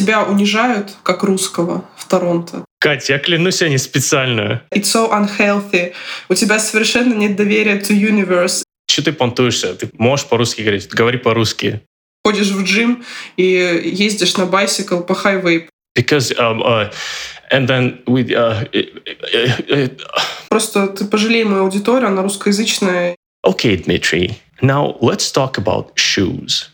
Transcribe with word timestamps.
тебя 0.00 0.22
унижают 0.24 0.96
как 1.02 1.22
русского 1.22 1.84
в 1.96 2.08
Торонто. 2.08 2.64
Катя, 2.78 3.14
я 3.14 3.18
клянусь, 3.18 3.60
я 3.60 3.68
не 3.68 3.78
специально. 3.78 4.62
It's 4.74 4.84
so 4.84 5.10
unhealthy. 5.10 5.92
У 6.28 6.34
тебя 6.34 6.58
совершенно 6.58 7.14
нет 7.14 7.36
доверия 7.36 7.78
to 7.78 7.94
universe. 7.94 8.62
Что 8.90 9.04
ты 9.04 9.12
понтуешься? 9.12 9.74
Ты 9.74 9.90
можешь 9.98 10.26
по-русски 10.26 10.62
говорить? 10.62 10.88
Говори 10.88 11.18
по-русски. 11.18 11.82
Ходишь 12.24 12.48
в 12.48 12.64
джим 12.64 13.04
и 13.36 13.44
ездишь 13.84 14.36
на 14.36 14.46
bicycle 14.46 15.00
по 15.00 15.14
хайвей. 15.14 15.68
Because 15.98 16.32
um, 16.38 16.62
uh, 16.62 16.90
and 17.50 17.66
then 17.68 18.02
we, 18.06 18.24
uh, 18.32 18.66
Просто 20.48 20.86
ты 20.88 21.04
пожалей 21.04 21.44
мою 21.44 21.64
аудиторию, 21.64 22.08
она 22.08 22.22
русскоязычная. 22.22 23.16
Okay, 23.46 23.76
Dmitry. 23.76 24.36
Now 24.62 24.96
let's 25.00 25.30
talk 25.32 25.58
about 25.58 25.94
shoes. 25.96 26.69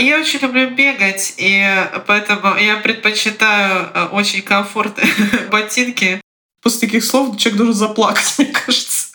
Я 0.00 0.18
очень 0.18 0.40
люблю 0.40 0.70
бегать, 0.70 1.34
и 1.36 1.62
поэтому 2.06 2.56
я 2.56 2.78
предпочитаю 2.78 3.90
э, 3.92 4.04
очень 4.12 4.40
комфортные 4.40 5.12
ботинки. 5.50 6.22
После 6.62 6.88
таких 6.88 7.04
слов 7.04 7.36
человек 7.36 7.58
должен 7.58 7.74
заплакать, 7.74 8.34
мне 8.38 8.46
кажется. 8.46 9.08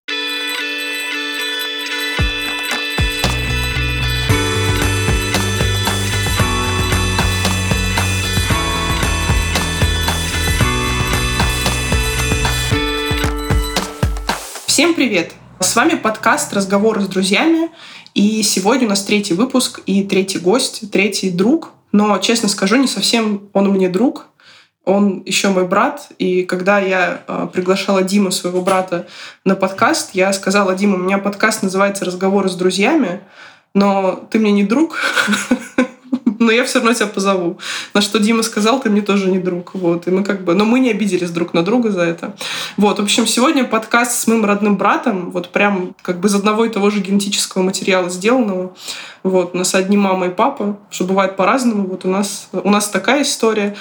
Всем 14.67 14.93
привет! 14.93 15.33
С 15.59 15.75
вами 15.75 15.95
подкаст 15.95 16.53
«Разговоры 16.53 17.01
с 17.01 17.07
друзьями». 17.07 17.71
И 18.15 18.43
сегодня 18.43 18.87
у 18.87 18.89
нас 18.91 19.03
третий 19.03 19.33
выпуск 19.33 19.81
и 19.85 20.01
третий 20.01 20.39
гость, 20.39 20.89
третий 20.89 21.29
друг. 21.29 21.71
Но, 21.91 22.17
честно 22.19 22.47
скажу, 22.47 22.77
не 22.77 22.87
совсем 22.87 23.49
он 23.51 23.69
мне 23.69 23.89
друг. 23.89 24.27
Он 24.85 25.21
еще 25.25 25.49
мой 25.49 25.67
брат. 25.67 26.07
И 26.17 26.43
когда 26.43 26.79
я 26.79 27.23
э, 27.27 27.47
приглашала 27.51 28.03
Диму, 28.03 28.31
своего 28.31 28.61
брата, 28.61 29.05
на 29.43 29.55
подкаст, 29.55 30.11
я 30.13 30.31
сказала, 30.31 30.75
Дима, 30.75 30.95
у 30.95 30.99
меня 30.99 31.17
подкаст 31.17 31.61
называется 31.61 32.05
«Разговоры 32.05 32.47
с 32.47 32.55
друзьями», 32.55 33.19
но 33.73 34.25
ты 34.31 34.39
мне 34.39 34.53
не 34.53 34.63
друг, 34.63 34.97
но 36.39 36.51
я 36.51 36.65
все 36.65 36.79
равно 36.79 36.93
тебя 36.93 37.07
позову. 37.07 37.57
На 37.93 38.01
что 38.01 38.19
Дима 38.19 38.43
сказал, 38.43 38.79
ты 38.79 38.89
мне 38.89 39.01
тоже 39.01 39.29
не 39.29 39.39
друг. 39.39 39.73
Вот. 39.75 40.07
И 40.07 40.11
мы 40.11 40.23
как 40.23 40.43
бы, 40.43 40.53
но 40.53 40.65
мы 40.65 40.79
не 40.79 40.91
обиделись 40.91 41.31
друг 41.31 41.53
на 41.53 41.63
друга 41.63 41.91
за 41.91 42.01
это. 42.01 42.35
Вот. 42.77 42.99
В 42.99 43.03
общем, 43.03 43.27
сегодня 43.27 43.63
подкаст 43.63 44.19
с 44.19 44.27
моим 44.27 44.45
родным 44.45 44.77
братом, 44.77 45.31
вот 45.31 45.49
прям 45.49 45.95
как 46.01 46.19
бы 46.19 46.27
из 46.27 46.35
одного 46.35 46.65
и 46.65 46.69
того 46.69 46.89
же 46.89 46.99
генетического 46.99 47.63
материала 47.63 48.09
сделанного. 48.09 48.75
Вот. 49.23 49.55
У 49.55 49.57
нас 49.57 49.73
одни 49.75 49.97
мама 49.97 50.27
и 50.27 50.29
папа, 50.29 50.77
что 50.89 51.05
бывает 51.05 51.35
по-разному. 51.35 51.87
Вот 51.87 52.05
у 52.05 52.09
нас, 52.09 52.49
у 52.51 52.69
нас 52.69 52.89
такая 52.89 53.23
история. 53.23 53.75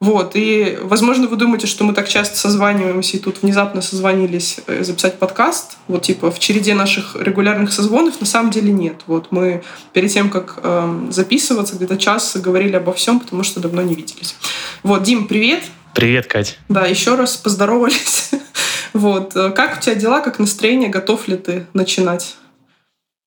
Вот, 0.00 0.36
и, 0.36 0.78
возможно, 0.80 1.26
вы 1.26 1.36
думаете, 1.36 1.66
что 1.66 1.82
мы 1.82 1.92
так 1.92 2.08
часто 2.08 2.36
созваниваемся, 2.36 3.16
и 3.16 3.20
тут 3.20 3.42
внезапно 3.42 3.82
созвонились 3.82 4.60
э, 4.68 4.84
записать 4.84 5.18
подкаст, 5.18 5.76
вот, 5.88 6.02
типа, 6.02 6.30
в 6.30 6.38
череде 6.38 6.74
наших 6.74 7.16
регулярных 7.16 7.72
созвонов, 7.72 8.20
на 8.20 8.26
самом 8.26 8.52
деле 8.52 8.72
нет. 8.72 9.02
Вот, 9.08 9.32
мы 9.32 9.64
перед 9.92 10.12
тем, 10.12 10.30
как 10.30 10.60
э, 10.62 11.08
записываться, 11.10 11.74
где-то 11.74 11.96
час 11.96 12.36
говорили 12.36 12.76
обо 12.76 12.92
всем, 12.92 13.18
потому 13.18 13.42
что 13.42 13.58
давно 13.58 13.82
не 13.82 13.96
виделись. 13.96 14.36
Вот, 14.84 15.02
Дим, 15.02 15.26
привет! 15.26 15.64
Привет, 15.94 16.28
Кать! 16.28 16.60
Да, 16.68 16.86
еще 16.86 17.16
раз 17.16 17.36
поздоровались. 17.36 18.30
вот, 18.92 19.34
э, 19.34 19.50
как 19.50 19.78
у 19.78 19.80
тебя 19.80 19.96
дела, 19.96 20.20
как 20.20 20.38
настроение, 20.38 20.90
готов 20.90 21.26
ли 21.26 21.36
ты 21.36 21.66
начинать? 21.72 22.36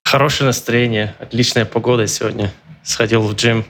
Хорошее 0.06 0.48
настроение, 0.48 1.18
отличная 1.20 1.66
погода 1.66 2.08
сегодня. 2.08 2.54
Сходил 2.82 3.22
в 3.24 3.36
джим, 3.36 3.66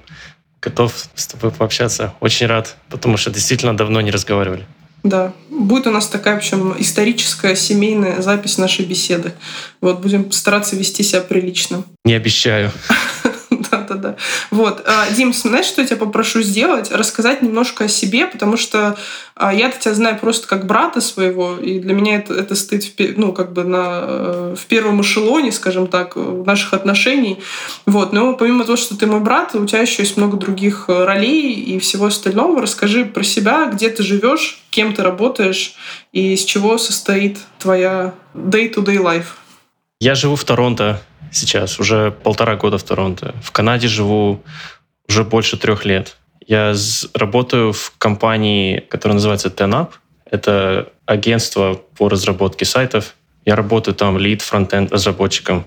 готов 0.62 0.94
с 1.16 1.28
тобой 1.28 1.52
пообщаться. 1.52 2.14
Очень 2.20 2.48
рад, 2.48 2.76
потому 2.90 3.18
что 3.18 3.32
действительно 3.32 3.76
давно 3.76 4.02
не 4.02 4.12
разговаривали. 4.12 4.66
Да, 5.04 5.34
будет 5.50 5.88
у 5.88 5.92
нас 5.92 6.08
такая, 6.08 6.36
в 6.36 6.38
общем, 6.38 6.76
историческая 6.78 7.56
семейная 7.56 8.22
запись 8.22 8.60
нашей 8.60 8.86
беседы. 8.86 9.34
Вот, 9.82 10.00
будем 10.00 10.32
стараться 10.32 10.76
вести 10.76 11.02
себя 11.02 11.22
прилично. 11.22 11.84
Не 12.06 12.14
обещаю. 12.14 12.72
Да-да-да. 13.72 14.16
Вот. 14.50 14.84
А, 14.86 15.10
Дим, 15.12 15.34
знаешь, 15.34 15.66
что 15.66 15.82
я 15.82 15.88
тебя 15.88 15.98
попрошу 15.98 16.42
сделать? 16.42 16.92
Рассказать 16.92 17.42
немножко 17.42 17.86
о 17.86 17.88
себе, 17.88 18.28
потому 18.28 18.58
что 18.58 18.98
а, 19.36 19.54
я-то 19.54 19.80
тебя 19.80 19.94
знаю 19.94 20.18
просто 20.20 20.48
как 20.48 20.66
брата 20.66 21.02
своего, 21.02 21.58
и 21.58 21.80
для 21.80 21.94
меня 21.94 22.18
это, 22.18 22.34
это 22.34 22.56
стоит 22.56 22.84
в, 22.84 22.94
ну, 23.18 23.34
как 23.34 23.54
бы 23.54 23.64
на, 23.64 24.00
э, 24.04 24.56
в 24.58 24.66
первом 24.66 25.02
эшелоне, 25.02 25.52
скажем 25.52 25.88
так, 25.88 26.16
наших 26.16 26.74
отношений. 26.74 27.40
Вот. 27.86 28.14
Но 28.14 28.34
помимо 28.34 28.64
того, 28.64 28.78
что 28.78 28.98
ты 28.98 29.06
мой 29.06 29.20
брат, 29.20 29.56
у 29.56 29.66
тебя 29.66 29.82
еще 29.82 30.04
есть 30.04 30.18
много 30.18 30.38
других 30.38 30.86
э, 30.88 31.04
ролей 31.04 31.54
и 31.54 31.80
всего 31.80 32.06
остального. 32.06 32.62
Расскажи 32.62 33.06
про 33.06 33.24
себя, 33.24 33.66
где 33.66 33.90
ты 33.90 34.04
живешь, 34.04 34.64
кем 34.70 34.94
ты 34.94 35.04
работаешь 35.04 35.76
и 36.12 36.34
из 36.34 36.44
чего 36.44 36.78
состоит 36.78 37.40
твоя 37.60 38.14
day-to-day 38.34 38.98
life. 38.98 39.28
Я 40.00 40.16
живу 40.16 40.36
в 40.36 40.44
Торонто 40.44 41.02
сейчас, 41.32 41.80
уже 41.80 42.12
полтора 42.12 42.56
года 42.56 42.78
в 42.78 42.84
Торонто. 42.84 43.34
В 43.42 43.52
Канаде 43.52 43.88
живу 43.88 44.42
уже 45.08 45.24
больше 45.24 45.58
трех 45.58 45.86
лет. 45.86 46.18
Я 46.46 46.74
работаю 47.14 47.74
в 47.74 47.94
компании, 47.98 48.80
которая 48.80 49.16
называется 49.16 49.50
TenUp. 49.50 49.90
Это 50.26 50.92
агентство 51.06 51.76
по 51.98 52.10
разработке 52.10 52.66
сайтов. 52.66 53.16
Я 53.46 53.56
работаю 53.56 53.96
там 53.96 54.18
lead 54.18 54.42
frontend 54.42 54.92
разработчиком. 54.92 55.66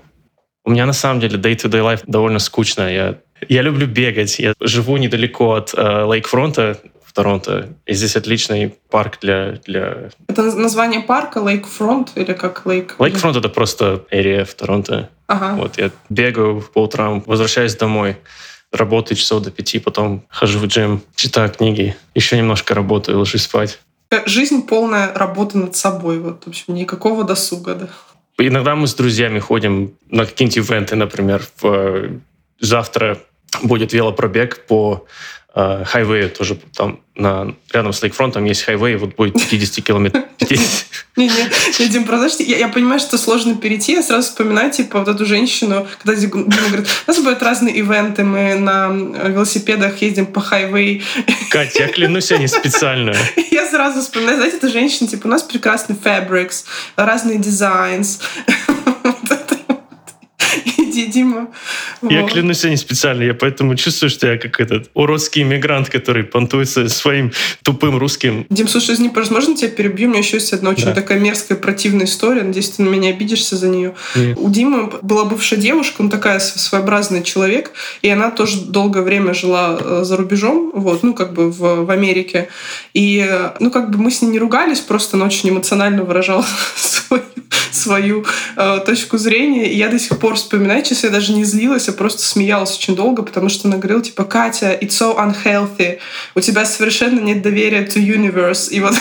У 0.63 0.71
меня 0.71 0.85
на 0.85 0.93
самом 0.93 1.19
деле 1.19 1.37
day-to-day 1.37 1.81
life 1.81 2.03
довольно 2.07 2.39
скучно. 2.39 2.91
Я, 2.91 3.19
я 3.47 3.61
люблю 3.61 3.87
бегать. 3.87 4.39
Я 4.39 4.53
живу 4.59 4.97
недалеко 4.97 5.53
от 5.53 5.73
э, 5.75 6.05
lakefront 6.05 6.65
а, 6.65 6.79
Торонто. 7.15 7.69
И 7.85 7.93
здесь 7.93 8.15
отличный 8.17 8.75
парк 8.89 9.19
для... 9.21 9.53
для... 9.65 10.09
Это 10.27 10.43
название 10.43 10.99
парка 10.99 11.39
Lakefront 11.39 12.11
или 12.15 12.33
как 12.33 12.65
Lake? 12.65 12.95
Lakefront — 12.99 13.37
это 13.37 13.47
просто 13.47 14.03
area 14.11 14.43
в 14.43 14.53
Торонто. 14.53 15.09
Ага. 15.27 15.55
Вот 15.55 15.77
я 15.77 15.91
бегаю 16.09 16.61
по 16.61 16.83
утрам, 16.83 17.23
возвращаюсь 17.25 17.75
домой, 17.75 18.17
работаю 18.71 19.17
часов 19.17 19.43
до 19.43 19.49
пяти, 19.49 19.79
потом 19.79 20.25
хожу 20.29 20.59
в 20.59 20.65
джим, 20.67 21.01
читаю 21.15 21.49
книги, 21.49 21.95
еще 22.13 22.37
немножко 22.37 22.75
работаю, 22.75 23.17
ложусь 23.17 23.43
спать. 23.43 23.79
Жизнь 24.25 24.67
полная 24.67 25.13
работы 25.13 25.57
над 25.57 25.75
собой. 25.75 26.19
Вот, 26.19 26.43
в 26.43 26.47
общем, 26.49 26.75
никакого 26.75 27.23
досуга, 27.23 27.75
да. 27.75 27.87
Иногда 28.37 28.75
мы 28.75 28.87
с 28.87 28.93
друзьями 28.93 29.39
ходим 29.39 29.93
на 30.09 30.25
какие-нибудь 30.25 30.57
ивенты, 30.57 30.97
например, 30.97 31.41
в... 31.61 32.19
завтра 32.59 33.17
будет 33.63 33.93
велопробег 33.93 34.65
по 34.67 35.05
Э, 35.57 35.85
хайвей 35.85 36.27
тоже 36.27 36.59
там 36.75 36.99
на, 37.15 37.55
рядом 37.71 37.93
с 37.93 38.03
lakefront 38.03 38.36
ом 38.36 38.43
есть 38.43 38.63
highway, 38.63 38.97
вот 38.97 39.15
будет 39.15 39.35
50 39.49 39.85
километров. 39.85 40.25
Не-не, 41.15 41.87
Дим, 41.87 42.05
знаешь, 42.05 42.33
я, 42.39 42.57
я 42.57 42.67
понимаю, 42.67 42.99
что 42.99 43.17
сложно 43.17 43.55
перейти, 43.55 43.93
я 43.93 44.03
сразу 44.03 44.27
вспоминаю, 44.27 44.69
типа, 44.69 44.99
вот 44.99 45.07
эту 45.07 45.25
женщину, 45.25 45.87
когда 46.03 46.19
Дима 46.19 46.43
говорит, 46.43 46.87
у 47.07 47.09
нас 47.09 47.21
будут 47.21 47.41
разные 47.41 47.73
ивенты, 47.77 48.25
мы 48.25 48.55
на 48.55 48.89
велосипедах 48.89 50.01
ездим 50.01 50.25
по 50.25 50.41
хайвей. 50.41 51.03
Катя, 51.49 51.83
я 51.83 51.87
клянусь, 51.87 52.31
я 52.31 52.37
не 52.37 52.47
специально. 52.47 53.13
Я 53.51 53.65
сразу 53.65 54.01
вспоминаю, 54.01 54.35
знаете, 54.35 54.57
эта 54.57 54.67
женщина, 54.67 55.07
типа, 55.07 55.27
у 55.27 55.29
нас 55.29 55.41
прекрасный 55.41 55.95
fabrics, 55.95 56.65
разные 56.97 57.37
дизайнс. 57.37 58.19
Дима. 61.03 61.47
Я 62.01 62.21
вот. 62.21 62.31
клянусь, 62.31 62.63
я 62.63 62.69
не 62.69 62.77
специально. 62.77 63.23
Я 63.23 63.33
поэтому 63.33 63.75
чувствую, 63.75 64.09
что 64.09 64.27
я 64.27 64.37
как 64.37 64.59
этот 64.59 64.89
уродский 64.93 65.43
иммигрант, 65.43 65.89
который 65.89 66.23
понтуется 66.23 66.87
своим 66.89 67.31
тупым 67.63 67.97
русским. 67.97 68.45
Дим, 68.49 68.67
слушай, 68.67 68.95
извини, 68.95 69.09
пожалуйста, 69.09 69.33
можно 69.35 69.55
тебя 69.55 69.69
перебью? 69.69 70.07
У 70.07 70.11
меня 70.11 70.19
еще 70.19 70.37
есть 70.37 70.53
одна 70.53 70.69
очень 70.71 70.85
да. 70.85 70.93
такая 70.93 71.19
мерзкая, 71.19 71.57
противная 71.57 72.05
история. 72.05 72.43
Надеюсь, 72.43 72.69
ты 72.69 72.83
на 72.83 72.89
меня 72.89 73.09
обидишься 73.09 73.57
за 73.57 73.67
нее. 73.67 73.93
Нет. 74.15 74.37
У 74.39 74.49
Димы 74.49 74.91
была 75.01 75.25
бывшая 75.25 75.57
девушка, 75.57 76.01
он 76.01 76.09
такая 76.09 76.39
своеобразный 76.39 77.23
человек, 77.23 77.71
и 78.01 78.09
она 78.09 78.31
тоже 78.31 78.61
долгое 78.61 79.01
время 79.01 79.33
жила 79.33 79.77
э, 79.79 80.01
за 80.03 80.17
рубежом, 80.17 80.71
вот, 80.73 81.03
ну, 81.03 81.13
как 81.13 81.33
бы 81.33 81.51
в, 81.51 81.85
в 81.85 81.89
Америке. 81.89 82.49
И, 82.93 83.25
э, 83.27 83.51
ну, 83.59 83.71
как 83.71 83.91
бы 83.91 83.97
мы 83.97 84.11
с 84.11 84.21
ней 84.21 84.29
не 84.29 84.39
ругались, 84.39 84.79
просто 84.79 85.17
она 85.17 85.25
очень 85.25 85.49
эмоционально 85.49 86.03
выражала 86.03 86.45
свою, 86.75 87.23
свою 87.75 88.25
э, 88.55 88.79
точку 88.85 89.17
зрения. 89.17 89.71
И 89.71 89.75
я 89.75 89.89
до 89.89 89.99
сих 89.99 90.17
пор 90.19 90.35
вспоминаю, 90.35 90.83
честно, 90.83 91.07
я 91.07 91.13
даже 91.13 91.33
не 91.33 91.43
злилась, 91.43 91.89
а 91.89 91.93
просто 91.93 92.21
смеялась 92.21 92.75
очень 92.77 92.95
долго, 92.95 93.23
потому 93.23 93.49
что 93.49 93.67
она 93.67 93.77
говорила, 93.77 94.01
типа, 94.01 94.23
Катя, 94.23 94.77
it's 94.79 94.89
so 94.89 95.15
unhealthy, 95.17 95.99
у 96.35 96.41
тебя 96.41 96.65
совершенно 96.65 97.19
нет 97.19 97.41
доверия 97.41 97.85
to 97.85 98.01
universe. 98.01 98.69
И 98.69 98.79
вот 98.79 98.93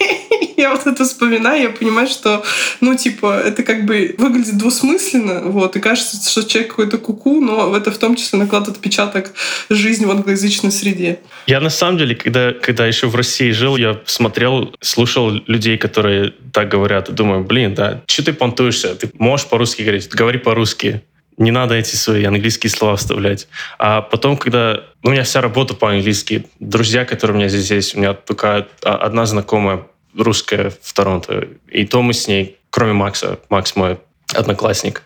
я 0.56 0.70
вот 0.70 0.86
это 0.86 1.04
вспоминаю, 1.04 1.62
я 1.62 1.70
понимаю, 1.70 2.08
что, 2.08 2.42
ну, 2.80 2.96
типа, 2.96 3.40
это 3.44 3.62
как 3.62 3.84
бы 3.86 4.14
выглядит 4.18 4.56
двусмысленно, 4.56 5.42
вот, 5.42 5.76
и 5.76 5.80
кажется, 5.80 6.28
что 6.28 6.48
человек 6.48 6.70
какой-то 6.70 6.98
куку, 6.98 7.40
но 7.40 7.76
это 7.76 7.90
в 7.90 7.98
том 7.98 8.16
числе 8.16 8.38
накладывает 8.38 8.78
отпечаток 8.78 9.32
жизни 9.70 10.04
в 10.04 10.10
англоязычной 10.10 10.72
среде. 10.72 11.20
Я 11.46 11.60
на 11.60 11.70
самом 11.70 11.98
деле, 11.98 12.14
когда, 12.14 12.52
когда 12.52 12.86
еще 12.86 13.06
в 13.06 13.14
России 13.14 13.50
жил, 13.50 13.76
я 13.76 14.00
смотрел, 14.06 14.74
слушал 14.80 15.30
людей, 15.46 15.78
которые 15.78 16.32
так 16.52 16.68
говорят, 16.68 17.14
думаю, 17.14 17.44
блин, 17.44 17.74
да, 17.74 18.02
что 18.16 18.24
ты 18.24 18.32
понтуешься? 18.32 18.94
Ты 18.94 19.10
можешь 19.18 19.46
по-русски 19.46 19.82
говорить? 19.82 20.08
Говори 20.08 20.38
по-русски 20.38 21.02
не 21.36 21.50
надо 21.50 21.74
эти 21.74 21.96
свои 21.96 22.24
английские 22.24 22.70
слова 22.70 22.96
вставлять. 22.96 23.46
А 23.78 24.00
потом, 24.00 24.38
когда... 24.38 24.84
Ну, 25.02 25.10
у 25.10 25.12
меня 25.12 25.22
вся 25.22 25.42
работа 25.42 25.74
по-английски. 25.74 26.46
Друзья, 26.58 27.04
которые 27.04 27.34
у 27.34 27.38
меня 27.38 27.48
здесь 27.48 27.70
есть, 27.70 27.94
у 27.94 27.98
меня 27.98 28.14
только 28.14 28.68
одна 28.82 29.26
знакомая 29.26 29.86
русская 30.16 30.72
в 30.80 30.92
Торонто. 30.94 31.46
И 31.68 31.84
то 31.84 32.00
мы 32.00 32.14
с 32.14 32.26
ней, 32.26 32.56
кроме 32.70 32.94
Макса, 32.94 33.38
Макс 33.50 33.76
мой 33.76 33.98
одноклассник, 34.32 35.02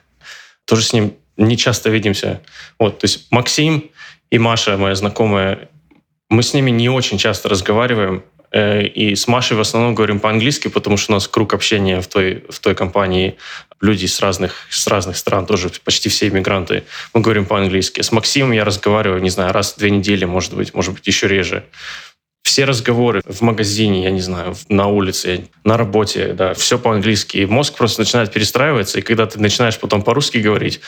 тоже 0.64 0.82
с 0.82 0.92
ним 0.92 1.14
не 1.36 1.56
часто 1.56 1.90
видимся. 1.90 2.40
Вот, 2.78 3.00
то 3.00 3.06
есть 3.06 3.26
Максим 3.32 3.90
и 4.30 4.38
Маша, 4.38 4.76
моя 4.76 4.94
знакомая, 4.94 5.68
мы 6.28 6.44
с 6.44 6.54
ними 6.54 6.70
не 6.70 6.88
очень 6.88 7.18
часто 7.18 7.48
разговариваем, 7.48 8.22
и 8.52 9.14
с 9.14 9.28
Машей 9.28 9.56
в 9.56 9.60
основном 9.60 9.94
говорим 9.94 10.18
по-английски, 10.18 10.68
потому 10.68 10.96
что 10.96 11.12
у 11.12 11.14
нас 11.14 11.28
круг 11.28 11.54
общения 11.54 12.00
в 12.00 12.08
той, 12.08 12.44
в 12.48 12.58
той 12.58 12.74
компании 12.74 13.36
люди 13.80 14.06
с 14.06 14.20
разных, 14.20 14.54
с 14.70 14.86
разных 14.86 15.16
стран, 15.16 15.46
тоже 15.46 15.70
почти 15.84 16.08
все 16.08 16.28
иммигранты. 16.28 16.84
Мы 17.14 17.20
говорим 17.20 17.46
по-английски. 17.46 18.00
С 18.02 18.12
Максимом 18.12 18.52
я 18.52 18.64
разговариваю, 18.64 19.22
не 19.22 19.30
знаю, 19.30 19.52
раз 19.52 19.74
в 19.74 19.78
две 19.78 19.90
недели, 19.90 20.24
может 20.24 20.54
быть, 20.54 20.74
может 20.74 20.94
быть, 20.94 21.06
еще 21.06 21.28
реже 21.28 21.64
все 22.42 22.64
разговоры 22.64 23.22
в 23.26 23.42
магазине, 23.42 24.04
я 24.04 24.10
не 24.10 24.20
знаю, 24.20 24.56
на 24.68 24.86
улице, 24.86 25.48
на 25.64 25.76
работе, 25.76 26.32
да, 26.32 26.54
все 26.54 26.78
по-английски. 26.78 27.38
И 27.38 27.46
мозг 27.46 27.76
просто 27.76 28.00
начинает 28.00 28.32
перестраиваться, 28.32 28.98
и 28.98 29.02
когда 29.02 29.26
ты 29.26 29.38
начинаешь 29.38 29.78
потом 29.78 30.02
по-русски 30.02 30.38
говорить, 30.38 30.80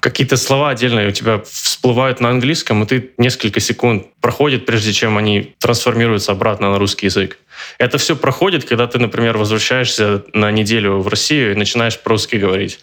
какие-то 0.00 0.36
слова 0.36 0.70
отдельные 0.70 1.08
у 1.08 1.12
тебя 1.12 1.42
всплывают 1.48 2.20
на 2.20 2.30
английском, 2.30 2.82
и 2.82 2.86
ты 2.86 3.10
несколько 3.18 3.60
секунд 3.60 4.06
проходит, 4.20 4.66
прежде 4.66 4.92
чем 4.92 5.16
они 5.16 5.54
трансформируются 5.58 6.32
обратно 6.32 6.70
на 6.70 6.78
русский 6.78 7.06
язык. 7.06 7.38
Это 7.78 7.98
все 7.98 8.16
проходит, 8.16 8.64
когда 8.64 8.86
ты, 8.86 8.98
например, 8.98 9.36
возвращаешься 9.36 10.24
на 10.32 10.50
неделю 10.50 10.98
в 10.98 11.08
Россию 11.08 11.52
и 11.52 11.54
начинаешь 11.54 11.98
по-русски 11.98 12.36
говорить. 12.36 12.80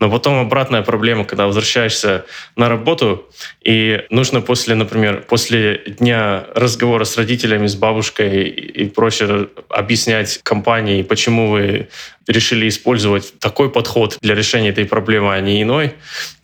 Но 0.00 0.10
потом 0.10 0.38
обратная 0.38 0.82
проблема, 0.82 1.24
когда 1.24 1.46
возвращаешься 1.46 2.24
на 2.56 2.68
работу, 2.68 3.28
и 3.62 4.04
нужно 4.10 4.40
после, 4.40 4.74
например, 4.74 5.24
после 5.28 5.78
дня 5.86 6.46
разговора 6.54 7.04
с 7.04 7.16
родителями, 7.16 7.66
с 7.66 7.74
бабушкой 7.74 8.48
и 8.48 8.88
прочее 8.88 9.48
объяснять 9.68 10.40
компании, 10.42 11.02
почему 11.02 11.50
вы 11.50 11.88
решили 12.26 12.68
использовать 12.68 13.38
такой 13.38 13.70
подход 13.70 14.18
для 14.20 14.34
решения 14.34 14.70
этой 14.70 14.84
проблемы, 14.84 15.34
а 15.34 15.40
не 15.40 15.62
иной. 15.62 15.94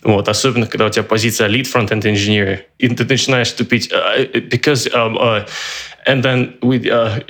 Вот. 0.01 0.29
Особенно, 0.29 0.67
когда 0.67 0.85
у 0.85 0.89
тебя 0.89 1.03
позиция 1.03 1.49
lead 1.49 1.71
front-end 1.71 2.03
engineer, 2.03 2.59
и 2.77 2.89
ты 2.89 3.05
начинаешь 3.05 3.51
тупить 3.51 3.91
uh, 3.91 4.31
because 4.49 4.87
um, 4.93 5.17
uh, 5.17 5.47
and 6.07 6.21
then 6.23 6.57
we 6.61 6.81
uh, 6.83 7.23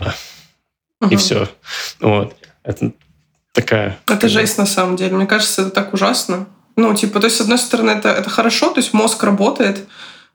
uh, 0.00 0.12
и 1.10 1.16
все. 1.16 1.48
Вот. 2.00 2.34
Это 2.64 2.92
такая... 3.52 3.98
Это 4.06 4.28
жесть 4.28 4.58
на 4.58 4.66
самом 4.66 4.96
деле. 4.96 5.16
Мне 5.16 5.26
кажется, 5.26 5.62
это 5.62 5.70
так 5.70 5.94
ужасно. 5.94 6.46
Ну, 6.76 6.94
типа, 6.94 7.20
то 7.20 7.26
есть, 7.26 7.38
с 7.38 7.40
одной 7.40 7.58
стороны, 7.58 7.90
это, 7.90 8.08
это 8.10 8.30
хорошо, 8.30 8.70
то 8.70 8.78
есть 8.78 8.92
мозг 8.92 9.22
работает, 9.24 9.84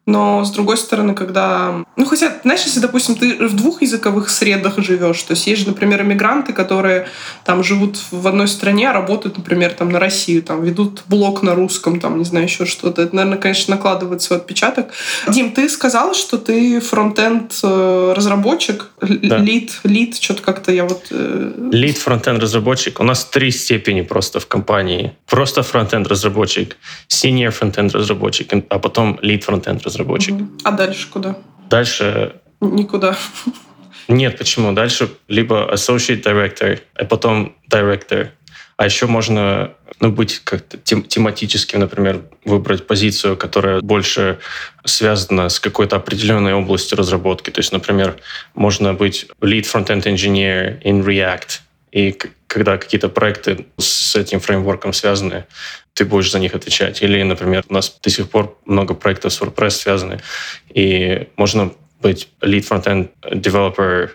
но, 0.05 0.43
с 0.43 0.51
другой 0.51 0.77
стороны, 0.77 1.13
когда... 1.13 1.85
Ну, 1.95 2.05
хотя, 2.05 2.33
знаешь, 2.43 2.63
если, 2.65 2.81
допустим, 2.81 3.15
ты 3.15 3.47
в 3.47 3.55
двух 3.55 3.81
языковых 3.81 4.29
средах 4.29 4.77
живешь, 4.79 5.21
то 5.23 5.31
есть 5.31 5.47
есть 5.47 5.61
же, 5.61 5.67
например, 5.69 6.01
иммигранты, 6.01 6.51
которые 6.51 7.07
там 7.45 7.63
живут 7.63 7.97
в 8.11 8.27
одной 8.27 8.49
стране, 8.49 8.89
а 8.89 8.93
работают, 8.93 9.37
например, 9.37 9.71
там 9.71 9.89
на 9.89 9.99
Россию, 9.99 10.43
там 10.43 10.61
ведут 10.61 11.03
блог 11.07 11.41
на 11.41 11.55
русском, 11.55 12.01
там, 12.01 12.17
не 12.17 12.25
знаю, 12.25 12.45
еще 12.45 12.65
что-то. 12.65 13.03
Это, 13.03 13.15
наверное, 13.15 13.37
конечно, 13.37 13.75
накладывает 13.75 14.21
свой 14.21 14.39
отпечаток. 14.39 14.87
Дим, 15.29 15.51
ты 15.51 15.69
сказал, 15.69 16.13
что 16.13 16.37
ты 16.37 16.81
фронтенд 16.81 17.53
э, 17.63 18.13
разработчик, 18.13 18.89
да. 18.99 19.37
лид, 19.37 19.79
лид, 19.85 20.17
что-то 20.19 20.41
как-то 20.41 20.73
я 20.73 20.83
вот... 20.83 21.07
Э, 21.11 21.69
лид 21.71 21.97
фронтенд 21.97 22.39
разработчик. 22.39 22.99
У 22.99 23.03
нас 23.03 23.23
три 23.23 23.51
степени 23.51 24.01
просто 24.01 24.41
в 24.41 24.47
компании. 24.47 25.15
Просто 25.27 25.63
фронтенд 25.63 26.07
разработчик, 26.07 26.75
senior 27.07 27.51
фронтенд 27.51 27.95
разработчик, 27.95 28.51
а 28.67 28.79
потом 28.79 29.17
лид 29.21 29.45
фронтенд 29.45 29.77
разработчик 29.77 29.92
разработчик. 29.93 30.35
А 30.63 30.71
дальше 30.71 31.09
куда? 31.09 31.37
Дальше... 31.69 32.35
Никуда. 32.61 33.17
Нет, 34.07 34.37
почему? 34.37 34.71
Дальше 34.73 35.09
либо 35.27 35.69
associate 35.73 36.23
director, 36.23 36.79
а 36.95 37.05
потом 37.05 37.55
director. 37.69 38.29
А 38.75 38.85
еще 38.85 39.05
можно 39.05 39.73
ну, 39.99 40.11
быть 40.11 40.39
как-то 40.43 40.77
тем, 40.77 41.03
тематическим, 41.03 41.79
например, 41.79 42.23
выбрать 42.43 42.87
позицию, 42.87 43.37
которая 43.37 43.81
больше 43.81 44.39
связана 44.83 45.49
с 45.49 45.59
какой-то 45.59 45.95
определенной 45.95 46.53
областью 46.53 46.97
разработки. 46.97 47.49
То 47.49 47.59
есть, 47.59 47.71
например, 47.71 48.15
можно 48.55 48.93
быть 48.93 49.27
lead 49.41 49.63
front-end 49.63 50.03
engineer 50.03 50.81
in 50.83 51.03
React, 51.05 51.59
и 51.93 52.17
когда 52.47 52.77
какие-то 52.77 53.07
проекты 53.07 53.67
с 53.77 54.15
этим 54.15 54.39
фреймворком 54.39 54.93
связаны, 54.93 55.45
ты 55.93 56.05
будешь 56.05 56.31
за 56.31 56.39
них 56.39 56.55
отвечать. 56.55 57.03
Или, 57.03 57.21
например, 57.21 57.63
у 57.69 57.73
нас 57.73 57.99
до 58.01 58.09
сих 58.09 58.29
пор 58.29 58.57
много 58.65 58.95
проектов 58.95 59.31
с 59.31 59.41
WordPress 59.41 59.69
связаны, 59.69 60.19
и 60.73 61.27
можно 61.35 61.71
быть 62.01 62.29
lead 62.41 62.67
front-end 62.67 63.09
developer 63.31 64.09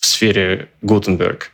в 0.00 0.06
сфере 0.06 0.70
Gutenberg. 0.82 1.51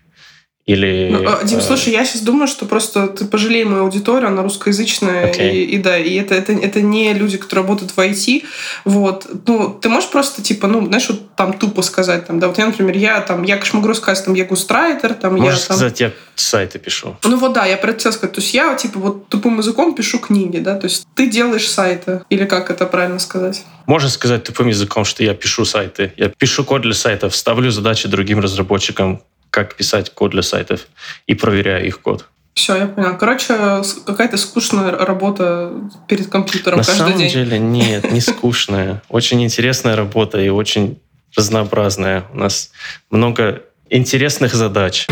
Или, 0.68 1.08
ну, 1.10 1.24
Дим, 1.44 1.60
э... 1.60 1.62
слушай, 1.62 1.94
я 1.94 2.04
сейчас 2.04 2.20
думаю, 2.20 2.46
что 2.46 2.66
просто 2.66 3.06
ты 3.06 3.24
пожалей 3.24 3.64
мою 3.64 3.84
аудиторию, 3.84 4.28
она 4.28 4.42
русскоязычная, 4.42 5.32
okay. 5.32 5.50
и, 5.50 5.64
и 5.64 5.78
да, 5.78 5.96
и 5.96 6.14
это, 6.16 6.34
это, 6.34 6.52
это 6.52 6.82
не 6.82 7.14
люди, 7.14 7.38
которые 7.38 7.62
работают 7.62 7.92
в 7.92 7.98
IT. 7.98 8.44
Вот. 8.84 9.26
Ну, 9.46 9.70
ты 9.70 9.88
можешь 9.88 10.10
просто, 10.10 10.42
типа, 10.42 10.66
ну, 10.66 10.84
знаешь, 10.84 11.08
вот 11.08 11.34
там 11.36 11.54
тупо 11.54 11.80
сказать, 11.80 12.26
там, 12.26 12.38
да, 12.38 12.48
вот 12.48 12.58
я, 12.58 12.66
например, 12.66 12.94
я 12.98 13.22
там, 13.22 13.44
я, 13.44 13.56
конечно, 13.56 13.80
могу 13.80 13.94
сказать, 13.94 14.22
там, 14.22 14.34
я 14.34 14.44
густрайтер, 14.44 15.14
там, 15.14 15.36
Можешь 15.36 15.60
я 15.60 15.66
там... 15.68 15.76
сказать, 15.78 16.00
я 16.00 16.12
сайты 16.34 16.78
пишу. 16.78 17.16
Ну 17.24 17.38
вот 17.38 17.54
да, 17.54 17.64
я 17.64 17.78
про 17.78 17.92
это 17.92 18.12
сказать. 18.12 18.34
То 18.34 18.42
есть 18.42 18.52
я, 18.52 18.74
типа, 18.74 18.98
вот 18.98 19.28
тупым 19.30 19.56
языком 19.56 19.94
пишу 19.94 20.18
книги, 20.18 20.58
да, 20.58 20.74
то 20.74 20.86
есть 20.86 21.06
ты 21.14 21.30
делаешь 21.30 21.66
сайты, 21.66 22.20
или 22.28 22.44
как 22.44 22.70
это 22.70 22.84
правильно 22.84 23.20
сказать? 23.20 23.64
Можно 23.86 24.10
сказать 24.10 24.44
тупым 24.44 24.68
языком, 24.68 25.06
что 25.06 25.24
я 25.24 25.32
пишу 25.32 25.64
сайты. 25.64 26.12
Я 26.18 26.28
пишу 26.28 26.62
код 26.62 26.82
для 26.82 26.92
сайтов, 26.92 27.34
ставлю 27.34 27.70
задачи 27.70 28.06
другим 28.06 28.40
разработчикам, 28.40 29.22
как 29.58 29.74
писать 29.74 30.10
код 30.14 30.30
для 30.30 30.42
сайтов 30.42 30.86
и 31.26 31.34
проверяю 31.34 31.84
их 31.84 32.00
код. 32.00 32.26
Все, 32.54 32.76
я 32.76 32.86
понял. 32.86 33.18
Короче, 33.18 33.82
какая-то 34.06 34.36
скучная 34.36 34.92
работа 34.92 35.72
перед 36.06 36.28
компьютером 36.28 36.78
На 36.78 36.84
каждый 36.84 37.14
день. 37.14 37.24
На 37.24 37.30
самом 37.30 37.44
деле 37.44 37.58
нет, 37.58 38.12
не 38.12 38.20
скучная. 38.30 39.02
Очень 39.08 39.42
интересная 39.42 39.96
работа 39.96 40.40
и 40.40 40.48
очень 40.48 41.00
разнообразная. 41.36 42.24
У 42.32 42.38
нас 42.38 42.70
много 43.10 43.62
интересных 43.90 44.54
задач. 44.54 45.08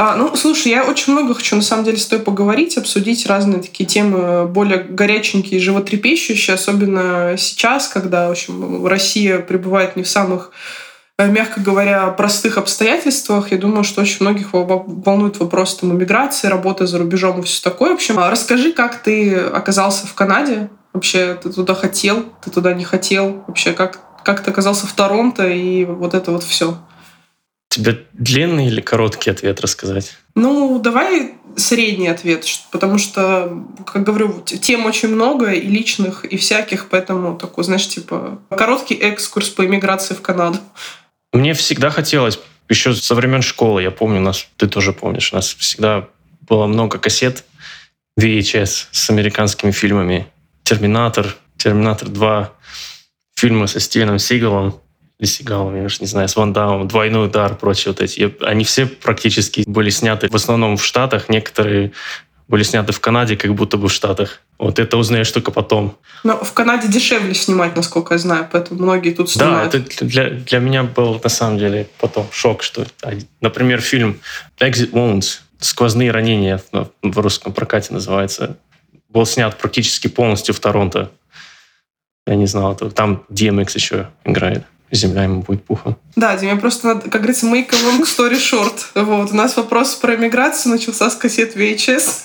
А, 0.00 0.14
ну, 0.14 0.36
слушай, 0.36 0.70
я 0.70 0.84
очень 0.84 1.12
много 1.12 1.34
хочу 1.34 1.56
на 1.56 1.62
самом 1.62 1.82
деле 1.82 1.96
с 1.96 2.06
тобой 2.06 2.24
поговорить, 2.24 2.78
обсудить 2.78 3.26
разные 3.26 3.60
такие 3.60 3.84
темы 3.84 4.46
более 4.46 4.78
горяченькие, 4.78 5.58
животрепещущие, 5.58 6.54
особенно 6.54 7.34
сейчас, 7.36 7.88
когда, 7.88 8.28
в 8.28 8.30
общем, 8.30 8.86
Россия 8.86 9.40
пребывает 9.40 9.96
не 9.96 10.04
в 10.04 10.08
самых 10.08 10.52
э, 11.18 11.26
мягко 11.26 11.60
говоря, 11.60 12.06
простых 12.10 12.58
обстоятельствах. 12.58 13.50
Я 13.50 13.58
думаю, 13.58 13.82
что 13.82 14.02
очень 14.02 14.18
многих 14.20 14.52
волнует 14.52 15.40
вопрос 15.40 15.74
там, 15.78 15.90
иммиграции, 15.90 16.46
работы 16.46 16.86
за 16.86 16.98
рубежом 16.98 17.40
и 17.40 17.42
все 17.42 17.60
такое. 17.60 17.90
В 17.90 17.94
общем, 17.94 18.20
а 18.20 18.30
расскажи, 18.30 18.72
как 18.72 19.02
ты 19.02 19.34
оказался 19.34 20.06
в 20.06 20.14
Канаде? 20.14 20.70
Вообще, 20.92 21.36
ты 21.42 21.50
туда 21.50 21.74
хотел, 21.74 22.24
ты 22.44 22.52
туда 22.52 22.72
не 22.72 22.84
хотел? 22.84 23.42
Вообще, 23.48 23.72
как, 23.72 23.98
как 24.24 24.44
ты 24.44 24.52
оказался 24.52 24.86
в 24.86 24.92
Торонто 24.92 25.48
и 25.48 25.84
вот 25.84 26.14
это 26.14 26.30
вот 26.30 26.44
все? 26.44 26.78
Тебе 27.68 28.04
длинный 28.12 28.66
или 28.66 28.80
короткий 28.80 29.30
ответ 29.30 29.60
рассказать? 29.60 30.16
Ну, 30.34 30.78
давай 30.78 31.34
средний 31.56 32.08
ответ, 32.08 32.44
потому 32.70 32.98
что, 32.98 33.64
как 33.86 34.04
говорю, 34.04 34.42
тем 34.42 34.86
очень 34.86 35.08
много, 35.08 35.50
и 35.50 35.66
личных, 35.66 36.24
и 36.24 36.36
всяких, 36.36 36.88
поэтому 36.88 37.36
такой, 37.36 37.64
знаешь, 37.64 37.88
типа 37.88 38.40
короткий 38.50 38.94
экскурс 38.94 39.48
по 39.50 39.66
иммиграции 39.66 40.14
в 40.14 40.22
Канаду. 40.22 40.58
Мне 41.32 41.54
всегда 41.54 41.90
хотелось, 41.90 42.38
еще 42.68 42.94
со 42.94 43.14
времен 43.14 43.42
школы, 43.42 43.82
я 43.82 43.90
помню, 43.90 44.20
нас, 44.20 44.46
ты 44.56 44.68
тоже 44.68 44.92
помнишь, 44.92 45.32
у 45.32 45.36
нас 45.36 45.54
всегда 45.54 46.08
было 46.40 46.66
много 46.66 46.98
кассет 46.98 47.44
VHS 48.18 48.86
с 48.90 49.10
американскими 49.10 49.70
фильмами. 49.70 50.26
«Терминатор», 50.64 51.36
«Терминатор 51.56 52.08
2», 52.08 52.48
фильмы 53.36 53.68
со 53.68 53.78
Стивеном 53.80 54.18
Сигалом 54.18 54.80
Сигалом, 55.26 55.76
я 55.76 55.84
уж 55.84 56.00
не 56.00 56.06
знаю, 56.06 56.28
с 56.28 56.36
Ван 56.36 56.52
Дамом, 56.52 56.86
«Двойной 56.86 57.26
удар», 57.26 57.56
прочие 57.56 57.92
вот 57.92 58.00
эти. 58.00 58.34
Они 58.40 58.64
все 58.64 58.86
практически 58.86 59.64
были 59.66 59.90
сняты 59.90 60.28
в 60.28 60.34
основном 60.34 60.76
в 60.76 60.84
Штатах, 60.84 61.28
некоторые 61.28 61.92
были 62.46 62.62
сняты 62.62 62.92
в 62.92 63.00
Канаде, 63.00 63.36
как 63.36 63.54
будто 63.54 63.76
бы 63.76 63.88
в 63.88 63.92
Штатах. 63.92 64.40
Вот 64.58 64.78
это 64.78 64.96
узнаешь 64.96 65.30
только 65.30 65.50
потом. 65.50 65.96
Но 66.24 66.36
в 66.42 66.52
Канаде 66.52 66.88
дешевле 66.88 67.34
снимать, 67.34 67.76
насколько 67.76 68.14
я 68.14 68.18
знаю, 68.18 68.48
поэтому 68.50 68.80
многие 68.80 69.12
тут 69.12 69.30
снимают. 69.30 69.72
Да, 69.72 69.78
это 69.78 70.04
для, 70.04 70.30
для 70.30 70.58
меня 70.58 70.82
был 70.84 71.20
на 71.22 71.28
самом 71.28 71.58
деле 71.58 71.88
потом 72.00 72.26
шок, 72.32 72.62
что, 72.62 72.86
например, 73.40 73.80
фильм 73.80 74.20
«Exit 74.58 74.92
Wounds», 74.92 75.40
«Сквозные 75.58 76.12
ранения» 76.12 76.62
в 77.02 77.18
русском 77.18 77.52
прокате 77.52 77.92
называется, 77.92 78.56
был 79.08 79.26
снят 79.26 79.56
практически 79.58 80.06
полностью 80.06 80.54
в 80.54 80.60
Торонто. 80.60 81.10
Я 82.26 82.36
не 82.36 82.46
знал 82.46 82.72
этого. 82.72 82.90
Там 82.90 83.24
DMX 83.30 83.70
еще 83.74 84.08
играет. 84.24 84.64
Земля 84.90 85.24
ему 85.24 85.42
будет 85.42 85.64
пухом. 85.64 85.96
Да, 86.16 86.36
Диме, 86.36 86.56
просто 86.56 86.88
надо, 86.88 87.02
как 87.02 87.20
говорится, 87.20 87.46
make 87.46 87.68
a 87.72 87.76
long 87.76 88.02
story 88.02 88.38
short. 88.38 88.74
Вот. 88.94 89.32
У 89.32 89.34
нас 89.34 89.56
вопрос 89.56 89.94
про 89.96 90.16
миграцию 90.16 90.72
начался 90.72 91.10
с 91.10 91.16
кассет 91.16 91.56
VHS. 91.56 92.24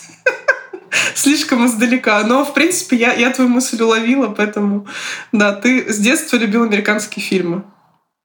Слишком 1.15 1.65
издалека. 1.65 2.23
Но, 2.23 2.45
в 2.45 2.53
принципе, 2.53 2.95
я, 2.97 3.13
я 3.13 3.31
твою 3.31 3.49
мысль 3.49 3.81
уловила, 3.81 4.27
поэтому, 4.27 4.87
да, 5.31 5.53
ты 5.53 5.91
с 5.91 5.97
детства 5.97 6.37
любил 6.37 6.63
американские 6.63 7.23
фильмы. 7.23 7.63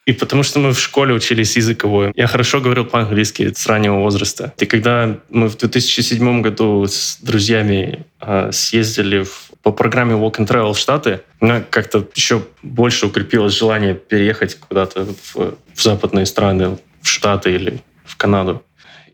И 0.09 0.12
потому 0.14 0.42
что 0.42 0.59
мы 0.59 0.73
в 0.73 0.80
школе 0.80 1.12
учились 1.12 1.54
языковой. 1.57 2.12
Я 2.14 2.26
хорошо 2.26 2.62
говорил 2.62 2.87
по-английски 2.87 3.52
с 3.54 3.66
раннего 3.66 3.99
возраста. 3.99 4.54
И 4.57 4.64
когда 4.64 5.18
мы 5.28 5.49
в 5.49 5.59
2007 5.59 6.40
году 6.40 6.87
с 6.87 7.18
друзьями 7.21 8.07
э, 8.18 8.50
съездили 8.50 9.25
в, 9.25 9.47
по 9.62 9.72
программе 9.72 10.14
Walk 10.14 10.36
and 10.36 10.46
Travel 10.46 10.72
в 10.72 10.78
Штаты, 10.78 11.20
у 11.40 11.46
меня 11.46 11.60
как-то 11.60 12.06
еще 12.14 12.42
больше 12.62 13.06
укрепилось 13.06 13.56
желание 13.56 13.94
переехать 13.94 14.54
куда-то 14.54 15.06
в, 15.06 15.56
в 15.74 15.82
западные 15.82 16.26
страны, 16.26 16.78
в 17.02 17.08
Штаты 17.08 17.52
или 17.52 17.82
в 18.04 18.16
Канаду. 18.16 18.62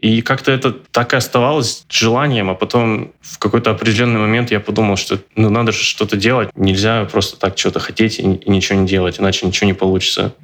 И 0.00 0.20
как-то 0.20 0.52
это 0.52 0.70
так 0.72 1.14
и 1.14 1.16
оставалось 1.16 1.86
желанием, 1.88 2.50
а 2.50 2.54
потом 2.54 3.12
в 3.22 3.38
какой-то 3.38 3.70
определенный 3.70 4.20
момент 4.20 4.50
я 4.50 4.60
подумал, 4.60 4.96
что 4.96 5.18
ну 5.34 5.48
надо 5.48 5.72
же 5.72 5.82
что-то 5.82 6.18
делать, 6.18 6.50
нельзя 6.54 7.06
просто 7.06 7.38
так 7.38 7.56
что-то 7.56 7.80
хотеть 7.80 8.18
и, 8.18 8.22
и 8.22 8.50
ничего 8.50 8.78
не 8.78 8.86
делать, 8.86 9.18
иначе 9.18 9.46
ничего 9.46 9.66
не 9.66 9.72
получится. 9.72 10.34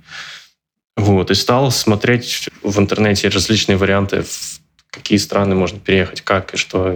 Вот, 0.97 1.31
и 1.31 1.35
стал 1.35 1.71
смотреть 1.71 2.49
в 2.63 2.79
интернете 2.79 3.29
различные 3.29 3.77
варианты, 3.77 4.25
какие 4.91 5.19
страны 5.19 5.55
можно 5.55 5.79
переехать, 5.79 6.21
как 6.23 6.55
и 6.55 6.57
что. 6.57 6.95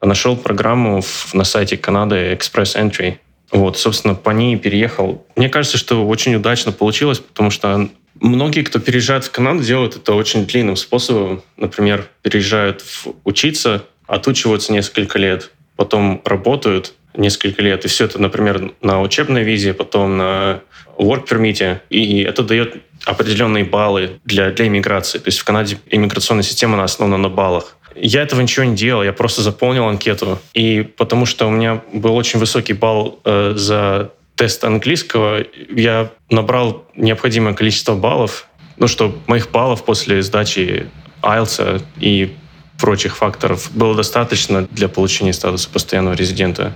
Нашел 0.00 0.36
программу 0.36 1.02
на 1.32 1.44
сайте 1.44 1.76
Канады 1.76 2.32
Express 2.32 2.76
Entry. 2.76 3.18
Вот, 3.50 3.78
собственно, 3.78 4.14
по 4.14 4.30
ней 4.30 4.56
переехал. 4.56 5.26
Мне 5.36 5.48
кажется, 5.48 5.76
что 5.76 6.06
очень 6.06 6.34
удачно 6.34 6.72
получилось, 6.72 7.18
потому 7.18 7.50
что 7.50 7.90
многие, 8.20 8.62
кто 8.62 8.78
переезжает 8.78 9.24
в 9.24 9.30
Канаду, 9.30 9.62
делают 9.62 9.96
это 9.96 10.14
очень 10.14 10.46
длинным 10.46 10.76
способом. 10.76 11.42
Например, 11.56 12.08
переезжают 12.22 12.80
в 12.80 13.08
учиться, 13.24 13.84
отучиваются 14.06 14.72
несколько 14.72 15.18
лет, 15.18 15.50
потом 15.76 16.22
работают 16.24 16.94
несколько 17.14 17.62
лет. 17.62 17.84
И 17.84 17.88
все 17.88 18.06
это, 18.06 18.18
например, 18.18 18.72
на 18.80 19.02
учебной 19.02 19.44
визе, 19.44 19.74
потом 19.74 20.16
на 20.16 20.60
work 21.02 21.28
permit. 21.28 21.78
И 21.90 22.22
это 22.22 22.42
дает 22.42 22.76
определенные 23.04 23.64
баллы 23.64 24.20
для, 24.24 24.50
для 24.50 24.66
иммиграции. 24.66 25.18
То 25.18 25.28
есть 25.28 25.38
в 25.38 25.44
Канаде 25.44 25.78
иммиграционная 25.90 26.44
система 26.44 26.74
она 26.74 26.84
основана 26.84 27.18
на 27.18 27.28
баллах. 27.28 27.76
Я 27.94 28.22
этого 28.22 28.40
ничего 28.40 28.64
не 28.64 28.74
делал, 28.74 29.02
я 29.02 29.12
просто 29.12 29.42
заполнил 29.42 29.86
анкету. 29.86 30.38
И 30.54 30.82
потому 30.96 31.26
что 31.26 31.46
у 31.46 31.50
меня 31.50 31.82
был 31.92 32.14
очень 32.16 32.38
высокий 32.38 32.72
балл 32.72 33.20
э, 33.24 33.52
за 33.56 34.12
тест 34.34 34.64
английского, 34.64 35.44
я 35.68 36.10
набрал 36.30 36.86
необходимое 36.96 37.54
количество 37.54 37.94
баллов, 37.94 38.48
ну, 38.78 38.88
что 38.88 39.16
моих 39.26 39.50
баллов 39.50 39.84
после 39.84 40.22
сдачи 40.22 40.86
IELTS 41.22 41.82
и 42.00 42.34
прочих 42.78 43.16
факторов 43.16 43.70
было 43.72 43.94
достаточно 43.94 44.62
для 44.62 44.88
получения 44.88 45.32
статуса 45.32 45.68
постоянного 45.70 46.14
резидента. 46.14 46.72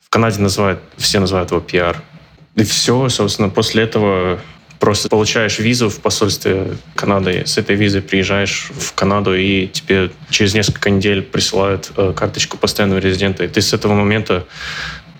В 0.00 0.08
Канаде 0.08 0.40
называют, 0.40 0.80
все 0.96 1.20
называют 1.20 1.50
его 1.50 1.60
PR. 1.60 1.96
И 2.56 2.64
все, 2.64 3.08
собственно, 3.08 3.48
после 3.48 3.84
этого 3.84 4.40
Просто 4.78 5.08
получаешь 5.08 5.58
визу 5.58 5.88
в 5.88 6.00
посольстве 6.00 6.76
Канады, 6.94 7.44
с 7.46 7.56
этой 7.56 7.76
визой 7.76 8.02
приезжаешь 8.02 8.70
в 8.78 8.92
Канаду, 8.92 9.34
и 9.34 9.68
тебе 9.68 10.10
через 10.30 10.54
несколько 10.54 10.90
недель 10.90 11.22
присылают 11.22 11.90
э, 11.96 12.12
карточку 12.14 12.58
постоянного 12.58 12.98
резидента. 12.98 13.44
И 13.44 13.48
ты 13.48 13.62
с 13.62 13.72
этого 13.72 13.94
момента 13.94 14.44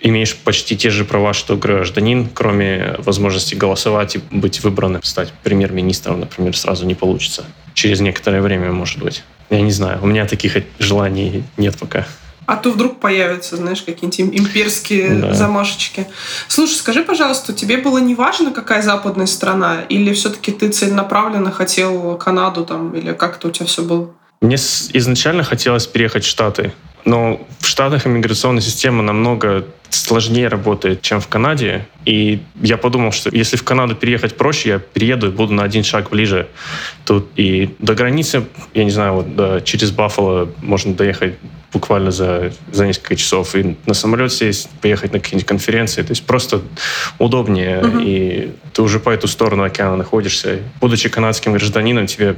имеешь 0.00 0.36
почти 0.36 0.76
те 0.76 0.90
же 0.90 1.06
права, 1.06 1.32
что 1.32 1.56
гражданин, 1.56 2.28
кроме 2.28 2.96
возможности 2.98 3.54
голосовать 3.54 4.16
и 4.16 4.20
быть 4.30 4.62
выбранным, 4.62 5.02
стать 5.02 5.32
премьер-министром, 5.42 6.20
например, 6.20 6.54
сразу 6.56 6.84
не 6.84 6.94
получится. 6.94 7.44
Через 7.72 8.00
некоторое 8.00 8.42
время, 8.42 8.72
может 8.72 8.98
быть. 8.98 9.24
Я 9.48 9.62
не 9.62 9.72
знаю, 9.72 10.00
у 10.02 10.06
меня 10.06 10.26
таких 10.26 10.58
желаний 10.78 11.44
нет 11.56 11.76
пока. 11.78 12.06
А 12.46 12.56
то 12.56 12.70
вдруг 12.70 13.00
появятся, 13.00 13.56
знаешь, 13.56 13.82
какие-нибудь 13.82 14.40
имперские 14.40 15.20
да. 15.20 15.34
замашечки. 15.34 16.06
Слушай, 16.48 16.74
скажи, 16.74 17.02
пожалуйста, 17.02 17.52
тебе 17.52 17.76
было 17.78 17.98
не 17.98 18.14
важно, 18.14 18.52
какая 18.52 18.82
западная 18.82 19.26
страна, 19.26 19.82
или 19.88 20.12
все-таки 20.14 20.52
ты 20.52 20.68
целенаправленно 20.68 21.50
хотел 21.50 22.16
Канаду 22.16 22.64
там, 22.64 22.94
или 22.94 23.12
как 23.12 23.36
это 23.36 23.48
у 23.48 23.50
тебя 23.50 23.66
все 23.66 23.82
было? 23.82 24.10
Мне 24.40 24.56
изначально 24.56 25.42
хотелось 25.42 25.86
переехать 25.86 26.24
в 26.24 26.28
Штаты, 26.28 26.72
но 27.04 27.46
в 27.58 27.66
Штатах 27.66 28.06
иммиграционная 28.06 28.62
система 28.62 29.02
намного 29.02 29.64
сложнее 29.90 30.48
работает, 30.48 31.02
чем 31.02 31.20
в 31.20 31.28
Канаде. 31.28 31.86
И 32.04 32.40
я 32.60 32.76
подумал, 32.76 33.12
что 33.12 33.30
если 33.30 33.56
в 33.56 33.64
Канаду 33.64 33.94
переехать 33.94 34.36
проще, 34.36 34.68
я 34.68 34.78
перееду 34.78 35.28
и 35.28 35.30
буду 35.30 35.52
на 35.52 35.62
один 35.62 35.84
шаг 35.84 36.10
ближе. 36.10 36.48
Тут 37.04 37.28
и 37.36 37.74
до 37.78 37.94
границы, 37.94 38.44
я 38.74 38.84
не 38.84 38.90
знаю, 38.90 39.14
вот 39.14 39.36
до, 39.36 39.60
через 39.60 39.90
Баффало 39.90 40.48
можно 40.62 40.94
доехать 40.94 41.34
буквально 41.72 42.10
за, 42.10 42.52
за 42.72 42.86
несколько 42.86 43.16
часов. 43.16 43.54
И 43.54 43.76
на 43.86 43.94
самолет 43.94 44.32
сесть, 44.32 44.68
поехать 44.80 45.12
на 45.12 45.20
какие-нибудь 45.20 45.46
конференции. 45.46 46.02
То 46.02 46.10
есть 46.10 46.24
просто 46.24 46.62
удобнее. 47.18 47.80
Uh-huh. 47.80 48.04
И 48.04 48.52
ты 48.72 48.82
уже 48.82 49.00
по 49.00 49.10
эту 49.10 49.28
сторону 49.28 49.62
океана 49.64 49.96
находишься. 49.96 50.60
Будучи 50.80 51.08
канадским 51.08 51.52
гражданином, 51.52 52.06
тебе 52.06 52.36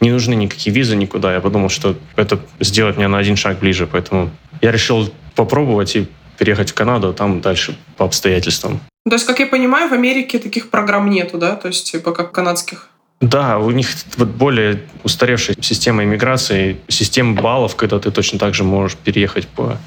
не 0.00 0.10
нужны 0.10 0.34
никакие 0.34 0.74
визы 0.74 0.96
никуда. 0.96 1.34
Я 1.34 1.40
подумал, 1.40 1.68
что 1.68 1.96
это 2.16 2.40
сделать 2.60 2.96
меня 2.96 3.08
на 3.08 3.18
один 3.18 3.36
шаг 3.36 3.58
ближе. 3.58 3.86
Поэтому 3.86 4.30
я 4.60 4.72
решил 4.72 5.12
попробовать 5.34 5.96
и 5.96 6.06
переехать 6.38 6.70
в 6.70 6.74
Канаду, 6.74 7.08
а 7.08 7.12
там 7.12 7.40
дальше 7.40 7.76
по 7.96 8.04
обстоятельствам. 8.04 8.80
То 9.08 9.14
есть, 9.14 9.26
как 9.26 9.38
я 9.38 9.46
понимаю, 9.46 9.88
в 9.88 9.92
Америке 9.92 10.38
таких 10.38 10.68
программ 10.70 11.08
нету, 11.08 11.38
да? 11.38 11.56
То 11.56 11.68
есть, 11.68 11.92
типа, 11.92 12.12
как 12.12 12.32
канадских? 12.32 12.88
Да, 13.20 13.58
у 13.58 13.70
них 13.70 13.88
вот 14.18 14.28
более 14.28 14.82
устаревшая 15.02 15.56
система 15.60 16.04
иммиграции, 16.04 16.78
система 16.88 17.40
баллов, 17.40 17.74
когда 17.74 17.98
ты 17.98 18.10
точно 18.10 18.38
так 18.38 18.54
же 18.54 18.62
можешь 18.62 18.96
переехать 18.96 19.48
по 19.48 19.78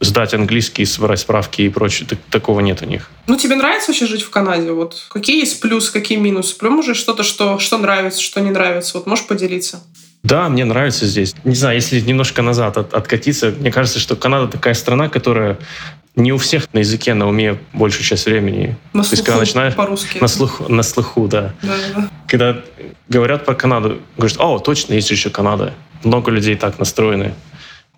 сдать 0.00 0.34
английский, 0.34 0.84
собрать 0.84 1.20
справки 1.20 1.62
и 1.62 1.68
прочее. 1.68 2.08
Так, 2.08 2.18
такого 2.28 2.58
нет 2.60 2.82
у 2.82 2.86
них. 2.86 3.08
Ну, 3.28 3.36
тебе 3.36 3.54
нравится 3.54 3.92
вообще 3.92 4.06
жить 4.06 4.22
в 4.22 4.30
Канаде? 4.30 4.72
Вот 4.72 5.06
какие 5.10 5.38
есть 5.38 5.60
плюсы, 5.60 5.92
какие 5.92 6.18
минусы? 6.18 6.58
Прям 6.58 6.80
уже 6.80 6.94
что-то, 6.94 7.22
что, 7.22 7.60
что 7.60 7.78
нравится, 7.78 8.20
что 8.20 8.40
не 8.40 8.50
нравится. 8.50 8.98
Вот 8.98 9.06
можешь 9.06 9.26
поделиться? 9.26 9.82
Да, 10.24 10.48
мне 10.48 10.64
нравится 10.64 11.06
здесь. 11.06 11.34
Не 11.44 11.54
знаю, 11.54 11.76
если 11.76 12.00
немножко 12.00 12.42
назад 12.42 12.78
от, 12.78 12.94
откатиться, 12.94 13.54
мне 13.58 13.72
кажется, 13.72 13.98
что 13.98 14.16
Канада 14.16 14.50
такая 14.50 14.74
страна, 14.74 15.08
которая 15.08 15.58
не 16.14 16.32
у 16.32 16.36
всех 16.36 16.72
на 16.72 16.78
языке, 16.78 17.14
на 17.14 17.26
уме 17.26 17.58
большую 17.72 18.04
часть 18.04 18.26
времени. 18.26 18.76
На 18.92 19.02
слуху, 19.02 19.24
когда 19.24 19.40
начинаешь, 19.40 19.74
по-русски. 19.74 20.18
На 20.18 20.28
слуху, 20.28 20.70
на 20.70 20.82
слуху, 20.82 21.26
да. 21.26 21.54
да, 21.62 21.74
да. 21.94 22.10
Когда 22.28 22.60
говорят 23.08 23.46
про 23.46 23.54
Канаду, 23.54 24.00
говорят, 24.16 24.38
о, 24.38 24.58
точно, 24.58 24.94
есть 24.94 25.10
еще 25.10 25.30
Канада. 25.30 25.72
Много 26.04 26.30
людей 26.30 26.56
так 26.56 26.78
настроены. 26.78 27.34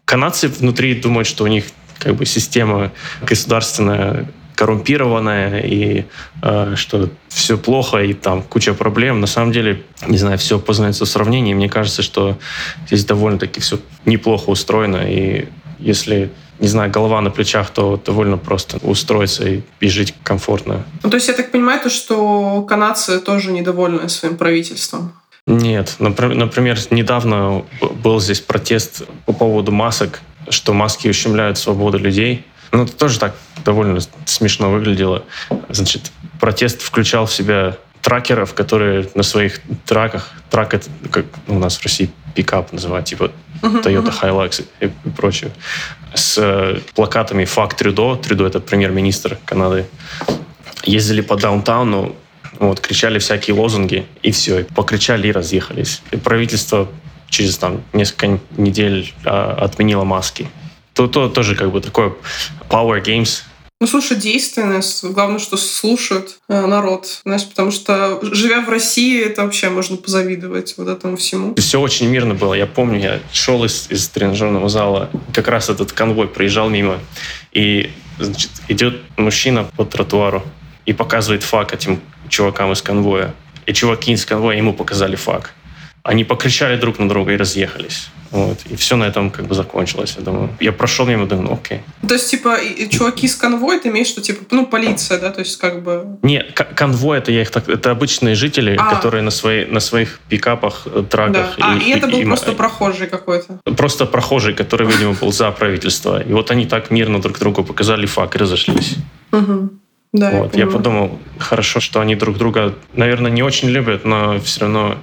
Канадцы 0.05 0.49
внутри 0.49 0.95
думают, 0.95 1.27
что 1.27 1.45
у 1.45 1.49
них 1.49 1.65
как 1.99 2.15
бы 2.15 2.27
система 2.27 2.93
государственная 3.23 4.29
коррумпированная 4.55 5.61
и 5.61 6.05
э, 6.43 6.75
что 6.77 7.11
все 7.29 7.59
плохо 7.59 7.99
и 7.99 8.13
там 8.13 8.43
куча 8.43 8.75
проблем. 8.75 9.21
На 9.21 9.27
самом 9.27 9.51
деле, 9.51 9.83
не 10.07 10.19
знаю, 10.19 10.39
все 10.39 10.61
познается 10.61 11.05
в 11.05 11.09
сравнении. 11.09 11.55
Мне 11.55 11.69
кажется, 11.69 12.03
что 12.03 12.39
здесь 12.87 13.05
довольно-таки 13.05 13.61
все 13.61 13.81
неплохо 14.05 14.51
устроено. 14.51 15.03
И 15.09 15.49
если 15.81 16.31
не 16.59 16.69
знаю, 16.69 16.91
голова 16.91 17.21
на 17.21 17.31
плечах, 17.31 17.71
то 17.71 18.01
довольно 18.05 18.37
просто 18.37 18.79
устроиться 18.79 19.49
и, 19.49 19.63
и 19.81 19.89
жить 19.89 20.15
комфортно. 20.23 20.85
Ну, 21.03 21.11
то 21.11 21.17
есть 21.17 21.29
я 21.29 21.35
так 21.35 21.51
понимаю, 21.51 21.81
то, 21.81 21.91
что 21.91 22.63
канадцы 22.63 23.21
тоже 23.21 23.53
недовольны 23.53 24.09
своим 24.09 24.37
правительством? 24.37 25.13
Нет. 25.47 25.97
Например, 25.99 26.79
недавно 26.91 27.65
был 28.03 28.21
здесь 28.21 28.41
протест 28.41 29.03
по 29.27 29.33
поводу 29.33 29.73
масок, 29.73 30.21
что 30.49 30.73
маски 30.73 31.09
ущемляют 31.09 31.59
свободу 31.59 31.99
людей. 31.99 32.45
Ну, 32.73 32.85
это 32.85 32.93
тоже 32.93 33.19
так 33.19 33.35
довольно 33.65 34.01
смешно 34.25 34.71
выглядело. 34.71 35.25
Значит, 35.69 36.13
протест 36.41 36.83
включал 36.83 37.27
в 37.27 37.33
себя 37.33 37.77
тракеров, 38.01 38.55
которые 38.55 39.09
на 39.15 39.23
своих 39.23 39.61
траках, 39.87 40.31
трак 40.51 40.75
это 40.75 40.89
как 41.11 41.25
у 41.49 41.59
нас 41.59 41.77
в 41.77 41.83
России 41.83 42.11
пикап 42.35 42.73
называют, 42.73 43.07
типа 43.07 43.31
Toyota 43.63 44.13
Hilux 44.13 44.65
и 44.81 44.91
прочее, 45.11 45.53
с 46.15 46.39
э, 46.39 46.81
плакатами 46.95 47.45
«Факт 47.45 47.79
Трюдо», 47.79 48.17
Трюдо— 48.17 48.47
это 48.47 48.61
премьер-министр 48.61 49.39
Канады, 49.45 49.87
ездили 50.85 51.21
по 51.21 51.37
даунтауну, 51.37 52.15
вот, 52.59 52.81
кричали 52.81 53.19
всякие 53.19 53.55
лозунги, 53.57 54.07
и 54.23 54.31
все, 54.31 54.61
и 54.61 54.63
покричали 54.63 55.29
и 55.29 55.33
разъехались. 55.33 56.03
И 56.11 56.17
правительство 56.17 56.89
через 57.29 57.59
там 57.59 57.83
несколько 57.93 58.39
недель 58.57 59.13
а, 59.25 59.59
отменило 59.61 60.05
маски. 60.05 60.49
То, 60.93 61.09
то 61.09 61.29
тоже 61.29 61.57
как 61.57 61.73
бы 61.73 61.81
такое 61.81 62.13
power 62.69 63.03
games, 63.03 63.43
ну, 63.81 63.87
слушай, 63.87 64.17
действенность. 64.17 65.05
Главное, 65.05 65.39
что 65.39 65.57
слушают 65.57 66.39
э, 66.49 66.67
народ. 66.67 67.21
Знаешь, 67.25 67.47
потому 67.47 67.71
что, 67.71 68.19
живя 68.23 68.61
в 68.61 68.69
России, 68.69 69.23
это 69.23 69.43
вообще 69.43 69.69
можно 69.69 69.97
позавидовать 69.97 70.75
вот 70.79 70.89
этому 70.89 71.17
всему. 71.17 71.55
Все 71.57 71.81
очень 71.81 72.09
мирно 72.09 72.35
было. 72.35 72.55
Я 72.55 72.67
помню, 72.67 72.99
я 72.99 73.21
шел 73.33 73.65
из, 73.65 73.91
из 73.91 74.09
тренажерного 74.09 74.69
зала, 74.69 75.11
как 75.35 75.49
раз 75.49 75.69
этот 75.69 75.93
конвой 75.93 76.29
проезжал 76.29 76.71
мимо, 76.71 76.99
и 77.53 77.91
значит, 78.19 78.51
идет 78.69 79.03
мужчина 79.17 79.65
по 79.77 79.85
тротуару, 79.85 80.43
и 80.87 80.93
показывает 80.93 81.43
фак 81.43 81.75
этим 81.75 82.01
чувакам 82.29 82.73
из 82.73 82.81
конвоя. 82.81 83.35
И 83.67 83.73
чуваки 83.73 84.13
из 84.13 84.25
конвоя 84.25 84.57
ему 84.57 84.73
показали 84.73 85.17
фак. 85.17 85.53
Они 86.05 86.23
покричали 86.23 86.77
друг 86.77 86.99
на 86.99 87.09
друга 87.09 87.33
и 87.33 87.37
разъехались. 87.37 88.09
Вот. 88.31 88.59
И 88.67 88.77
все 88.77 88.97
на 88.97 89.05
этом 89.05 89.31
как 89.31 89.47
бы 89.47 89.55
закончилось. 89.55 90.15
Я 90.19 90.25
думаю, 90.25 90.51
я 90.61 90.73
прошел 90.73 91.07
мимо, 91.07 91.27
думаю, 91.27 91.49
ну 91.49 91.55
окей. 91.55 91.81
То 92.07 92.15
есть, 92.15 92.31
типа, 92.31 92.59
чуваки 92.91 93.27
с 93.27 93.37
конвоя, 93.37 93.81
ты 93.81 93.89
имеешь, 93.89 94.09
что, 94.09 94.21
типа, 94.21 94.45
ну, 94.51 94.67
полиция, 94.67 95.19
да? 95.19 95.31
То 95.31 95.41
есть, 95.41 95.57
как 95.57 95.83
бы... 95.83 96.19
Не, 96.23 96.43
конвой, 96.77 97.19
это 97.19 97.33
я 97.33 97.43
их 97.43 97.51
так... 97.51 97.69
Это 97.69 97.91
обычные 97.91 98.35
жители, 98.35 98.77
а. 98.79 98.95
которые 98.95 99.23
на, 99.23 99.31
свои, 99.31 99.65
на 99.65 99.81
своих 99.81 100.19
пикапах, 100.29 100.87
э, 100.87 101.05
траках... 101.09 101.57
Да. 101.59 101.73
А, 101.73 101.77
и, 101.77 101.85
и 101.85 101.91
это 101.91 102.09
был 102.09 102.21
и, 102.21 102.25
просто 102.25 102.53
и, 102.53 102.55
прохожий 102.55 103.07
какой-то? 103.07 103.61
Просто 103.77 104.05
прохожий, 104.05 104.53
который, 104.53 104.87
видимо, 104.87 105.13
был 105.13 105.33
за 105.33 105.51
правительство. 105.53 106.21
И 106.21 106.33
вот 106.33 106.51
они 106.51 106.67
так 106.67 106.91
мирно 106.91 107.23
друг 107.23 107.39
другу 107.39 107.65
показали 107.65 108.07
факт 108.07 108.35
и 108.35 108.39
разошлись. 108.39 108.97
Угу. 109.33 109.71
Да, 110.15 110.31
вот. 110.31 110.55
я, 110.55 110.65
я 110.65 110.71
подумал, 110.71 111.19
хорошо, 111.39 111.81
что 111.81 112.01
они 112.01 112.15
друг 112.15 112.39
друга, 112.39 112.75
наверное, 112.95 113.33
не 113.33 113.43
очень 113.43 113.69
любят, 113.69 114.05
но 114.05 114.39
все 114.39 114.61
равно 114.61 114.97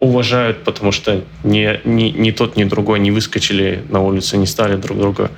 уважают, 0.00 0.64
потому 0.64 0.92
что 0.92 1.22
ни, 1.44 1.80
ни, 1.84 2.10
ни 2.10 2.30
тот, 2.30 2.56
ни 2.56 2.64
другой 2.64 3.00
не 3.00 3.10
выскочили 3.10 3.84
на 3.88 4.00
улицу, 4.00 4.38
не 4.38 4.46
стали 4.46 4.76
друг 4.76 4.98
друга 4.98 5.30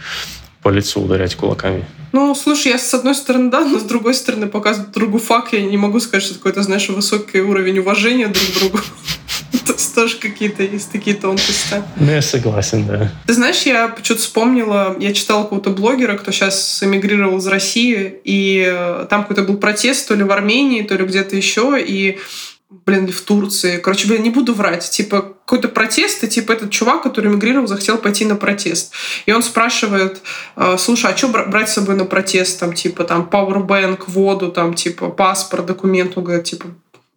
по 0.62 0.68
лицу 0.68 1.00
ударять 1.00 1.34
кулаками. 1.34 1.84
Ну, 2.12 2.34
слушай, 2.34 2.68
я 2.70 2.78
с 2.78 2.94
одной 2.94 3.14
стороны, 3.14 3.50
да, 3.50 3.64
но 3.64 3.78
с 3.78 3.82
другой 3.82 4.14
стороны, 4.14 4.46
показывать 4.46 4.92
другу 4.92 5.18
факт, 5.18 5.52
я 5.52 5.62
не 5.62 5.76
могу 5.76 5.98
сказать, 5.98 6.22
что 6.24 6.34
какой-то, 6.34 6.62
знаешь, 6.62 6.88
высокий 6.88 7.40
уровень 7.40 7.78
уважения 7.80 8.28
друг 8.28 8.46
к 8.46 8.58
другу. 8.60 8.78
Есть 9.92 9.94
тоже 9.94 10.16
какие-то 10.16 10.62
есть 10.62 10.90
такие 10.90 11.14
тонкости. 11.16 11.82
Ну, 11.96 12.10
я 12.10 12.22
согласен, 12.22 12.86
да. 12.86 13.12
Ты 13.26 13.34
знаешь, 13.34 13.62
я 13.62 13.94
что-то 14.02 14.20
вспомнила, 14.20 14.96
я 14.98 15.12
читала 15.12 15.42
какого-то 15.42 15.70
блогера, 15.70 16.16
кто 16.16 16.30
сейчас 16.30 16.82
эмигрировал 16.82 17.38
из 17.38 17.46
России, 17.46 18.20
и 18.24 19.04
там 19.10 19.22
какой-то 19.22 19.42
был 19.42 19.58
протест 19.58 20.08
то 20.08 20.14
ли 20.14 20.24
в 20.24 20.30
Армении, 20.30 20.82
то 20.82 20.94
ли 20.94 21.04
где-то 21.04 21.36
еще, 21.36 21.76
и 21.78 22.18
блин, 22.86 23.10
в 23.10 23.20
Турции. 23.22 23.78
Короче, 23.78 24.08
блин, 24.08 24.22
не 24.22 24.30
буду 24.30 24.54
врать. 24.54 24.88
Типа, 24.90 25.34
какой-то 25.44 25.68
протест, 25.68 26.24
и 26.24 26.28
типа 26.28 26.52
этот 26.52 26.70
чувак, 26.70 27.02
который 27.02 27.30
эмигрировал, 27.30 27.66
захотел 27.66 27.98
пойти 27.98 28.24
на 28.24 28.36
протест. 28.36 28.92
И 29.26 29.32
он 29.32 29.42
спрашивает, 29.42 30.20
«А, 30.56 30.78
слушай, 30.78 31.12
а 31.12 31.16
что 31.16 31.28
брать 31.28 31.68
с 31.68 31.74
собой 31.74 31.96
на 31.96 32.04
протест? 32.04 32.58
Там, 32.60 32.72
типа, 32.72 33.04
там, 33.04 33.26
пауэрбэнк, 33.26 34.08
воду, 34.08 34.50
там, 34.50 34.74
типа, 34.74 35.08
паспорт, 35.08 35.66
документ. 35.66 36.16
Он 36.16 36.24
говорит, 36.24 36.44
типа, 36.44 36.66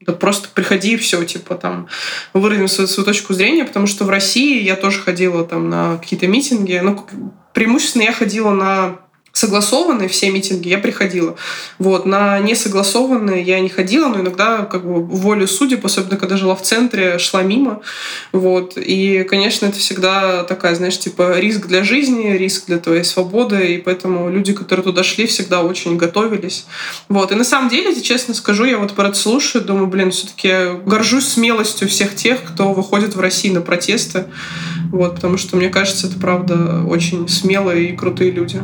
да 0.01 0.13
просто 0.13 0.50
приходи 0.53 0.93
и 0.93 0.97
все, 0.97 1.24
типа 1.24 1.55
там 1.55 1.88
выразим 2.33 2.67
свою, 2.67 2.88
свою 2.88 3.05
точку 3.05 3.33
зрения, 3.33 3.65
потому 3.65 3.88
что 3.88 4.05
в 4.05 4.09
России 4.09 4.62
я 4.62 4.75
тоже 4.75 5.01
ходила 5.01 5.43
там 5.45 5.69
на 5.69 5.97
какие-то 5.97 6.27
митинги, 6.27 6.79
ну, 6.83 7.05
преимущественно 7.53 8.03
я 8.03 8.13
ходила 8.13 8.51
на 8.51 9.00
согласованные 9.36 10.08
все 10.08 10.32
митинги 10.32 10.70
я 10.70 10.77
приходила. 10.77 11.36
Вот. 11.77 12.06
На 12.06 12.39
несогласованные 12.39 13.44
я 13.44 13.60
не 13.60 13.68
ходила, 13.68 14.08
но 14.08 14.22
иногда 14.22 14.63
как 14.63 14.86
бы 14.86 15.04
волю 15.04 15.46
судеб, 15.46 15.86
особенно 15.86 16.15
когда 16.15 16.38
жила 16.38 16.56
в 16.56 16.62
центре, 16.62 17.20
шла 17.20 17.44
мимо. 17.44 17.82
Вот. 18.32 18.77
И, 18.77 19.25
конечно, 19.30 19.65
это 19.65 19.77
всегда 19.77 20.46
такая, 20.46 20.74
знаешь, 20.75 20.98
типа 20.98 21.38
риск 21.38 21.68
для 21.68 21.84
жизни, 21.84 22.30
риск 22.38 22.68
для 22.68 22.77
твоей 22.77 23.04
свободы, 23.04 23.75
и 23.75 23.77
поэтому 23.77 24.30
люди, 24.30 24.54
которые 24.54 24.86
туда 24.86 25.04
шли, 25.04 25.27
всегда 25.27 25.63
очень 25.63 25.98
готовились. 25.98 26.65
Вот. 27.10 27.34
И 27.34 27.36
на 27.36 27.44
самом 27.44 27.70
деле, 27.70 27.89
если 27.89 28.01
честно 28.01 28.34
скажу, 28.34 28.63
я 28.63 28.77
вот 28.77 28.94
про 28.94 29.10
это 29.10 29.18
слушаю, 29.18 29.65
думаю, 29.65 29.88
блин, 29.88 30.12
все-таки 30.12 30.80
горжусь 30.86 31.27
смелостью 31.27 31.89
всех 31.89 32.15
тех, 32.15 32.42
кто 32.42 32.72
выходит 32.72 33.18
в 33.18 33.20
России 33.20 33.50
на 33.50 33.60
протесты. 33.60 34.27
Вот, 34.94 35.15
потому 35.15 35.38
что, 35.38 35.58
мне 35.58 35.68
кажется, 35.68 36.08
это 36.08 36.18
правда 36.18 36.86
очень 36.88 37.27
смелые 37.27 37.89
и 37.89 37.98
крутые 37.98 38.32
люди. 38.32 38.62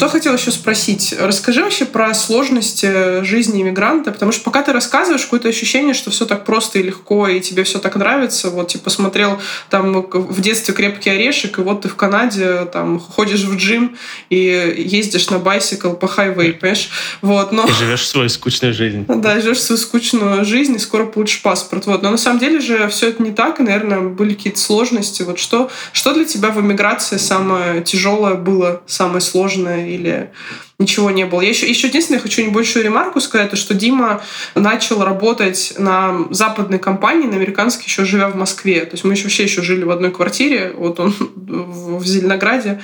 Что 0.00 0.08
хотел 0.08 0.32
еще 0.32 0.50
спросить? 0.50 1.14
Расскажи 1.20 1.62
вообще 1.62 1.84
про 1.84 2.14
сложности 2.14 3.22
жизни 3.22 3.60
иммигранта, 3.60 4.12
потому 4.12 4.32
что 4.32 4.42
пока 4.44 4.62
ты 4.62 4.72
рассказываешь, 4.72 5.24
какое-то 5.24 5.50
ощущение, 5.50 5.92
что 5.92 6.10
все 6.10 6.24
так 6.24 6.46
просто 6.46 6.78
и 6.78 6.82
легко, 6.82 7.28
и 7.28 7.38
тебе 7.38 7.64
все 7.64 7.78
так 7.78 7.96
нравится. 7.96 8.48
Вот, 8.48 8.68
типа, 8.68 8.88
смотрел 8.88 9.38
там 9.68 10.00
в 10.10 10.40
детстве 10.40 10.72
«Крепкий 10.72 11.10
орешек», 11.10 11.58
и 11.58 11.60
вот 11.60 11.82
ты 11.82 11.90
в 11.90 11.96
Канаде 11.96 12.64
там 12.72 12.98
ходишь 12.98 13.42
в 13.42 13.54
джим 13.56 13.94
и 14.30 14.74
ездишь 14.78 15.28
на 15.28 15.38
bicycle 15.38 15.90
по 15.90 16.08
highway, 16.08 16.54
понимаешь? 16.54 16.88
Вот, 17.20 17.52
но... 17.52 17.66
И 17.66 17.72
живешь 17.72 18.08
свою 18.08 18.30
скучную 18.30 18.72
жизнь. 18.72 19.04
Да, 19.20 19.38
живешь 19.38 19.60
свою 19.60 19.78
скучную 19.78 20.46
жизнь, 20.46 20.76
и 20.76 20.78
скоро 20.78 21.04
получишь 21.04 21.42
паспорт. 21.42 21.84
Вот. 21.84 22.00
Но 22.00 22.10
на 22.10 22.16
самом 22.16 22.38
деле 22.38 22.60
же 22.60 22.88
все 22.88 23.10
это 23.10 23.22
не 23.22 23.32
так, 23.32 23.60
и, 23.60 23.62
наверное, 23.64 24.00
были 24.00 24.32
какие-то 24.32 24.60
сложности. 24.60 25.24
Вот 25.24 25.38
что, 25.38 25.70
что 25.92 26.14
для 26.14 26.24
тебя 26.24 26.48
в 26.48 26.58
эмиграции 26.58 27.18
самое 27.18 27.82
тяжелое 27.82 28.36
было, 28.36 28.80
самое 28.86 29.20
сложное 29.20 29.89
или 29.94 30.30
ничего 30.78 31.10
не 31.10 31.26
было. 31.26 31.40
Я 31.40 31.50
еще, 31.50 31.68
еще 31.68 31.88
единственное, 31.88 32.20
хочу 32.20 32.44
небольшую 32.44 32.84
ремарку 32.84 33.20
сказать, 33.20 33.50
то, 33.50 33.56
что 33.56 33.74
Дима 33.74 34.22
начал 34.54 35.04
работать 35.04 35.74
на 35.78 36.26
западной 36.30 36.78
компании, 36.78 37.26
на 37.26 37.36
американской, 37.36 37.84
еще 37.84 38.04
живя 38.04 38.28
в 38.28 38.36
Москве. 38.36 38.84
То 38.84 38.92
есть 38.92 39.04
мы 39.04 39.12
еще 39.12 39.24
вообще 39.24 39.44
еще 39.44 39.62
жили 39.62 39.84
в 39.84 39.90
одной 39.90 40.10
квартире, 40.10 40.72
вот 40.76 41.00
он 41.00 41.14
в 41.36 42.04
Зеленограде, 42.04 42.80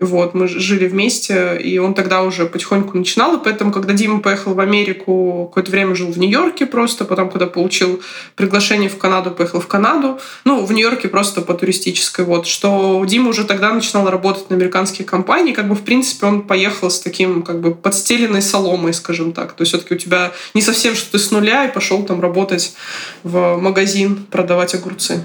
вот, 0.00 0.34
мы 0.34 0.48
жили 0.48 0.88
вместе, 0.88 1.58
и 1.58 1.78
он 1.78 1.92
тогда 1.92 2.22
уже 2.22 2.46
потихоньку 2.46 2.96
начинал, 2.96 3.36
и 3.36 3.44
поэтому, 3.44 3.70
когда 3.70 3.92
Дима 3.92 4.20
поехал 4.20 4.54
в 4.54 4.60
Америку, 4.60 5.46
какое-то 5.48 5.70
время 5.70 5.94
жил 5.94 6.10
в 6.10 6.18
Нью-Йорке 6.18 6.64
просто, 6.64 7.04
потом, 7.04 7.28
когда 7.28 7.46
получил 7.46 8.00
приглашение 8.34 8.88
в 8.88 8.96
Канаду, 8.96 9.30
поехал 9.30 9.60
в 9.60 9.66
Канаду, 9.66 10.18
ну, 10.44 10.64
в 10.64 10.72
Нью-Йорке 10.72 11.08
просто 11.08 11.42
по 11.42 11.52
туристической, 11.52 12.24
вот, 12.24 12.46
что 12.46 13.04
Дима 13.06 13.28
уже 13.28 13.44
тогда 13.44 13.72
начинал 13.72 14.08
работать 14.08 14.48
на 14.48 14.56
американские 14.56 15.06
компании, 15.06 15.52
как 15.52 15.68
бы, 15.68 15.74
в 15.74 15.82
принципе, 15.82 16.26
он 16.26 16.42
поехал 16.42 16.90
с 16.90 16.98
таким, 16.98 17.42
как 17.42 17.60
бы, 17.60 17.74
подстеленной 17.74 18.42
соломой, 18.42 18.94
скажем 18.94 19.32
так, 19.32 19.52
то 19.52 19.62
есть 19.62 19.72
все-таки 19.72 19.94
у 19.94 19.98
тебя 19.98 20.32
не 20.54 20.62
совсем 20.62 20.94
что 20.94 21.12
ты 21.12 21.18
с 21.18 21.30
нуля, 21.30 21.66
и 21.66 21.72
пошел 21.72 22.02
там 22.04 22.20
работать 22.20 22.74
в 23.22 23.56
магазин, 23.56 24.24
продавать 24.30 24.74
огурцы. 24.74 25.22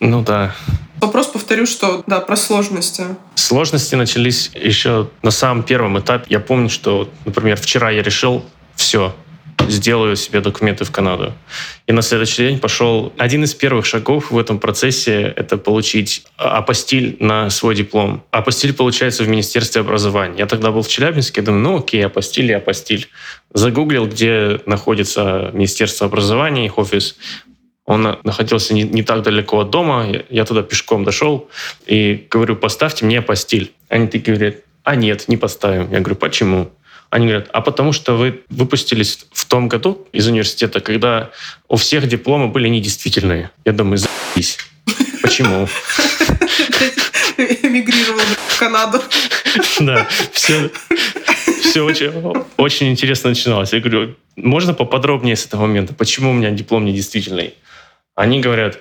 Ну 0.00 0.22
да. 0.22 0.54
Вопрос 1.06 1.28
повторю, 1.28 1.66
что 1.66 2.02
да, 2.08 2.18
про 2.18 2.34
сложности. 2.34 3.04
Сложности 3.36 3.94
начались 3.94 4.50
еще 4.54 5.08
на 5.22 5.30
самом 5.30 5.62
первом 5.62 6.00
этапе. 6.00 6.24
Я 6.30 6.40
помню, 6.40 6.68
что, 6.68 7.08
например, 7.24 7.56
вчера 7.60 7.90
я 7.90 8.02
решил 8.02 8.44
все, 8.74 9.14
сделаю 9.68 10.16
себе 10.16 10.40
документы 10.40 10.84
в 10.84 10.90
Канаду. 10.90 11.32
И 11.86 11.92
на 11.92 12.02
следующий 12.02 12.48
день 12.48 12.58
пошел 12.58 13.12
один 13.18 13.44
из 13.44 13.54
первых 13.54 13.86
шагов 13.86 14.32
в 14.32 14.38
этом 14.38 14.58
процессе— 14.58 15.32
это 15.36 15.58
получить 15.58 16.24
апостиль 16.38 17.16
на 17.20 17.50
свой 17.50 17.76
диплом. 17.76 18.24
Апостиль 18.32 18.72
получается 18.72 19.22
в 19.22 19.28
Министерстве 19.28 19.82
образования. 19.82 20.38
Я 20.38 20.46
тогда 20.46 20.72
был 20.72 20.82
в 20.82 20.88
Челябинске, 20.88 21.40
думаю, 21.40 21.62
ну 21.62 21.78
окей, 21.78 22.04
апостиль 22.04 22.50
и 22.50 22.54
апостиль. 22.54 23.08
Загуглил, 23.54 24.08
где 24.08 24.60
находится 24.66 25.50
Министерство 25.52 26.08
образования, 26.08 26.66
их 26.66 26.78
офис. 26.78 27.14
Он 27.86 28.18
находился 28.24 28.74
не, 28.74 28.82
не 28.82 29.02
так 29.02 29.22
далеко 29.22 29.60
от 29.60 29.70
дома. 29.70 30.06
Я, 30.10 30.24
я 30.28 30.44
туда 30.44 30.62
пешком 30.62 31.04
дошел 31.04 31.48
и 31.86 32.26
говорю, 32.28 32.56
поставьте 32.56 33.04
мне 33.04 33.22
постель. 33.22 33.72
Они 33.88 34.08
такие 34.08 34.36
говорят, 34.36 34.56
а 34.82 34.96
нет, 34.96 35.28
не 35.28 35.36
поставим. 35.36 35.90
Я 35.92 36.00
говорю, 36.00 36.16
почему? 36.16 36.70
Они 37.10 37.26
говорят, 37.28 37.48
а 37.52 37.60
потому 37.60 37.92
что 37.92 38.16
вы 38.16 38.42
выпустились 38.50 39.26
в 39.32 39.44
том 39.46 39.68
году 39.68 40.06
из 40.12 40.26
университета, 40.26 40.80
когда 40.80 41.30
у 41.68 41.76
всех 41.76 42.08
дипломы 42.08 42.48
были 42.48 42.68
недействительные. 42.68 43.50
Я 43.64 43.72
думаю, 43.72 43.98
заебись. 43.98 44.58
Почему? 45.22 45.68
Эмигрировал 47.38 48.20
в 48.48 48.58
Канаду. 48.58 49.00
Да, 49.80 50.06
все, 50.32 50.70
все 51.62 51.82
очень, 51.82 52.10
очень 52.56 52.90
интересно 52.90 53.30
начиналось. 53.30 53.72
Я 53.72 53.80
говорю, 53.80 54.16
можно 54.34 54.74
поподробнее 54.74 55.36
с 55.36 55.46
этого 55.46 55.62
момента? 55.62 55.94
Почему 55.94 56.30
у 56.30 56.34
меня 56.34 56.50
диплом 56.50 56.84
недействительный? 56.84 57.54
Они 58.16 58.40
говорят, 58.40 58.80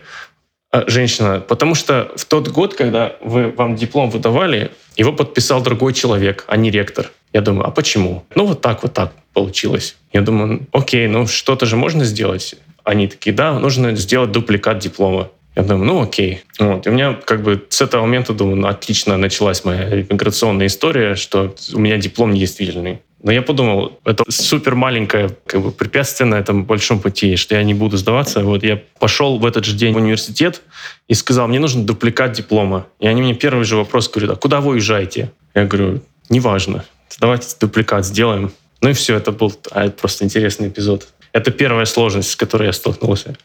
«А, 0.71 0.85
женщина, 0.87 1.39
потому 1.39 1.75
что 1.75 2.11
в 2.15 2.25
тот 2.25 2.47
год, 2.47 2.73
когда 2.73 3.15
вы, 3.21 3.51
вам 3.51 3.75
диплом 3.75 4.09
выдавали, 4.09 4.71
его 4.97 5.13
подписал 5.13 5.61
другой 5.61 5.93
человек, 5.93 6.45
а 6.47 6.57
не 6.57 6.71
ректор. 6.71 7.11
Я 7.33 7.41
думаю, 7.41 7.67
а 7.67 7.71
почему? 7.71 8.25
Ну, 8.33 8.45
вот 8.45 8.61
так, 8.61 8.81
вот 8.81 8.93
так 8.93 9.11
получилось. 9.33 9.97
Я 10.13 10.21
думаю, 10.21 10.65
окей, 10.71 11.07
ну 11.07 11.27
что-то 11.27 11.65
же 11.65 11.75
можно 11.75 12.05
сделать? 12.05 12.55
Они 12.83 13.07
такие, 13.07 13.35
да, 13.35 13.59
нужно 13.59 13.95
сделать 13.95 14.31
дупликат 14.31 14.79
диплома. 14.79 15.29
Я 15.55 15.63
думаю, 15.63 15.85
ну 15.85 16.01
окей. 16.01 16.43
Вот. 16.59 16.85
И 16.85 16.89
у 16.89 16.93
меня 16.93 17.13
как 17.13 17.43
бы 17.43 17.65
с 17.69 17.81
этого 17.81 18.01
момента, 18.01 18.33
думаю, 18.33 18.57
ну, 18.57 18.67
отлично 18.67 19.17
началась 19.17 19.63
моя 19.65 20.03
миграционная 20.09 20.67
история, 20.67 21.15
что 21.15 21.55
у 21.73 21.79
меня 21.79 21.97
диплом 21.97 22.33
недействительный. 22.33 23.01
Но 23.23 23.31
я 23.31 23.41
подумал, 23.41 23.99
это 24.05 24.23
супер 24.29 24.75
маленькое 24.75 25.35
как 25.47 25.61
бы, 25.61 25.71
препятствие 25.71 26.27
на 26.27 26.35
этом 26.35 26.65
большом 26.65 26.99
пути, 26.99 27.37
что 27.37 27.55
я 27.55 27.63
не 27.63 27.73
буду 27.73 27.97
сдаваться. 27.97 28.43
Вот 28.43 28.63
я 28.63 28.81
пошел 28.99 29.39
в 29.39 29.45
этот 29.45 29.65
же 29.65 29.75
день 29.75 29.93
в 29.93 29.97
университет 29.97 30.61
и 31.07 31.13
сказал, 31.13 31.47
мне 31.47 31.59
нужен 31.59 31.85
дупликат 31.85 32.33
диплома. 32.33 32.87
И 32.99 33.07
они 33.07 33.21
мне 33.21 33.33
первый 33.33 33.63
же 33.65 33.77
вопрос 33.77 34.09
говорят, 34.09 34.31
а 34.31 34.35
куда 34.35 34.61
вы 34.61 34.73
уезжаете? 34.73 35.31
Я 35.55 35.65
говорю, 35.65 36.01
неважно, 36.29 36.85
давайте 37.19 37.47
дупликат 37.59 38.05
сделаем. 38.05 38.51
Ну 38.81 38.89
и 38.89 38.93
все, 38.93 39.15
это 39.15 39.31
был 39.31 39.53
а, 39.71 39.85
это 39.85 39.97
просто 39.97 40.25
интересный 40.25 40.67
эпизод. 40.67 41.07
Это 41.31 41.51
первая 41.51 41.85
сложность, 41.85 42.31
с 42.31 42.35
которой 42.35 42.67
я 42.67 42.73
столкнулся. 42.73 43.35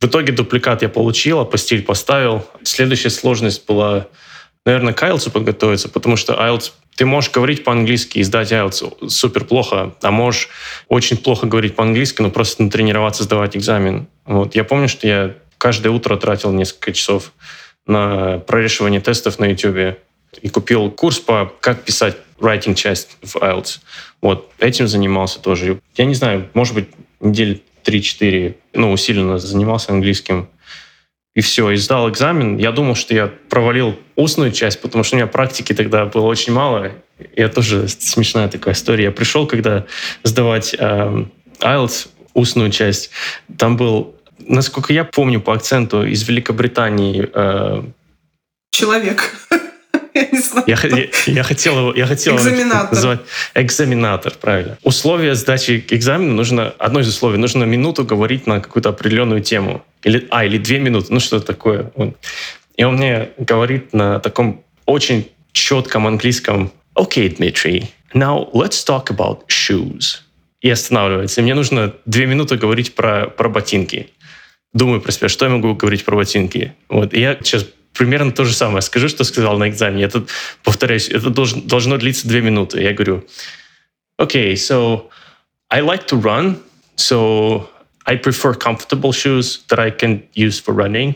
В 0.00 0.06
итоге 0.06 0.32
дупликат 0.32 0.82
я 0.82 0.88
получил, 0.88 1.40
апостиль 1.40 1.82
поставил. 1.82 2.46
Следующая 2.62 3.10
сложность 3.10 3.66
была, 3.66 4.06
наверное, 4.64 4.94
к 4.94 5.02
IELTS 5.02 5.30
подготовиться, 5.30 5.88
потому 5.88 6.16
что 6.16 6.34
IELTS 6.34 6.72
ты 6.96 7.06
можешь 7.06 7.30
говорить 7.30 7.64
по-английски 7.64 8.18
и 8.18 8.22
сдать 8.22 8.52
IELTS 8.52 9.08
супер 9.08 9.44
плохо, 9.44 9.94
а 10.02 10.10
можешь 10.10 10.48
очень 10.88 11.16
плохо 11.16 11.46
говорить 11.46 11.74
по-английски, 11.74 12.22
но 12.22 12.30
просто 12.30 12.62
натренироваться 12.62 13.22
сдавать 13.22 13.56
экзамен. 13.56 14.06
Вот. 14.26 14.54
Я 14.54 14.64
помню, 14.64 14.88
что 14.88 15.06
я 15.06 15.34
каждое 15.58 15.90
утро 15.90 16.16
тратил 16.16 16.52
несколько 16.52 16.92
часов 16.92 17.32
на 17.86 18.38
прорешивание 18.38 19.00
тестов 19.00 19.38
на 19.38 19.46
YouTube 19.46 19.98
и 20.40 20.48
купил 20.48 20.90
курс 20.90 21.18
по 21.18 21.52
как 21.60 21.82
писать 21.82 22.16
writing 22.38 22.74
часть 22.74 23.16
в 23.22 23.36
IELTS. 23.36 23.80
Вот, 24.20 24.50
этим 24.58 24.86
занимался 24.86 25.40
тоже. 25.40 25.80
Я 25.96 26.04
не 26.04 26.14
знаю, 26.14 26.48
может 26.54 26.74
быть, 26.74 26.88
недель 27.20 27.62
3-4, 27.84 28.54
ну, 28.74 28.92
усиленно 28.92 29.38
занимался 29.38 29.92
английским. 29.92 30.48
И 31.34 31.40
все, 31.40 31.70
и 31.70 31.76
сдал 31.76 32.10
экзамен. 32.10 32.58
Я 32.58 32.72
думал, 32.72 32.94
что 32.94 33.14
я 33.14 33.32
провалил 33.48 33.98
устную 34.16 34.52
часть, 34.52 34.82
потому 34.82 35.02
что 35.02 35.16
у 35.16 35.18
меня 35.18 35.26
практики 35.26 35.72
тогда 35.72 36.04
было 36.04 36.26
очень 36.26 36.52
мало. 36.52 36.92
Я 37.36 37.48
тоже 37.48 37.88
смешная 37.88 38.48
такая 38.48 38.74
история. 38.74 39.04
Я 39.04 39.12
пришел, 39.12 39.46
когда 39.46 39.86
сдавать 40.24 40.74
э, 40.78 41.24
IELTS, 41.60 42.08
устную 42.34 42.70
часть, 42.70 43.10
там 43.58 43.76
был, 43.76 44.14
насколько 44.38 44.92
я 44.92 45.04
помню 45.04 45.40
по 45.40 45.54
акценту, 45.54 46.04
из 46.04 46.28
Великобритании 46.28 47.28
э, 47.32 47.82
человек. 48.70 49.34
Я, 50.14 50.26
не 50.30 50.40
знаю. 50.40 50.64
Я, 50.66 50.76
я, 50.82 51.08
я 51.26 51.42
хотел 51.42 51.78
его, 51.78 51.94
я 51.94 52.06
хотел 52.06 52.36
экзаменатор. 52.36 52.92
назвать 52.92 53.20
экзаменатор, 53.54 54.34
правильно. 54.38 54.76
Условия 54.82 55.34
сдачи 55.34 55.82
экзамена 55.88 56.34
нужно, 56.34 56.74
одно 56.78 57.00
из 57.00 57.08
условий, 57.08 57.38
нужно 57.38 57.64
минуту 57.64 58.04
говорить 58.04 58.46
на 58.46 58.60
какую-то 58.60 58.90
определенную 58.90 59.40
тему. 59.40 59.82
Или, 60.04 60.26
а, 60.30 60.44
или 60.44 60.58
две 60.58 60.78
минуты, 60.78 61.12
ну 61.12 61.20
что 61.20 61.40
такое. 61.40 61.92
И 62.76 62.84
он 62.84 62.96
мне 62.96 63.30
говорит 63.38 63.92
на 63.92 64.18
таком 64.18 64.64
очень 64.86 65.28
четком 65.52 66.06
английском, 66.06 66.72
окей, 66.94 67.28
okay, 67.28 67.36
Дмитрий, 67.36 67.90
now 68.14 68.50
let's 68.52 68.84
talk 68.86 69.06
about 69.06 69.46
shoes. 69.48 70.20
И 70.60 70.70
останавливается. 70.70 71.40
И 71.40 71.44
мне 71.44 71.54
нужно 71.54 71.94
две 72.06 72.26
минуты 72.26 72.56
говорить 72.56 72.94
про, 72.94 73.26
про 73.26 73.48
ботинки. 73.48 74.10
Думаю 74.72 75.00
про 75.00 75.12
себя, 75.12 75.28
что 75.28 75.44
я 75.44 75.50
могу 75.50 75.74
говорить 75.74 76.04
про 76.04 76.16
ботинки. 76.16 76.74
Вот. 76.88 77.12
И 77.14 77.20
я 77.20 77.36
сейчас 77.42 77.66
примерно 77.92 78.32
то 78.32 78.44
же 78.44 78.54
самое. 78.54 78.80
Скажи, 78.80 79.08
что 79.08 79.24
сказал 79.24 79.58
на 79.58 79.68
экзамене. 79.68 80.04
Это, 80.04 80.24
повторяюсь, 80.62 81.08
это 81.08 81.30
должен, 81.30 81.66
должно 81.66 81.98
длиться 81.98 82.28
две 82.28 82.40
минуты. 82.40 82.80
Я 82.80 82.92
говорю, 82.92 83.24
okay, 84.18 84.52
so 84.54 85.08
I 85.68 85.80
like 85.80 86.06
to 86.06 86.20
run, 86.20 86.58
so 86.96 87.66
I 88.06 88.16
prefer 88.16 88.54
comfortable 88.54 89.12
shoes 89.12 89.64
that 89.68 89.78
I 89.78 89.90
can 89.90 90.22
use 90.34 90.58
for 90.58 90.72
running. 90.72 91.14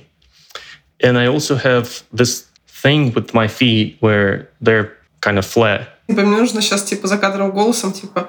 And 1.00 1.18
I 1.18 1.26
also 1.26 1.56
have 1.56 2.02
this 2.12 2.46
thing 2.66 3.12
with 3.12 3.34
my 3.34 3.48
feet 3.48 3.96
where 4.00 4.48
they're 4.60 4.96
kind 5.20 5.38
of 5.38 5.46
flat. 5.46 5.88
Мне 6.08 6.22
нужно 6.22 6.62
сейчас 6.62 6.84
типа 6.84 7.08
за 7.08 7.18
кадровым 7.18 7.50
голосом 7.50 7.92
типа 7.92 8.28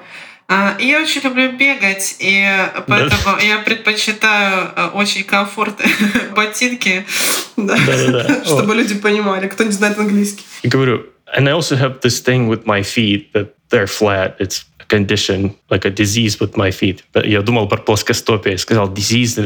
а, 0.50 0.76
я 0.80 1.02
очень 1.02 1.20
люблю 1.20 1.52
бегать, 1.52 2.16
и 2.20 2.42
поэтому 2.86 3.36
да. 3.36 3.38
я 3.42 3.58
предпочитаю 3.58 4.72
э, 4.74 4.86
очень 4.94 5.24
комфортные 5.24 5.92
ботинки, 6.34 7.04
да. 7.58 7.76
чтобы 8.46 8.74
люди 8.74 8.94
понимали, 8.94 9.46
кто 9.48 9.64
не 9.64 9.72
знает 9.72 9.98
английский. 9.98 10.44
И 10.62 10.68
говорю, 10.68 11.04
and 11.36 11.46
I 11.46 11.52
also 11.52 11.76
have 11.76 12.00
this 12.00 12.20
thing 12.20 12.48
with 12.48 12.64
my 12.64 12.82
feet 12.82 13.30
that 13.34 13.56
they're 13.68 13.86
flat. 13.86 14.36
It's 14.38 14.62
a 14.62 14.64
condition, 14.88 15.54
like 15.70 15.84
a 15.84 15.90
disease 15.90 16.40
with 16.40 16.56
my 16.56 16.70
feet. 16.70 17.04
Я 17.14 17.42
думал 17.42 17.68
про 17.68 17.78
плоскостопие, 17.78 18.58
сказал 18.58 18.92
disease, 18.92 19.36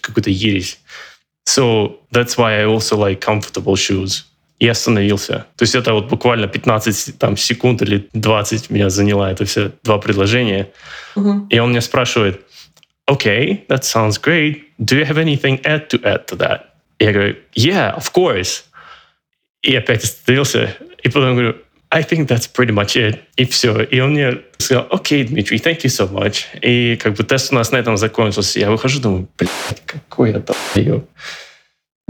какую-то 0.00 0.30
ересь. 0.30 0.78
So 1.48 2.00
that's 2.10 2.36
why 2.36 2.60
I 2.60 2.64
also 2.64 2.96
like 2.96 3.20
comfortable 3.20 3.76
shoes 3.76 4.24
и 4.58 4.68
остановился. 4.68 5.46
То 5.56 5.62
есть 5.62 5.74
это 5.74 5.94
вот 5.94 6.08
буквально 6.08 6.48
15 6.48 7.18
там, 7.18 7.36
секунд 7.36 7.80
или 7.82 8.08
20 8.12 8.70
меня 8.70 8.90
заняло 8.90 9.30
это 9.30 9.44
все 9.44 9.72
два 9.84 9.98
предложения. 9.98 10.70
Uh-huh. 11.16 11.46
И 11.48 11.58
он 11.58 11.70
меня 11.70 11.80
спрашивает, 11.80 12.44
okay, 13.06 13.66
that 13.68 13.84
sounds 13.84 14.18
great. 14.18 14.64
Do 14.78 14.96
you 14.96 15.04
have 15.04 15.16
anything 15.16 15.60
add 15.64 15.88
to 15.90 16.02
add 16.04 16.26
to 16.26 16.36
that? 16.38 16.62
И 16.98 17.04
я 17.04 17.12
говорю, 17.12 17.36
yeah, 17.54 17.96
of 17.96 18.12
course. 18.12 18.64
И 19.62 19.74
опять 19.74 20.04
остановился. 20.04 20.76
И 21.02 21.08
потом 21.08 21.34
говорю, 21.34 21.56
I 21.90 22.02
think 22.02 22.26
that's 22.28 22.46
pretty 22.46 22.72
much 22.72 22.96
it. 22.96 23.18
И 23.36 23.44
все. 23.46 23.82
И 23.82 24.00
он 24.00 24.12
мне 24.12 24.40
сказал, 24.58 24.86
окей, 24.90 25.24
Дмитрий, 25.24 25.58
thank 25.58 25.82
you 25.82 25.88
so 25.88 26.10
much. 26.10 26.44
И 26.60 26.96
как 26.96 27.14
бы 27.14 27.24
тест 27.24 27.52
у 27.52 27.54
нас 27.54 27.72
на 27.72 27.76
этом 27.78 27.96
закончился. 27.96 28.60
Я 28.60 28.70
выхожу, 28.70 29.00
думаю, 29.00 29.28
блядь, 29.38 29.50
какой 29.86 30.32
я 30.32 30.40
там 30.40 30.56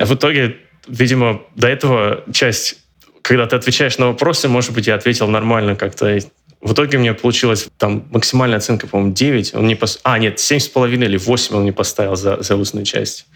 А 0.01 0.05
в 0.05 0.15
итоге 0.15 0.57
видимо, 0.89 1.43
до 1.55 1.69
этого 1.69 2.25
часть, 2.33 2.79
когда 3.23 3.47
ты 3.47 3.57
отвечаешь 3.57 3.99
на 3.99 4.09
вопросы, 4.09 4.49
может 4.49 4.73
быть, 4.73 4.87
я 4.87 4.95
ответил 4.95 5.29
нормально 5.29 5.77
как-то. 5.77 6.19
В 6.61 6.73
итоге 6.73 6.99
у 6.99 7.01
меня 7.01 7.15
получилась 7.15 7.69
там 7.77 8.09
максимальная 8.11 8.59
оценка, 8.59 8.89
по-моему, 8.89 9.15
9. 9.15 9.55
Он 9.55 9.67
не 9.67 9.77
пос... 9.77 10.01
А, 10.03 10.19
нет, 10.19 10.39
7,5 10.39 10.93
или 10.93 11.17
8 11.17 11.55
он 11.55 11.65
не 11.65 11.73
поставил 11.73 12.17
за, 12.17 12.43
за 12.43 12.57
устную 12.57 12.85
часть. 12.85 13.27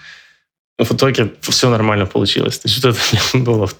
В 0.79 0.93
итоге 0.93 1.33
все 1.41 1.69
нормально 1.69 2.07
получилось. 2.07 2.59
То 2.59 2.69
есть 2.69 2.83
вот 2.83 2.97
это 2.97 3.39
было... 3.39 3.71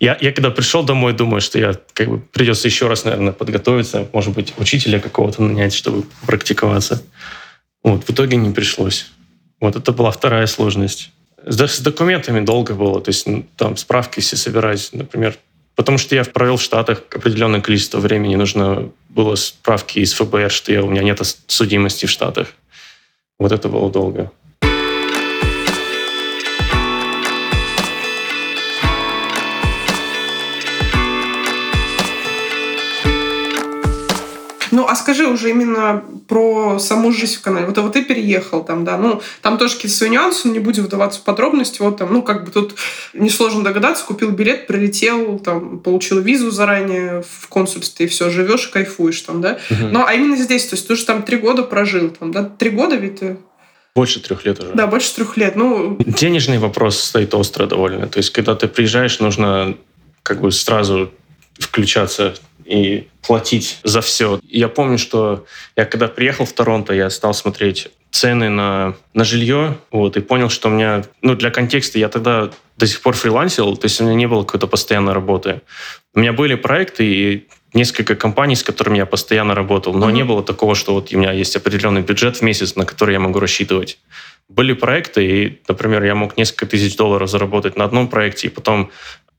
Я, 0.00 0.16
я 0.20 0.32
когда 0.32 0.50
пришел 0.50 0.82
домой, 0.82 1.12
думаю, 1.12 1.40
что 1.40 1.58
я 1.58 1.74
как 1.92 2.08
бы 2.08 2.18
придется 2.18 2.68
еще 2.68 2.88
раз, 2.88 3.04
наверное, 3.04 3.32
подготовиться, 3.32 4.08
может 4.12 4.34
быть, 4.34 4.54
учителя 4.58 4.98
какого-то 4.98 5.42
нанять, 5.42 5.74
чтобы 5.74 6.04
практиковаться. 6.26 7.02
Вот, 7.82 8.04
в 8.04 8.10
итоге 8.10 8.36
не 8.36 8.50
пришлось. 8.50 9.10
Вот 9.60 9.76
это 9.76 9.92
была 9.92 10.10
вторая 10.10 10.46
сложность. 10.46 11.10
С 11.44 11.80
документами 11.80 12.44
долго 12.44 12.74
было, 12.74 13.00
то 13.00 13.10
есть 13.10 13.26
ну, 13.26 13.46
там 13.56 13.76
справки 13.76 14.20
все 14.20 14.36
собирать, 14.36 14.90
например, 14.92 15.36
потому 15.76 15.98
что 15.98 16.14
я 16.14 16.24
провел 16.24 16.56
в 16.56 16.62
Штатах 16.62 17.02
определенное 17.14 17.60
количество 17.60 17.98
времени, 17.98 18.34
нужно 18.34 18.90
было 19.08 19.36
справки 19.36 20.00
из 20.00 20.12
ФБР, 20.14 20.50
что 20.50 20.72
я, 20.72 20.82
у 20.82 20.90
меня 20.90 21.02
нет 21.02 21.20
судимости 21.46 22.06
в 22.06 22.10
Штатах. 22.10 22.48
Вот 23.38 23.52
это 23.52 23.68
было 23.68 23.90
долго. 23.90 24.32
Ну, 34.70 34.86
а 34.86 34.94
скажи 34.94 35.26
уже 35.26 35.50
именно 35.50 36.02
про 36.26 36.78
саму 36.78 37.12
жизнь 37.12 37.36
в 37.36 37.40
Канаде. 37.40 37.66
Вот, 37.66 37.78
а 37.78 37.82
вот 37.82 37.92
ты 37.92 38.04
переехал 38.04 38.64
там, 38.64 38.84
да, 38.84 38.96
ну, 38.96 39.22
там 39.42 39.58
тоже 39.58 39.74
какие-то 39.74 39.96
свои 39.96 40.10
нюансы, 40.10 40.48
не 40.48 40.58
будем 40.58 40.84
вдаваться 40.84 41.20
в 41.20 41.22
подробности. 41.24 41.80
Вот 41.80 41.96
там, 41.96 42.12
ну, 42.12 42.22
как 42.22 42.44
бы 42.44 42.50
тут 42.50 42.74
несложно 43.12 43.64
догадаться, 43.64 44.04
купил 44.04 44.30
билет, 44.30 44.66
прилетел, 44.66 45.38
там, 45.38 45.78
получил 45.78 46.20
визу 46.20 46.50
заранее 46.50 47.22
в 47.22 47.48
консульстве, 47.48 48.06
и 48.06 48.08
все, 48.08 48.30
живешь, 48.30 48.68
кайфуешь 48.68 49.20
там, 49.22 49.40
да. 49.40 49.58
Угу. 49.70 49.88
Ну, 49.92 50.04
а 50.06 50.12
именно 50.14 50.36
здесь, 50.36 50.66
то 50.66 50.76
есть 50.76 50.86
ты 50.86 50.96
же 50.96 51.04
там 51.04 51.22
три 51.22 51.38
года 51.38 51.62
прожил, 51.62 52.10
там, 52.10 52.32
да, 52.32 52.44
три 52.44 52.70
года 52.70 52.96
ведь 52.96 53.20
ты 53.20 53.36
больше 53.98 54.20
трех 54.20 54.44
лет 54.44 54.60
уже. 54.60 54.74
Да, 54.74 54.86
больше 54.86 55.12
трех 55.12 55.36
лет. 55.36 55.56
Ну... 55.56 55.98
Денежный 56.06 56.58
вопрос 56.58 57.00
стоит 57.00 57.34
остро 57.34 57.66
довольно. 57.66 58.06
То 58.06 58.18
есть, 58.18 58.30
когда 58.30 58.54
ты 58.54 58.68
приезжаешь, 58.68 59.18
нужно 59.18 59.76
как 60.22 60.40
бы 60.40 60.52
сразу 60.52 61.10
включаться 61.58 62.34
и 62.68 63.08
платить 63.26 63.78
за 63.82 64.02
все. 64.02 64.40
Я 64.44 64.68
помню, 64.68 64.98
что 64.98 65.46
я 65.74 65.86
когда 65.86 66.06
приехал 66.06 66.44
в 66.44 66.52
Торонто, 66.52 66.92
я 66.92 67.08
стал 67.08 67.32
смотреть 67.32 67.88
цены 68.10 68.50
на, 68.50 68.94
на 69.14 69.24
жилье, 69.24 69.78
вот, 69.90 70.16
и 70.16 70.20
понял, 70.20 70.50
что 70.50 70.68
у 70.68 70.72
меня, 70.72 71.04
ну, 71.22 71.34
для 71.34 71.50
контекста, 71.50 71.98
я 71.98 72.08
тогда 72.08 72.50
до 72.76 72.86
сих 72.86 73.00
пор 73.00 73.14
фрилансил, 73.14 73.76
то 73.76 73.86
есть 73.86 74.00
у 74.00 74.04
меня 74.04 74.14
не 74.14 74.26
было 74.26 74.44
какой-то 74.44 74.66
постоянной 74.66 75.12
работы. 75.12 75.62
У 76.14 76.20
меня 76.20 76.32
были 76.32 76.54
проекты 76.54 77.04
и 77.04 77.46
несколько 77.74 78.16
компаний, 78.16 78.54
с 78.54 78.62
которыми 78.62 78.98
я 78.98 79.06
постоянно 79.06 79.54
работал, 79.54 79.94
но 79.94 80.08
mm-hmm. 80.08 80.12
не 80.12 80.24
было 80.24 80.42
такого, 80.42 80.74
что 80.74 80.94
вот 80.94 81.12
у 81.12 81.18
меня 81.18 81.32
есть 81.32 81.56
определенный 81.56 82.02
бюджет 82.02 82.36
в 82.36 82.42
месяц, 82.42 82.76
на 82.76 82.84
который 82.84 83.12
я 83.12 83.20
могу 83.20 83.40
рассчитывать. 83.40 83.98
Были 84.48 84.72
проекты, 84.72 85.26
и, 85.26 85.60
например, 85.68 86.02
я 86.04 86.14
мог 86.14 86.36
несколько 86.36 86.66
тысяч 86.66 86.96
долларов 86.96 87.28
заработать 87.28 87.76
на 87.76 87.84
одном 87.84 88.08
проекте, 88.08 88.46
и 88.46 88.50
потом 88.50 88.90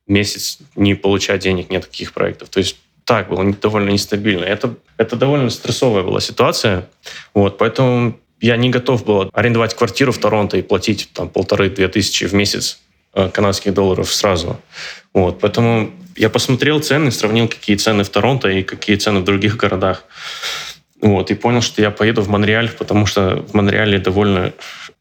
месяц 0.07 0.59
не 0.75 0.95
получать 0.95 1.41
денег, 1.41 1.69
нет 1.69 1.89
таких 1.89 2.13
проектов. 2.13 2.49
То 2.49 2.59
есть 2.59 2.77
так 3.09 3.27
было 3.27 3.43
довольно 3.53 3.89
нестабильно. 3.89 4.43
Это, 4.43 4.75
это 4.97 5.15
довольно 5.15 5.49
стрессовая 5.49 6.03
была 6.03 6.19
ситуация. 6.21 6.87
Вот, 7.33 7.57
поэтому 7.57 8.19
я 8.39 8.55
не 8.55 8.69
готов 8.69 9.03
был 9.03 9.31
арендовать 9.33 9.73
квартиру 9.73 10.11
в 10.11 10.19
Торонто 10.19 10.57
и 10.57 10.61
платить 10.61 11.09
там 11.11 11.27
полторы-две 11.27 11.87
тысячи 11.87 12.25
в 12.25 12.33
месяц 12.33 12.79
э, 13.15 13.29
канадских 13.29 13.73
долларов 13.73 14.13
сразу. 14.13 14.59
Вот, 15.11 15.39
поэтому 15.39 15.89
я 16.15 16.29
посмотрел 16.29 16.81
цены, 16.81 17.09
сравнил, 17.09 17.47
какие 17.47 17.77
цены 17.77 18.03
в 18.03 18.09
Торонто 18.09 18.47
и 18.47 18.61
какие 18.61 18.95
цены 18.95 19.21
в 19.21 19.23
других 19.23 19.57
городах. 19.57 20.03
Вот, 21.01 21.31
и 21.31 21.33
понял, 21.33 21.63
что 21.63 21.81
я 21.81 21.89
поеду 21.89 22.21
в 22.21 22.29
Монреаль, 22.29 22.69
потому 22.69 23.07
что 23.07 23.37
в 23.37 23.55
Монреале 23.55 23.97
довольно 23.97 24.53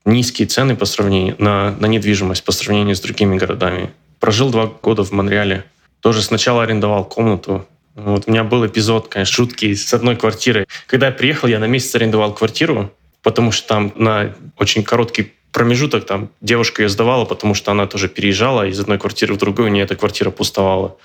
низкие 0.06 0.48
цены 0.48 0.76
по 0.76 0.86
сравнению 0.86 1.34
на, 1.38 1.72
на 1.72 1.84
недвижимость 1.84 2.42
по 2.42 2.52
сравнению 2.52 2.96
с 2.96 3.00
другими 3.00 3.36
городами. 3.36 3.90
Прожил 4.18 4.48
два 4.48 4.64
года 4.64 5.04
в 5.04 5.12
Монреале. 5.12 5.64
Тоже 6.00 6.22
сначала 6.22 6.62
арендовал 6.62 7.04
комнату, 7.04 7.66
вот 7.98 8.24
у 8.26 8.30
меня 8.30 8.44
был 8.44 8.66
эпизод, 8.66 9.08
конечно, 9.08 9.34
жуткий 9.34 9.76
с 9.76 9.92
одной 9.92 10.16
квартирой. 10.16 10.66
Когда 10.86 11.06
я 11.06 11.12
приехал, 11.12 11.48
я 11.48 11.58
на 11.58 11.66
месяц 11.66 11.94
арендовал 11.94 12.32
квартиру, 12.32 12.92
потому 13.22 13.52
что 13.52 13.68
там 13.68 13.92
на 13.96 14.34
очень 14.56 14.84
короткий 14.84 15.32
промежуток 15.52 16.06
там 16.06 16.30
девушка 16.40 16.82
ее 16.82 16.88
сдавала, 16.88 17.24
потому 17.24 17.54
что 17.54 17.72
она 17.72 17.86
тоже 17.86 18.08
переезжала 18.08 18.66
из 18.66 18.78
одной 18.78 18.98
квартиры 18.98 19.34
в 19.34 19.38
другую, 19.38 19.68
у 19.68 19.72
нее 19.72 19.84
эта 19.84 19.96
квартира 19.96 20.30
пустовала. 20.30 20.96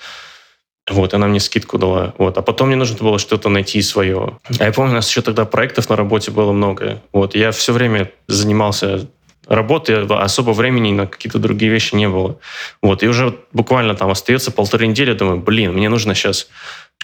Вот, 0.90 1.14
она 1.14 1.28
мне 1.28 1.40
скидку 1.40 1.78
дала. 1.78 2.14
Вот. 2.18 2.38
А 2.38 2.42
потом 2.42 2.68
мне 2.68 2.76
нужно 2.76 2.98
было 2.98 3.18
что-то 3.18 3.48
найти 3.50 3.82
свое. 3.82 4.38
А 4.60 4.66
я 4.66 4.72
помню, 4.74 4.92
у 4.92 4.96
нас 4.96 5.10
еще 5.10 5.22
тогда 5.22 5.46
проектов 5.46 5.90
на 5.90 5.96
работе 5.96 6.30
было 6.30 6.52
много. 6.52 7.02
Вот. 7.14 7.36
Я 7.36 7.52
все 7.52 7.72
время 7.72 8.12
занимался 8.28 9.08
работой, 9.48 10.06
особо 10.06 10.52
времени 10.52 10.92
на 10.92 11.08
какие-то 11.08 11.40
другие 11.40 11.72
вещи 11.72 11.96
не 11.96 12.10
было. 12.10 12.38
Вот. 12.82 13.02
И 13.02 13.08
уже 13.08 13.38
буквально 13.54 13.96
там 13.96 14.10
остается 14.10 14.52
полторы 14.52 14.88
недели, 14.88 15.14
думаю, 15.14 15.38
блин, 15.38 15.74
мне 15.74 15.88
нужно 15.88 16.16
сейчас 16.16 16.50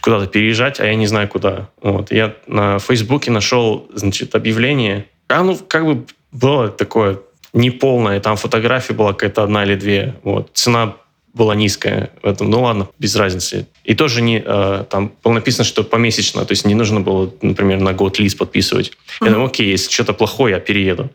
куда-то 0.02 0.28
переезжать, 0.28 0.80
а 0.80 0.86
я 0.86 0.95
не 0.95 1.08
знаю 1.08 1.28
куда. 1.28 1.69
Вот. 1.82 2.12
Я 2.12 2.36
на 2.47 2.80
Фейсбуке 2.80 3.32
нашел, 3.32 3.89
значит, 3.93 4.36
объявление. 4.36 5.06
А 5.28 5.43
ну, 5.43 5.58
как 5.58 5.86
бы 5.86 6.06
было 6.32 6.69
такое 6.69 7.19
неполное, 7.54 8.19
там 8.19 8.38
фотография 8.38 8.93
была 8.93 9.13
какая-то 9.13 9.43
одна 9.43 9.63
или 9.63 9.75
две. 9.75 10.15
Вот. 10.23 10.52
Цена 10.54 10.95
была 11.34 11.56
низкая 11.56 12.10
в 12.21 12.28
этом. 12.28 12.49
Ну 12.49 12.62
ладно, 12.62 12.89
без 12.97 13.15
разницы. 13.15 13.67
И 13.84 13.93
тоже 13.95 14.21
не, 14.21 14.41
э, 14.45 14.84
там 14.89 15.13
было 15.23 15.34
написано, 15.34 15.63
что 15.63 15.84
помесячно, 15.84 16.45
то 16.45 16.52
есть 16.52 16.65
не 16.65 16.75
нужно 16.75 17.02
было, 17.02 17.32
например, 17.41 17.80
на 17.80 17.93
год 17.93 18.19
лист 18.19 18.38
подписывать. 18.38 18.89
Mm-hmm. 18.89 19.25
Я 19.25 19.32
думаю, 19.32 19.47
окей, 19.47 19.69
если 19.69 19.91
что-то 19.91 20.13
плохое, 20.13 20.56
я 20.56 20.60
перееду. 20.60 21.10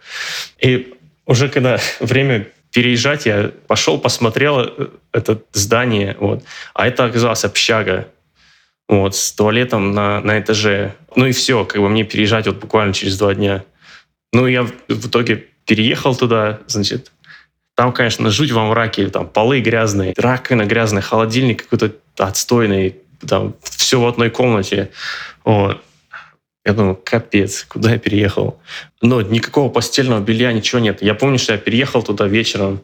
И 0.60 0.94
уже 1.26 1.48
когда 1.48 1.78
время 2.00 2.48
переезжать, 2.72 3.26
я 3.26 3.52
пошел, 3.66 3.98
посмотрел 3.98 4.60
э, 4.60 4.88
это 5.12 5.42
здание, 5.52 6.16
вот. 6.18 6.42
а 6.74 6.86
это 6.86 7.04
оказалось 7.04 7.44
общага, 7.44 8.08
вот, 8.88 9.14
с 9.16 9.32
туалетом 9.32 9.92
на, 9.92 10.20
на 10.20 10.38
этаже. 10.38 10.94
Ну 11.16 11.26
и 11.26 11.32
все, 11.32 11.64
как 11.64 11.80
бы 11.80 11.88
мне 11.88 12.04
переезжать 12.04 12.46
вот 12.46 12.56
буквально 12.56 12.92
через 12.92 13.18
два 13.18 13.34
дня. 13.34 13.64
Ну, 14.32 14.46
я 14.46 14.64
в 14.64 15.08
итоге 15.08 15.46
переехал 15.64 16.14
туда, 16.14 16.60
значит, 16.66 17.12
там, 17.74 17.92
конечно, 17.92 18.30
жуть 18.30 18.52
во 18.52 18.66
мраке, 18.66 19.08
там 19.08 19.28
полы 19.28 19.60
грязные, 19.60 20.14
раковина 20.16 20.64
грязная, 20.64 21.02
холодильник 21.02 21.64
какой-то 21.64 21.92
отстойный, 22.18 22.96
там 23.26 23.54
все 23.62 24.00
в 24.00 24.06
одной 24.06 24.30
комнате. 24.30 24.90
Вот. 25.44 25.80
Я 26.64 26.72
думаю, 26.72 26.96
капец, 26.96 27.64
куда 27.64 27.92
я 27.92 27.98
переехал? 27.98 28.60
Но 29.02 29.20
никакого 29.20 29.68
постельного 29.68 30.20
белья, 30.20 30.52
ничего 30.52 30.80
нет. 30.80 31.02
Я 31.02 31.14
помню, 31.14 31.38
что 31.38 31.52
я 31.52 31.58
переехал 31.58 32.02
туда 32.02 32.26
вечером 32.26 32.80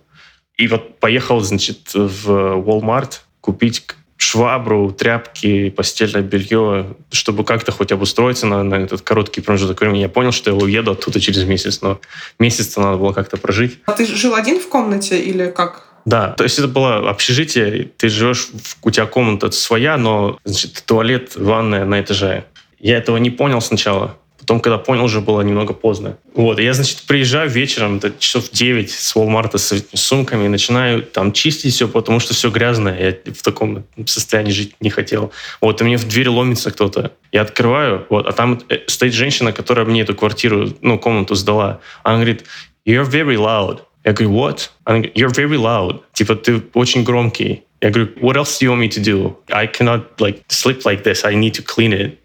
и 0.57 0.69
вот 0.69 0.99
поехал, 0.99 1.41
значит, 1.41 1.95
в 1.95 2.29
Walmart 2.29 3.21
купить 3.41 3.87
швабру, 4.21 4.93
тряпки, 4.93 5.71
постельное 5.71 6.21
белье, 6.21 6.95
чтобы 7.11 7.43
как-то 7.43 7.73
хоть 7.73 7.91
обустроиться 7.91 8.47
на, 8.47 8.63
на 8.63 8.75
этот 8.75 9.01
короткий 9.01 9.41
промежуток 9.41 9.81
времени. 9.81 10.03
Я 10.03 10.09
понял, 10.11 10.31
что 10.31 10.51
я 10.51 10.57
уеду 10.57 10.93
оттуда 10.93 11.21
через 11.21 11.45
месяц, 11.45 11.81
но 11.81 12.01
месяц-то 12.39 12.83
надо 12.83 12.99
было 12.99 13.13
как-то 13.13 13.39
прожить. 13.39 13.79
А 13.87 13.93
ты 13.93 14.05
жил 14.05 14.35
один 14.35 14.61
в 14.61 14.69
комнате 14.69 15.19
или 15.19 15.51
как? 15.51 15.87
Да, 16.05 16.33
то 16.33 16.45
есть 16.45 16.59
это 16.59 16.69
было 16.69 17.09
общежитие, 17.09 17.91
ты 17.97 18.11
живешь, 18.11 18.49
у 18.83 18.91
тебя 18.91 19.07
комната 19.07 19.51
своя, 19.53 19.97
но 19.97 20.39
значит, 20.45 20.83
туалет, 20.87 21.37
ванная 21.37 21.87
на 21.87 22.01
этаже. 22.01 22.45
Я 22.79 22.99
этого 22.99 23.17
не 23.17 23.31
понял 23.31 23.61
сначала. 23.63 24.19
Потом, 24.51 24.63
когда 24.63 24.79
понял, 24.79 25.05
уже 25.05 25.21
было 25.21 25.43
немного 25.43 25.73
поздно. 25.75 26.19
Вот, 26.35 26.59
я, 26.59 26.75
значит, 26.75 27.03
приезжаю 27.07 27.49
вечером, 27.49 28.01
до 28.01 28.11
часов 28.11 28.51
9 28.51 28.91
с 28.91 29.15
Walmart 29.15 29.57
с 29.57 29.85
сумками, 29.95 30.47
и 30.47 30.49
начинаю 30.49 31.03
там 31.05 31.31
чистить 31.31 31.73
все, 31.73 31.87
потому 31.87 32.19
что 32.19 32.35
все 32.35 32.51
грязное. 32.51 32.99
Я 32.99 33.33
в 33.33 33.43
таком 33.43 33.85
состоянии 34.07 34.51
жить 34.51 34.75
не 34.81 34.91
хотел. 34.91 35.31
Вот, 35.61 35.81
и 35.81 35.85
мне 35.85 35.97
в 35.97 36.09
дверь 36.09 36.31
ломится 36.31 36.73
кто-то. 36.73 37.13
Я 37.31 37.43
открываю, 37.43 38.07
вот, 38.11 38.27
а 38.27 38.33
там 38.33 38.61
э, 38.69 38.79
стоит 38.89 39.13
женщина, 39.13 39.53
которая 39.53 39.87
мне 39.87 40.01
эту 40.01 40.17
квартиру, 40.17 40.71
ну, 40.81 40.99
комнату 40.99 41.37
сдала. 41.37 41.79
Она 42.03 42.17
говорит, 42.17 42.45
you're 42.85 43.09
very 43.09 43.37
loud. 43.37 43.83
Я 44.05 44.15
говорю, 44.15 44.33
what? 44.33 44.71
Она 44.83 44.97
говорит, 44.97 45.17
you're 45.17 45.33
very 45.33 45.59
loud. 45.59 46.01
Типа, 46.13 46.35
ты 46.35 46.61
очень 46.75 47.05
громкий. 47.05 47.63
Я 47.81 47.91
говорю, 47.91 48.11
what 48.21 48.35
else 48.37 48.59
do 48.59 48.65
you 48.65 48.73
want 48.73 48.81
me 48.81 48.89
to 48.89 49.01
do? 49.01 49.37
I 49.53 49.69
cannot 49.69 50.19
like 50.19 50.43
sleep 50.49 50.85
like 50.85 51.05
this. 51.05 51.25
I 51.25 51.37
need 51.37 51.55
to 51.55 51.63
clean 51.63 51.93
it. 51.93 52.17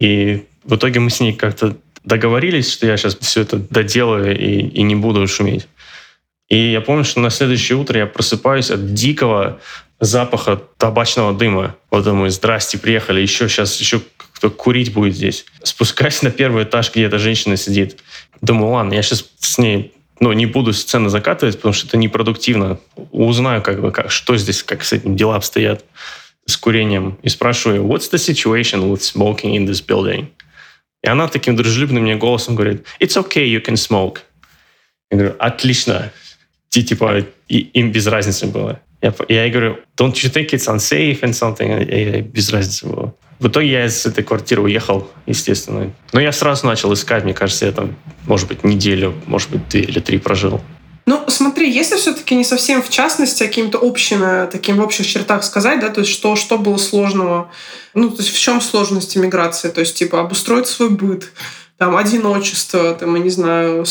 И 0.00 0.46
в 0.64 0.76
итоге 0.76 1.00
мы 1.00 1.10
с 1.10 1.20
ней 1.20 1.32
как-то 1.32 1.76
договорились, 2.04 2.72
что 2.72 2.86
я 2.86 2.96
сейчас 2.96 3.16
все 3.18 3.42
это 3.42 3.56
доделаю 3.56 4.36
и, 4.38 4.60
и 4.60 4.82
не 4.82 4.94
буду 4.94 5.26
шуметь. 5.26 5.68
И 6.48 6.72
я 6.72 6.80
помню, 6.80 7.04
что 7.04 7.20
на 7.20 7.30
следующее 7.30 7.78
утро 7.78 7.98
я 7.98 8.06
просыпаюсь 8.06 8.70
от 8.70 8.92
дикого 8.92 9.60
запаха 10.00 10.60
табачного 10.76 11.32
дыма. 11.32 11.76
Вот 11.90 12.04
думаю, 12.04 12.30
здрасте, 12.30 12.78
приехали, 12.78 13.20
еще 13.20 13.48
сейчас 13.48 13.78
еще 13.80 14.02
кто 14.32 14.50
курить 14.50 14.92
будет 14.92 15.14
здесь. 15.14 15.46
Спускаюсь 15.62 16.20
на 16.22 16.30
первый 16.32 16.64
этаж, 16.64 16.90
где 16.90 17.04
эта 17.04 17.18
женщина 17.18 17.56
сидит. 17.56 17.98
Думаю, 18.40 18.72
ладно, 18.72 18.94
я 18.94 19.02
сейчас 19.02 19.24
с 19.38 19.56
ней 19.58 19.92
ну, 20.18 20.32
не 20.32 20.46
буду 20.46 20.72
сцены 20.72 21.08
закатывать, 21.08 21.56
потому 21.56 21.72
что 21.72 21.86
это 21.86 21.96
непродуктивно. 21.96 22.78
Узнаю, 23.12 23.62
как 23.62 23.80
бы, 23.80 23.92
как, 23.92 24.10
что 24.10 24.36
здесь, 24.36 24.62
как 24.64 24.82
с 24.82 24.92
этим 24.92 25.16
дела 25.16 25.36
обстоят 25.36 25.84
с 26.44 26.56
курением. 26.56 27.18
И 27.22 27.28
спрашиваю, 27.28 27.84
what's 27.84 28.10
the 28.10 28.18
situation 28.18 28.90
with 28.90 29.00
smoking 29.00 29.56
in 29.56 29.64
this 29.64 29.80
building? 29.80 30.26
И 31.02 31.08
она 31.08 31.28
таким 31.28 31.56
дружелюбным 31.56 32.04
мне 32.04 32.16
голосом 32.16 32.54
говорит, 32.54 32.84
it's 33.00 33.16
okay, 33.16 33.46
you 33.46 33.64
can 33.64 33.74
smoke. 33.74 34.18
Я 35.10 35.18
говорю, 35.18 35.36
отлично. 35.38 36.12
И, 36.72 36.82
типа, 36.82 37.24
и, 37.48 37.58
им 37.58 37.92
без 37.92 38.06
разницы 38.06 38.46
было. 38.46 38.80
Я, 39.02 39.12
я 39.28 39.44
ей 39.44 39.50
говорю, 39.50 39.78
don't 39.96 40.14
you 40.14 40.32
think 40.32 40.50
it's 40.50 40.68
unsafe 40.68 41.20
and 41.20 41.32
something? 41.32 41.84
И, 41.84 42.18
и 42.18 42.20
без 42.22 42.52
разницы 42.52 42.86
было. 42.86 43.14
В 43.40 43.48
итоге 43.48 43.72
я 43.72 43.86
из 43.86 44.06
этой 44.06 44.22
квартиры 44.22 44.62
уехал, 44.62 45.10
естественно. 45.26 45.92
Но 46.12 46.20
я 46.20 46.30
сразу 46.30 46.66
начал 46.66 46.92
искать, 46.92 47.24
мне 47.24 47.34
кажется, 47.34 47.66
я 47.66 47.72
там, 47.72 47.96
может 48.26 48.46
быть, 48.46 48.62
неделю, 48.62 49.14
может 49.26 49.50
быть, 49.50 49.68
две 49.68 49.80
или 49.80 49.98
три 49.98 50.18
прожил. 50.18 50.60
Ну, 51.04 51.24
смотри, 51.28 51.70
если 51.70 51.96
все-таки 51.96 52.34
не 52.34 52.44
совсем 52.44 52.82
в 52.82 52.88
частности, 52.88 53.42
а 53.42 53.46
каким-то 53.46 53.78
общими, 53.78 54.48
таким 54.50 54.76
в 54.76 54.82
общих 54.82 55.06
чертах 55.06 55.42
сказать, 55.42 55.80
да, 55.80 55.88
то 55.88 56.00
есть 56.00 56.12
что, 56.12 56.36
что 56.36 56.58
было 56.58 56.76
сложного, 56.76 57.50
ну, 57.94 58.10
то 58.10 58.22
есть 58.22 58.34
в 58.34 58.38
чем 58.38 58.60
сложность 58.60 59.16
иммиграции, 59.16 59.68
то 59.68 59.80
есть, 59.80 59.96
типа, 59.96 60.20
обустроить 60.20 60.68
свой 60.68 60.90
быт, 60.90 61.32
там, 61.76 61.96
одиночество, 61.96 62.94
там, 62.94 63.16
я 63.16 63.22
не 63.22 63.30
знаю, 63.30 63.84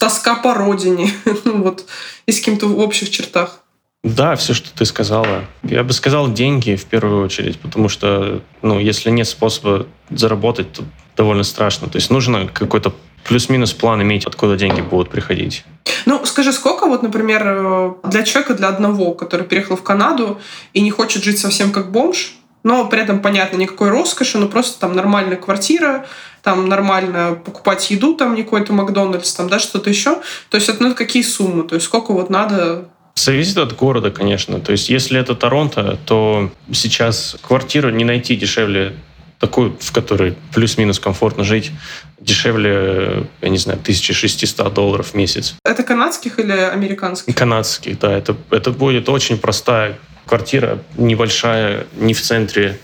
тоска 0.00 0.34
по 0.34 0.54
родине, 0.54 1.12
ну, 1.44 1.62
вот, 1.62 1.86
если 2.26 2.40
каким-то 2.40 2.66
в 2.66 2.78
общих 2.80 3.10
чертах. 3.10 3.60
Да, 4.02 4.34
все, 4.34 4.54
что 4.54 4.70
ты 4.74 4.86
сказала. 4.86 5.44
Я 5.62 5.84
бы 5.84 5.92
сказал 5.92 6.32
деньги 6.32 6.74
в 6.74 6.86
первую 6.86 7.22
очередь, 7.22 7.60
потому 7.60 7.90
что, 7.90 8.42
ну, 8.62 8.80
если 8.80 9.10
нет 9.10 9.28
способа 9.28 9.86
заработать, 10.08 10.72
то 10.72 10.84
довольно 11.16 11.42
страшно. 11.42 11.86
То 11.86 11.96
есть 11.96 12.10
нужно 12.10 12.48
какой-то 12.48 12.94
плюс-минус 13.24 13.72
план 13.72 14.02
иметь, 14.02 14.24
откуда 14.24 14.56
деньги 14.56 14.80
будут 14.80 15.10
приходить. 15.10 15.64
Ну, 16.06 16.24
скажи, 16.24 16.52
сколько 16.52 16.86
вот, 16.86 17.02
например, 17.02 17.42
э, 17.44 17.92
для 18.04 18.22
человека, 18.22 18.54
для 18.54 18.68
одного, 18.68 19.12
который 19.12 19.46
переехал 19.46 19.76
в 19.76 19.82
Канаду 19.82 20.40
и 20.72 20.80
не 20.80 20.90
хочет 20.90 21.22
жить 21.22 21.38
совсем 21.38 21.72
как 21.72 21.90
бомж, 21.90 22.34
но 22.62 22.86
при 22.86 23.00
этом, 23.00 23.20
понятно, 23.20 23.56
никакой 23.56 23.90
роскоши, 23.90 24.38
но 24.38 24.46
просто 24.48 24.80
там 24.80 24.94
нормальная 24.94 25.36
квартира, 25.36 26.06
там 26.42 26.68
нормально 26.68 27.38
покупать 27.42 27.90
еду, 27.90 28.14
там 28.14 28.34
не 28.34 28.42
какой-то 28.42 28.72
Макдональдс, 28.72 29.32
там, 29.34 29.48
да, 29.48 29.58
что-то 29.58 29.90
еще. 29.90 30.18
То 30.48 30.56
есть 30.56 30.68
это 30.68 30.82
ну, 30.82 30.94
какие 30.94 31.22
суммы? 31.22 31.64
То 31.64 31.74
есть 31.74 31.86
сколько 31.86 32.12
вот 32.12 32.30
надо 32.30 32.88
Зависит 33.16 33.58
от 33.58 33.76
города, 33.76 34.10
конечно. 34.10 34.60
То 34.60 34.72
есть, 34.72 34.88
если 34.88 35.20
это 35.20 35.34
Торонто, 35.34 35.98
то 36.06 36.50
сейчас 36.72 37.36
квартиру 37.42 37.90
не 37.90 38.04
найти 38.04 38.34
дешевле 38.36 38.96
такую, 39.40 39.76
в 39.80 39.90
которой 39.90 40.36
плюс-минус 40.54 41.00
комфортно 41.00 41.42
жить, 41.42 41.72
дешевле, 42.20 43.26
я 43.40 43.48
не 43.48 43.58
знаю, 43.58 43.80
1600 43.80 44.72
долларов 44.72 45.08
в 45.08 45.14
месяц. 45.14 45.56
Это 45.64 45.82
канадских 45.82 46.38
или 46.38 46.52
американских? 46.52 47.34
Канадских, 47.34 47.98
да. 47.98 48.12
Это, 48.16 48.36
это 48.50 48.70
будет 48.70 49.08
очень 49.08 49.38
простая 49.38 49.98
квартира, 50.26 50.78
небольшая, 50.96 51.86
не 51.96 52.14
в 52.14 52.20
центре. 52.20 52.78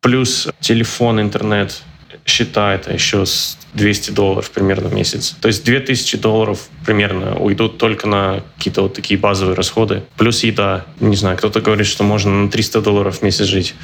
Плюс 0.00 0.48
телефон, 0.60 1.20
интернет, 1.20 1.82
счета 2.26 2.74
это 2.74 2.92
еще 2.92 3.24
с 3.24 3.58
200 3.74 4.10
долларов 4.10 4.50
примерно 4.50 4.88
в 4.88 4.94
месяц. 4.94 5.34
То 5.40 5.48
есть 5.48 5.64
2000 5.64 6.18
долларов 6.18 6.68
примерно 6.84 7.38
уйдут 7.38 7.78
только 7.78 8.06
на 8.06 8.42
какие-то 8.56 8.82
вот 8.82 8.94
такие 8.94 9.18
базовые 9.18 9.56
расходы. 9.56 10.02
Плюс 10.16 10.42
еда. 10.42 10.86
Не 11.00 11.16
знаю, 11.16 11.38
кто-то 11.38 11.60
говорит, 11.60 11.86
что 11.86 12.04
можно 12.04 12.30
на 12.30 12.50
300 12.50 12.82
долларов 12.82 13.18
в 13.18 13.22
месяц 13.22 13.46
жить. 13.46 13.74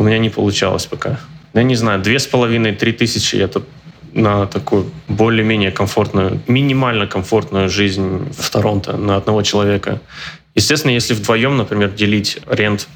У 0.00 0.02
меня 0.02 0.16
не 0.16 0.30
получалось 0.30 0.86
пока. 0.86 1.20
Я 1.52 1.62
не 1.62 1.74
знаю, 1.74 2.00
две 2.00 2.18
с 2.18 2.26
половиной, 2.26 2.74
три 2.74 2.92
тысячи— 2.92 3.36
это 3.36 3.62
на 4.14 4.46
такую 4.46 4.90
более-менее 5.08 5.72
комфортную, 5.72 6.40
минимально 6.46 7.06
комфортную 7.06 7.68
жизнь 7.68 8.32
в 8.32 8.50
Торонто 8.50 8.96
на 8.96 9.16
одного 9.16 9.42
человека. 9.42 10.00
Естественно, 10.54 10.92
если 10.92 11.12
вдвоем, 11.12 11.58
например, 11.58 11.90
делить 11.90 12.38
рент, 12.46 12.88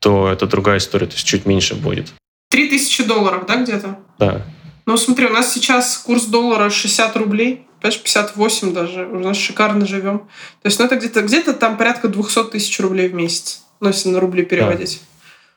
то 0.00 0.28
это 0.28 0.48
другая 0.48 0.78
история, 0.78 1.06
то 1.06 1.12
есть 1.12 1.24
чуть 1.24 1.46
меньше 1.46 1.76
будет. 1.76 2.08
Три 2.48 2.68
тысячи 2.68 3.04
долларов, 3.04 3.44
да, 3.46 3.62
где-то? 3.62 4.00
Да. 4.18 4.42
Ну, 4.86 4.96
смотри, 4.96 5.26
у 5.26 5.32
нас 5.32 5.54
сейчас 5.54 5.98
курс 5.98 6.24
доллара 6.24 6.68
60 6.68 7.14
рублей, 7.14 7.64
понимаешь, 7.80 8.02
58 8.02 8.74
даже. 8.74 9.06
У 9.06 9.20
нас 9.20 9.36
шикарно 9.36 9.86
живем. 9.86 10.18
То 10.18 10.66
есть, 10.66 10.80
ну, 10.80 10.86
это 10.86 10.96
где-то 10.96 11.22
где 11.22 11.42
там 11.42 11.76
порядка 11.76 12.08
200 12.08 12.50
тысяч 12.50 12.80
рублей 12.80 13.08
в 13.08 13.14
месяц, 13.14 13.62
ну, 13.78 13.86
если 13.86 14.08
на 14.08 14.18
рубли 14.18 14.42
переводить. 14.42 15.00
Да. 15.00 15.09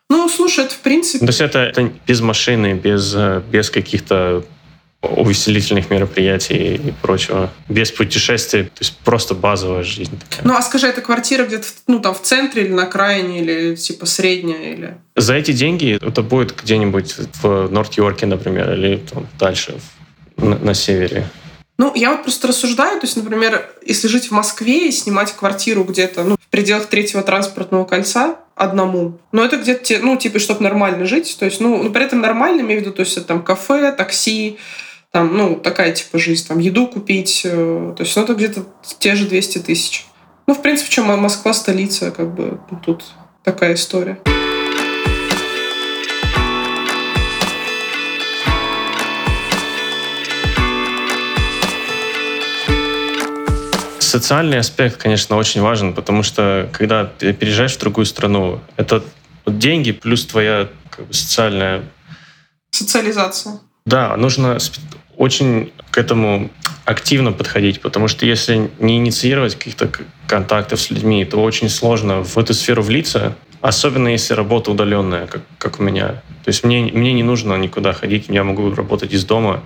Ну, 0.09 0.29
слушай, 0.29 0.65
это 0.65 0.73
в 0.75 0.79
принципе... 0.79 1.25
То 1.25 1.29
есть 1.29 1.41
это, 1.41 1.59
это 1.59 1.91
без 2.05 2.21
машины, 2.21 2.73
без, 2.73 3.13
э, 3.15 3.41
без 3.51 3.69
каких-то 3.69 4.43
увеселительных 5.03 5.89
мероприятий 5.89 6.75
и 6.75 6.91
прочего. 7.01 7.51
Без 7.67 7.91
путешествий, 7.91 8.63
то 8.63 8.79
есть 8.79 8.97
просто 8.99 9.35
базовая 9.35 9.83
жизнь. 9.83 10.17
Такая. 10.29 10.47
Ну, 10.47 10.55
а 10.55 10.61
скажи, 10.61 10.87
это 10.87 11.01
квартира 11.01 11.45
где-то, 11.45 11.67
ну, 11.87 11.99
там, 11.99 12.15
в 12.15 12.21
центре 12.21 12.63
или 12.63 12.71
на 12.71 12.83
окраине, 12.83 13.41
или, 13.41 13.75
типа, 13.75 14.05
средняя, 14.05 14.73
или... 14.73 14.97
За 15.15 15.33
эти 15.33 15.51
деньги 15.51 15.99
это 16.01 16.21
будет 16.21 16.55
где-нибудь 16.55 17.15
в 17.41 17.67
Норт-Йорке, 17.69 18.25
например, 18.25 18.73
или 18.73 18.97
там, 18.97 19.27
дальше, 19.37 19.75
на, 20.37 20.57
на 20.57 20.73
севере. 20.73 21.27
Ну, 21.77 21.91
я 21.95 22.11
вот 22.11 22.23
просто 22.23 22.47
рассуждаю, 22.47 22.99
то 22.99 23.05
есть, 23.05 23.17
например, 23.17 23.67
если 23.83 24.07
жить 24.07 24.27
в 24.27 24.31
Москве 24.31 24.89
и 24.89 24.91
снимать 24.91 25.33
квартиру 25.33 25.83
где-то, 25.83 26.23
ну, 26.23 26.35
в 26.35 26.47
пределах 26.49 26.85
третьего 26.85 27.23
транспортного 27.23 27.83
кольца 27.83 28.35
одному, 28.55 29.19
но 29.31 29.43
это 29.43 29.57
где-то, 29.57 29.99
ну, 30.03 30.15
типа, 30.15 30.37
чтобы 30.37 30.61
нормально 30.61 31.05
жить, 31.05 31.35
то 31.39 31.45
есть, 31.45 31.59
ну, 31.59 31.81
ну, 31.81 31.91
при 31.91 32.05
этом 32.05 32.21
нормально, 32.21 32.61
имею 32.61 32.81
в 32.81 32.83
виду, 32.83 32.93
то 32.93 32.99
есть, 33.01 33.17
это 33.17 33.27
там 33.27 33.43
кафе, 33.43 33.91
такси, 33.91 34.59
там, 35.09 35.35
ну, 35.35 35.55
такая 35.55 35.93
типа 35.93 36.19
жизнь, 36.19 36.47
там, 36.47 36.59
еду 36.59 36.87
купить, 36.87 37.41
э, 37.43 37.93
то 37.97 38.03
есть, 38.03 38.15
ну, 38.15 38.23
это 38.23 38.35
где-то 38.35 38.65
те 38.99 39.15
же 39.15 39.25
200 39.25 39.59
тысяч. 39.59 40.05
Ну, 40.45 40.53
в 40.53 40.61
принципе, 40.61 40.91
чем 40.91 41.05
Москва 41.05 41.53
столица, 41.53 42.11
как 42.11 42.35
бы, 42.35 42.59
тут 42.85 43.03
такая 43.43 43.73
история. 43.73 44.19
Социальный 54.13 54.59
аспект, 54.59 54.97
конечно, 54.97 55.37
очень 55.37 55.61
важен, 55.61 55.95
потому 55.95 56.21
что 56.21 56.69
когда 56.71 57.03
ты 57.05 57.33
переезжаешь 57.33 57.73
в 57.73 57.79
другую 57.79 58.05
страну, 58.05 58.59
это 58.77 59.03
деньги 59.47 59.91
плюс 59.91 60.23
твоя 60.27 60.69
как 60.91 61.07
бы, 61.07 61.13
социальная... 61.15 61.81
Социализация. 62.69 63.59
Да, 63.87 64.15
нужно 64.15 64.59
очень 65.17 65.73
к 65.89 65.97
этому 65.97 66.51
активно 66.85 67.31
подходить, 67.31 67.81
потому 67.81 68.07
что 68.07 68.27
если 68.27 68.69
не 68.77 68.97
инициировать 68.97 69.55
каких-то 69.55 69.89
контактов 70.27 70.79
с 70.79 70.91
людьми, 70.91 71.25
то 71.25 71.41
очень 71.41 71.67
сложно 71.67 72.23
в 72.23 72.37
эту 72.37 72.53
сферу 72.53 72.83
влиться, 72.83 73.35
особенно 73.61 74.09
если 74.09 74.35
работа 74.35 74.69
удаленная, 74.69 75.25
как, 75.25 75.41
как 75.57 75.79
у 75.79 75.83
меня. 75.83 76.21
То 76.43 76.49
есть 76.49 76.63
мне, 76.63 76.83
мне 76.93 77.13
не 77.13 77.23
нужно 77.23 77.55
никуда 77.55 77.93
ходить, 77.93 78.25
я 78.27 78.43
могу 78.43 78.75
работать 78.75 79.11
из 79.11 79.25
дома, 79.25 79.63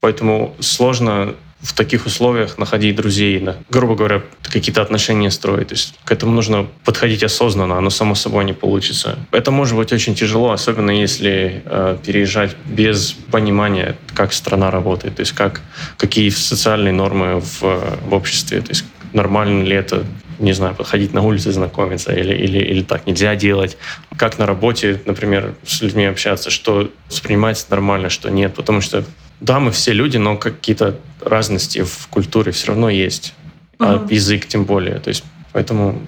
поэтому 0.00 0.56
сложно 0.60 1.34
в 1.60 1.72
таких 1.74 2.06
условиях 2.06 2.58
находить 2.58 2.96
друзей, 2.96 3.40
да, 3.40 3.56
грубо 3.70 3.94
говоря, 3.94 4.22
какие-то 4.42 4.82
отношения 4.82 5.30
строить. 5.30 5.68
То 5.68 5.74
есть 5.74 5.94
к 6.04 6.12
этому 6.12 6.32
нужно 6.32 6.66
подходить 6.84 7.22
осознанно, 7.22 7.78
оно 7.78 7.90
само 7.90 8.14
собой 8.14 8.44
не 8.44 8.52
получится. 8.52 9.18
Это 9.32 9.50
может 9.50 9.76
быть 9.76 9.92
очень 9.92 10.14
тяжело, 10.14 10.52
особенно 10.52 10.90
если 10.90 11.62
э, 11.64 11.98
переезжать 12.04 12.56
без 12.66 13.12
понимания, 13.30 13.96
как 14.14 14.32
страна 14.32 14.70
работает, 14.70 15.16
то 15.16 15.20
есть 15.20 15.32
как, 15.32 15.62
какие 15.96 16.28
социальные 16.28 16.92
нормы 16.92 17.40
в, 17.40 17.62
в 17.62 18.14
обществе, 18.14 18.60
то 18.60 18.70
есть 18.70 18.84
нормально 19.12 19.64
ли 19.64 19.74
это 19.74 20.04
не 20.38 20.52
знаю, 20.52 20.74
подходить 20.74 21.14
на 21.14 21.22
улице, 21.22 21.52
знакомиться 21.52 22.12
или, 22.12 22.34
или, 22.34 22.58
или 22.58 22.82
так 22.82 23.06
нельзя 23.06 23.34
делать. 23.36 23.78
Как 24.18 24.38
на 24.38 24.44
работе, 24.46 25.00
например, 25.06 25.54
с 25.64 25.80
людьми 25.80 26.04
общаться, 26.04 26.50
что 26.50 26.90
воспринимать 27.08 27.64
нормально, 27.70 28.10
что 28.10 28.28
нет. 28.28 28.54
Потому 28.54 28.80
что 28.82 29.04
да, 29.40 29.60
мы 29.60 29.70
все 29.70 29.92
люди, 29.92 30.16
но 30.16 30.36
какие-то 30.36 30.98
разности 31.20 31.82
в 31.82 32.08
культуре 32.08 32.52
все 32.52 32.68
равно 32.68 32.90
есть. 32.90 33.34
А 33.78 33.96
угу. 33.96 34.14
язык 34.14 34.46
тем 34.46 34.64
более. 34.64 34.98
То 35.00 35.08
есть 35.08 35.24
поэтому 35.52 36.00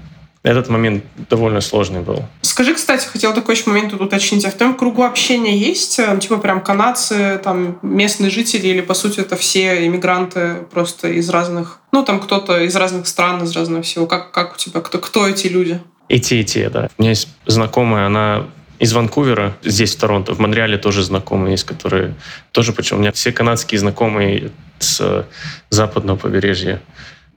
этот 0.43 0.69
момент 0.69 1.05
довольно 1.29 1.61
сложный 1.61 2.01
был. 2.01 2.25
Скажи, 2.43 2.75
кстати, 2.75 3.07
хотел 3.07 3.35
такой 3.35 3.55
еще 3.55 3.69
момент 3.69 3.91
тут 3.91 4.01
уточнить. 4.01 4.45
А 4.45 4.51
в 4.51 4.55
твоем 4.55 4.75
кругу 4.75 5.03
общения 5.03 5.57
есть, 5.57 5.99
э, 5.99 6.19
типа, 6.21 6.39
прям 6.39 6.63
канадцы, 6.63 7.41
там, 7.43 7.79
местные 7.83 8.31
жители, 8.31 8.69
или, 8.69 8.81
по 8.81 8.95
сути, 8.95 9.21
это 9.21 9.37
все 9.37 9.87
иммигранты 9.87 10.67
просто 10.73 11.09
из 11.09 11.29
разных, 11.29 11.81
ну, 11.93 12.05
там, 12.05 12.21
кто-то 12.21 12.61
из 12.61 12.75
разных 12.77 13.09
стран, 13.09 13.43
из 13.43 13.55
разного 13.55 13.83
всего? 13.83 14.07
Как, 14.07 14.31
как 14.31 14.55
у 14.55 14.57
тебя, 14.57 14.81
кто, 14.81 14.99
кто 14.99 15.29
эти 15.29 15.49
люди? 15.49 15.81
И 16.09 16.21
те, 16.21 16.41
и 16.41 16.45
те, 16.45 16.71
да. 16.71 16.89
У 16.97 17.03
меня 17.03 17.11
есть 17.11 17.29
знакомая, 17.47 18.07
она 18.07 18.47
из 18.79 18.93
Ванкувера, 18.93 19.57
здесь 19.63 19.95
в 19.95 19.99
Торонто, 19.99 20.35
в 20.35 20.39
Монреале 20.39 20.79
тоже 20.79 21.03
знакомые 21.03 21.53
есть, 21.53 21.65
которые 21.65 22.15
тоже, 22.53 22.73
почему 22.73 22.99
у 22.99 23.03
меня 23.03 23.13
все 23.13 23.33
канадские 23.33 23.79
знакомые 23.79 24.51
с 24.79 25.27
западного 25.71 26.17
побережья. 26.17 26.81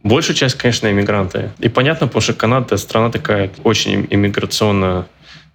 Большая 0.04 0.36
часть, 0.36 0.56
конечно, 0.56 0.90
иммигранты. 0.90 1.52
И 1.60 1.70
понятно, 1.70 2.08
потому 2.08 2.22
что 2.22 2.34
Канада 2.34 2.78
страна 2.78 3.12
такая 3.12 3.52
очень 3.64 4.08
иммиграционно 4.10 5.08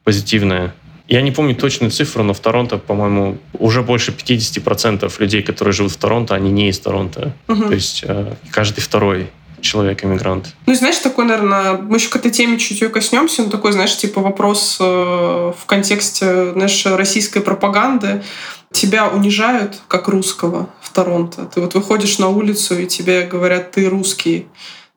позитивная. 0.04 0.72
Я 1.08 1.22
не 1.22 1.30
помню 1.30 1.54
точную 1.54 1.90
цифру, 1.90 2.22
но 2.24 2.32
в 2.32 2.40
Торонто, 2.40 2.78
по-моему, 2.78 3.38
уже 3.52 3.82
больше 3.82 4.12
50% 4.12 5.12
людей, 5.18 5.42
которые 5.42 5.72
живут 5.72 5.92
в 5.92 5.96
Торонто, 5.96 6.34
они 6.34 6.50
не 6.50 6.68
из 6.68 6.78
Торонто. 6.80 7.32
Угу. 7.48 7.62
То 7.68 7.74
есть 7.74 8.04
э, 8.06 8.34
каждый 8.50 8.80
второй 8.80 9.30
человек-иммигрант. 9.66 10.54
Ну, 10.66 10.74
знаешь, 10.74 10.98
такой, 10.98 11.24
наверное, 11.24 11.74
мы 11.74 11.96
еще 11.96 12.08
к 12.08 12.16
этой 12.16 12.30
теме 12.30 12.58
чуть-чуть 12.58 12.92
коснемся, 12.92 13.42
но 13.42 13.50
такой, 13.50 13.72
знаешь, 13.72 13.96
типа 13.96 14.20
вопрос 14.20 14.78
э, 14.80 14.84
в 14.84 15.66
контексте, 15.66 16.52
знаешь, 16.52 16.86
российской 16.86 17.40
пропаганды. 17.40 18.22
Тебя 18.72 19.08
унижают 19.08 19.80
как 19.88 20.08
русского 20.08 20.68
в 20.80 20.90
Торонто. 20.92 21.46
Ты 21.46 21.60
вот 21.60 21.74
выходишь 21.74 22.18
на 22.18 22.28
улицу, 22.28 22.78
и 22.78 22.86
тебе 22.86 23.22
говорят, 23.22 23.72
ты 23.72 23.88
русский, 23.88 24.48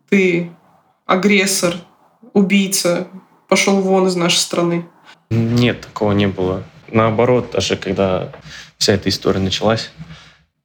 ты 0.09 0.51
агрессор, 1.05 1.75
убийца, 2.33 3.07
пошел 3.47 3.81
вон 3.81 4.07
из 4.07 4.15
нашей 4.15 4.37
страны. 4.37 4.85
Нет, 5.29 5.81
такого 5.81 6.11
не 6.11 6.27
было. 6.27 6.63
Наоборот, 6.91 7.51
даже 7.51 7.75
когда 7.75 8.31
вся 8.77 8.93
эта 8.93 9.09
история 9.09 9.39
началась, 9.39 9.91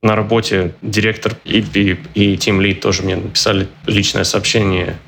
на 0.04 0.14
работе 0.14 0.74
директор 0.82 1.34
и, 1.44 1.60
и, 1.60 1.98
и 2.14 2.36
Team 2.36 2.60
Lead 2.60 2.80
тоже 2.80 3.02
мне 3.02 3.16
написали 3.16 3.68
личное 3.86 4.24
сообщение, 4.24 4.98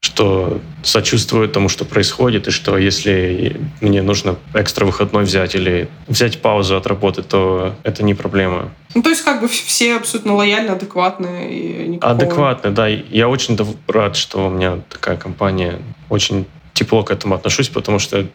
что 0.00 0.60
сочувствуют 0.82 1.52
тому, 1.52 1.70
что 1.70 1.86
происходит, 1.86 2.46
и 2.46 2.50
что 2.50 2.76
если 2.76 3.58
мне 3.80 4.02
нужно 4.02 4.36
экстра 4.54 4.84
выходной 4.84 5.24
взять 5.24 5.54
или 5.54 5.88
взять 6.06 6.42
паузу 6.42 6.76
от 6.76 6.86
работы, 6.86 7.22
то 7.22 7.74
это 7.84 8.04
не 8.04 8.14
проблема. 8.14 8.70
Ну, 8.94 9.02
то 9.02 9.08
есть 9.08 9.24
как 9.24 9.40
бы 9.40 9.48
все 9.48 9.96
абсолютно 9.96 10.34
лояльны, 10.34 10.70
адекватны 10.72 11.50
и 11.50 11.88
никакого... 11.88 12.12
Адекватны, 12.12 12.70
да. 12.70 12.86
Я 12.86 13.28
очень 13.28 13.58
рад, 13.88 14.14
что 14.14 14.48
у 14.48 14.50
меня 14.50 14.80
такая 14.90 15.16
компания. 15.16 15.78
Очень 16.10 16.44
тепло 16.74 17.02
к 17.02 17.10
этому 17.10 17.34
отношусь, 17.34 17.70
потому 17.70 17.98
что 17.98 18.26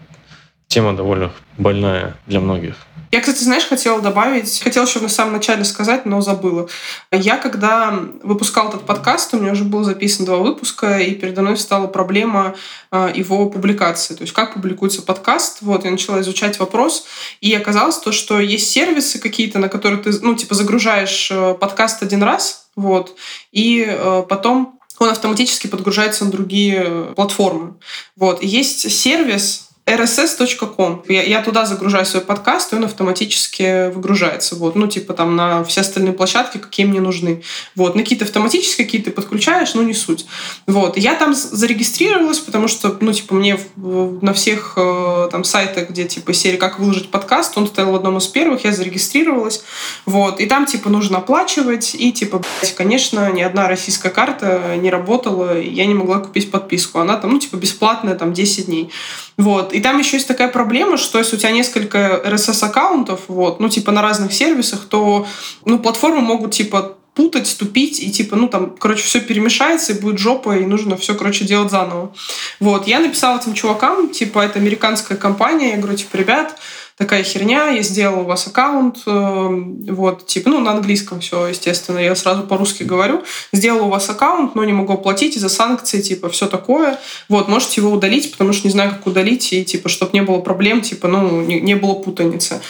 тема 0.74 0.94
довольно 0.94 1.32
больная 1.58 2.16
для 2.26 2.40
многих. 2.40 2.76
Я, 3.12 3.22
кстати, 3.22 3.44
знаешь, 3.44 3.68
хотела 3.68 4.02
добавить, 4.02 4.60
хотела 4.60 4.88
еще 4.88 5.00
на 5.00 5.08
самом 5.08 5.34
начале 5.34 5.64
сказать, 5.66 6.08
но 6.08 6.20
забыла. 6.20 6.68
Я, 7.12 7.38
когда 7.38 7.94
выпускал 8.24 8.70
этот 8.70 8.88
подкаст, 8.88 9.36
у 9.36 9.40
меня 9.40 9.52
уже 9.52 9.66
было 9.66 9.84
записано 9.84 10.26
два 10.26 10.38
выпуска, 10.38 10.98
и 10.98 11.14
передо 11.14 11.44
мной 11.44 11.58
стала 11.58 11.86
проблема 11.86 12.56
а, 12.90 13.12
его 13.14 13.52
публикации. 13.52 14.16
То 14.16 14.24
есть 14.24 14.34
как 14.34 14.56
публикуется 14.56 15.04
подкаст. 15.04 15.60
Вот, 15.62 15.86
я 15.86 15.92
начала 15.92 16.22
изучать 16.22 16.58
вопрос, 16.58 17.06
и 17.40 17.54
оказалось 17.54 18.00
то, 18.00 18.12
что 18.12 18.40
есть 18.40 18.72
сервисы 18.72 19.20
какие-то, 19.20 19.60
на 19.60 19.70
которые 19.70 20.02
ты, 20.02 20.12
ну, 20.22 20.34
типа, 20.34 20.56
загружаешь 20.56 21.30
э, 21.32 21.54
подкаст 21.54 22.02
один 22.02 22.24
раз, 22.24 22.66
вот, 22.76 23.16
и 23.52 23.86
э, 23.88 24.24
потом 24.28 24.80
он 24.98 25.10
автоматически 25.10 25.68
подгружается 25.68 26.26
на 26.26 26.32
другие 26.32 26.84
э, 26.84 27.14
платформы. 27.16 27.76
Вот. 28.16 28.42
И 28.42 28.48
есть 28.48 28.92
сервис, 28.92 29.70
rss.com. 29.86 31.04
Я, 31.10 31.24
я 31.24 31.42
туда 31.42 31.66
загружаю 31.66 32.06
свой 32.06 32.24
подкаст, 32.24 32.72
и 32.72 32.78
он 32.78 32.86
автоматически 32.86 33.92
выгружается. 33.92 34.56
Вот. 34.56 34.76
Ну, 34.76 34.88
типа 34.88 35.14
там 35.14 35.36
на 35.36 35.66
все 35.66 35.82
остальные 35.82 36.14
площадки, 36.14 36.58
какие 36.58 36.86
мне 36.86 37.02
нужны. 37.02 37.44
Вот. 37.76 37.96
На 37.96 38.04
какие-то 38.04 38.24
автоматически, 38.24 38.84
какие 38.84 39.02
ты 39.02 39.12
подключаешь, 39.12 39.74
но 39.74 39.84
не 39.84 39.94
суть. 39.94 40.26
Вот. 40.68 40.98
Я 40.98 41.16
там 41.16 41.34
зарегистрировалась, 41.34 42.40
потому 42.40 42.70
что, 42.70 42.98
ну, 43.02 43.12
типа, 43.12 43.36
мне 43.36 43.60
на 43.76 44.34
всех 44.34 44.74
э, 44.78 45.28
там 45.30 45.44
сайтах, 45.44 45.90
где, 45.90 46.06
типа, 46.06 46.32
серия 46.34 46.58
«Как 46.58 46.80
выложить 46.80 47.12
подкаст», 47.12 47.58
он 47.58 47.68
стоял 47.68 47.92
в 47.92 47.96
одном 47.96 48.18
из 48.18 48.28
первых, 48.28 48.64
я 48.64 48.72
зарегистрировалась. 48.72 49.64
Вот. 50.06 50.40
И 50.40 50.46
там, 50.46 50.66
типа, 50.66 50.90
нужно 50.90 51.18
оплачивать, 51.18 51.94
и, 51.94 52.14
типа, 52.14 52.42
блядь, 52.62 52.74
конечно, 52.76 53.30
ни 53.34 53.42
одна 53.42 53.68
российская 53.68 54.10
карта 54.10 54.78
не 54.78 54.90
работала, 54.90 55.60
я 55.60 55.86
не 55.86 55.94
могла 55.94 56.20
купить 56.20 56.52
подписку. 56.52 57.00
Она 57.00 57.18
там, 57.18 57.34
ну, 57.34 57.40
типа, 57.40 57.58
бесплатная, 57.58 58.16
там, 58.16 58.32
10 58.32 58.68
дней. 58.68 58.90
Вот. 59.38 59.74
И 59.74 59.80
там 59.80 59.98
еще 60.00 60.18
есть 60.18 60.28
такая 60.28 60.48
проблема, 60.48 60.98
что 60.98 61.18
если 61.18 61.36
у 61.36 61.40
тебя 61.40 61.52
несколько 61.52 62.22
RSS-аккаунтов, 62.26 63.22
вот, 63.28 63.60
ну, 63.60 63.70
типа 63.70 63.92
на 63.92 64.02
разных 64.02 64.34
сервисах, 64.34 64.86
то, 64.90 65.26
ну, 65.66 65.80
платформы 65.80 66.22
могут, 66.22 66.52
типа, 66.52 66.98
путать, 67.14 67.48
ступить, 67.48 68.00
и 68.00 68.12
типа, 68.12 68.36
ну 68.36 68.48
там, 68.48 68.76
короче, 68.78 69.04
все 69.04 69.20
перемешается, 69.20 69.94
и 69.94 70.00
будет 70.00 70.18
жопа, 70.18 70.58
и 70.58 70.66
нужно 70.66 70.98
все, 70.98 71.14
короче, 71.14 71.46
делать 71.46 71.70
заново. 71.70 72.14
Вот, 72.60 72.88
я 72.88 73.00
написала 73.00 73.40
этим 73.40 73.54
чувакам, 73.54 74.10
типа, 74.10 74.40
это 74.40 74.60
американская 74.60 75.18
компания, 75.18 75.72
я 75.72 75.78
говорю, 75.78 75.96
типа, 75.96 76.16
ребят, 76.18 76.58
такая 76.98 77.24
херня, 77.24 77.70
я 77.70 77.82
сделала 77.82 78.22
у 78.22 78.26
вас 78.26 78.48
аккаунт, 78.48 79.00
э, 79.06 79.48
вот, 79.90 80.28
типа, 80.28 80.50
ну, 80.50 80.60
на 80.60 80.72
английском 80.72 81.20
все, 81.20 81.48
естественно, 81.48 82.00
я 82.00 82.16
сразу 82.16 82.44
по-русски 82.44 82.84
говорю, 82.84 83.24
сделала 83.52 83.84
у 83.84 83.90
вас 83.90 84.10
аккаунт, 84.10 84.56
но 84.56 84.64
не 84.64 84.74
могу 84.74 84.94
оплатить 84.94 85.36
из-за 85.36 85.50
санкций, 85.50 86.02
типа, 86.02 86.30
все 86.30 86.48
такое, 86.48 87.00
вот, 87.30 87.48
можете 87.48 87.82
его 87.82 87.92
удалить, 87.92 88.32
потому 88.32 88.54
что 88.54 88.68
не 88.68 88.72
знаю, 88.72 88.92
как 88.92 89.08
удалить, 89.08 89.52
и, 89.54 89.66
типа, 89.66 89.90
чтобы 89.90 90.12
не 90.14 90.22
было 90.22 90.40
проблем, 90.40 90.82
типа, 90.82 91.08
ну, 91.08 91.42
не, 91.42 91.60
не 91.60 91.76
было 91.76 91.94
путаницы. 91.94 92.62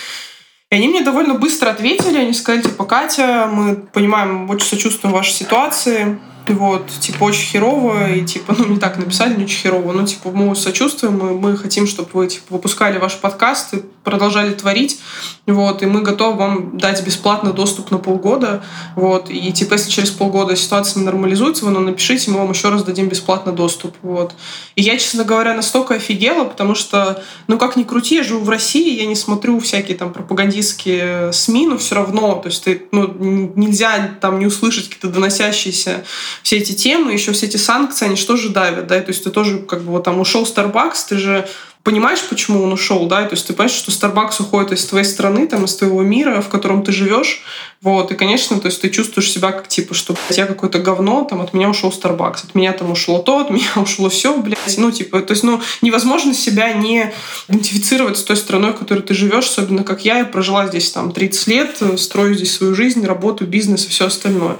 И 0.71 0.76
они 0.76 0.88
мне 0.88 1.01
довольно 1.01 1.36
быстро 1.36 1.69
ответили, 1.69 2.17
они 2.17 2.34
сказали, 2.34 2.63
типа, 2.63 2.86
Катя, 2.86 3.49
мы 3.51 3.76
понимаем, 3.76 4.49
очень 4.49 4.65
сочувствуем 4.65 5.13
вашей 5.13 5.34
ситуации, 5.34 6.17
вот, 6.47 6.87
типа, 6.87 7.23
очень 7.25 7.45
херово, 7.45 8.11
и, 8.11 8.25
типа, 8.25 8.55
ну, 8.57 8.65
не 8.65 8.79
так 8.79 8.97
написали, 8.97 9.35
не 9.35 9.45
очень 9.45 9.61
херово, 9.61 9.93
но, 9.93 10.05
типа, 10.05 10.31
мы 10.31 10.55
сочувствуем, 10.55 11.17
мы, 11.17 11.33
мы 11.33 11.57
хотим, 11.57 11.87
чтобы 11.87 12.09
вы, 12.13 12.27
типа, 12.27 12.45
выпускали 12.49 12.97
ваш 12.97 13.15
подкаст 13.15 13.73
и 13.73 13.83
продолжали 14.03 14.53
творить, 14.53 14.99
вот, 15.47 15.81
и 15.81 15.85
мы 15.85 16.01
готовы 16.01 16.37
вам 16.37 16.77
дать 16.77 17.03
бесплатно 17.05 17.53
доступ 17.53 17.91
на 17.91 17.97
полгода, 17.97 18.63
вот, 18.95 19.29
и, 19.29 19.51
типа, 19.53 19.73
если 19.73 19.89
через 19.89 20.11
полгода 20.11 20.55
ситуация 20.55 20.99
не 20.99 21.05
нормализуется, 21.05 21.65
вы 21.65 21.71
нам 21.71 21.85
напишите, 21.85 22.31
мы 22.31 22.39
вам 22.39 22.51
еще 22.51 22.69
раз 22.69 22.83
дадим 22.83 23.07
бесплатно 23.07 23.51
доступ, 23.51 23.95
вот. 24.01 24.33
И 24.75 24.81
я, 24.81 24.97
честно 24.97 25.23
говоря, 25.23 25.53
настолько 25.53 25.95
офигела, 25.95 26.43
потому 26.43 26.75
что, 26.75 27.23
ну, 27.47 27.57
как 27.57 27.77
ни 27.77 27.83
крути, 27.83 28.15
я 28.15 28.23
живу 28.23 28.43
в 28.43 28.49
России, 28.49 28.99
я 28.99 29.05
не 29.05 29.15
смотрю 29.15 29.59
всякие 29.59 29.97
там 29.97 30.11
пропагандистские 30.11 31.31
СМИ, 31.31 31.67
но 31.67 31.77
все 31.77 31.95
равно, 31.95 32.35
то 32.35 32.49
есть 32.49 32.63
ты, 32.63 32.83
ну, 32.91 33.07
нельзя 33.55 34.15
там 34.19 34.39
не 34.39 34.45
услышать 34.45 34.89
какие-то 34.89 35.07
доносящиеся 35.07 36.03
все 36.41 36.57
эти 36.57 36.73
темы, 36.73 37.13
еще 37.13 37.31
все 37.31 37.45
эти 37.45 37.57
санкции, 37.57 38.05
они 38.05 38.15
что 38.15 38.36
же 38.36 38.49
давят, 38.49 38.88
да, 38.88 38.99
то 39.01 39.09
есть 39.09 39.23
ты 39.23 39.29
тоже 39.29 39.59
как 39.59 39.81
бы 39.84 39.91
вот 39.91 40.03
там 40.03 40.19
ушел 40.19 40.43
Starbucks, 40.43 41.07
ты 41.09 41.17
же 41.17 41.47
понимаешь, 41.84 42.21
почему 42.29 42.63
он 42.63 42.71
ушел, 42.71 43.07
да, 43.07 43.25
то 43.25 43.36
есть 43.36 43.45
ты 43.45 43.53
понимаешь, 43.53 43.75
что 43.75 43.91
Starbucks 43.91 44.36
уходит 44.39 44.71
из 44.71 44.86
твоей 44.86 45.05
страны, 45.05 45.47
там, 45.47 45.65
из 45.65 45.75
твоего 45.75 46.01
мира, 46.01 46.41
в 46.41 46.49
котором 46.49 46.84
ты 46.84 46.91
живешь, 46.91 47.43
вот, 47.84 48.11
и, 48.13 48.15
конечно, 48.15 48.61
то 48.61 48.67
есть 48.67 48.81
ты 48.81 48.89
чувствуешь 48.89 49.29
себя 49.29 49.51
как, 49.51 49.67
типа, 49.67 49.93
что 49.93 50.15
я 50.29 50.45
какое-то 50.45 50.79
говно, 50.79 51.25
там, 51.25 51.41
от 51.41 51.53
меня 51.53 51.69
ушел 51.69 51.89
Starbucks, 51.89 52.45
от 52.47 52.55
меня 52.55 52.71
там 52.71 52.91
ушло 52.91 53.19
то, 53.19 53.39
от 53.39 53.49
меня 53.49 53.67
ушло 53.75 54.07
все, 54.07 54.38
блядь, 54.38 54.77
ну, 54.77 54.89
типа, 54.89 55.21
то 55.21 55.31
есть, 55.31 55.43
ну, 55.43 55.61
невозможно 55.81 56.34
себя 56.34 56.71
не 56.71 57.13
идентифицировать 57.49 58.17
с 58.17 58.23
той 58.23 58.38
страной, 58.38 58.71
в 58.71 58.77
которой 58.77 59.01
ты 59.01 59.13
живешь, 59.13 59.47
особенно 59.47 59.84
как 59.84 60.05
я, 60.05 60.19
я 60.19 60.25
прожила 60.25 60.65
здесь, 60.67 60.91
там, 60.91 61.11
30 61.11 61.47
лет, 61.47 61.84
строю 61.97 62.36
здесь 62.36 62.55
свою 62.55 62.73
жизнь, 62.73 63.05
работу, 63.05 63.45
бизнес 63.45 63.86
и 63.86 63.89
все 63.89 64.05
остальное. 64.05 64.55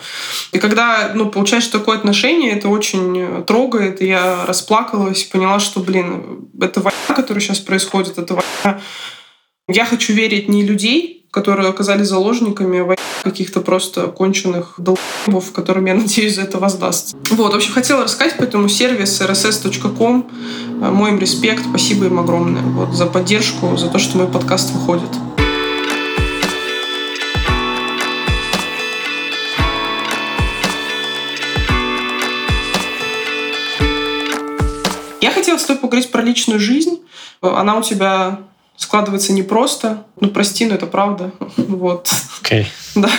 И 0.52 0.60
когда, 0.60 1.14
ну, 1.16 1.30
получаешь 1.30 1.68
такое 1.68 1.98
отношение, 1.98 2.52
это 2.52 2.68
очень 2.68 3.46
трогает, 3.46 4.02
и 4.02 4.08
я 4.08 4.46
расплакалась, 4.46 5.24
поняла, 5.24 5.60
что, 5.60 5.80
блин, 5.80 6.50
это 6.60 6.82
война, 6.82 7.16
которая 7.16 7.42
сейчас 7.42 7.60
происходит, 7.60 8.18
это 8.18 8.34
война 8.36 8.82
я 9.68 9.86
хочу 9.86 10.14
верить 10.14 10.50
не 10.50 10.64
людей, 10.64 11.23
которые 11.34 11.68
оказались 11.68 12.08
заложниками 12.10 12.96
каких-то 13.24 13.62
просто 13.62 14.04
конченых 14.04 14.76
долбов, 14.78 15.52
которым, 15.52 15.86
я 15.86 15.96
надеюсь, 15.96 16.36
за 16.36 16.44
это 16.44 16.60
воздастся. 16.60 17.18
Вот, 17.32 17.54
в 17.54 17.56
общем, 17.56 17.74
хотела 17.74 18.04
рассказать, 18.04 18.36
поэтому 18.38 18.70
сервис 18.70 19.20
rss.com, 19.20 20.30
э, 20.80 20.90
мой 20.92 21.10
им 21.10 21.18
респект, 21.18 21.64
спасибо 21.68 22.06
им 22.06 22.20
огромное 22.20 22.62
вот, 22.62 22.94
за 22.94 23.08
поддержку, 23.08 23.76
за 23.78 23.90
то, 23.90 23.98
что 23.98 24.18
мой 24.18 24.28
подкаст 24.28 24.72
выходит. 24.74 25.10
Я 35.20 35.32
хотела 35.32 35.58
с 35.58 35.64
тобой 35.64 35.82
поговорить 35.82 36.12
про 36.12 36.22
личную 36.22 36.60
жизнь. 36.60 37.00
Она 37.42 37.76
у 37.78 37.82
тебя 37.82 38.40
складывается 38.76 39.34
непросто. 39.34 40.06
Ну, 40.20 40.30
прости, 40.30 40.66
но 40.66 40.76
это 40.76 40.88
правда. 40.88 41.32
Вот. 41.58 42.10
Okay. 42.42 42.66
Да. 42.96 43.10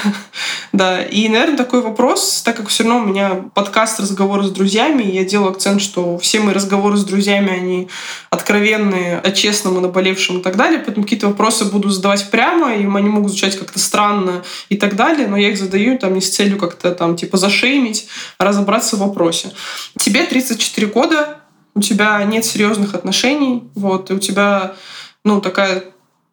да. 0.73 1.03
И, 1.03 1.29
наверное, 1.29 1.57
такой 1.57 1.83
вопрос, 1.83 2.43
так 2.45 2.57
как 2.57 2.69
все 2.69 2.85
равно 2.85 3.01
у 3.01 3.07
меня 3.07 3.45
подкаст 3.55 3.99
«Разговоры 3.99 4.45
с 4.45 4.51
друзьями», 4.51 5.03
я 5.03 5.25
делаю 5.25 5.51
акцент, 5.51 5.81
что 5.81 6.17
все 6.19 6.39
мои 6.39 6.55
разговоры 6.55 6.97
с 6.97 7.05
друзьями, 7.05 7.51
они 7.51 7.89
откровенные, 8.31 9.19
о 9.19 9.33
честном 9.33 9.79
и 9.79 9.81
наболевшем 9.81 10.39
и 10.39 10.43
так 10.43 10.57
далее, 10.57 10.79
поэтому 10.79 11.03
какие-то 11.03 11.27
вопросы 11.27 11.65
буду 11.65 11.91
задавать 11.91 12.31
прямо, 12.31 12.73
и 12.75 12.87
они 12.87 13.09
могут 13.09 13.33
звучать 13.33 13.59
как-то 13.59 13.81
странно 13.81 14.45
и 14.69 14.77
так 14.77 14.95
далее, 14.95 15.27
но 15.27 15.37
я 15.37 15.51
их 15.51 15.59
задаю 15.59 15.99
там 15.99 16.15
не 16.15 16.21
с 16.21 16.33
целью 16.33 16.57
как-то 16.57 16.93
там 16.93 17.17
типа 17.17 17.37
зашеймить, 17.37 18.07
а 18.39 18.45
разобраться 18.45 18.95
в 18.95 19.01
вопросе. 19.01 19.51
Тебе 19.99 20.25
34 20.25 20.87
года, 20.87 21.39
у 21.75 21.81
тебя 21.81 22.23
нет 22.23 22.45
серьезных 22.45 22.95
отношений, 22.95 23.65
вот, 23.75 24.13
и 24.13 24.15
у 24.15 24.21
тебя 24.21 24.77
ну, 25.25 25.41
такая 25.41 25.85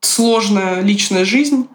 сложная 0.02 0.82
личная 0.82 1.26
жизнь, 1.26 1.68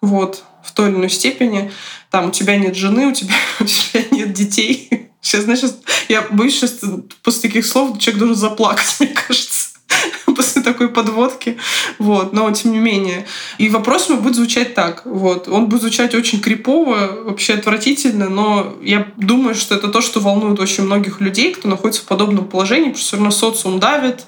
вот, 0.00 0.44
в 0.64 0.72
той 0.72 0.88
или 0.88 0.96
иной 0.96 1.10
степени. 1.10 1.70
Там 2.10 2.28
у 2.28 2.30
тебя 2.30 2.56
нет 2.56 2.76
жены, 2.76 3.06
у 3.06 3.12
тебя, 3.12 3.34
у 3.60 3.64
тебя 3.64 4.04
нет 4.10 4.32
детей. 4.32 5.10
Сейчас, 5.20 5.44
знаешь, 5.44 5.60
я 6.08 6.22
боюсь, 6.30 6.58
сейчас 6.58 6.80
после 7.22 7.42
таких 7.42 7.66
слов 7.66 7.98
человек 7.98 8.18
должен 8.18 8.36
заплакать, 8.36 8.96
мне 9.00 9.08
кажется 9.08 9.72
после 10.36 10.62
такой 10.62 10.88
подводки. 10.88 11.58
Вот. 11.98 12.32
Но 12.32 12.50
тем 12.52 12.72
не 12.72 12.78
менее. 12.78 13.26
И 13.58 13.68
вопрос 13.68 14.08
мой 14.08 14.18
будет 14.20 14.36
звучать 14.36 14.74
так. 14.74 15.02
Вот. 15.04 15.48
Он 15.48 15.66
будет 15.66 15.82
звучать 15.82 16.14
очень 16.14 16.40
крипово, 16.40 17.22
вообще 17.24 17.54
отвратительно, 17.54 18.28
но 18.28 18.74
я 18.82 19.12
думаю, 19.16 19.54
что 19.54 19.74
это 19.74 19.88
то, 19.88 20.00
что 20.00 20.20
волнует 20.20 20.60
очень 20.60 20.84
многих 20.84 21.20
людей, 21.20 21.54
кто 21.54 21.68
находится 21.68 22.02
в 22.02 22.06
подобном 22.06 22.46
положении, 22.46 22.90
потому 22.90 22.98
что 22.98 23.06
все 23.06 23.16
равно 23.16 23.30
социум 23.30 23.80
давит, 23.80 24.24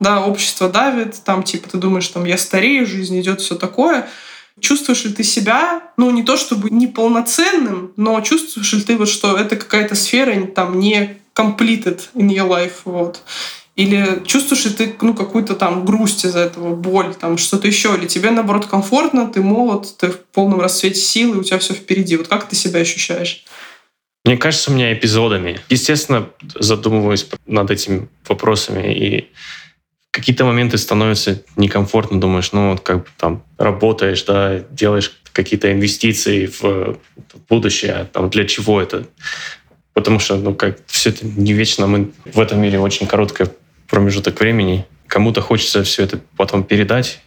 да, 0.00 0.24
общество 0.24 0.68
давит, 0.68 1.16
там, 1.24 1.42
типа, 1.42 1.68
ты 1.68 1.78
думаешь, 1.78 2.08
там, 2.08 2.24
я 2.24 2.38
старею, 2.38 2.86
жизнь 2.86 3.20
идет, 3.20 3.40
все 3.40 3.54
такое. 3.54 4.08
Чувствуешь 4.60 5.04
ли 5.04 5.12
ты 5.12 5.22
себя, 5.22 5.82
ну, 5.96 6.10
не 6.10 6.22
то 6.22 6.36
чтобы 6.36 6.70
неполноценным, 6.70 7.92
но 7.96 8.20
чувствуешь 8.22 8.72
ли 8.72 8.82
ты, 8.82 8.96
вот, 8.96 9.08
что 9.08 9.36
это 9.36 9.56
какая-то 9.56 9.94
сфера 9.94 10.46
там 10.46 10.78
не 10.78 11.18
completed 11.34 12.00
in 12.14 12.28
your 12.28 12.48
life, 12.48 12.72
вот. 12.84 13.22
Или 13.76 14.22
чувствуешь 14.24 14.64
ли 14.64 14.70
ты 14.72 14.96
ну, 15.02 15.12
какую-то 15.12 15.54
там 15.54 15.84
грусть 15.84 16.24
из-за 16.24 16.40
этого, 16.40 16.74
боль, 16.74 17.14
там 17.14 17.36
что-то 17.36 17.66
еще? 17.66 17.94
Или 17.94 18.06
тебе, 18.06 18.30
наоборот, 18.30 18.64
комфортно, 18.66 19.26
ты 19.26 19.42
молод, 19.42 19.94
ты 19.98 20.08
в 20.08 20.18
полном 20.18 20.62
расцвете 20.62 20.98
силы, 20.98 21.38
у 21.38 21.42
тебя 21.42 21.58
все 21.58 21.74
впереди. 21.74 22.16
Вот 22.16 22.28
как 22.28 22.48
ты 22.48 22.56
себя 22.56 22.80
ощущаешь? 22.80 23.44
Мне 24.24 24.38
кажется, 24.38 24.70
у 24.70 24.74
меня 24.74 24.94
эпизодами. 24.94 25.60
Естественно, 25.68 26.30
задумываюсь 26.54 27.28
над 27.44 27.70
этими 27.70 28.08
вопросами 28.26 28.94
и 28.94 29.30
какие-то 30.16 30.46
моменты 30.46 30.78
становятся 30.78 31.42
некомфортно, 31.56 32.18
думаешь, 32.18 32.50
ну 32.52 32.70
вот 32.70 32.80
как 32.80 33.00
бы 33.00 33.06
там 33.18 33.42
работаешь, 33.58 34.22
да, 34.22 34.60
делаешь 34.70 35.12
какие-то 35.32 35.70
инвестиции 35.70 36.46
в, 36.46 36.98
будущее, 37.50 37.92
а 37.92 38.04
там 38.06 38.30
для 38.30 38.46
чего 38.46 38.80
это? 38.80 39.06
Потому 39.92 40.18
что, 40.18 40.36
ну 40.36 40.54
как, 40.54 40.78
все 40.86 41.10
это 41.10 41.26
не 41.26 41.52
вечно, 41.52 41.86
мы 41.86 42.12
в 42.24 42.40
этом 42.40 42.62
мире 42.62 42.78
очень 42.78 43.06
короткий 43.06 43.44
промежуток 43.88 44.40
времени, 44.40 44.86
кому-то 45.06 45.42
хочется 45.42 45.82
все 45.82 46.04
это 46.04 46.18
потом 46.38 46.64
передать, 46.64 47.20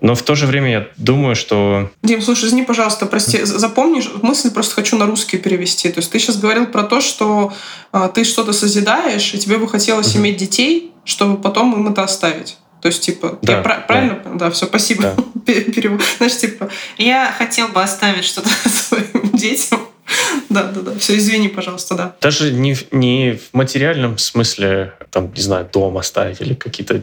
но 0.00 0.14
в 0.14 0.22
то 0.22 0.34
же 0.34 0.46
время 0.46 0.70
я 0.70 0.88
думаю, 0.96 1.36
что... 1.36 1.90
Дим, 2.02 2.22
слушай, 2.22 2.46
извини, 2.46 2.62
пожалуйста, 2.62 3.06
прости, 3.06 3.44
запомнишь, 3.44 4.10
мысль 4.22 4.50
просто 4.50 4.74
хочу 4.74 4.96
на 4.96 5.06
русский 5.06 5.36
перевести. 5.36 5.90
То 5.90 5.98
есть 5.98 6.10
ты 6.10 6.18
сейчас 6.18 6.38
говорил 6.38 6.66
про 6.66 6.84
то, 6.84 7.00
что 7.00 7.52
а, 7.92 8.08
ты 8.08 8.24
что-то 8.24 8.52
созидаешь, 8.52 9.34
и 9.34 9.38
тебе 9.38 9.58
бы 9.58 9.68
хотелось 9.68 10.16
иметь 10.16 10.38
детей, 10.38 10.92
чтобы 11.04 11.40
потом 11.40 11.74
им 11.74 11.92
это 11.92 12.02
оставить. 12.02 12.56
То 12.80 12.88
есть, 12.88 13.02
типа, 13.02 13.38
да, 13.42 13.58
я 13.58 13.62
да. 13.62 13.74
правильно? 13.86 14.22
Да, 14.24 14.30
да 14.46 14.50
все, 14.50 14.66
спасибо. 14.66 15.02
Да. 15.02 15.52
Знаешь, 16.16 16.38
типа, 16.38 16.70
я 16.96 17.32
хотел 17.36 17.68
бы 17.68 17.82
оставить 17.82 18.24
что-то 18.24 18.48
своим 18.68 19.30
детям. 19.34 19.80
Да, 20.48 20.64
да, 20.64 20.80
да. 20.80 20.98
Все, 20.98 21.16
извини, 21.16 21.48
пожалуйста, 21.48 21.94
да. 21.94 22.16
Даже 22.20 22.52
не, 22.52 22.76
не 22.90 23.32
в 23.32 23.54
материальном 23.54 24.18
смысле, 24.18 24.94
там, 25.10 25.32
не 25.32 25.42
знаю, 25.42 25.68
дом 25.72 25.96
оставить 25.96 26.40
или 26.40 26.54
какие-то 26.54 27.02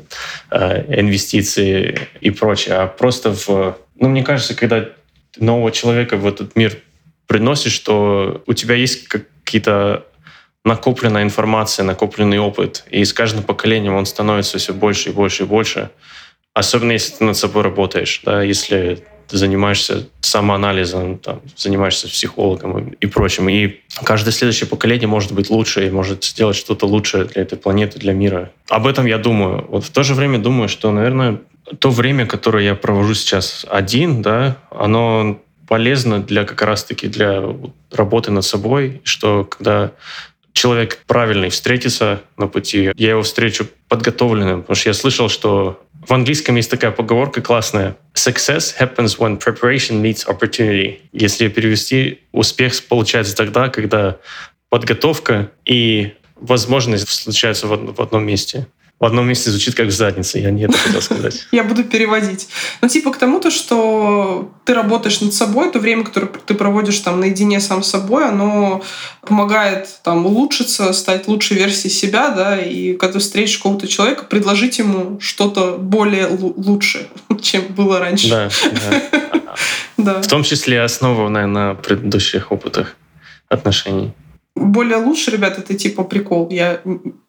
э, 0.51 0.99
инвестиции 0.99 1.99
и 2.19 2.31
прочее, 2.31 2.75
а 2.75 2.87
просто 2.87 3.31
в... 3.31 3.77
Ну, 3.95 4.09
мне 4.09 4.23
кажется, 4.23 4.53
когда 4.55 4.85
нового 5.37 5.71
человека 5.71 6.17
в 6.17 6.27
этот 6.27 6.55
мир 6.55 6.77
приносишь, 7.27 7.73
что 7.73 8.43
у 8.47 8.53
тебя 8.53 8.75
есть 8.75 9.07
какие-то 9.07 10.05
накопленная 10.65 11.23
информация, 11.23 11.83
накопленный 11.83 12.39
опыт. 12.39 12.83
И 12.89 13.03
с 13.05 13.13
каждым 13.13 13.43
поколением 13.43 13.95
он 13.95 14.05
становится 14.05 14.57
все 14.57 14.73
больше 14.73 15.09
и 15.09 15.13
больше 15.13 15.43
и 15.43 15.45
больше. 15.45 15.89
Особенно 16.53 16.91
если 16.91 17.13
ты 17.13 17.23
над 17.23 17.37
собой 17.37 17.63
работаешь, 17.63 18.21
да, 18.25 18.41
если 18.41 19.05
занимаешься 19.29 20.07
самоанализом, 20.21 21.17
там, 21.17 21.41
занимаешься 21.55 22.07
психологом 22.07 22.89
и 22.89 23.05
прочим. 23.07 23.49
И 23.49 23.81
каждое 24.03 24.31
следующее 24.31 24.67
поколение 24.67 25.07
может 25.07 25.31
быть 25.31 25.49
лучше 25.49 25.87
и 25.87 25.89
может 25.89 26.23
сделать 26.23 26.55
что-то 26.55 26.85
лучшее 26.85 27.25
для 27.25 27.41
этой 27.41 27.57
планеты, 27.57 27.99
для 27.99 28.13
мира. 28.13 28.51
Об 28.69 28.87
этом 28.87 29.05
я 29.05 29.17
думаю. 29.17 29.65
Вот 29.69 29.83
в 29.83 29.89
то 29.89 30.03
же 30.03 30.13
время 30.13 30.39
думаю, 30.39 30.69
что, 30.69 30.91
наверное, 30.91 31.39
то 31.79 31.89
время, 31.89 32.25
которое 32.25 32.63
я 32.63 32.75
провожу 32.75 33.13
сейчас 33.13 33.65
один, 33.69 34.21
да, 34.21 34.57
оно 34.71 35.39
полезно 35.67 36.19
для 36.19 36.45
как 36.45 36.61
раз-таки 36.61 37.07
для 37.07 37.43
работы 37.91 38.31
над 38.31 38.45
собой, 38.45 39.01
что 39.03 39.43
когда 39.43 39.91
человек 40.53 41.03
правильный 41.05 41.49
встретится 41.49 42.21
на 42.35 42.47
пути, 42.47 42.91
я 42.95 43.09
его 43.11 43.21
встречу 43.21 43.67
подготовленным. 43.89 44.61
Потому 44.61 44.75
что 44.75 44.89
я 44.89 44.93
слышал, 44.93 45.29
что 45.29 45.83
в 46.05 46.13
английском 46.13 46.55
есть 46.55 46.69
такая 46.69 46.91
поговорка 46.91 47.41
классная. 47.41 47.97
Success 48.13 48.73
happens 48.79 49.17
when 49.17 49.39
preparation 49.39 50.01
meets 50.01 50.25
opportunity. 50.27 50.99
Если 51.11 51.47
перевести, 51.47 52.21
успех 52.31 52.73
получается 52.87 53.35
тогда, 53.35 53.69
когда 53.69 54.17
подготовка 54.69 55.51
и 55.65 56.13
возможность 56.35 57.07
случаются 57.09 57.67
в 57.67 58.01
одном 58.01 58.25
месте. 58.25 58.67
В 58.99 59.05
одном 59.05 59.27
месте 59.27 59.51
звучит 59.51 59.75
как 59.75 59.87
в 59.87 59.91
заднице. 59.91 60.39
Я 60.39 60.49
не 60.49 60.63
это 60.63 60.75
хотел 60.75 61.01
сказать. 61.01 61.47
Я 61.51 61.63
буду 61.63 61.83
переводить. 61.83 62.47
Ну, 62.81 62.87
типа 62.87 63.11
к 63.11 63.17
тому-то, 63.17 63.51
что 63.51 64.51
ты 64.65 64.73
работаешь 64.73 65.21
над 65.21 65.35
собой, 65.35 65.71
то 65.71 65.77
время, 65.77 66.03
которое 66.03 66.27
ты 66.27 66.55
проводишь 66.55 66.99
там 66.99 67.19
наедине 67.19 67.59
сам 67.59 67.83
с 67.83 67.89
собой, 67.91 68.27
оно 68.27 68.83
помогает 69.21 69.87
там 70.03 70.25
улучшиться, 70.25 70.93
стать 70.93 71.27
лучшей 71.27 71.57
версией 71.57 71.93
себя, 71.93 72.29
да, 72.29 72.59
и 72.59 72.93
когда 72.93 73.19
встретишь 73.19 73.57
какого-то 73.57 73.87
человека, 73.87 74.25
предложить 74.25 74.79
ему 74.79 75.19
что-то 75.21 75.77
более 75.77 76.27
лучше, 76.27 77.07
чем 77.41 77.65
было 77.69 77.99
раньше. 77.99 78.29
Да, 78.29 78.49
да. 79.97 80.13
да. 80.13 80.21
В 80.23 80.27
том 80.27 80.41
числе 80.41 80.81
основанное 80.81 81.45
на 81.45 81.75
предыдущих 81.75 82.51
опытах 82.51 82.95
отношений 83.47 84.11
более 84.59 84.97
лучше, 84.97 85.31
ребят, 85.31 85.57
это 85.57 85.73
типа 85.73 86.03
прикол. 86.03 86.49
Я 86.49 86.81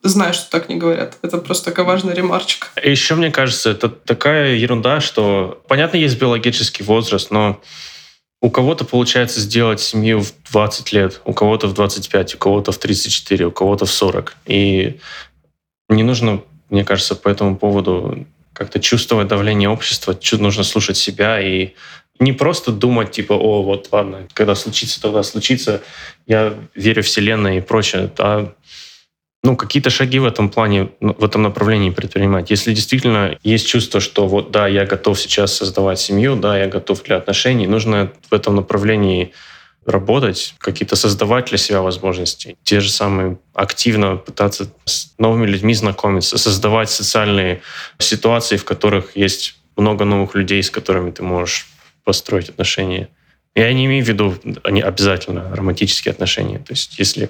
знаю, 0.03 0.35
что 0.35 0.51
так 0.51 0.69
не 0.69 0.77
говорят. 0.77 1.19
Это 1.23 1.39
просто 1.39 1.67
такая 1.67 1.87
важная 1.87 2.15
ремарочка. 2.15 2.69
Еще, 2.83 3.15
мне 3.15 3.31
кажется, 3.31 3.71
это 3.71 3.89
такая 3.89 4.55
ерунда, 4.55 5.01
что, 5.01 5.63
понятно, 5.69 5.97
есть 5.97 6.19
биологический 6.19 6.83
возраст, 6.83 7.31
но 7.31 7.61
у 8.41 8.51
кого-то 8.51 8.85
получается 8.85 9.41
сделать 9.41 9.81
семью 9.81 10.21
в 10.21 10.33
20 10.51 10.93
лет, 10.93 11.21
у 11.25 11.33
кого-то 11.33 11.67
в 11.67 11.75
25, 11.75 12.37
у 12.37 12.39
кого-то 12.39 12.73
в 12.73 12.79
34, 12.79 13.47
у 13.47 13.51
кого-то 13.51 13.85
в 13.85 13.91
40. 13.91 14.37
И 14.47 15.01
не 15.89 16.03
нужно, 16.03 16.43
мне 16.71 16.85
кажется, 16.85 17.15
по 17.17 17.29
этому 17.29 17.57
поводу 17.57 18.27
как-то 18.53 18.81
чувствовать 18.81 19.29
давление 19.29 19.69
общества, 19.69 20.19
нужно 20.33 20.65
слушать 20.65 20.97
себя 20.97 21.41
и 21.41 21.75
не 22.21 22.33
просто 22.33 22.73
думать, 22.73 23.13
типа, 23.13 23.33
о, 23.33 23.63
вот 23.63 23.89
ладно, 23.93 24.27
когда 24.33 24.55
случится, 24.55 25.01
тогда 25.01 25.23
случится, 25.23 25.83
я 26.27 26.55
верю 26.75 27.03
в 27.03 27.07
Вселенную 27.07 27.59
и 27.59 27.61
прочее, 27.61 28.11
а 28.19 28.53
ну, 29.45 29.57
какие-то 29.57 29.89
шаги 29.89 30.19
в 30.19 30.27
этом 30.27 30.51
плане, 30.51 30.91
ну, 31.01 31.15
в 31.15 31.25
этом 31.25 31.43
направлении 31.43 31.91
предпринимать. 31.91 32.51
Если 32.51 32.75
действительно 32.75 33.39
есть 33.45 33.69
чувство, 33.69 34.01
что 34.01 34.27
вот 34.27 34.51
да, 34.51 34.67
я 34.67 34.85
готов 34.85 35.19
сейчас 35.19 35.55
создавать 35.55 36.01
семью, 36.01 36.37
да, 36.37 36.59
я 36.59 36.67
готов 36.67 37.03
для 37.05 37.17
отношений, 37.17 37.67
нужно 37.67 38.13
в 38.31 38.35
этом 38.35 38.57
направлении 38.57 39.33
работать, 39.87 40.55
какие-то 40.59 40.97
создавать 40.97 41.47
для 41.47 41.57
себя 41.57 41.81
возможности. 41.81 42.57
Те 42.63 42.81
же 42.81 42.91
самые 42.91 43.39
активно 43.55 44.17
пытаться 44.17 44.71
с 44.85 45.15
новыми 45.19 45.47
людьми 45.47 45.73
знакомиться, 45.73 46.37
создавать 46.37 46.91
социальные 46.91 47.63
ситуации, 47.99 48.57
в 48.57 48.65
которых 48.65 49.17
есть 49.17 49.57
много 49.77 50.05
новых 50.05 50.35
людей, 50.35 50.63
с 50.63 50.71
которыми 50.71 51.11
ты 51.11 51.23
можешь 51.23 51.69
построить 52.09 52.49
отношения. 52.49 53.11
Я 53.55 53.71
не 53.75 53.85
имею 53.85 54.03
в 54.03 54.09
виду 54.09 54.35
они 54.65 54.81
обязательно 54.81 55.55
романтические 55.55 56.13
отношения. 56.13 56.59
То 56.59 56.73
есть 56.73 56.99
если... 56.99 57.29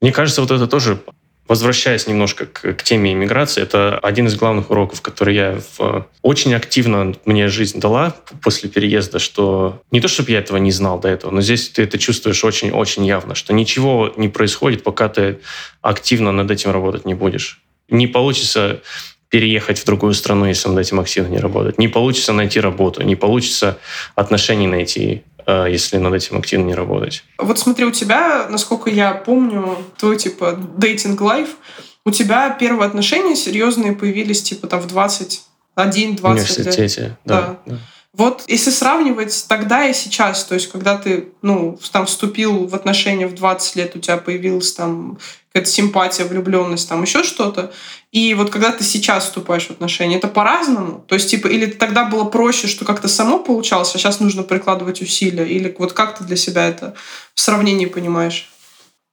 Мне 0.00 0.12
кажется, 0.12 0.40
вот 0.40 0.52
это 0.52 0.68
тоже 0.68 1.00
Возвращаясь 1.46 2.06
немножко 2.06 2.46
к, 2.46 2.72
к 2.72 2.82
теме 2.82 3.12
иммиграции, 3.12 3.62
это 3.62 3.98
один 3.98 4.28
из 4.28 4.34
главных 4.34 4.70
уроков, 4.70 5.02
который 5.02 5.34
я 5.34 5.60
в, 5.76 6.06
очень 6.22 6.54
активно 6.54 7.14
мне 7.26 7.48
жизнь 7.48 7.80
дала 7.80 8.16
после 8.42 8.70
переезда, 8.70 9.18
что 9.18 9.82
не 9.90 10.00
то, 10.00 10.08
чтобы 10.08 10.30
я 10.30 10.38
этого 10.38 10.56
не 10.56 10.70
знал 10.70 10.98
до 10.98 11.08
этого, 11.08 11.30
но 11.30 11.42
здесь 11.42 11.68
ты 11.68 11.82
это 11.82 11.98
чувствуешь 11.98 12.42
очень-очень 12.42 13.04
явно, 13.04 13.34
что 13.34 13.52
ничего 13.52 14.10
не 14.16 14.30
происходит, 14.30 14.84
пока 14.84 15.10
ты 15.10 15.40
активно 15.82 16.32
над 16.32 16.50
этим 16.50 16.70
работать 16.70 17.04
не 17.04 17.12
будешь. 17.12 17.60
Не 17.90 18.06
получится 18.06 18.80
переехать 19.28 19.78
в 19.78 19.84
другую 19.84 20.14
страну, 20.14 20.46
если 20.46 20.68
над 20.68 20.78
этим 20.78 21.00
активно 21.00 21.28
не 21.28 21.38
работать. 21.38 21.78
Не 21.78 21.88
получится 21.88 22.32
найти 22.32 22.60
работу, 22.60 23.02
не 23.02 23.16
получится 23.16 23.78
отношений 24.14 24.66
найти, 24.66 25.22
э, 25.46 25.66
если 25.70 25.98
над 25.98 26.14
этим 26.14 26.38
активно 26.38 26.66
не 26.66 26.74
работать. 26.74 27.24
Вот 27.38 27.58
смотри, 27.58 27.84
у 27.84 27.90
тебя, 27.90 28.46
насколько 28.48 28.90
я 28.90 29.12
помню, 29.12 29.78
твой 29.98 30.16
типа 30.16 30.58
дейтинг 30.76 31.20
лайф, 31.20 31.56
у 32.04 32.10
тебя 32.10 32.50
первые 32.50 32.86
отношения 32.86 33.34
серьезные 33.34 33.92
появились 33.92 34.42
типа 34.42 34.66
там 34.66 34.80
в 34.80 34.86
21 34.86 36.16
20 36.16 36.20
В 36.20 36.24
университете, 36.26 37.00
лет. 37.00 37.12
да. 37.24 37.40
да. 37.40 37.58
да. 37.66 37.78
Вот 38.16 38.44
если 38.46 38.70
сравнивать 38.70 39.46
тогда 39.48 39.86
и 39.86 39.92
сейчас, 39.92 40.44
то 40.44 40.54
есть 40.54 40.70
когда 40.70 40.96
ты 40.96 41.32
ну, 41.42 41.78
там 41.90 42.06
вступил 42.06 42.68
в 42.68 42.74
отношения 42.74 43.26
в 43.26 43.34
20 43.34 43.74
лет, 43.74 43.96
у 43.96 43.98
тебя 43.98 44.18
появилась 44.18 44.72
там 44.72 45.18
какая-то 45.48 45.70
симпатия, 45.70 46.24
влюбленность, 46.24 46.88
там 46.88 47.02
еще 47.02 47.24
что-то, 47.24 47.72
и 48.12 48.34
вот 48.34 48.50
когда 48.50 48.70
ты 48.70 48.84
сейчас 48.84 49.24
вступаешь 49.24 49.66
в 49.66 49.70
отношения, 49.72 50.18
это 50.18 50.28
по-разному? 50.28 51.04
То 51.08 51.16
есть, 51.16 51.28
типа, 51.28 51.48
или 51.48 51.66
тогда 51.66 52.04
было 52.04 52.24
проще, 52.24 52.68
что 52.68 52.84
как-то 52.84 53.08
само 53.08 53.40
получалось, 53.40 53.92
а 53.92 53.98
сейчас 53.98 54.20
нужно 54.20 54.44
прикладывать 54.44 55.02
усилия? 55.02 55.46
Или 55.46 55.74
вот 55.76 55.92
как 55.92 56.16
ты 56.16 56.22
для 56.22 56.36
себя 56.36 56.68
это 56.68 56.94
в 57.34 57.40
сравнении 57.40 57.86
понимаешь? 57.86 58.48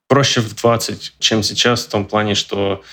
Проще 0.07 0.41
в 0.41 0.55
20, 0.55 1.15
чем 1.17 1.41
сейчас, 1.41 1.85
в 1.85 1.89
том 1.89 2.05
плане, 2.05 2.35
что 2.35 2.83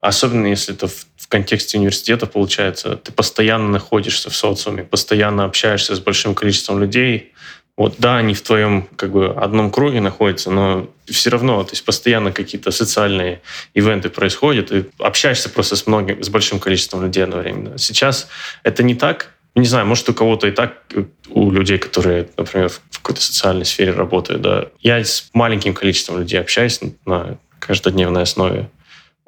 особенно 0.00 0.46
если 0.46 0.74
это 0.74 0.88
в 0.88 1.06
контексте 1.30 1.78
университета, 1.78 2.26
получается, 2.26 2.96
ты 2.96 3.12
постоянно 3.12 3.68
находишься 3.68 4.28
в 4.28 4.36
социуме, 4.36 4.82
постоянно 4.82 5.44
общаешься 5.44 5.94
с 5.94 6.00
большим 6.00 6.34
количеством 6.34 6.80
людей. 6.80 7.32
Вот 7.76 7.94
да, 7.98 8.18
они 8.18 8.34
в 8.34 8.42
твоем 8.42 8.88
как 8.96 9.12
бы 9.12 9.28
одном 9.28 9.70
круге 9.70 10.00
находятся, 10.00 10.50
но 10.50 10.90
все 11.06 11.30
равно, 11.30 11.62
то 11.64 11.70
есть 11.70 11.84
постоянно 11.84 12.32
какие-то 12.32 12.72
социальные 12.72 13.40
ивенты 13.72 14.10
происходят, 14.10 14.70
и 14.72 14.84
общаешься 14.98 15.48
просто 15.48 15.76
с 15.76 15.86
многим, 15.86 16.22
с 16.22 16.28
большим 16.28 16.58
количеством 16.58 17.02
людей 17.02 17.24
одновременно. 17.24 17.78
Сейчас 17.78 18.28
это 18.64 18.82
не 18.82 18.94
так, 18.94 19.30
не 19.54 19.66
знаю, 19.66 19.86
может, 19.86 20.08
у 20.08 20.14
кого-то 20.14 20.48
и 20.48 20.50
так, 20.50 20.82
у 21.30 21.50
людей, 21.50 21.78
которые, 21.78 22.28
например, 22.36 22.68
в 22.68 22.98
какой-то 22.98 23.22
социальной 23.22 23.64
сфере 23.64 23.92
работают, 23.92 24.42
да. 24.42 24.66
Я 24.80 25.02
с 25.02 25.30
маленьким 25.32 25.74
количеством 25.74 26.18
людей 26.18 26.40
общаюсь 26.40 26.80
на 27.06 27.38
каждодневной 27.60 28.22
основе. 28.22 28.68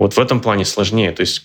Вот 0.02 0.14
в 0.14 0.18
этом 0.18 0.40
плане 0.40 0.64
сложнее. 0.64 1.12
То 1.12 1.20
есть 1.20 1.44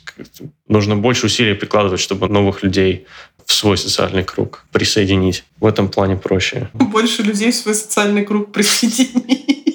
нужно 0.68 0.96
больше 0.96 1.28
усилий 1.28 1.54
прикладывать, 1.54 2.00
чтобы 2.00 2.28
новых 2.28 2.64
людей 2.64 3.06
в 3.46 3.54
свой 3.54 3.78
социальный 3.78 4.24
круг 4.24 4.66
присоединить. 4.72 5.44
В 5.60 5.68
этом 5.68 5.90
плане 5.90 6.16
проще. 6.16 6.68
Больше 6.74 7.22
людей 7.22 7.52
в 7.52 7.56
свой 7.56 7.76
социальный 7.76 8.26
круг 8.26 8.52
присоединить. 8.52 9.67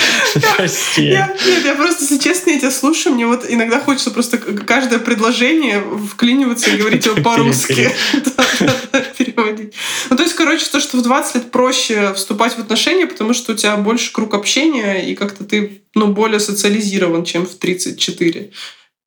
Прости. 0.56 1.08
Я, 1.08 1.34
нет, 1.46 1.64
я 1.64 1.74
просто, 1.74 2.04
если 2.04 2.18
честно, 2.18 2.50
я 2.50 2.58
тебя 2.58 2.70
слушаю, 2.70 3.14
мне 3.14 3.26
вот 3.26 3.44
иногда 3.48 3.80
хочется 3.80 4.10
просто 4.10 4.38
каждое 4.38 4.98
предложение 4.98 5.82
вклиниваться 6.10 6.70
и 6.70 6.76
говорить 6.76 7.04
его 7.06 7.16
по-русски. 7.22 7.90
переводить. 9.18 9.74
Ну, 10.10 10.16
то 10.16 10.22
есть, 10.22 10.34
короче, 10.34 10.66
то, 10.66 10.80
что 10.80 10.96
в 10.98 11.02
20 11.02 11.34
лет 11.34 11.50
проще 11.50 12.14
вступать 12.14 12.54
в 12.54 12.58
отношения, 12.58 13.06
потому 13.06 13.34
что 13.34 13.52
у 13.52 13.56
тебя 13.56 13.76
больше 13.76 14.12
круг 14.12 14.34
общения, 14.34 15.10
и 15.10 15.14
как-то 15.14 15.44
ты 15.44 15.82
ну, 15.94 16.08
более 16.08 16.40
социализирован, 16.40 17.24
чем 17.24 17.46
в 17.46 17.54
34. 17.54 18.50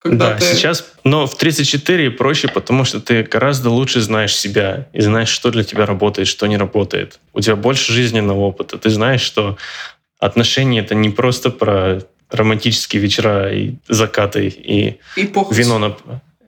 Когда 0.05 0.29
да, 0.29 0.37
ты... 0.37 0.45
сейчас, 0.45 0.85
но 1.03 1.25
в 1.25 1.35
34 1.35 2.11
проще, 2.11 2.47
потому 2.47 2.85
что 2.85 2.99
ты 2.99 3.23
гораздо 3.23 3.71
лучше 3.71 4.01
знаешь 4.01 4.35
себя 4.35 4.87
и 4.93 5.01
знаешь, 5.01 5.29
что 5.29 5.49
для 5.49 5.63
тебя 5.63 5.87
работает, 5.87 6.27
что 6.27 6.45
не 6.45 6.57
работает. 6.57 7.19
У 7.33 7.41
тебя 7.41 7.55
больше 7.55 7.91
жизненного 7.91 8.41
опыта. 8.41 8.77
Ты 8.77 8.91
знаешь, 8.91 9.21
что 9.21 9.57
отношения— 10.19 10.79
это 10.81 10.95
не 10.95 11.09
просто 11.09 11.49
про 11.49 12.01
романтические 12.29 13.01
вечера 13.01 13.53
и 13.53 13.75
закаты 13.87 14.47
и, 14.47 14.99
и 15.15 15.31
вино 15.51 15.79
на 15.79 15.95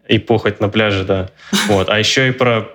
и 0.08 0.20
похоть 0.20 0.60
на 0.62 0.70
пляже, 0.70 1.04
да. 1.04 1.30
Вот. 1.68 1.90
А 1.90 2.00
еще 2.00 2.30
и 2.30 2.32
про 2.32 2.70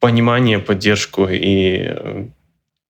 понимание, 0.00 0.58
поддержку 0.58 1.28
и 1.30 1.94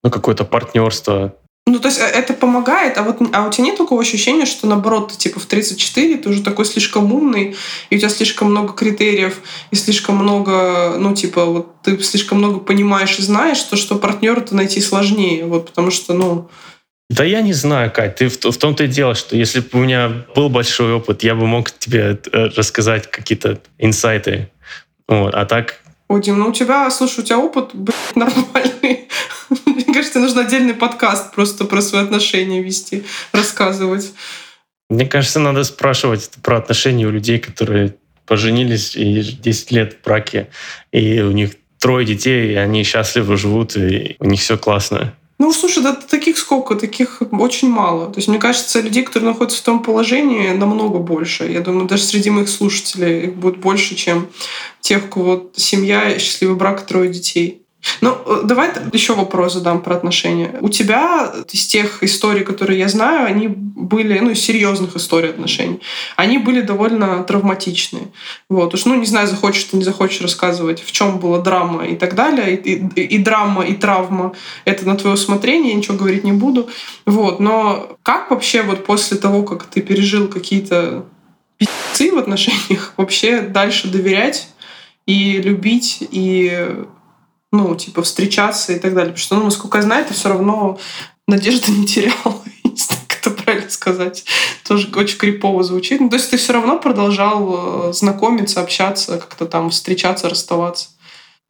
ну, 0.03 0.11
какое-то 0.11 0.45
партнерство. 0.45 1.37
Ну, 1.67 1.79
то 1.79 1.89
есть 1.89 2.01
э, 2.01 2.05
это 2.05 2.33
помогает, 2.33 2.99
а 2.99 3.03
вот 3.03 3.19
а 3.33 3.47
у 3.47 3.51
тебя 3.51 3.65
нет 3.65 3.77
такого 3.77 4.01
ощущения, 4.01 4.47
что 4.47 4.67
наоборот, 4.67 5.13
ты 5.13 5.19
типа 5.19 5.39
в 5.39 5.47
34 5.47 6.17
ты 6.17 6.29
уже 6.29 6.43
такой 6.43 6.65
слишком 6.65 7.13
умный, 7.13 7.55
и 7.91 7.97
у 7.97 7.99
тебя 7.99 8.09
слишком 8.09 8.51
много 8.51 8.73
критериев, 8.73 9.41
и 9.71 9.77
слишком 9.77 10.17
много, 10.17 10.97
ну, 10.99 11.15
типа, 11.15 11.45
вот 11.45 11.83
ты 11.83 12.03
слишком 12.03 12.39
много 12.39 12.59
понимаешь 12.59 13.19
и 13.19 13.23
знаешь, 13.23 13.63
то, 13.63 13.77
что 13.77 13.95
партнера-то 13.97 14.57
найти 14.57 14.81
сложнее, 14.81 15.45
вот, 15.45 15.67
потому 15.67 15.93
что, 15.93 16.15
ну, 16.15 16.49
да 17.11 17.25
я 17.25 17.43
не 17.43 17.53
знаю, 17.53 17.91
Кать, 17.91 18.17
ты 18.17 18.29
в, 18.29 18.39
в 18.39 18.57
том-то 18.57 18.85
и 18.85 18.89
дело, 18.89 19.15
что 19.15 19.37
если 19.37 19.61
бы 19.61 19.69
у 19.73 19.79
меня 19.79 20.25
был 20.35 20.49
большой 20.49 20.95
опыт, 20.95 21.23
я 21.23 21.35
бы 21.35 21.47
мог 21.47 21.71
тебе 21.71 22.19
э, 22.33 22.47
рассказать 22.57 23.11
какие-то 23.11 23.61
инсайты. 23.79 24.51
Вот. 25.09 25.35
А 25.35 25.45
так... 25.45 25.81
Ой, 26.09 26.23
Дим, 26.23 26.39
ну 26.39 26.49
у 26.49 26.53
тебя, 26.53 26.91
слушай, 26.91 27.21
у 27.21 27.23
тебя 27.23 27.39
опыт, 27.39 27.71
блядь, 27.75 27.97
нормальный. 28.17 29.09
Мне 29.67 29.95
кажется, 29.95 30.21
нужно 30.21 30.43
отдельный 30.43 30.75
подкаст 30.75 31.35
просто 31.35 31.65
про 31.65 31.83
свои 31.83 32.03
отношения 32.03 32.63
вести, 32.63 33.05
рассказывать. 33.33 34.13
Мне 34.89 35.07
кажется, 35.07 35.39
надо 35.39 35.65
спрашивать 35.65 36.31
про 36.43 36.59
отношения 36.59 37.07
у 37.07 37.11
людей, 37.11 37.39
которые 37.39 37.95
поженились 38.27 38.97
и 38.97 39.23
10 39.23 39.73
лет 39.73 39.95
в 39.95 40.05
браке, 40.05 40.49
и 40.93 41.21
у 41.21 41.33
них 41.33 41.53
трое 41.79 42.07
детей, 42.07 42.53
и 42.53 42.55
они 42.55 42.85
счастливо 42.85 43.37
живут, 43.37 43.77
и 43.77 44.17
у 44.19 44.27
них 44.27 44.41
все 44.41 44.57
классно. 44.57 45.15
Ну, 45.43 45.53
слушай, 45.53 45.83
да 45.83 45.93
таких 45.93 46.39
сколько? 46.39 46.77
Таких 46.77 47.21
очень 47.33 47.69
мало. 47.69 48.07
То 48.13 48.19
есть, 48.19 48.29
мне 48.29 48.39
кажется, 48.39 48.81
людей, 48.81 49.03
которые 49.03 49.31
находятся 49.31 49.59
в 49.59 49.65
том 49.65 49.83
положении, 49.83 50.51
намного 50.51 51.01
больше. 51.01 51.51
Я 51.51 51.59
думаю, 51.59 51.89
даже 51.89 52.05
среди 52.05 52.31
моих 52.31 52.49
слушателей 52.49 53.25
их 53.25 53.35
будет 53.35 53.57
больше, 53.57 53.97
чем 53.97 54.29
тех, 54.81 55.05
у 55.07 55.09
кого 55.09 55.51
семья, 55.57 56.17
счастливый 56.21 56.55
брак, 56.55 56.87
трое 56.87 57.11
детей. 57.11 57.62
Ну, 58.01 58.17
э, 58.27 58.41
давай 58.45 58.71
еще 58.93 59.15
вопрос 59.15 59.55
задам 59.55 59.83
про 59.83 59.97
отношения. 59.97 60.57
У 60.61 60.69
тебя 60.69 61.33
из 61.51 61.67
тех 61.67 62.03
историй, 62.03 62.45
которые 62.45 62.79
я 62.79 62.89
знаю, 62.89 63.27
они 63.27 63.49
были, 63.49 64.19
ну, 64.19 64.35
серьезных 64.35 64.97
историй 64.97 65.31
отношений, 65.31 65.81
они 66.17 66.39
были 66.39 66.61
довольно 66.61 67.25
травматичные. 67.25 68.09
Вот. 68.49 68.75
Уж, 68.75 68.85
ну, 68.85 68.95
не 68.95 69.07
знаю, 69.07 69.27
захочешь 69.27 69.65
ты, 69.65 69.77
не 69.77 69.85
захочешь 69.85 70.21
рассказывать, 70.21 70.83
в 70.83 70.93
чем 70.93 71.19
была 71.19 71.39
драма 71.39 71.87
и 71.87 71.97
так 71.97 72.15
далее. 72.15 72.57
И, 72.57 72.85
и, 72.95 73.01
и 73.01 73.19
драма, 73.19 73.65
и 73.65 73.75
травма— 73.75 74.33
это 74.65 74.87
на 74.87 74.97
твое 74.97 75.15
усмотрение, 75.15 75.73
я 75.73 75.77
ничего 75.77 75.97
говорить 75.97 76.25
не 76.25 76.33
буду. 76.33 76.69
Вот. 77.07 77.41
Но 77.41 77.97
как 78.03 78.31
вообще 78.31 78.63
вот 78.63 78.85
после 78.85 79.17
того, 79.17 79.43
как 79.43 79.65
ты 79.65 79.81
пережил 79.81 80.29
какие-то 80.29 81.05
пи***цы 81.59 82.13
в 82.13 82.19
отношениях, 82.19 82.95
вообще 82.97 83.41
дальше 83.41 83.89
доверять 83.89 84.49
и 85.07 85.41
любить, 85.43 85.99
и 86.01 86.69
ну, 87.53 87.75
типа, 87.77 88.03
встречаться 88.03 88.73
и 88.73 88.79
так 88.79 88.95
далее. 88.95 89.13
Потому 89.13 89.19
что, 89.19 89.37
ну, 89.37 89.45
насколько 89.45 89.79
я 89.79 89.83
знаю, 89.83 90.05
ты 90.07 90.15
все 90.15 90.31
равно 90.31 90.79
надежды 91.29 91.71
не 91.71 91.87
терял. 91.87 92.43
не 92.65 92.77
знаю, 92.77 93.03
как 93.07 93.21
это 93.21 93.31
правильно 93.31 93.71
сказать. 93.71 94.25
Тоже 94.67 94.89
очень 94.97 95.19
крипово 95.19 95.63
звучит. 95.63 96.01
Ну, 96.01 96.09
то 96.09 96.17
есть 96.17 96.31
ты 96.31 96.39
все 96.39 96.55
равно 96.55 96.79
продолжал 96.79 97.91
э, 97.91 97.93
знакомиться, 97.93 98.61
общаться, 98.61 99.19
как-то 99.19 99.47
там 99.47 99.71
встречаться, 99.71 100.29
расставаться. 100.29 100.89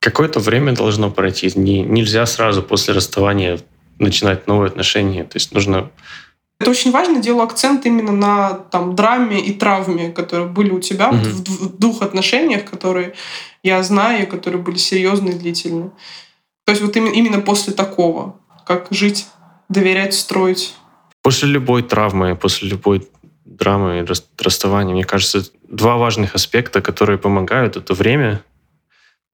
Какое-то 0.00 0.40
время 0.40 0.72
должно 0.72 1.10
пройти. 1.10 1.50
Не, 1.54 1.82
нельзя 1.82 2.26
сразу 2.26 2.62
после 2.62 2.92
расставания 2.92 3.60
начинать 3.98 4.48
новые 4.48 4.68
отношения. 4.68 5.22
То 5.22 5.36
есть 5.36 5.52
нужно 5.52 5.90
это 6.62 6.70
очень 6.70 6.92
важно, 6.92 7.20
делаю 7.20 7.42
акцент 7.42 7.84
именно 7.86 8.12
на 8.12 8.54
там, 8.54 8.94
драме 8.94 9.40
и 9.40 9.52
травме, 9.52 10.10
которые 10.10 10.48
были 10.48 10.70
у 10.70 10.80
тебя 10.80 11.10
mm-hmm. 11.10 11.24
в, 11.24 11.48
в 11.48 11.78
двух 11.78 12.02
отношениях, 12.02 12.64
которые 12.64 13.14
я 13.62 13.82
знаю, 13.82 14.26
которые 14.26 14.62
были 14.62 14.76
серьезные 14.76 15.34
и 15.34 15.38
длительные. 15.38 15.90
То 16.64 16.70
есть 16.70 16.82
вот 16.82 16.96
именно, 16.96 17.12
именно 17.12 17.40
после 17.40 17.72
такого, 17.72 18.36
как 18.64 18.86
жить, 18.90 19.26
доверять, 19.68 20.14
строить. 20.14 20.74
После 21.22 21.48
любой 21.48 21.82
травмы, 21.82 22.36
после 22.36 22.68
любой 22.68 23.08
драмы, 23.44 24.06
расставания, 24.38 24.94
мне 24.94 25.04
кажется, 25.04 25.44
два 25.68 25.96
важных 25.96 26.34
аспекта, 26.34 26.80
которые 26.80 27.18
помогают, 27.18 27.76
это 27.76 27.94
время 27.94 28.42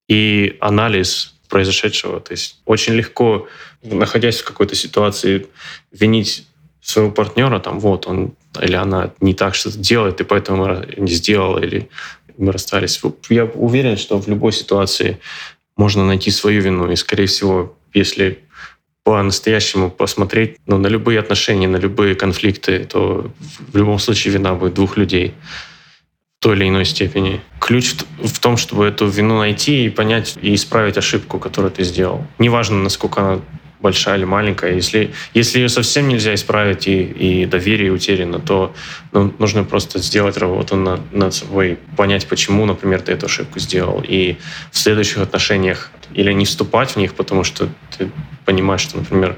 и 0.09 0.57
анализ 0.61 1.35
произошедшего. 1.49 2.20
То 2.20 2.33
есть 2.33 2.61
очень 2.64 2.95
легко, 2.95 3.47
находясь 3.83 4.41
в 4.41 4.45
какой-то 4.45 4.74
ситуации, 4.74 5.47
винить 5.93 6.47
своего 6.89 7.11
партнера, 7.11 7.59
там, 7.59 7.80
вот 7.80 8.07
он 8.07 8.32
или 8.61 8.74
она 8.74 9.11
не 9.20 9.34
так 9.34 9.55
что-то 9.55 9.78
делает, 9.78 10.20
и 10.20 10.24
поэтому 10.24 10.84
не 10.97 11.12
сделала, 11.12 11.59
или 11.59 11.89
мы 12.39 12.51
расстались. 12.51 13.01
Я 13.28 13.45
уверен, 13.45 13.97
что 13.97 14.20
в 14.20 14.28
любой 14.28 14.53
ситуации 14.53 15.18
можно 15.76 16.07
найти 16.07 16.30
свою 16.30 16.62
вину. 16.62 16.91
И, 16.91 16.97
скорее 16.97 17.26
всего, 17.26 17.76
если 17.93 18.39
по-настоящему 19.05 19.91
посмотреть 19.91 20.57
ну, 20.66 20.78
на 20.78 20.86
любые 20.86 21.20
отношения, 21.20 21.68
на 21.68 21.76
любые 21.76 22.14
конфликты, 22.14 22.84
то 22.84 23.30
в 23.72 23.76
любом 23.76 23.99
случае 23.99 24.34
вина 24.34 24.55
будет 24.55 24.74
двух 24.74 24.97
людей 24.97 25.34
в 26.39 26.43
той 26.43 26.57
или 26.57 26.68
иной 26.68 26.84
степени. 26.84 27.41
Ключ 27.61 27.95
в 28.22 28.39
том, 28.39 28.57
чтобы 28.57 28.86
эту 28.86 29.07
вину 29.07 29.39
найти 29.39 29.86
и 29.86 29.91
понять 29.91 30.39
и 30.41 30.55
исправить 30.55 30.97
ошибку, 30.97 31.39
которую 31.39 31.70
ты 31.70 31.84
сделал. 31.84 32.26
Неважно, 32.39 32.76
насколько 32.76 33.20
она 33.20 33.41
большая 33.81 34.16
или 34.18 34.24
маленькая. 34.24 34.74
Если, 34.74 35.12
если 35.35 35.59
ее 35.59 35.68
совсем 35.68 36.09
нельзя 36.09 36.35
исправить 36.35 36.89
и, 36.89 37.03
и 37.03 37.47
доверие 37.47 37.93
утеряно, 37.93 38.41
то 38.41 38.74
ну, 39.12 39.33
нужно 39.39 39.64
просто 39.64 39.99
сделать 39.99 40.37
работу 40.37 40.76
над, 40.76 41.12
над 41.12 41.35
собой, 41.35 41.79
понять, 41.97 42.26
почему, 42.26 42.66
например, 42.66 43.01
ты 43.01 43.12
эту 43.12 43.26
ошибку 43.26 43.59
сделал. 43.59 44.03
И 44.07 44.37
в 44.70 44.79
следующих 44.79 45.18
отношениях 45.18 45.91
или 46.14 46.33
не 46.33 46.45
вступать 46.45 46.93
в 46.93 46.97
них, 46.97 47.14
потому 47.14 47.45
что 47.45 47.68
ты 47.97 48.11
понимаешь, 48.45 48.81
что, 48.81 48.99
например, 48.99 49.37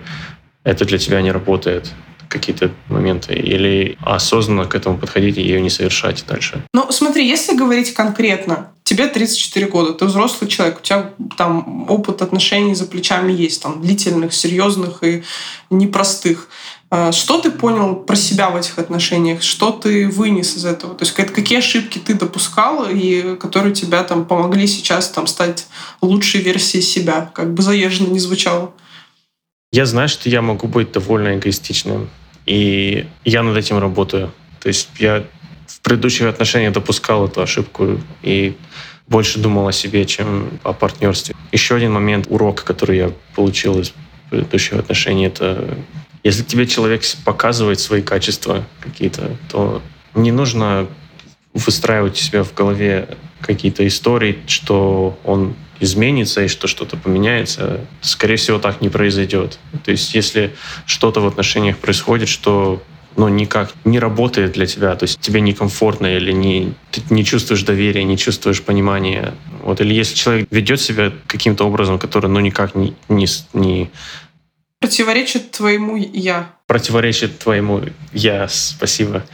это 0.65 0.85
для 0.85 0.99
тебя 0.99 1.21
не 1.23 1.33
работает, 1.33 1.93
какие-то 2.31 2.71
моменты, 2.89 3.35
или 3.35 3.99
осознанно 4.01 4.65
к 4.65 4.75
этому 4.75 4.97
подходить 4.97 5.37
и 5.37 5.43
ее 5.43 5.61
не 5.61 5.71
совершать 5.71 6.25
дальше? 6.27 6.63
Ну, 6.73 6.91
смотри, 6.91 7.29
если 7.29 7.57
говорить 7.57 7.93
конкретно, 7.93 8.71
тебе 8.85 9.09
34 9.09 9.67
года, 9.67 9.93
ты 9.93 10.05
взрослый 10.07 10.49
человек, 10.49 10.79
у 10.79 10.83
тебя 10.83 11.11
там 11.37 11.91
опыт 11.91 12.23
отношений 12.23 12.75
за 12.75 12.87
плечами 12.87 13.33
есть, 13.33 13.63
там 13.63 13.83
длительных, 13.83 14.33
серьезных 14.33 15.03
и 15.03 15.23
непростых. 15.71 16.49
А, 16.91 17.13
что 17.13 17.41
ты 17.41 17.51
понял 17.51 17.95
про 17.95 18.17
себя 18.17 18.51
в 18.51 18.57
этих 18.57 18.79
отношениях? 18.79 19.43
Что 19.43 19.71
ты 19.71 20.09
вынес 20.09 20.57
из 20.57 20.65
этого? 20.65 20.95
То 20.95 21.05
есть 21.05 21.15
какие 21.15 21.59
ошибки 21.59 21.99
ты 21.99 22.15
допускал, 22.15 22.87
и 22.91 23.37
которые 23.37 23.75
тебя 23.75 24.03
там 24.03 24.25
помогли 24.25 24.67
сейчас 24.67 25.09
там 25.09 25.27
стать 25.27 25.67
лучшей 26.01 26.41
версией 26.41 26.83
себя? 26.83 27.31
Как 27.33 27.55
бы 27.55 27.63
заезженно 27.63 28.09
не 28.09 28.19
звучало. 28.19 28.73
Я 29.73 29.87
знаю, 29.87 30.09
что 30.09 30.29
я 30.29 30.43
могу 30.43 30.67
быть 30.67 30.91
довольно 30.91 31.37
эгоистичным. 31.37 32.11
И 32.47 33.07
я 33.25 33.43
над 33.43 33.57
этим 33.57 33.79
работаю. 33.79 34.33
То 34.61 34.69
есть 34.69 34.89
я 34.99 35.25
в 35.67 35.81
предыдущих 35.81 36.27
отношениях 36.27 36.73
допускал 36.73 37.27
эту 37.27 37.43
ошибку 37.43 38.01
и 38.23 38.57
больше 39.07 39.39
думал 39.39 39.69
о 39.69 39.73
себе, 39.73 40.05
чем 40.05 40.61
о 40.63 40.73
партнерстве. 40.73 41.35
Еще 41.53 41.75
один 41.75 41.93
момент, 41.93 42.27
урок, 42.29 42.63
который 42.63 42.99
я 42.99 43.13
получил 43.35 43.81
из 43.81 43.93
предыдущих 44.31 44.75
отношений, 44.75 45.27
это 45.27 45.77
если 46.23 46.43
тебе 46.43 46.67
человек 46.67 47.03
показывает 47.25 47.81
свои 47.81 48.03
качества 48.03 48.65
какие-то, 48.81 49.37
то 49.49 49.83
не 50.15 50.33
нужно 50.33 50.87
выстраивать 51.55 52.15
у 52.15 52.23
себя 52.23 52.45
в 52.45 52.55
голове 52.55 53.09
какие-то 53.41 53.87
истории, 53.87 54.39
что 54.47 55.19
он 55.25 55.55
изменится 55.81 56.43
и 56.43 56.49
что 56.49 56.69
что-то 56.69 56.97
поменяется, 56.97 57.81
скорее 58.01 58.37
всего, 58.37 58.59
так 58.59 58.81
не 58.81 58.89
произойдет. 58.89 59.59
То 59.85 59.91
есть 59.91 60.15
если 60.15 60.55
что-то 60.87 61.21
в 61.21 61.27
отношениях 61.27 61.79
происходит, 61.79 62.29
что 62.29 62.83
ну, 63.17 63.29
никак 63.29 63.73
не 63.85 63.99
работает 63.99 64.53
для 64.53 64.67
тебя, 64.67 64.95
то 64.95 65.05
есть 65.05 65.19
тебе 65.21 65.41
некомфортно 65.41 66.07
или 66.17 66.33
не, 66.33 66.75
ты 66.91 67.03
не 67.11 67.25
чувствуешь 67.25 67.63
доверия, 67.63 68.05
не 68.05 68.17
чувствуешь 68.17 68.63
понимания. 68.63 69.35
Вот, 69.63 69.81
или 69.81 69.93
если 69.93 70.15
человек 70.15 70.49
ведет 70.51 70.81
себя 70.81 71.13
каким-то 71.27 71.65
образом, 71.65 71.99
который 71.99 72.31
ну, 72.31 72.41
никак 72.41 72.75
не, 72.75 72.95
не, 73.09 73.27
не 73.53 73.91
Противоречит 74.81 75.51
твоему 75.51 75.97
«я». 75.97 76.55
Противоречит 76.71 77.41
твоему 77.41 77.83
«я», 78.13 78.47
спасибо. 78.47 79.25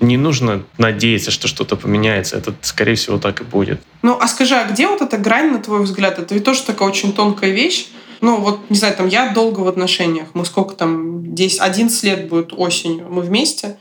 Не 0.00 0.16
нужно 0.16 0.64
надеяться, 0.78 1.30
что 1.30 1.46
что-то 1.46 1.76
поменяется. 1.76 2.38
Это, 2.38 2.54
скорее 2.62 2.94
всего, 2.94 3.18
так 3.18 3.42
и 3.42 3.44
будет. 3.44 3.82
Ну, 4.00 4.16
а 4.18 4.26
скажи, 4.26 4.54
а 4.54 4.64
где 4.64 4.88
вот 4.88 5.02
эта 5.02 5.18
грань, 5.18 5.52
на 5.52 5.58
твой 5.58 5.82
взгляд? 5.82 6.18
Это 6.18 6.32
ведь 6.32 6.44
тоже 6.44 6.62
такая 6.62 6.88
очень 6.88 7.12
тонкая 7.12 7.50
вещь. 7.50 7.88
Ну, 8.22 8.40
вот, 8.40 8.70
не 8.70 8.78
знаю, 8.78 8.96
там, 8.96 9.08
я 9.08 9.28
долго 9.34 9.60
в 9.60 9.68
отношениях. 9.68 10.28
Мы 10.32 10.46
сколько 10.46 10.74
там, 10.74 11.34
10, 11.34 11.60
11 11.60 12.02
лет 12.04 12.28
будет 12.30 12.54
осенью. 12.54 13.08
Мы 13.10 13.20
вместе. 13.20 13.76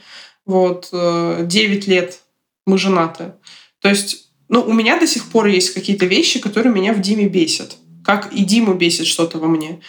Вот, 0.45 0.89
9 0.91 0.91
э, 0.91 1.89
лет 1.89 2.19
мы 2.65 2.77
женаты. 2.77 3.31
То 3.79 3.87
есть, 3.87 4.27
ну, 4.49 4.61
у 4.61 4.73
меня 4.73 4.99
до 4.99 5.07
сих 5.07 5.29
пор 5.29 5.45
есть 5.45 5.73
какие-то 5.73 6.05
вещи, 6.05 6.41
которые 6.41 6.73
меня 6.73 6.91
в 6.91 6.99
Диме 6.99 7.29
бесят. 7.29 7.77
Как 8.03 8.33
и 8.33 8.43
Дима 8.43 8.73
бесит 8.73 9.07
что-то 9.07 9.39
во 9.39 9.47
мне. 9.47 9.79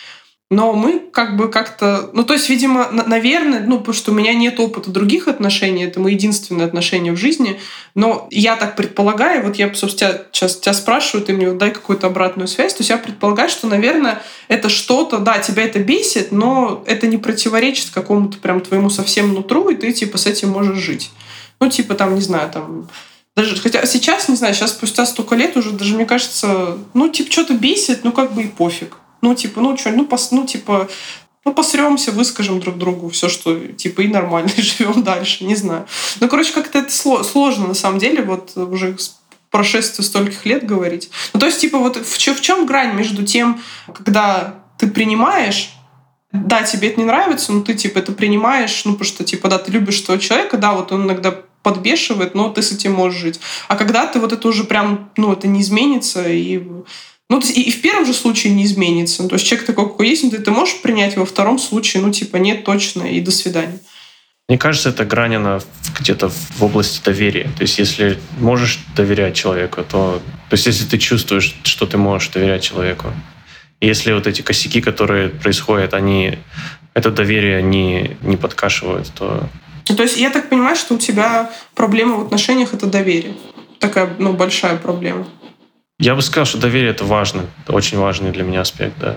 Но 0.49 0.75
мы 0.75 1.01
как 1.01 1.37
бы 1.37 1.51
как-то... 1.51 2.11
Ну, 2.13 2.23
то 2.23 2.35
есть, 2.35 2.49
видимо, 2.49 2.89
наверное, 2.93 3.61
ну, 3.67 3.79
потому 3.79 3.95
что 3.95 4.13
у 4.13 4.15
меня 4.15 4.33
нет 4.33 4.61
опыта 4.61 4.91
других 4.91 5.27
отношений, 5.27 5.85
это 5.85 5.99
мои 5.99 6.15
единственные 6.15 6.67
отношения 6.67 7.11
в 7.11 7.17
жизни, 7.17 7.59
но 7.97 8.29
я 8.31 8.55
так 8.55 8.77
предполагаю, 8.77 9.45
вот 9.45 9.57
я, 9.57 9.75
собственно, 9.75 10.13
тебя, 10.13 10.23
сейчас 10.31 10.57
тебя 10.59 10.73
спрашиваю, 10.73 11.27
ты 11.27 11.33
мне 11.33 11.51
дай 11.51 11.73
какую-то 11.73 12.07
обратную 12.07 12.47
связь, 12.47 12.75
то 12.75 12.83
есть 12.83 12.91
я 12.91 12.99
предполагаю, 12.99 13.49
что, 13.49 13.67
наверное, 13.67 14.23
это 14.47 14.69
что-то, 14.69 15.19
да, 15.19 15.41
тебя 15.41 15.65
это 15.65 15.81
бесит, 15.81 16.31
но 16.31 16.85
это 16.87 17.09
не 17.09 17.17
противоречит 17.17 17.91
какому-то 17.91 18.39
прям 18.39 18.61
твоему 18.61 18.89
совсем 18.89 19.35
нутру, 19.35 19.69
и 19.71 19.75
ты, 19.75 19.93
типа, 19.93 20.17
с 20.17 20.27
этим 20.27 20.51
можешь 20.51 20.79
жить. 20.79 21.11
Ну, 21.59 21.69
типа, 21.69 21.95
там, 21.95 22.15
не 22.15 22.21
знаю, 22.21 22.53
там, 22.53 22.89
даже, 23.35 23.57
хотя 23.57 23.85
сейчас, 23.85 24.29
не 24.29 24.37
знаю, 24.37 24.55
сейчас 24.55 24.71
спустя 24.71 25.07
столько 25.07 25.35
лет 25.35 25.57
уже 25.57 25.73
даже, 25.73 25.97
мне 25.97 26.07
кажется, 26.07 26.79
ну, 26.95 27.09
типа, 27.09 27.33
что-то 27.33 27.55
бесит, 27.55 28.05
ну, 28.05 28.13
как 28.13 28.33
бы 28.33 28.45
и 28.45 28.49
пофиг. 28.49 28.99
Ну, 29.27 29.35
типа, 29.35 29.61
ну 29.61 29.77
что, 29.77 29.91
ну, 29.91 30.07
пос, 30.07 30.31
ну, 30.31 30.47
типа, 30.47 30.89
ну, 31.45 31.53
посремся, 31.53 32.13
выскажем 32.13 32.61
друг 32.61 32.79
другу 32.79 33.09
все, 33.09 33.29
что, 33.29 33.59
типа, 33.59 34.03
и 34.03 34.07
нормально, 34.07 34.51
и 34.57 34.63
живем 34.63 35.03
дальше, 35.03 35.45
не 35.45 35.57
знаю. 35.57 35.87
Ну, 36.21 36.29
короче, 36.29 36.53
как-то 36.53 36.79
это 36.79 36.93
сложно, 36.93 37.67
на 37.67 37.75
самом 37.75 37.99
деле, 37.99 38.23
вот 38.23 38.57
уже 38.57 38.97
прошествие 39.51 40.05
стольких 40.05 40.47
лет 40.47 40.65
говорить. 40.65 41.11
Ну, 41.33 41.41
то 41.41 41.47
есть, 41.47 41.61
типа, 41.61 41.79
вот 41.79 41.97
в, 41.97 42.17
в 42.17 42.41
чем 42.41 42.67
грань 42.67 42.95
между 42.95 43.25
тем, 43.25 43.61
когда 43.93 44.63
ты 44.79 44.87
принимаешь, 44.87 45.73
да, 46.31 46.63
тебе 46.63 46.91
это 46.91 47.01
не 47.01 47.07
нравится, 47.07 47.53
но 47.53 47.63
ты, 47.63 47.75
типа, 47.75 47.99
это 47.99 48.13
принимаешь, 48.13 48.85
ну, 48.85 48.93
потому 48.93 49.07
что, 49.07 49.25
типа, 49.25 49.49
да, 49.49 49.59
ты 49.59 49.73
любишь 49.73 50.03
этого 50.03 50.21
человека, 50.21 50.57
да, 50.57 50.73
вот 50.73 50.93
он 50.93 51.07
иногда 51.07 51.35
подбешивает, 51.65 52.37
но 52.37 52.51
ты 52.51 52.63
с 52.63 52.71
этим 52.71 52.93
можешь 52.93 53.21
жить. 53.21 53.41
А 53.67 53.75
когда 53.75 54.07
ты 54.07 54.21
вот 54.21 54.33
это 54.33 54.47
уже 54.47 54.63
прям, 54.63 55.11
ну, 55.17 55.33
это 55.33 55.49
не 55.49 55.63
изменится, 55.63 56.29
и 56.29 56.63
ну, 57.29 57.41
то 57.41 57.47
есть, 57.47 57.59
и, 57.59 57.63
и 57.63 57.71
в 57.71 57.81
первом 57.83 58.07
же 58.07 58.15
случае 58.15 58.53
не 58.53 58.65
изменится. 58.65 59.23
Ну, 59.23 59.29
то 59.29 59.35
есть 59.35 59.47
человек 59.47 59.67
такой, 59.67 59.89
какой 59.89 60.09
есть, 60.09 60.23
но 60.23 60.31
ты, 60.31 60.39
ты 60.39 60.51
можешь 60.51 60.81
принять, 60.81 61.17
во 61.17 61.27
втором 61.27 61.59
случае, 61.59 62.03
ну, 62.03 62.13
типа, 62.13 62.37
нет, 62.37 62.65
точно, 62.65 63.03
и 63.03 63.21
до 63.21 63.31
свидания. 63.31 63.79
Мне 64.49 64.59
кажется, 64.59 64.91
это 64.91 65.05
грань, 65.05 65.35
она 65.35 65.61
где-то 65.99 66.29
в 66.29 66.63
области 66.63 67.05
доверия. 67.05 67.51
То 67.57 67.63
есть, 67.63 67.79
если 67.79 68.19
можешь 68.39 68.79
доверять 68.95 69.35
человеку, 69.35 69.83
то... 69.83 70.23
То 70.49 70.55
есть, 70.55 70.67
если 70.67 70.85
ты 70.85 70.99
чувствуешь, 70.99 71.57
что 71.65 71.87
ты 71.87 71.99
можешь 71.99 72.29
доверять 72.29 72.63
человеку, 72.63 73.13
если 73.81 74.13
вот 74.13 74.29
эти 74.29 74.43
косяки, 74.43 74.81
которые 74.81 75.31
происходят, 75.31 75.95
они 75.95 76.39
это 76.95 77.11
доверие 77.11 77.61
не, 77.61 78.17
не 78.23 78.37
подкашивают, 78.37 79.13
то... 79.15 79.49
Ну, 79.89 79.97
то 79.97 80.05
есть 80.05 80.17
я 80.17 80.31
так 80.31 80.49
понимаю, 80.49 80.77
что 80.77 80.95
у 80.95 80.99
тебя 80.99 81.51
проблема 81.75 82.17
в 82.17 82.23
отношениях— 82.23 82.69
это 82.73 82.87
доверие. 82.87 83.35
Такая, 83.81 84.15
ну, 84.19 84.33
большая 84.33 84.77
проблема. 84.77 85.27
Я 85.99 86.15
бы 86.15 86.23
сказал, 86.23 86.45
что 86.45 86.59
доверие— 86.59 86.91
это 86.93 87.05
важно. 87.05 87.47
Это 87.65 87.73
очень 87.73 87.99
важный 87.99 88.31
для 88.31 88.45
меня 88.45 88.61
аспект, 88.61 88.99
да. 89.01 89.17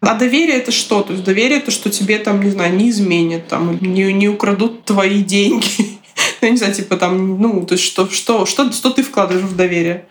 А 0.00 0.14
доверие 0.14 0.56
это 0.56 0.72
что? 0.72 1.02
То 1.02 1.12
есть 1.12 1.24
доверие 1.24 1.58
это, 1.58 1.70
что 1.70 1.90
тебе 1.90 2.18
там, 2.18 2.42
не 2.42 2.50
знаю, 2.50 2.74
не 2.74 2.90
изменят, 2.90 3.48
там, 3.48 3.78
не, 3.80 4.12
не 4.12 4.28
украдут 4.28 4.84
твои 4.84 5.22
деньги. 5.22 5.98
Я 6.40 6.50
не 6.50 6.56
знаю, 6.56 6.74
типа 6.74 6.96
там, 6.96 7.40
ну, 7.40 7.66
то 7.66 7.74
есть 7.74 7.84
что, 7.84 8.08
что, 8.08 8.46
что, 8.46 8.72
что 8.72 8.90
ты 8.90 9.02
вкладываешь 9.02 9.46
в 9.46 9.56
доверие? 9.56 10.04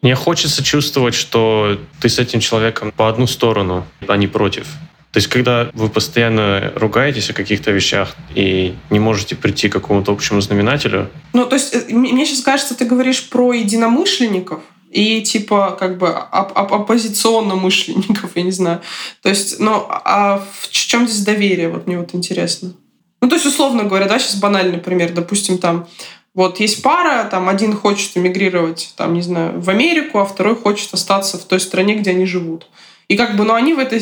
Мне 0.00 0.16
хочется 0.16 0.64
чувствовать, 0.64 1.14
что 1.14 1.78
ты 2.00 2.08
с 2.08 2.18
этим 2.18 2.40
человеком 2.40 2.92
по 2.96 3.08
одну 3.08 3.26
сторону, 3.26 3.86
а 4.08 4.16
не 4.16 4.26
против. 4.26 4.66
То 5.12 5.18
есть, 5.18 5.28
когда 5.28 5.70
вы 5.74 5.90
постоянно 5.90 6.72
ругаетесь 6.74 7.28
о 7.28 7.34
каких-то 7.34 7.70
вещах 7.70 8.16
и 8.34 8.74
не 8.88 8.98
можете 8.98 9.36
прийти 9.36 9.68
к 9.68 9.72
какому-то 9.72 10.10
общему 10.10 10.40
знаменателю. 10.40 11.10
Ну, 11.34 11.44
то 11.44 11.54
есть, 11.54 11.74
э, 11.74 11.94
мне 11.94 12.24
сейчас 12.24 12.40
кажется, 12.40 12.74
ты 12.74 12.86
говоришь 12.86 13.28
про 13.28 13.52
единомышленников, 13.52 14.60
и 14.92 15.22
типа 15.22 15.76
как 15.78 15.98
бы 15.98 16.08
оп 16.08 16.52
оп 16.56 16.72
оппозиционно-мышленников, 16.72 18.32
я 18.34 18.42
не 18.42 18.52
знаю. 18.52 18.80
То 19.22 19.28
есть, 19.28 19.58
ну, 19.58 19.86
а 19.88 20.42
в 20.60 20.68
чем 20.70 21.08
здесь 21.08 21.24
доверие? 21.24 21.68
Вот 21.68 21.86
мне 21.86 21.98
вот 21.98 22.14
интересно. 22.14 22.74
Ну, 23.20 23.28
то 23.28 23.36
есть, 23.36 23.46
условно 23.46 23.84
говоря, 23.84 24.06
да, 24.06 24.18
сейчас 24.18 24.36
банальный 24.36 24.78
пример. 24.78 25.12
Допустим, 25.12 25.58
там 25.58 25.86
вот 26.34 26.60
есть 26.60 26.82
пара, 26.82 27.24
там 27.24 27.48
один 27.48 27.76
хочет 27.76 28.16
эмигрировать, 28.16 28.94
там, 28.96 29.14
не 29.14 29.22
знаю, 29.22 29.60
в 29.60 29.68
Америку, 29.68 30.18
а 30.18 30.24
второй 30.24 30.56
хочет 30.56 30.92
остаться 30.94 31.38
в 31.38 31.44
той 31.44 31.60
стране, 31.60 31.94
где 31.94 32.10
они 32.10 32.26
живут. 32.26 32.66
И 33.08 33.16
как 33.16 33.36
бы, 33.36 33.44
ну, 33.44 33.52
они 33.52 33.74
в 33.74 33.78
этой 33.78 34.00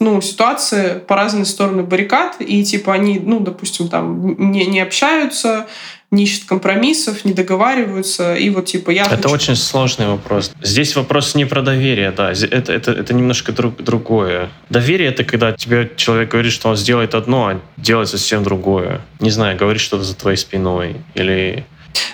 ну, 0.00 0.20
ситуации 0.22 0.98
по 0.98 1.16
разные 1.16 1.44
стороны 1.44 1.82
баррикад, 1.82 2.36
и 2.40 2.64
типа 2.64 2.94
они, 2.94 3.18
ну, 3.18 3.40
допустим, 3.40 3.88
там 3.88 4.50
не, 4.50 4.64
не 4.64 4.80
общаются, 4.80 5.66
не 6.10 6.24
ищут 6.24 6.44
компромиссов, 6.44 7.24
не 7.24 7.32
договариваются, 7.32 8.34
и 8.34 8.50
вот 8.50 8.66
типа 8.66 8.90
я... 8.90 9.04
Это 9.04 9.16
хочу... 9.16 9.30
очень 9.30 9.56
сложный 9.56 10.06
вопрос. 10.06 10.52
Здесь 10.62 10.94
вопрос 10.96 11.34
не 11.34 11.44
про 11.44 11.62
доверие, 11.62 12.10
да, 12.12 12.32
это, 12.32 12.72
это, 12.72 12.92
это 12.92 13.14
немножко 13.14 13.52
друг, 13.52 13.82
другое. 13.82 14.50
Доверие— 14.70 15.08
это 15.10 15.24
когда 15.24 15.52
тебе 15.52 15.90
человек 15.96 16.30
говорит, 16.30 16.52
что 16.52 16.68
он 16.68 16.76
сделает 16.76 17.14
одно, 17.14 17.48
а 17.48 17.60
делает 17.76 18.08
совсем 18.08 18.42
другое. 18.44 19.00
Не 19.20 19.30
знаю, 19.30 19.58
говорит 19.58 19.80
что-то 19.80 20.04
за 20.04 20.14
твоей 20.14 20.36
спиной 20.36 20.96
или 21.14 21.64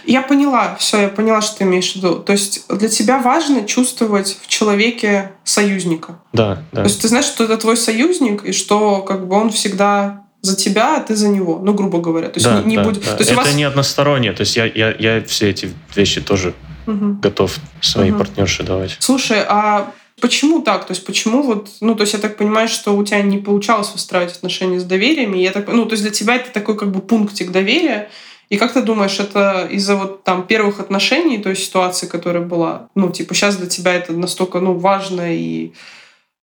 я 0.04 0.22
поняла, 0.22 0.76
все, 0.76 1.02
я 1.02 1.08
поняла, 1.08 1.40
что 1.40 1.58
ты 1.58 1.64
имеешь 1.64 1.92
в 1.92 1.96
виду. 1.96 2.16
То 2.16 2.32
есть 2.32 2.66
для 2.68 2.88
тебя 2.88 3.18
важно 3.18 3.64
чувствовать 3.66 4.38
в 4.40 4.48
человеке 4.48 5.32
союзника. 5.44 6.20
Да, 6.32 6.62
да. 6.72 6.82
То 6.82 6.88
есть 6.88 7.00
ты 7.00 7.08
знаешь, 7.08 7.26
что 7.26 7.44
это 7.44 7.56
твой 7.56 7.76
союзник, 7.76 8.44
и 8.44 8.52
что 8.52 9.02
как 9.02 9.26
бы 9.26 9.36
он 9.36 9.50
всегда 9.50 10.21
за 10.42 10.56
тебя, 10.56 10.96
а 10.96 11.00
ты 11.00 11.16
за 11.16 11.28
него, 11.28 11.60
ну, 11.62 11.72
грубо 11.72 12.00
говоря. 12.00 12.28
То 12.28 12.38
есть 12.38 12.46
да, 12.46 12.60
не, 12.60 12.70
не 12.70 12.76
да, 12.76 12.84
будет. 12.84 13.04
Да. 13.04 13.12
То 13.14 13.20
есть 13.20 13.30
это 13.30 13.40
вас... 13.40 13.54
не 13.54 13.64
одностороннее. 13.64 14.32
То 14.32 14.42
есть 14.42 14.56
я, 14.56 14.66
я, 14.66 14.94
я 14.98 15.24
все 15.24 15.50
эти 15.50 15.70
вещи 15.94 16.20
тоже 16.20 16.52
угу. 16.86 17.18
готов 17.22 17.56
своей 17.80 18.10
угу. 18.10 18.18
партнерше 18.18 18.62
давать. 18.62 18.96
Слушай, 18.98 19.44
а 19.48 19.92
Почему 20.20 20.62
так? 20.62 20.86
То 20.86 20.92
есть 20.92 21.04
почему 21.04 21.42
вот, 21.42 21.68
ну, 21.80 21.96
то 21.96 22.02
есть 22.02 22.12
я 22.12 22.20
так 22.20 22.36
понимаю, 22.36 22.68
что 22.68 22.96
у 22.96 23.04
тебя 23.04 23.22
не 23.22 23.38
получалось 23.38 23.90
выстраивать 23.92 24.36
отношения 24.36 24.78
с 24.78 24.84
доверием, 24.84 25.34
и 25.34 25.42
я 25.42 25.50
так, 25.50 25.66
ну, 25.66 25.84
то 25.84 25.94
есть 25.94 26.04
для 26.04 26.12
тебя 26.12 26.36
это 26.36 26.52
такой 26.52 26.78
как 26.78 26.92
бы 26.92 27.00
пунктик 27.00 27.50
доверия, 27.50 28.08
и 28.48 28.56
как 28.56 28.72
ты 28.72 28.82
думаешь, 28.82 29.18
это 29.18 29.66
из-за 29.68 29.96
вот 29.96 30.22
там 30.22 30.46
первых 30.46 30.78
отношений, 30.78 31.38
той 31.38 31.56
ситуации, 31.56 32.06
которая 32.06 32.44
была, 32.44 32.88
ну, 32.94 33.10
типа, 33.10 33.34
сейчас 33.34 33.56
для 33.56 33.66
тебя 33.66 33.94
это 33.94 34.12
настолько, 34.12 34.60
ну, 34.60 34.74
важно 34.74 35.34
и 35.34 35.72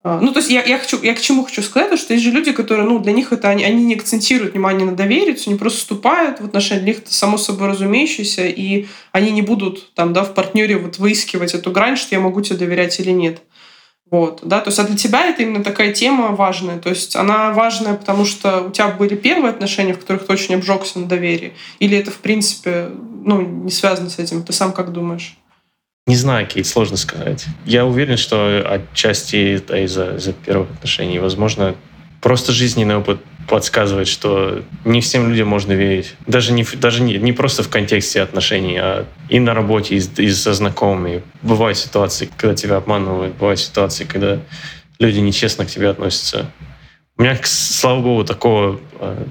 ну, 0.05 0.33
то 0.33 0.39
есть 0.39 0.51
я, 0.51 0.63
я, 0.63 0.79
хочу, 0.79 1.03
я 1.03 1.15
к 1.15 1.21
чему 1.21 1.45
хочу 1.45 1.63
сказать, 1.63 1.99
что 1.99 2.13
есть 2.13 2.23
же 2.23 2.31
люди, 2.31 2.53
которые, 2.53 2.87
ну, 2.87 2.99
для 2.99 3.13
них 3.13 3.33
это, 3.33 3.49
они, 3.49 3.65
они 3.65 3.85
не 3.85 3.95
акцентируют 3.95 4.53
внимание 4.53 4.85
на 4.85 4.95
доверие, 4.95 5.35
они 5.47 5.57
просто 5.57 5.79
вступают 5.79 6.43
в 6.43 6.45
отношения, 6.45 6.83
для 6.83 6.89
них 6.93 6.99
это 6.99 7.15
само 7.15 7.39
собой 7.39 7.69
разумеющееся, 7.69 8.47
и 8.47 8.87
они 9.13 9.31
не 9.31 9.41
будут 9.41 9.95
там, 9.95 10.13
да, 10.13 10.23
в 10.23 10.35
партнере 10.35 10.77
вот 10.77 10.99
выискивать 10.99 11.55
эту 11.55 11.71
грань, 11.71 11.97
что 11.97 12.15
я 12.15 12.21
могу 12.21 12.43
тебе 12.43 12.59
доверять 12.59 13.01
или 13.01 13.13
нет. 13.13 13.41
Вот, 14.11 14.41
да, 14.43 14.61
то 14.61 14.69
есть, 14.69 14.79
а 14.79 14.85
для 14.85 14.97
тебя 14.97 15.27
это 15.27 15.43
именно 15.43 15.65
такая 15.65 15.93
тема 15.93 16.29
важная. 16.37 16.79
То 16.79 16.91
есть 16.91 17.17
она 17.17 17.53
важная, 17.53 17.95
потому 17.95 18.27
что 18.27 18.61
у 18.61 18.71
тебя 18.71 18.89
были 18.89 19.17
первые 19.17 19.51
отношения, 19.51 19.95
в 19.95 20.01
которых 20.01 20.27
ты 20.27 20.33
очень 20.35 20.55
обжегся 20.55 20.99
на 20.99 21.07
доверии? 21.07 21.55
Или 21.79 21.97
это, 21.97 22.11
в 22.11 22.19
принципе, 22.19 22.91
ну, 23.25 23.41
не 23.41 23.71
связано 23.71 24.11
с 24.11 24.19
этим? 24.19 24.45
Ты 24.45 24.53
сам 24.53 24.73
как 24.73 24.93
думаешь? 24.93 25.39
Не 26.07 26.17
знаю, 26.17 26.47
Кейт, 26.47 26.67
сложно 26.67 26.99
сказать. 26.99 27.47
Я 27.65 27.87
уверен, 27.87 28.19
что 28.19 28.63
отчасти 28.69 29.55
это 29.55 29.79
из-за 29.85 30.17
из 30.17 30.29
первых 30.45 30.71
отношений. 30.73 31.19
Возможно, 31.19 31.75
просто 32.21 32.53
жизненный 32.53 32.97
опыт 32.97 33.21
подсказывает, 33.49 34.07
что 34.07 34.63
не 34.85 35.01
всем 35.01 35.31
людям 35.31 35.49
можно 35.49 35.73
верить. 35.73 36.15
Даже 36.27 36.53
не, 36.53 36.65
даже 36.75 37.03
не, 37.03 37.17
не 37.17 37.33
просто 37.33 37.63
в 37.63 37.71
контексте 37.71 38.21
отношений, 38.21 38.77
а 38.77 39.07
и 39.31 39.41
на 39.41 39.55
работе, 39.55 39.97
и, 39.97 40.23
и 40.23 40.31
со 40.31 40.53
знакомыми. 40.53 41.23
Бывают 41.41 41.79
ситуации, 41.79 42.29
когда 42.37 42.55
тебя 42.55 42.77
обманывают, 42.77 43.35
бывают 43.37 43.61
ситуации, 43.61 44.05
когда 44.05 44.41
люди 44.99 45.21
нечестно 45.21 45.65
к 45.65 45.69
тебе 45.69 45.89
относятся. 45.89 46.51
У 47.17 47.23
меня, 47.23 47.39
слава 47.45 48.01
богу, 48.01 48.25
такого 48.25 48.81
а, 49.01 49.27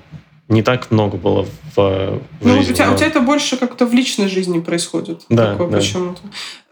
не 0.47 0.61
так 0.61 0.91
много 0.91 1.17
было 1.17 1.47
в, 1.75 1.77
в 1.77 2.21
ну, 2.41 2.57
жизни. 2.57 2.71
У 2.71 2.75
тебя, 2.75 2.87
но... 2.87 2.93
у 2.93 2.97
тебя 2.97 3.07
это 3.07 3.21
больше 3.21 3.57
как-то 3.57 3.85
в 3.85 3.93
личной 3.93 4.27
жизни 4.27 4.59
происходит. 4.59 5.23
Да, 5.29 5.51
такое 5.51 5.69
да. 5.69 5.77
почему-то. 5.77 6.21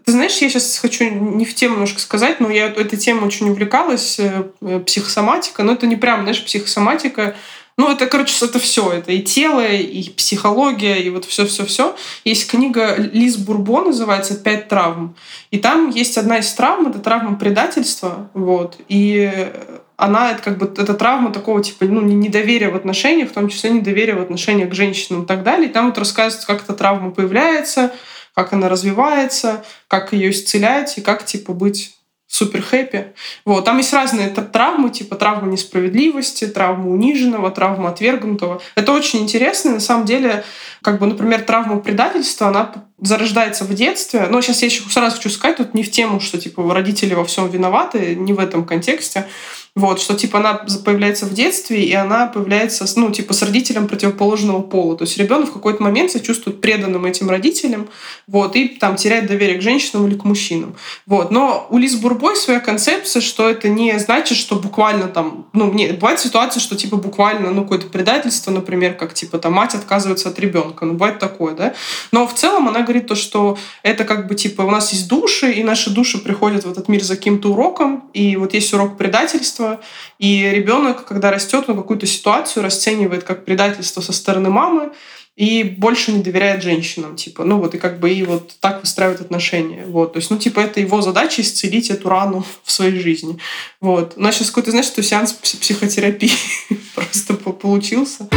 Ты 0.06 0.12
знаешь, 0.12 0.38
я 0.38 0.49
сейчас 0.49 0.80
хочу 0.80 1.04
не 1.10 1.45
в 1.45 1.54
тему 1.54 1.76
немножко 1.76 1.99
сказать, 1.99 2.39
но 2.39 2.49
я 2.49 2.68
этой 2.68 2.97
темой 2.97 3.26
очень 3.26 3.49
увлекалась, 3.49 4.20
э, 4.20 4.45
э, 4.62 4.80
психосоматика, 4.80 5.64
но 5.64 5.74
это 5.74 5.86
не 5.88 5.95
прям, 5.95 6.22
знаешь, 6.22 6.43
психосоматика, 6.43 7.36
ну, 7.78 7.89
это, 7.89 8.06
короче, 8.06 8.45
это 8.45 8.60
все. 8.60 8.91
Это 8.91 9.12
и 9.12 9.22
тело, 9.22 9.66
и 9.66 10.10
психология, 10.12 11.02
и 11.02 11.10
вот 11.10 11.26
все-все-все. 11.26 11.95
Есть 12.26 12.49
книга 12.49 12.95
Лиз 12.97 13.38
Бурбо, 13.38 13.82
называется 13.82 14.36
«Пять 14.36 14.68
травм». 14.68 15.16
И 15.52 15.58
там 15.58 15.89
есть 15.89 16.18
одна 16.18 16.39
из 16.39 16.54
травм, 16.54 16.88
это 16.88 16.99
травма 16.99 17.38
предательства. 17.38 18.30
Вот. 18.34 18.78
И 18.88 19.49
она, 19.95 20.32
это 20.32 20.41
как 20.41 20.58
бы, 20.58 20.66
это 20.66 20.93
травма 20.93 21.32
такого 21.32 21.64
типа, 21.64 21.86
ну, 21.86 22.02
недоверия 22.02 22.70
в 22.70 22.76
отношениях, 22.76 23.30
в 23.30 23.34
том 23.34 23.49
числе 23.49 23.70
недоверия 23.70 24.16
в 24.16 24.22
отношениях 24.22 24.70
к 24.70 24.76
женщинам 24.76 25.24
и 25.24 25.26
так 25.26 25.43
далее. 25.43 25.70
И 25.70 25.72
там 25.72 25.88
вот 25.88 25.97
рассказывается, 25.97 26.45
как 26.47 26.64
эта 26.64 26.74
травма 26.74 27.12
появляется, 27.12 27.93
как 28.36 28.54
она 28.54 28.70
развивается, 28.70 29.64
как 29.88 30.14
ее 30.14 30.32
исцелять 30.32 30.98
и 30.98 31.02
как, 31.02 31.26
типа, 31.26 31.54
быть 31.54 31.96
супер 32.32 32.62
хэппи. 32.62 33.08
Вот. 33.44 33.66
Там 33.66 33.78
есть 33.78 33.92
разные 33.92 34.30
травмы, 34.30 34.90
типа 34.90 35.18
травма 35.18 35.52
несправедливости, 35.52 36.48
травма 36.48 36.90
униженного, 36.90 37.52
травма 37.52 37.90
отвергнутого. 37.90 38.62
Это 38.76 38.94
очень 38.94 39.20
интересно. 39.20 39.72
На 39.72 39.80
самом 39.82 40.06
деле, 40.06 40.46
как 40.82 41.00
бы, 41.00 41.08
например, 41.08 41.42
травма 41.42 41.80
предательства, 41.80 42.48
она 42.48 42.72
зарождается 43.02 43.66
в 43.66 43.74
детстве. 43.74 44.28
Но 44.30 44.40
сейчас 44.40 44.62
я 44.62 44.68
еще 44.68 44.84
сразу 44.90 45.18
хочу 45.18 45.30
сказать, 45.30 45.58
тут 45.58 45.74
не 45.74 45.84
в 45.84 45.92
тему, 45.92 46.22
что 46.22 46.40
типа 46.40 46.74
родители 46.74 47.14
во 47.14 47.26
всем 47.26 47.50
виноваты, 47.50 48.16
не 48.16 48.32
в 48.32 48.40
этом 48.40 48.66
контексте. 48.66 49.28
Вот, 49.74 50.01
что 50.01 50.15
типа 50.15 50.39
она 50.39 50.53
появляется 50.53 51.26
в 51.26 51.34
детстве, 51.34 51.82
и 51.82 51.93
она 51.93 52.28
появляется, 52.28 52.86
ну, 52.97 53.09
типа 53.09 53.32
с 53.32 53.41
родителем 53.41 53.88
противоположного 53.88 54.61
пола. 54.61 54.97
То 54.97 55.05
есть 55.05 55.17
ребенок 55.17 55.49
в 55.49 55.53
какой-то 55.53 55.82
момент 55.82 56.11
себя 56.11 56.19
чувствует 56.22 56.59
преданным 56.59 57.05
этим 57.05 57.30
родителям, 57.30 57.88
вот, 58.28 58.57
и 58.57 58.67
там 58.67 58.97
теряет 58.97 59.28
доверие 59.28 59.59
к 59.59 59.61
женщинам 59.61 60.07
или 60.07 60.15
к 60.15 60.26
мужчинам. 60.26 60.76
Вот. 61.05 61.32
Но 61.32 61.67
у 61.69 61.78
Лиз 61.78 61.95
Бурбой 61.95 62.36
своя 62.36 62.59
концепция, 62.59 63.22
что 63.22 63.49
это 63.49 63.69
не 63.69 63.97
значит, 63.97 64.38
что 64.38 64.57
буквально 64.57 65.07
там, 65.07 65.45
ну, 65.53 65.72
не, 65.72 65.88
бывает 65.93 66.19
ситуация, 66.19 66.59
что 66.59 66.76
типа 66.76 66.97
буквально, 66.97 67.51
ну, 67.51 67.61
какое-то 67.61 67.88
предательство, 67.88 68.51
например, 68.51 68.95
как 68.95 69.13
типа 69.13 69.38
там 69.38 69.53
мать 69.53 69.74
отказывается 69.74 70.28
от 70.28 70.38
ребенка, 70.38 70.84
ну, 70.84 70.93
бывает 70.93 71.19
такое, 71.19 71.55
да. 71.55 71.74
Но 72.11 72.28
в 72.28 72.34
целом 72.34 72.67
она 72.67 72.82
говорит 72.82 73.07
то, 73.07 73.15
что 73.15 73.57
это 73.84 74.03
как 74.03 74.28
бы 74.28 74.36
типа 74.36 74.63
у 74.63 74.69
нас 74.69 74.91
есть 74.91 75.07
души, 75.07 75.49
и 75.53 75.63
наши 75.63 75.91
души 75.91 76.17
приходят 76.17 76.65
в 76.65 76.69
этот 76.69 76.89
мир 76.89 77.01
за 77.01 77.15
каким-то 77.15 77.53
уроком, 77.53 78.03
и 78.13 78.36
вот 78.36 78.53
есть 78.53 78.74
урок 78.74 78.97
предательства, 78.97 79.61
предательство. 79.62 79.80
И 80.20 80.49
ребенок, 80.53 81.05
когда 81.05 81.32
растет, 81.32 81.66
он 81.68 81.78
какую-то 81.78 82.05
ситуацию 82.05 82.64
расценивает 82.64 83.24
как 83.24 83.45
предательство 83.45 84.01
со 84.01 84.14
стороны 84.14 84.49
мамы 84.49 84.91
и 85.38 85.64
больше 85.64 86.12
не 86.12 86.22
доверяет 86.22 86.62
женщинам, 86.62 87.16
типа, 87.16 87.45
ну 87.45 87.57
вот, 87.57 87.74
и 87.74 87.78
как 87.78 87.99
бы 87.99 88.12
и 88.12 88.24
вот 88.24 88.53
так 88.59 88.82
выстраивает 88.82 89.22
отношения, 89.22 89.86
вот, 89.88 90.14
то 90.14 90.18
есть, 90.18 90.30
ну, 90.30 90.38
типа, 90.38 90.59
это 90.59 90.82
его 90.82 91.01
задача 91.01 91.41
исцелить 91.41 91.89
эту 91.89 92.09
рану 92.09 92.45
в 92.64 92.72
своей 92.72 92.99
жизни, 92.99 93.38
вот. 93.80 94.14
У 94.18 94.22
нас 94.22 94.36
сейчас 94.36 94.49
какой-то, 94.49 94.72
знаешь, 94.72 94.88
что 94.88 95.01
сеанс 95.01 95.32
психотерапии 95.34 96.32
просто 96.95 97.36
получился. 97.36 98.28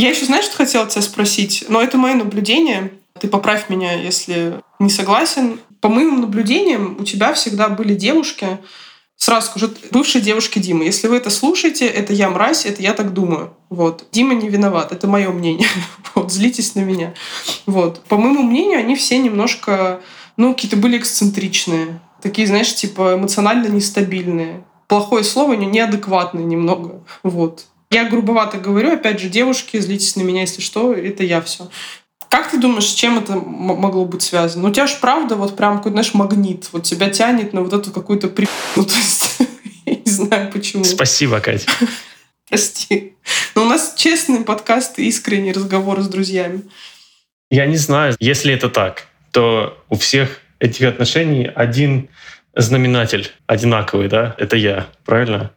Я 0.00 0.10
еще, 0.10 0.24
знаешь, 0.24 0.46
что 0.46 0.56
хотела 0.56 0.86
тебя 0.86 1.02
спросить? 1.02 1.66
Но 1.68 1.82
это 1.82 1.98
мое 1.98 2.14
наблюдение. 2.14 2.90
Ты 3.20 3.28
поправь 3.28 3.68
меня, 3.68 3.92
если 3.92 4.62
не 4.78 4.88
согласен. 4.88 5.60
По 5.80 5.88
моим 5.88 6.22
наблюдениям, 6.22 6.96
у 6.98 7.04
тебя 7.04 7.34
всегда 7.34 7.68
были 7.68 7.94
девушки 7.94 8.58
Сразу 9.20 9.48
скажу, 9.48 9.68
бывшей 9.90 10.22
девушки 10.22 10.58
Димы, 10.58 10.84
если 10.84 11.06
вы 11.06 11.18
это 11.18 11.28
слушаете, 11.28 11.86
это 11.86 12.14
я 12.14 12.30
мразь, 12.30 12.64
это 12.64 12.80
я 12.80 12.94
так 12.94 13.12
думаю. 13.12 13.52
Вот. 13.68 14.06
Дима 14.12 14.32
не 14.32 14.48
виноват, 14.48 14.92
это 14.92 15.06
мое 15.06 15.28
мнение. 15.28 15.68
вот, 16.14 16.32
злитесь 16.32 16.74
на 16.74 16.80
меня. 16.80 17.12
Вот. 17.66 18.00
По 18.04 18.16
моему 18.16 18.42
мнению, 18.42 18.78
они 18.78 18.96
все 18.96 19.18
немножко, 19.18 20.00
ну, 20.38 20.54
какие-то 20.54 20.78
были 20.78 20.96
эксцентричные. 20.96 22.00
Такие, 22.22 22.46
знаешь, 22.46 22.74
типа 22.74 23.16
эмоционально 23.16 23.66
нестабильные. 23.66 24.64
Плохое 24.88 25.22
слово, 25.22 25.52
неадекватные 25.52 26.46
немного. 26.46 27.04
Вот. 27.22 27.66
Я 27.90 28.04
грубовато 28.04 28.58
говорю, 28.58 28.92
опять 28.92 29.20
же, 29.20 29.28
девушки, 29.28 29.78
злитесь 29.80 30.14
на 30.14 30.22
меня, 30.22 30.42
если 30.42 30.60
что, 30.60 30.94
это 30.94 31.24
я 31.24 31.40
все. 31.40 31.68
Как 32.28 32.48
ты 32.48 32.58
думаешь, 32.58 32.86
с 32.86 32.94
чем 32.94 33.18
это 33.18 33.34
могло 33.34 34.04
быть 34.04 34.22
связано? 34.22 34.62
Ну, 34.62 34.68
у 34.68 34.72
тебя 34.72 34.86
же 34.86 34.94
правда 35.00 35.34
вот 35.34 35.56
прям 35.56 35.78
какой-то, 35.78 35.94
знаешь, 35.94 36.14
магнит. 36.14 36.68
Вот 36.70 36.84
тебя 36.84 37.10
тянет 37.10 37.52
на 37.52 37.62
вот 37.62 37.72
эту 37.72 37.90
какую-то 37.90 38.28
при... 38.28 38.46
Ну, 38.76 38.84
то 38.84 38.94
есть, 38.94 39.38
я 39.86 39.96
не 39.96 40.10
знаю 40.10 40.52
почему. 40.52 40.84
Спасибо, 40.84 41.40
Катя. 41.40 41.68
Прости. 42.48 43.14
Но 43.56 43.62
у 43.62 43.64
нас 43.64 43.94
честный 43.96 44.44
подкаст 44.44 45.00
и 45.00 45.08
искренний 45.08 45.52
разговор 45.52 46.00
с 46.00 46.08
друзьями. 46.08 46.62
Я 47.50 47.66
не 47.66 47.76
знаю, 47.76 48.14
если 48.20 48.54
это 48.54 48.68
так, 48.68 49.08
то 49.32 49.76
у 49.88 49.96
всех 49.96 50.40
этих 50.60 50.86
отношений 50.86 51.50
один 51.52 52.08
знаменатель 52.54 53.32
одинаковый, 53.46 54.08
да? 54.08 54.36
Это 54.38 54.56
я, 54.56 54.86
правильно? 55.04 55.52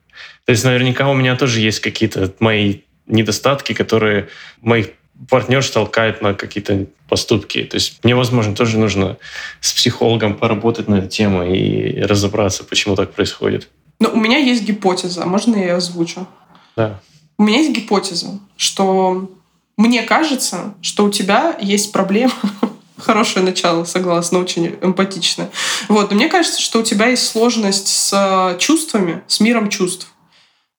То 0.45 0.51
есть 0.51 0.63
наверняка 0.63 1.09
у 1.09 1.13
меня 1.13 1.35
тоже 1.35 1.61
есть 1.61 1.79
какие-то 1.79 2.33
мои 2.39 2.79
недостатки, 3.07 3.73
которые 3.73 4.29
моих 4.61 4.89
партнер 5.29 5.65
толкает 5.65 6.21
на 6.21 6.33
какие-то 6.33 6.87
поступки. 7.07 7.63
То 7.63 7.75
есть 7.75 8.03
мне, 8.03 8.15
возможно, 8.15 8.55
тоже 8.55 8.77
нужно 8.77 9.17
с 9.61 9.73
психологом 9.73 10.35
поработать 10.35 10.87
на 10.87 10.95
эту 10.95 11.07
тему 11.07 11.43
и 11.43 12.01
разобраться, 12.01 12.63
почему 12.63 12.95
так 12.95 13.13
происходит. 13.13 13.69
Но 13.99 14.09
у 14.11 14.17
меня 14.17 14.37
есть 14.37 14.63
гипотеза, 14.63 15.25
можно 15.25 15.55
я 15.55 15.61
ее 15.61 15.73
озвучу? 15.75 16.27
Да. 16.75 16.99
У 17.37 17.43
меня 17.43 17.59
есть 17.59 17.75
гипотеза, 17.75 18.39
что 18.57 19.29
мне 19.77 20.03
кажется, 20.03 20.73
что 20.81 21.05
у 21.05 21.09
тебя 21.09 21.57
есть 21.61 21.91
проблема 21.91 22.33
Хорошее 22.97 23.43
начало, 23.45 23.85
согласна, 23.85 24.39
очень 24.39 24.77
эмпатично. 24.81 25.49
Вот. 25.89 26.11
Но 26.11 26.15
мне 26.15 26.27
кажется, 26.27 26.61
что 26.61 26.79
у 26.79 26.83
тебя 26.83 27.07
есть 27.07 27.27
сложность 27.27 27.87
с 27.87 28.55
чувствами, 28.59 29.23
с 29.27 29.39
миром 29.39 29.69
чувств 29.69 30.07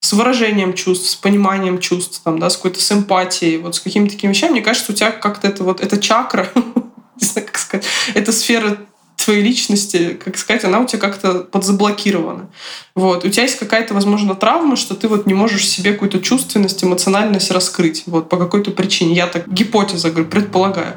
с 0.04 0.12
выражением 0.12 0.74
чувств, 0.74 1.08
с 1.08 1.14
пониманием 1.14 1.78
чувств, 1.78 2.20
там, 2.22 2.38
да, 2.38 2.50
с 2.50 2.56
какой-то 2.56 2.78
с 2.78 2.92
эмпатией, 2.92 3.56
вот 3.56 3.74
с 3.74 3.80
какими-то 3.80 4.14
такими 4.14 4.32
вещами, 4.32 4.52
мне 4.52 4.60
кажется, 4.60 4.92
у 4.92 4.94
тебя 4.94 5.10
как-то 5.10 5.48
это 5.48 5.64
вот, 5.64 5.80
эта 5.80 5.96
чакра, 5.96 6.50
не 6.54 7.26
знаю, 7.26 7.46
как 7.46 7.56
сказать, 7.56 7.86
эта 8.12 8.30
сфера 8.30 8.76
твоей 9.16 9.42
личности, 9.42 10.18
как 10.22 10.36
сказать, 10.36 10.64
она 10.64 10.80
у 10.80 10.86
тебя 10.86 10.98
как-то 10.98 11.40
подзаблокирована. 11.40 12.50
Вот. 12.94 13.24
У 13.24 13.30
тебя 13.30 13.44
есть 13.44 13.58
какая-то, 13.58 13.94
возможно, 13.94 14.34
травма, 14.34 14.76
что 14.76 14.94
ты 14.94 15.08
вот 15.08 15.24
не 15.24 15.32
можешь 15.32 15.66
себе 15.66 15.92
какую-то 15.92 16.20
чувственность, 16.20 16.84
эмоциональность 16.84 17.50
раскрыть 17.50 18.02
вот, 18.04 18.28
по 18.28 18.36
какой-то 18.36 18.72
причине. 18.72 19.14
Я 19.14 19.26
так 19.26 19.50
гипотеза 19.50 20.10
говорю, 20.10 20.28
предполагаю. 20.28 20.96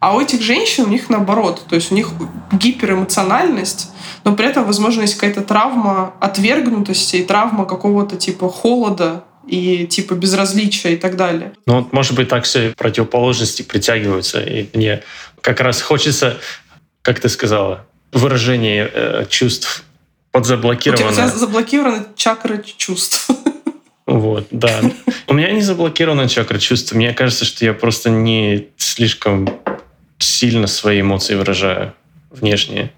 А 0.00 0.16
у 0.16 0.20
этих 0.20 0.40
женщин 0.40 0.84
у 0.84 0.88
них 0.88 1.10
наоборот, 1.10 1.62
то 1.68 1.74
есть 1.74 1.92
у 1.92 1.94
них 1.94 2.10
гиперэмоциональность, 2.52 3.90
но 4.24 4.34
при 4.34 4.46
этом, 4.46 4.64
возможно, 4.64 5.02
есть 5.02 5.14
какая-то 5.14 5.42
травма 5.42 6.14
отвергнутости 6.20 7.16
и 7.16 7.24
травма 7.24 7.66
какого-то 7.66 8.16
типа 8.16 8.48
холода 8.48 9.24
и 9.46 9.86
типа 9.86 10.14
безразличия 10.14 10.92
и 10.92 10.96
так 10.96 11.16
далее. 11.16 11.52
Ну, 11.66 11.86
может 11.92 12.14
быть, 12.14 12.28
так 12.28 12.44
все 12.44 12.72
противоположности 12.76 13.60
притягиваются. 13.60 14.40
И 14.40 14.68
мне 14.74 15.02
как 15.42 15.60
раз 15.60 15.82
хочется, 15.82 16.38
как 17.02 17.20
ты 17.20 17.28
сказала, 17.28 17.86
выражение 18.12 18.90
э, 18.92 19.26
чувств 19.28 19.84
подзаблокировано. 20.32 21.10
У 21.10 21.12
тебя 21.12 21.28
заблокирована 21.28 22.06
чакра 22.16 22.58
чувств. 22.58 23.28
Вот, 24.06 24.48
да. 24.50 24.80
У 25.28 25.34
меня 25.34 25.52
не 25.52 25.62
заблокирована 25.62 26.28
чакра 26.28 26.58
чувств. 26.58 26.92
Мне 26.92 27.14
кажется, 27.14 27.44
что 27.44 27.64
я 27.64 27.72
просто 27.72 28.10
не 28.10 28.68
слишком 28.76 29.48
сильно 30.20 30.66
свои 30.66 31.00
эмоции 31.00 31.34
выражаю 31.34 31.94
внешние. 32.30 32.92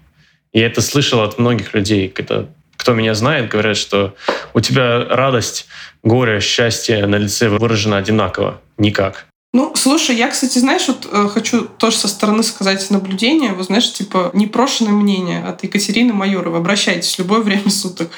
И 0.51 0.59
я 0.59 0.67
это 0.67 0.81
слышал 0.81 1.21
от 1.21 1.39
многих 1.39 1.73
людей, 1.73 2.09
когда 2.09 2.45
кто 2.77 2.93
меня 2.93 3.15
знает, 3.15 3.49
говорят, 3.49 3.77
что 3.77 4.15
у 4.53 4.59
тебя 4.59 5.05
радость, 5.05 5.67
горе, 6.03 6.39
счастье 6.41 7.05
на 7.05 7.15
лице 7.15 7.49
выражено 7.49 7.97
одинаково. 7.97 8.61
Никак. 8.77 9.25
Ну, 9.55 9.71
слушай, 9.75 10.15
я, 10.15 10.29
кстати, 10.29 10.57
знаешь, 10.57 10.87
вот 10.87 11.07
э, 11.11 11.29
хочу 11.31 11.65
тоже 11.65 11.95
со 11.95 12.07
стороны 12.07 12.41
сказать 12.41 12.89
наблюдение. 12.89 13.53
Вот 13.53 13.67
знаешь, 13.67 13.93
типа 13.93 14.31
непрошенное 14.33 14.93
мнение 14.93 15.43
от 15.43 15.63
Екатерины 15.63 16.11
Майоровой. 16.11 16.57
Обращайтесь 16.57 17.13
в 17.13 17.19
любое 17.19 17.41
время 17.41 17.69
суток. 17.69 18.09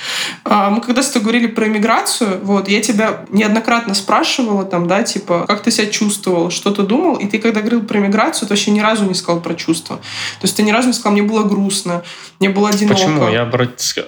А, 0.45 0.69
мы 0.69 0.79
когда 0.79 1.03
с 1.03 1.09
тобой 1.09 1.23
говорили 1.23 1.47
про 1.47 1.67
иммиграцию, 1.67 2.39
вот, 2.41 2.69
я 2.69 2.79
тебя 2.79 3.25
неоднократно 3.29 3.95
спрашивала 3.95 4.63
там, 4.63 4.87
да, 4.87 5.03
типа, 5.03 5.43
как 5.45 5.61
ты 5.61 5.71
себя 5.71 5.87
чувствовал, 5.87 6.51
что 6.51 6.71
ты 6.71 6.83
думал, 6.83 7.17
и 7.17 7.27
ты 7.27 7.39
когда 7.39 7.59
говорил 7.59 7.83
про 7.83 7.99
иммиграцию, 7.99 8.47
ты 8.47 8.53
вообще 8.53 8.71
ни 8.71 8.79
разу 8.79 9.03
не 9.03 9.13
сказал 9.13 9.41
про 9.41 9.55
чувства. 9.55 9.97
То 9.97 10.45
есть 10.45 10.55
ты 10.55 10.63
ни 10.63 10.71
разу 10.71 10.87
не 10.87 10.93
сказал, 10.93 11.11
мне 11.11 11.23
было 11.23 11.43
грустно, 11.43 12.03
мне 12.39 12.49
было 12.49 12.69
одиноко. 12.69 12.95
Почему? 12.95 13.27
Я 13.27 13.43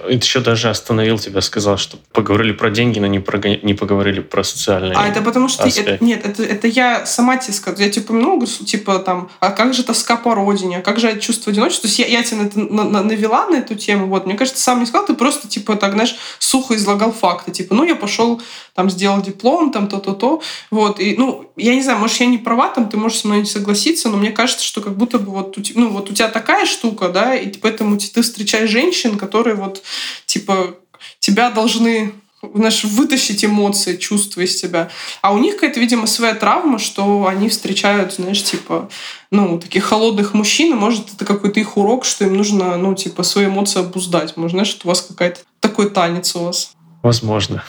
еще 0.08 0.40
даже 0.40 0.70
остановил 0.70 1.18
тебя, 1.18 1.42
сказал, 1.42 1.76
что 1.76 1.98
поговорили 2.12 2.52
про 2.52 2.70
деньги, 2.70 2.98
но 3.00 3.06
не, 3.06 3.18
про, 3.18 3.38
не 3.38 3.74
поговорили 3.74 4.20
про 4.20 4.42
социальные 4.42 4.96
А 4.96 5.08
это 5.08 5.20
потому 5.20 5.48
что... 5.48 5.64
Ты, 5.64 5.80
это, 5.80 6.02
нет, 6.02 6.24
это, 6.24 6.42
это 6.42 6.66
я 6.66 7.04
сама 7.18 7.40
сказала, 7.40 7.82
я 7.82 7.90
тебе 7.90 8.04
упомянула, 8.04 8.36
говорю, 8.36 8.64
типа 8.64 9.00
там, 9.00 9.28
а 9.40 9.50
как 9.50 9.74
же 9.74 9.82
тоска 9.82 10.16
по 10.16 10.36
родине, 10.36 10.78
а 10.78 10.82
как 10.82 11.00
же 11.00 11.18
чувство 11.18 11.50
одиночества? 11.50 11.82
То 11.82 11.88
есть 11.88 11.98
я, 11.98 12.06
я 12.06 12.22
тебе 12.22 12.48
на, 12.54 12.84
на, 12.84 13.02
навела 13.02 13.48
на 13.48 13.56
эту 13.56 13.74
тему, 13.74 14.06
вот, 14.06 14.24
мне 14.24 14.36
кажется, 14.36 14.62
сам 14.62 14.78
не 14.78 14.86
сказал, 14.86 15.04
ты 15.04 15.14
просто, 15.14 15.48
типа, 15.48 15.74
так, 15.74 15.94
знаешь, 15.94 16.16
сухо 16.38 16.76
излагал 16.76 17.10
факты, 17.10 17.50
типа, 17.50 17.74
ну, 17.74 17.82
я 17.82 17.96
пошел, 17.96 18.40
там, 18.74 18.88
сделал 18.88 19.20
диплом, 19.20 19.72
там, 19.72 19.88
то-то-то, 19.88 20.40
вот, 20.70 21.00
и, 21.00 21.16
ну, 21.16 21.50
я 21.56 21.74
не 21.74 21.82
знаю, 21.82 21.98
может, 21.98 22.20
я 22.20 22.26
не 22.26 22.38
права, 22.38 22.68
там, 22.68 22.88
ты 22.88 22.96
можешь 22.96 23.18
со 23.18 23.26
мной 23.26 23.40
не 23.40 23.46
согласиться, 23.46 24.08
но 24.08 24.16
мне 24.16 24.30
кажется, 24.30 24.64
что 24.64 24.80
как 24.80 24.96
будто 24.96 25.18
бы 25.18 25.32
вот, 25.32 25.58
ну, 25.74 25.88
вот 25.88 26.10
у 26.10 26.14
тебя 26.14 26.28
такая 26.28 26.66
штука, 26.66 27.08
да, 27.08 27.34
и 27.34 27.52
поэтому 27.58 27.98
ты 27.98 28.22
встречаешь 28.22 28.70
женщин, 28.70 29.18
которые 29.18 29.56
вот, 29.56 29.82
типа, 30.26 30.76
тебя 31.18 31.50
должны 31.50 32.12
знаешь, 32.42 32.84
вытащить 32.84 33.44
эмоции, 33.44 33.96
чувства 33.96 34.42
из 34.42 34.58
себя. 34.58 34.90
А 35.22 35.32
у 35.32 35.38
них 35.38 35.54
какая-то, 35.54 35.80
видимо, 35.80 36.06
своя 36.06 36.34
травма, 36.34 36.78
что 36.78 37.26
они 37.26 37.48
встречают, 37.48 38.14
знаешь, 38.14 38.42
типа, 38.42 38.88
ну, 39.30 39.58
таких 39.58 39.84
холодных 39.84 40.34
мужчин, 40.34 40.72
и, 40.72 40.76
может, 40.76 41.14
это 41.14 41.24
какой-то 41.24 41.58
их 41.58 41.76
урок, 41.76 42.04
что 42.04 42.24
им 42.24 42.36
нужно, 42.36 42.76
ну, 42.76 42.94
типа, 42.94 43.22
свои 43.22 43.46
эмоции 43.46 43.80
обуздать. 43.80 44.36
Может, 44.36 44.52
знаешь, 44.52 44.68
что 44.68 44.86
у 44.86 44.88
вас 44.88 45.00
какая-то 45.00 45.40
такой 45.60 45.90
танец 45.90 46.34
у 46.36 46.44
вас. 46.44 46.72
Возможно. 47.02 47.64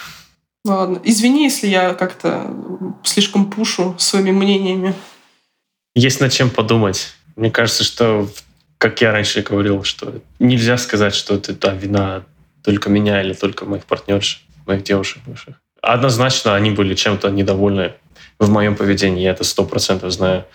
Ладно. 0.65 1.01
Извини, 1.03 1.45
если 1.45 1.67
я 1.67 1.93
как-то 1.93 2.53
слишком 3.03 3.49
пушу 3.49 3.95
своими 3.97 4.32
мнениями. 4.32 4.93
Есть 5.95 6.20
над 6.20 6.32
чем 6.32 6.49
подумать. 6.49 7.13
Мне 7.36 7.49
кажется, 7.49 7.84
что, 7.84 8.30
как 8.78 9.01
я 9.01 9.11
раньше 9.11 9.41
говорил, 9.41 9.84
что 9.84 10.22
нельзя 10.38 10.78
сказать, 10.78 11.15
что 11.15 11.36
это 11.36 11.53
да, 11.53 11.74
вина 11.74 12.24
только 12.63 12.89
меня 12.89 13.24
или 13.24 13.34
только 13.34 13.65
моих 13.65 13.86
партнерш 13.86 14.45
моих 14.70 14.84
девушек 14.84 15.22
бывших. 15.26 15.55
Однозначно 15.82 16.55
они 16.55 16.72
были 16.72 16.95
чем-то 16.95 17.30
недовольны 17.30 17.93
в 18.39 18.49
моем 18.49 18.76
поведении, 18.76 19.24
я 19.24 19.32
это 19.32 19.43
сто 19.43 19.65
процентов 19.65 20.11
знаю. 20.11 20.45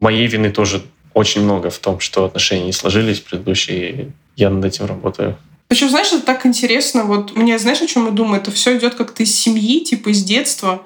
Моей 0.00 0.26
вины 0.26 0.50
тоже 0.50 0.82
очень 1.12 1.42
много 1.42 1.70
в 1.70 1.78
том, 1.78 2.00
что 2.00 2.24
отношения 2.24 2.64
не 2.64 2.72
сложились 2.72 3.20
предыдущие, 3.20 3.90
и 3.90 4.10
я 4.36 4.48
над 4.50 4.64
этим 4.64 4.86
работаю. 4.86 5.36
Причем, 5.68 5.88
знаешь, 5.88 6.08
это 6.08 6.22
так 6.22 6.46
интересно. 6.46 7.04
Вот 7.04 7.36
мне, 7.36 7.58
знаешь, 7.58 7.80
о 7.80 7.86
чем 7.86 8.06
я 8.06 8.10
думаю? 8.10 8.40
Это 8.40 8.50
все 8.50 8.76
идет 8.76 8.94
как-то 8.94 9.22
из 9.22 9.34
семьи, 9.34 9.84
типа 9.84 10.08
из 10.08 10.24
детства. 10.24 10.82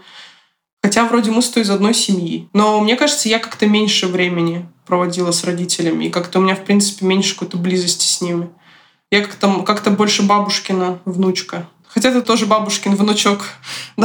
Хотя 0.82 1.06
вроде 1.06 1.30
мы 1.30 1.40
с 1.40 1.48
той 1.48 1.62
из 1.62 1.70
одной 1.70 1.94
семьи. 1.94 2.48
Но 2.52 2.80
мне 2.80 2.96
кажется, 2.96 3.28
я 3.30 3.38
как-то 3.38 3.66
меньше 3.66 4.06
времени 4.06 4.68
проводила 4.86 5.30
с 5.30 5.44
родителями. 5.44 6.04
И 6.04 6.10
как-то 6.10 6.38
у 6.38 6.42
меня, 6.42 6.54
в 6.54 6.64
принципе, 6.64 7.06
меньше 7.06 7.34
какой-то 7.34 7.56
близости 7.56 8.04
с 8.04 8.20
ними. 8.20 8.50
Я 9.10 9.22
как-то 9.22 9.62
как 9.62 9.96
больше 9.96 10.22
бабушкина 10.22 10.98
внучка. 11.06 11.66
Хотя 11.94 12.10
ты 12.10 12.22
тоже 12.22 12.46
бабушкин 12.46 12.96
внучок. 12.96 13.44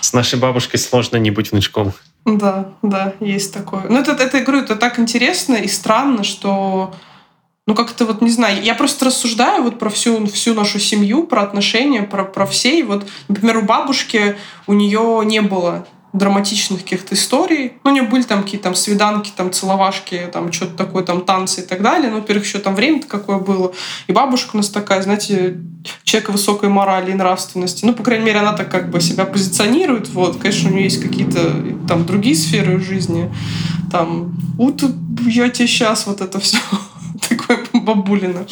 С 0.00 0.12
нашей 0.12 0.38
бабушкой 0.38 0.78
сложно 0.78 1.16
не 1.16 1.30
быть 1.30 1.50
внучком. 1.50 1.94
Да, 2.26 2.72
да, 2.82 3.14
есть 3.20 3.54
такое. 3.54 3.84
Ну, 3.88 3.98
это, 3.98 4.12
это, 4.12 4.36
я 4.36 4.44
говорю, 4.44 4.62
это 4.62 4.76
так 4.76 4.98
интересно 4.98 5.54
и 5.54 5.66
странно, 5.66 6.24
что 6.24 6.94
ну, 7.66 7.74
как-то 7.74 8.04
вот, 8.04 8.20
не 8.20 8.30
знаю, 8.30 8.62
я 8.62 8.74
просто 8.74 9.06
рассуждаю 9.06 9.62
вот 9.62 9.78
про 9.78 9.90
всю, 9.90 10.26
всю 10.26 10.54
нашу 10.54 10.78
семью, 10.78 11.26
про 11.26 11.42
отношения, 11.42 12.02
про, 12.02 12.24
про 12.24 12.46
все. 12.46 12.78
И 12.78 12.82
вот, 12.82 13.06
например, 13.28 13.58
у 13.58 13.62
бабушки 13.62 14.36
у 14.66 14.74
нее 14.74 15.22
не 15.24 15.40
было 15.40 15.86
драматичных 16.12 16.82
каких-то 16.82 17.14
историй. 17.14 17.74
Ну, 17.84 17.90
у 17.90 17.94
нее 17.94 18.02
были 18.04 18.22
там 18.22 18.42
какие-то 18.42 18.64
там 18.64 18.74
свиданки, 18.74 19.30
там 19.36 19.52
целовашки, 19.52 20.28
там 20.32 20.52
что-то 20.52 20.74
такое, 20.76 21.02
там 21.02 21.22
танцы 21.22 21.60
и 21.60 21.64
так 21.64 21.82
далее. 21.82 22.10
Ну, 22.10 22.16
во-первых, 22.20 22.44
еще 22.44 22.58
там 22.58 22.74
время-то 22.74 23.06
какое 23.06 23.38
было. 23.38 23.72
И 24.06 24.12
бабушка 24.12 24.50
у 24.54 24.56
нас 24.56 24.68
такая, 24.68 25.02
знаете, 25.02 25.58
человек 26.04 26.30
высокой 26.30 26.68
морали 26.68 27.10
и 27.10 27.14
нравственности. 27.14 27.84
Ну, 27.84 27.92
по 27.92 28.02
крайней 28.02 28.24
мере, 28.24 28.40
она 28.40 28.52
так 28.52 28.70
как 28.70 28.90
бы 28.90 29.00
себя 29.00 29.24
позиционирует. 29.24 30.08
Вот, 30.08 30.38
конечно, 30.38 30.70
у 30.70 30.72
нее 30.72 30.84
есть 30.84 31.02
какие-то 31.02 31.54
там 31.86 32.06
другие 32.06 32.36
сферы 32.36 32.80
жизни. 32.80 33.32
Там, 33.90 34.34
вот 34.56 34.82
я 35.26 35.48
тебе 35.48 35.68
сейчас 35.68 36.06
вот 36.06 36.20
это 36.20 36.40
все 36.40 36.58
такое 37.28 37.58
бабулина. 37.72 38.46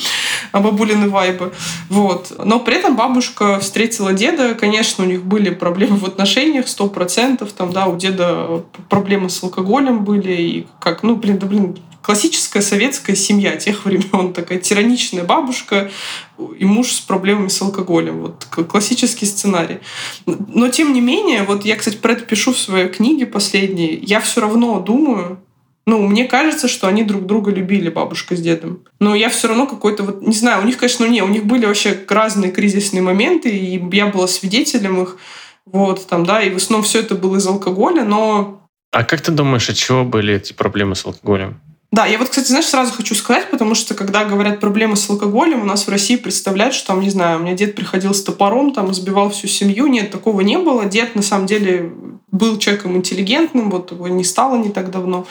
А 0.54 0.60
бабулины 0.60 1.08
вайбы. 1.08 1.52
Вот. 1.88 2.32
Но 2.44 2.60
при 2.60 2.76
этом 2.76 2.94
бабушка 2.94 3.58
встретила 3.58 4.12
деда, 4.12 4.54
конечно, 4.54 5.02
у 5.02 5.06
них 5.06 5.24
были 5.24 5.50
проблемы 5.50 5.96
в 5.96 6.04
отношениях, 6.04 6.68
сто 6.68 6.86
процентов, 6.88 7.52
там, 7.52 7.72
да, 7.72 7.86
у 7.86 7.96
деда 7.96 8.62
проблемы 8.88 9.30
с 9.30 9.42
алкоголем 9.42 10.04
были, 10.04 10.32
и 10.32 10.66
как, 10.78 11.02
ну, 11.02 11.16
блин, 11.16 11.38
да, 11.38 11.48
блин, 11.48 11.76
классическая 12.02 12.62
советская 12.62 13.16
семья 13.16 13.56
тех 13.56 13.84
времен, 13.84 14.32
такая 14.32 14.60
тираничная 14.60 15.24
бабушка 15.24 15.90
и 16.56 16.64
муж 16.64 16.92
с 16.92 17.00
проблемами 17.00 17.48
с 17.48 17.60
алкоголем. 17.60 18.20
Вот 18.20 18.44
классический 18.44 19.26
сценарий. 19.26 19.78
Но 20.26 20.68
тем 20.68 20.92
не 20.92 21.00
менее, 21.00 21.42
вот 21.42 21.64
я, 21.64 21.74
кстати, 21.74 21.96
про 21.96 22.12
это 22.12 22.24
пишу 22.24 22.52
в 22.52 22.58
своей 22.58 22.86
книге 22.86 23.26
последней, 23.26 23.98
я 24.06 24.20
все 24.20 24.40
равно 24.40 24.78
думаю, 24.78 25.40
ну, 25.86 26.06
мне 26.06 26.24
кажется, 26.24 26.66
что 26.66 26.88
они 26.88 27.02
друг 27.02 27.26
друга 27.26 27.50
любили, 27.50 27.90
бабушка 27.90 28.36
с 28.36 28.40
дедом. 28.40 28.84
Но 29.00 29.14
я 29.14 29.28
все 29.28 29.48
равно 29.48 29.66
какой-то 29.66 30.02
вот, 30.02 30.22
не 30.22 30.34
знаю, 30.34 30.62
у 30.62 30.66
них, 30.66 30.78
конечно, 30.78 31.06
ну, 31.06 31.12
не, 31.12 31.22
у 31.22 31.28
них 31.28 31.44
были 31.44 31.66
вообще 31.66 31.98
разные 32.08 32.50
кризисные 32.50 33.02
моменты, 33.02 33.50
и 33.50 33.82
я 33.94 34.06
была 34.06 34.26
свидетелем 34.26 35.02
их, 35.02 35.18
вот, 35.66 36.06
там, 36.06 36.24
да, 36.24 36.42
и 36.42 36.50
в 36.50 36.56
основном 36.56 36.84
все 36.84 37.00
это 37.00 37.14
было 37.14 37.36
из 37.36 37.46
алкоголя, 37.46 38.04
но... 38.04 38.62
А 38.92 39.04
как 39.04 39.20
ты 39.20 39.32
думаешь, 39.32 39.68
от 39.68 39.76
чего 39.76 40.04
были 40.04 40.34
эти 40.34 40.52
проблемы 40.52 40.94
с 40.94 41.04
алкоголем? 41.04 41.60
Да, 41.94 42.06
я 42.06 42.18
вот, 42.18 42.28
кстати, 42.28 42.48
знаешь, 42.48 42.66
сразу 42.66 42.92
хочу 42.92 43.14
сказать, 43.14 43.50
потому 43.50 43.76
что 43.76 43.94
когда 43.94 44.24
говорят 44.24 44.58
проблемы 44.58 44.96
с 44.96 45.08
алкоголем, 45.08 45.62
у 45.62 45.64
нас 45.64 45.86
в 45.86 45.90
России 45.90 46.16
представляют, 46.16 46.74
что 46.74 46.88
там, 46.88 47.00
не 47.00 47.08
знаю, 47.08 47.38
у 47.38 47.42
меня 47.42 47.54
дед 47.54 47.76
приходил 47.76 48.14
с 48.14 48.24
топором, 48.24 48.72
там, 48.72 48.90
избивал 48.90 49.30
всю 49.30 49.46
семью. 49.46 49.86
Нет, 49.86 50.10
такого 50.10 50.40
не 50.40 50.58
было. 50.58 50.86
Дед, 50.86 51.14
на 51.14 51.22
самом 51.22 51.46
деле, 51.46 51.92
был 52.32 52.58
человеком 52.58 52.96
интеллигентным, 52.96 53.70
вот 53.70 53.92
его 53.92 54.08
не 54.08 54.24
стало 54.24 54.56
не 54.56 54.70
так 54.70 54.90
давно. 54.90 55.28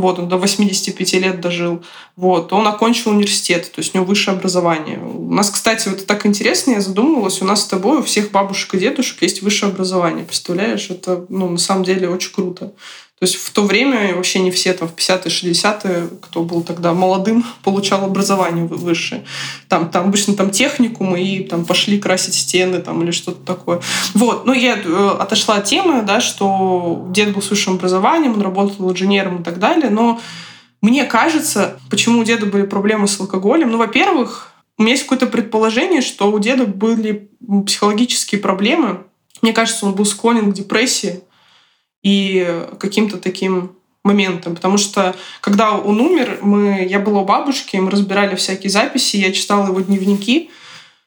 Вот, 0.00 0.18
он 0.18 0.28
до 0.28 0.36
85 0.36 1.12
лет 1.14 1.40
дожил. 1.40 1.82
Вот, 2.16 2.52
он 2.52 2.66
окончил 2.66 3.10
университет, 3.10 3.70
то 3.72 3.80
есть 3.80 3.94
у 3.94 3.98
него 3.98 4.06
высшее 4.06 4.36
образование. 4.36 4.98
У 4.98 5.32
нас, 5.32 5.50
кстати, 5.50 5.88
вот 5.88 6.06
так 6.06 6.26
интересно, 6.26 6.72
я 6.72 6.80
задумывалась, 6.80 7.42
у 7.42 7.44
нас 7.44 7.62
с 7.62 7.66
тобой 7.66 7.98
у 7.98 8.02
всех 8.02 8.30
бабушек 8.30 8.74
и 8.74 8.78
дедушек 8.78 9.22
есть 9.22 9.42
высшее 9.42 9.72
образование. 9.72 10.24
Представляешь, 10.24 10.90
это, 10.90 11.26
ну, 11.28 11.48
на 11.48 11.58
самом 11.58 11.84
деле 11.84 12.08
очень 12.08 12.32
круто. 12.32 12.72
То 13.20 13.26
есть 13.26 13.36
в 13.36 13.50
то 13.50 13.64
время 13.64 14.16
вообще 14.16 14.38
не 14.38 14.50
все 14.50 14.72
там 14.72 14.88
в 14.88 14.94
50-е, 14.94 15.52
60-е, 15.52 16.08
кто 16.22 16.42
был 16.42 16.62
тогда 16.62 16.94
молодым, 16.94 17.44
получал 17.62 18.02
образование 18.02 18.64
высшее. 18.64 19.24
Там, 19.68 19.90
там 19.90 20.06
обычно 20.06 20.34
там 20.34 20.50
техникумы 20.50 21.22
и 21.22 21.44
там 21.44 21.66
пошли 21.66 22.00
красить 22.00 22.32
стены 22.32 22.80
там 22.80 23.02
или 23.02 23.10
что-то 23.10 23.44
такое. 23.44 23.82
Вот. 24.14 24.46
Ну, 24.46 24.54
я 24.54 24.78
э, 24.82 25.16
отошла 25.20 25.56
от 25.56 25.66
темы, 25.66 26.00
да, 26.00 26.22
что 26.22 27.08
дед 27.10 27.34
был 27.34 27.42
с 27.42 27.50
высшим 27.50 27.74
образованием, 27.74 28.32
он 28.32 28.40
работал 28.40 28.90
инженером 28.90 29.42
и 29.42 29.44
так 29.44 29.58
далее, 29.58 29.90
но 29.90 30.18
мне 30.80 31.04
кажется, 31.04 31.78
почему 31.90 32.20
у 32.20 32.24
деда 32.24 32.46
были 32.46 32.62
проблемы 32.64 33.06
с 33.06 33.20
алкоголем. 33.20 33.70
Ну, 33.70 33.76
во-первых, 33.76 34.54
у 34.78 34.82
меня 34.82 34.92
есть 34.92 35.02
какое-то 35.02 35.26
предположение, 35.26 36.00
что 36.00 36.32
у 36.32 36.38
деда 36.38 36.64
были 36.64 37.28
психологические 37.66 38.40
проблемы. 38.40 39.02
Мне 39.42 39.52
кажется, 39.52 39.84
он 39.84 39.92
был 39.92 40.06
склонен 40.06 40.50
к 40.50 40.54
депрессии 40.54 41.20
и 42.02 42.64
каким-то 42.78 43.18
таким 43.18 43.72
моментом. 44.04 44.54
Потому 44.54 44.78
что 44.78 45.14
когда 45.40 45.72
он 45.72 46.00
умер, 46.00 46.38
мы, 46.42 46.86
я 46.88 46.98
была 47.00 47.20
у 47.20 47.24
бабушки, 47.24 47.76
мы 47.76 47.90
разбирали 47.90 48.34
всякие 48.34 48.70
записи, 48.70 49.16
я 49.16 49.32
читала 49.32 49.66
его 49.66 49.80
дневники 49.80 50.50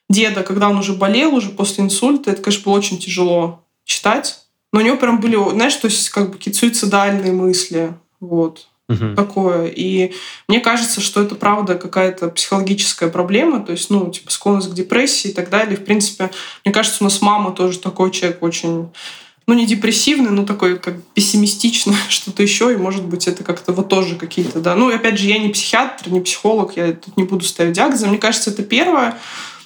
деда, 0.10 0.44
когда 0.44 0.70
он 0.70 0.78
уже 0.78 0.94
болел, 0.94 1.34
уже 1.34 1.50
после 1.50 1.84
инсульта. 1.84 2.32
Это, 2.32 2.42
конечно, 2.42 2.66
было 2.66 2.78
очень 2.78 3.00
тяжело 3.00 3.64
читать. 3.86 4.40
Но 4.72 4.80
у 4.80 4.84
него 4.84 4.98
прям 4.98 5.20
были, 5.20 5.38
знаешь, 5.52 5.76
то 5.76 5.88
есть 5.88 6.10
как 6.10 6.30
бы 6.30 6.38
какие-то 6.38 6.60
суицидальные 6.60 7.32
мысли. 7.32 7.94
Вот. 8.20 8.68
Угу. 8.90 9.16
Такое. 9.16 9.68
И 9.68 10.14
мне 10.48 10.60
кажется, 10.60 11.00
что 11.00 11.22
это 11.22 11.36
правда 11.36 11.76
какая-то 11.76 12.30
психологическая 12.30 13.10
проблема, 13.10 13.62
то 13.62 13.72
есть, 13.72 13.90
ну, 13.90 14.10
типа, 14.12 14.30
склонность 14.32 14.72
к 14.72 14.74
депрессии 14.74 15.30
и 15.30 15.34
так 15.34 15.50
далее. 15.50 15.78
В 15.78 15.86
принципе, 15.86 16.32
мне 16.66 16.74
кажется, 16.74 16.98
у 17.02 17.06
нас 17.06 17.22
мама 17.22 17.52
тоже 17.52 17.80
такой 17.80 18.12
человек 18.12 18.44
очень 18.44 18.90
ну, 19.46 19.54
не 19.54 19.66
депрессивный, 19.66 20.32
но 20.32 20.46
такой 20.46 20.78
как 20.78 21.02
пессимистичный, 21.14 21.96
что-то 22.10 22.44
еще, 22.44 22.74
и, 22.74 22.78
может 22.78 23.04
быть, 23.04 23.28
это 23.28 23.44
как-то 23.44 23.74
вот 23.74 23.90
тоже 23.90 24.16
какие-то, 24.16 24.60
да. 24.60 24.76
Ну, 24.76 24.90
и 24.90 24.96
опять 24.96 25.20
же, 25.20 25.28
я 25.28 25.38
не 25.38 25.50
психиатр, 25.50 26.10
не 26.10 26.22
психолог, 26.22 26.76
я 26.78 26.94
тут 26.94 27.18
не 27.18 27.24
буду 27.24 27.44
ставить 27.46 27.74
диагнозы. 27.74 28.08
Мне 28.08 28.18
кажется, 28.18 28.52
это 28.52 28.64
первое. 28.64 29.18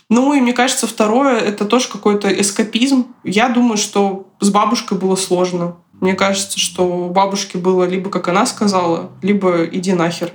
Ну, 0.10 0.34
и 0.34 0.40
мне 0.40 0.54
кажется, 0.54 0.88
второе, 0.88 1.38
это 1.38 1.66
тоже 1.66 1.90
какой-то 1.90 2.30
эскапизм. 2.30 3.08
Я 3.24 3.50
думаю, 3.50 3.78
что 3.78 4.28
с 4.40 4.50
бабушкой 4.50 4.98
было 4.98 5.16
сложно. 5.16 5.76
Мне 6.00 6.14
кажется, 6.14 6.60
что 6.60 6.84
у 6.88 7.10
бабушки 7.10 7.58
было 7.58 7.84
либо, 7.84 8.10
как 8.10 8.28
она 8.28 8.46
сказала, 8.46 9.12
либо 9.22 9.66
иди 9.66 9.94
нахер. 9.94 10.32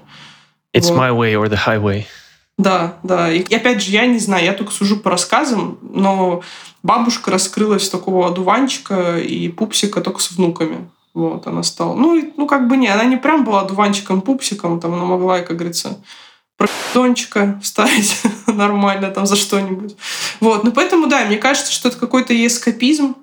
It's 0.77 0.89
вот. 0.89 0.99
my 0.99 1.11
way 1.11 1.35
or 1.35 1.49
the 1.49 1.59
highway. 1.67 2.05
Да, 2.59 2.95
да. 3.03 3.33
И 3.33 3.43
опять 3.55 3.83
же, 3.83 3.91
я 3.91 4.07
не 4.07 4.19
знаю, 4.19 4.45
я 4.45 4.53
только 4.53 4.73
сужу 4.73 4.99
по 4.99 5.11
рассказам, 5.11 5.79
но 5.83 6.43
бабушка 6.83 7.31
раскрылась 7.31 7.89
такого 7.89 8.27
одуванчика 8.27 9.19
и 9.19 9.49
пупсика 9.49 10.01
только 10.01 10.21
с 10.21 10.33
внуками. 10.33 10.89
Вот, 11.15 11.47
она 11.47 11.63
стала. 11.63 11.95
Ну, 11.95 12.33
ну, 12.37 12.47
как 12.47 12.69
бы 12.69 12.77
не, 12.77 12.89
она 12.89 13.05
не 13.05 13.17
прям 13.17 13.45
была 13.45 13.61
одуванчиком-пупсиком, 13.63 14.81
там 14.81 14.95
она 14.95 15.05
могла, 15.05 15.41
как 15.41 15.57
говорится, 15.57 16.03
дончика 16.95 17.59
вставить 17.63 18.23
нормально 18.47 19.11
там 19.11 19.27
за 19.27 19.37
что-нибудь. 19.37 19.97
Вот, 20.41 20.65
ну 20.65 20.73
поэтому, 20.73 21.07
да, 21.07 21.25
мне 21.25 21.37
кажется, 21.37 21.73
что 21.73 21.89
это 21.89 21.99
какой-то 21.99 22.35
эскапизм, 22.35 23.17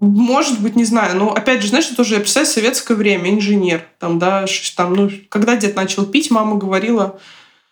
может 0.00 0.60
быть, 0.60 0.76
не 0.76 0.84
знаю, 0.84 1.16
но 1.16 1.30
опять 1.30 1.60
же, 1.60 1.68
знаешь, 1.68 1.90
это 1.90 2.02
уже, 2.02 2.14
я 2.14 2.20
представляю, 2.20 2.52
советское 2.52 2.94
время, 2.94 3.30
инженер, 3.30 3.84
там, 3.98 4.18
да, 4.18 4.46
там, 4.74 4.94
ну, 4.94 5.10
когда 5.28 5.56
дед 5.56 5.76
начал 5.76 6.06
пить, 6.06 6.30
мама 6.30 6.56
говорила, 6.56 7.20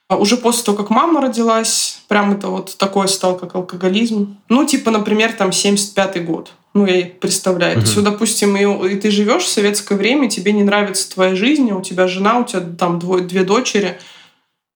а 0.08 0.16
уже 0.16 0.36
после 0.36 0.64
того, 0.64 0.76
как 0.76 0.90
мама 0.90 1.22
родилась, 1.22 1.97
прям 2.08 2.32
это 2.32 2.48
вот 2.48 2.76
такое 2.76 3.06
стал, 3.06 3.36
как 3.36 3.54
алкоголизм. 3.54 4.38
Ну, 4.48 4.64
типа, 4.64 4.90
например, 4.90 5.32
там 5.32 5.50
75-й 5.50 6.20
год. 6.20 6.52
Ну, 6.74 6.86
я 6.86 7.06
представляю. 7.06 7.78
Угу. 7.78 7.80
То 7.82 7.90
есть, 7.90 8.02
допустим, 8.02 8.56
и, 8.56 8.92
и 8.92 8.96
ты 8.96 9.10
живешь 9.10 9.44
в 9.44 9.48
советское 9.48 9.96
время, 9.96 10.28
тебе 10.28 10.52
не 10.52 10.64
нравится 10.64 11.10
твоя 11.10 11.34
жизнь, 11.36 11.70
у 11.70 11.82
тебя 11.82 12.08
жена, 12.08 12.38
у 12.38 12.44
тебя 12.44 12.60
там 12.60 12.98
двое, 12.98 13.22
две 13.22 13.44
дочери. 13.44 13.98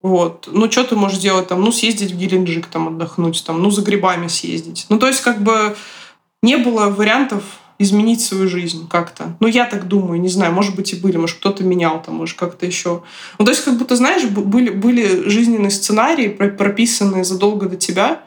Вот. 0.03 0.49
Ну, 0.51 0.71
что 0.71 0.85
ты 0.85 0.97
можешь 0.97 1.19
делать 1.19 1.49
там? 1.49 1.63
Ну, 1.63 1.73
съездить 1.73 2.13
в 2.13 2.17
Геленджик 2.17 2.67
там 2.67 2.89
отдохнуть, 2.89 3.43
там, 3.47 3.63
ну, 3.63 3.71
за 3.71 3.83
грибами 3.83 4.29
съездить. 4.29 4.87
Ну, 4.89 4.99
то 4.99 5.07
есть, 5.07 5.23
как 5.23 5.43
бы 5.43 5.77
не 6.43 6.57
было 6.57 6.89
вариантов 6.89 7.45
изменить 7.83 8.21
свою 8.21 8.49
жизнь 8.49 8.89
как-то. 8.89 9.37
Ну, 9.41 9.49
я 9.49 9.67
так 9.67 9.89
думаю, 9.89 10.21
не 10.21 10.29
знаю, 10.29 10.53
может 10.53 10.75
быть, 10.75 10.93
и 10.93 10.97
были, 10.97 11.17
может, 11.17 11.39
кто-то 11.39 11.65
менял 11.65 12.03
там, 12.03 12.17
может, 12.17 12.39
как-то 12.39 12.67
еще. 12.67 13.03
Ну, 13.39 13.45
то 13.45 13.51
есть, 13.51 13.65
как 13.65 13.77
будто, 13.77 13.97
знаешь, 13.97 14.25
были, 14.25 14.71
были 14.71 15.29
жизненные 15.29 15.71
сценарии, 15.71 16.29
прописанные 16.29 17.25
задолго 17.25 17.69
до 17.69 17.77
тебя, 17.77 18.23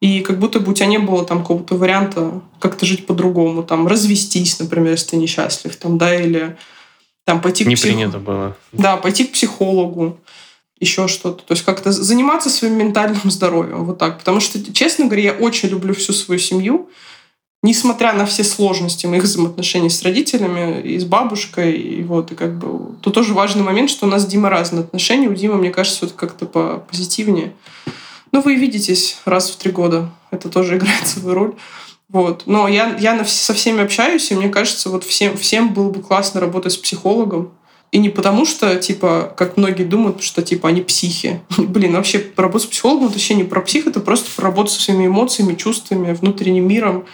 и 0.00 0.20
как 0.20 0.38
будто 0.38 0.60
бы 0.60 0.72
у 0.72 0.74
тебя 0.74 0.86
не 0.86 0.98
было 0.98 1.24
там 1.24 1.40
какого-то 1.40 1.76
варианта 1.76 2.42
как-то 2.58 2.86
жить 2.86 3.06
по-другому, 3.06 3.62
там, 3.62 3.86
развестись, 3.86 4.58
например, 4.58 4.92
если 4.92 5.10
ты 5.10 5.16
несчастлив, 5.16 5.74
там, 5.76 5.98
да, 5.98 6.14
или 6.14 6.56
там 7.24 7.40
пойти 7.40 7.64
к 7.64 7.68
Не 7.68 7.74
псих... 7.74 7.86
принято 7.86 8.18
было. 8.18 8.56
Да, 8.72 8.96
пойти 8.96 9.24
к 9.24 9.32
психологу, 9.32 10.18
еще 10.78 11.08
что-то. 11.08 11.42
То 11.44 11.52
есть 11.52 11.64
как-то 11.64 11.92
заниматься 11.92 12.50
своим 12.50 12.76
ментальным 12.76 13.20
здоровьем, 13.30 13.84
вот 13.84 13.98
так. 13.98 14.18
Потому 14.18 14.40
что, 14.40 14.60
честно 14.72 15.06
говоря, 15.06 15.22
я 15.22 15.32
очень 15.32 15.68
люблю 15.68 15.94
всю 15.94 16.12
свою 16.12 16.38
семью, 16.38 16.90
несмотря 17.64 18.12
на 18.12 18.26
все 18.26 18.44
сложности 18.44 19.06
моих 19.06 19.22
взаимоотношений 19.22 19.88
с 19.88 20.02
родителями 20.02 20.82
и 20.82 20.98
с 20.98 21.04
бабушкой, 21.06 21.72
и 21.72 22.02
вот, 22.02 22.30
и 22.30 22.34
как 22.34 22.58
бы... 22.58 22.94
Тут 23.00 23.14
тоже 23.14 23.32
важный 23.32 23.62
момент, 23.62 23.88
что 23.88 24.04
у 24.04 24.08
нас 24.08 24.22
с 24.22 24.26
Димой 24.26 24.50
разные 24.50 24.82
отношения. 24.82 25.28
У 25.28 25.34
Димы, 25.34 25.56
мне 25.56 25.70
кажется, 25.70 26.04
это 26.04 26.14
как-то 26.14 26.44
позитивнее. 26.46 27.54
Ну, 28.32 28.42
вы 28.42 28.56
видитесь 28.56 29.16
раз 29.24 29.50
в 29.50 29.56
три 29.56 29.72
года. 29.72 30.10
Это 30.30 30.50
тоже 30.50 30.76
играет 30.76 31.08
свою 31.08 31.34
роль. 31.34 31.54
Вот. 32.10 32.42
Но 32.44 32.68
я, 32.68 32.98
я 33.00 33.24
со 33.24 33.54
всеми 33.54 33.82
общаюсь, 33.82 34.30
и 34.30 34.34
мне 34.34 34.50
кажется, 34.50 34.90
вот 34.90 35.02
всем, 35.02 35.34
всем 35.38 35.72
было 35.72 35.88
бы 35.88 36.02
классно 36.02 36.40
работать 36.40 36.72
с 36.72 36.76
психологом. 36.76 37.52
И 37.92 37.98
не 37.98 38.10
потому 38.10 38.44
что, 38.44 38.76
типа, 38.76 39.32
как 39.38 39.56
многие 39.56 39.84
думают, 39.84 40.22
что, 40.22 40.42
типа, 40.42 40.68
они 40.68 40.82
психи. 40.82 41.40
Блин, 41.56 41.94
вообще, 41.94 42.26
работа 42.36 42.64
с 42.64 42.66
психологом— 42.66 43.04
это 43.06 43.14
вообще 43.14 43.34
не 43.34 43.44
про 43.44 43.62
псих, 43.62 43.86
это 43.86 44.00
просто 44.00 44.28
про 44.36 44.48
работу 44.48 44.70
со 44.70 44.82
своими 44.82 45.06
эмоциями, 45.06 45.54
чувствами, 45.54 46.12
внутренним 46.12 46.68
миром. 46.68 47.06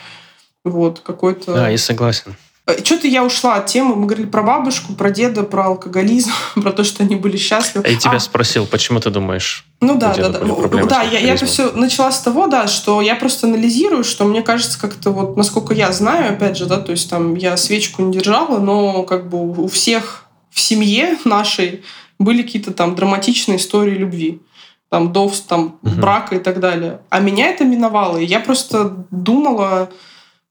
Вот, 0.64 1.00
какой-то... 1.00 1.54
Да, 1.54 1.68
я 1.68 1.78
согласен. 1.78 2.36
Э, 2.66 2.84
Что-то 2.84 3.06
я 3.06 3.24
ушла 3.24 3.56
от 3.56 3.66
темы. 3.66 3.94
Мы 3.96 4.06
говорили 4.06 4.26
про 4.26 4.42
бабушку, 4.42 4.92
про 4.92 5.10
деда, 5.10 5.42
про 5.42 5.66
алкоголизм, 5.66 6.30
про 6.54 6.72
то, 6.72 6.84
что 6.84 7.02
они 7.02 7.16
были 7.16 7.36
счастливы. 7.36 7.88
Я 7.88 7.96
тебя 7.96 8.16
а... 8.16 8.20
спросил, 8.20 8.66
почему 8.66 9.00
ты 9.00 9.10
думаешь? 9.10 9.64
Ну 9.80 9.96
да, 9.96 10.14
да, 10.14 10.28
да. 10.28 10.40
Да, 10.84 11.02
я, 11.02 11.18
я 11.18 11.34
это 11.34 11.46
все 11.46 11.72
начала 11.72 12.12
с 12.12 12.20
того, 12.20 12.46
да, 12.46 12.68
что 12.68 13.00
я 13.00 13.16
просто 13.16 13.46
анализирую, 13.46 14.04
что 14.04 14.24
мне 14.24 14.42
кажется, 14.42 14.78
как-то 14.78 15.10
вот, 15.10 15.36
насколько 15.36 15.72
я 15.72 15.90
знаю, 15.92 16.34
опять 16.34 16.56
же, 16.56 16.66
да, 16.66 16.76
то 16.76 16.92
есть 16.92 17.08
там 17.08 17.34
я 17.34 17.56
свечку 17.56 18.02
не 18.02 18.12
держала, 18.12 18.58
но 18.58 19.04
как 19.04 19.28
бы 19.30 19.62
у 19.62 19.68
всех 19.68 20.24
в 20.50 20.60
семье 20.60 21.16
нашей 21.24 21.82
были 22.18 22.42
какие-то 22.42 22.72
там 22.72 22.94
драматичные 22.94 23.56
истории 23.56 23.94
любви 23.94 24.42
там, 24.90 25.12
до 25.12 25.32
там, 25.48 25.78
угу. 25.82 26.00
брака 26.00 26.34
и 26.34 26.38
так 26.40 26.60
далее. 26.60 27.00
А 27.10 27.20
меня 27.20 27.48
это 27.48 27.64
миновало. 27.64 28.18
И 28.18 28.26
я 28.26 28.40
просто 28.40 29.06
думала, 29.10 29.88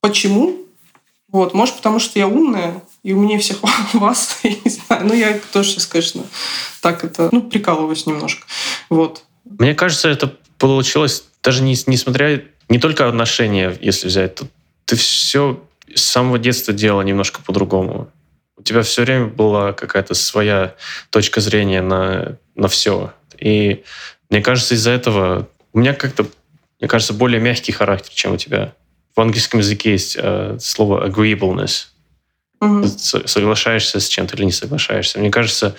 Почему? 0.02 0.58
Вот, 1.28 1.54
может, 1.54 1.76
потому 1.76 2.00
что 2.00 2.18
я 2.18 2.28
умная, 2.28 2.82
и 3.04 3.14
умнее 3.14 3.39
всех 3.39 3.60
вас, 3.93 4.39
я 4.43 4.52
не 4.52 4.70
знаю. 4.70 5.06
Ну, 5.06 5.14
я 5.14 5.39
тоже 5.54 5.70
сейчас, 5.70 5.86
конечно, 5.86 6.24
так 6.82 7.04
это, 7.04 7.30
ну, 7.32 7.41
прикалываюсь 7.41 8.06
немножко. 8.06 8.45
Вот. 8.89 9.24
Мне 9.45 9.76
кажется, 9.76 10.10
это 10.10 10.36
получилось, 10.58 11.26
даже 11.43 11.64
не, 11.64 11.76
несмотря 11.88 12.43
не 12.68 12.80
только 12.80 13.08
отношения, 13.08 13.76
если 13.82 14.08
взять, 14.08 14.36
то 14.36 14.47
ты 14.86 14.95
все 14.95 15.64
с 15.93 16.02
самого 16.02 16.38
детства 16.38 16.74
делала 16.74 17.02
немножко 17.02 17.41
по-другому. 17.41 18.10
У 18.58 18.64
тебя 18.64 18.82
все 18.82 19.04
время 19.04 19.28
была 19.28 19.74
какая-то 19.74 20.14
своя 20.14 20.76
точка 21.10 21.41
зрения 21.41 21.82
на, 21.82 22.38
на 22.56 22.68
все. 22.68 23.14
И 23.38 23.84
мне 24.30 24.41
кажется, 24.41 24.76
из-за 24.76 24.91
этого 24.91 25.47
у 25.74 25.80
меня 25.80 25.93
как-то, 25.93 26.28
мне 26.80 26.88
кажется, 26.88 27.14
более 27.14 27.39
мягкий 27.39 27.72
характер, 27.72 28.12
чем 28.14 28.34
у 28.34 28.38
тебя. 28.38 28.74
В 29.20 29.22
английском 29.22 29.60
языке 29.60 29.92
есть 29.92 30.16
э, 30.18 30.56
слово 30.62 31.06
agreeableness. 31.06 31.88
Угу. 32.62 32.84
Ты 32.84 33.28
соглашаешься 33.28 34.00
с 34.00 34.08
чем-то 34.08 34.38
или 34.38 34.46
не 34.46 34.54
соглашаешься. 34.54 35.20
Мне 35.20 35.30
кажется, 35.30 35.76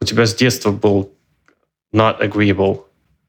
у 0.00 0.04
тебя 0.04 0.26
с 0.26 0.34
детства 0.34 0.72
был 0.72 1.12
not 1.94 2.20
agreeable 2.20 2.80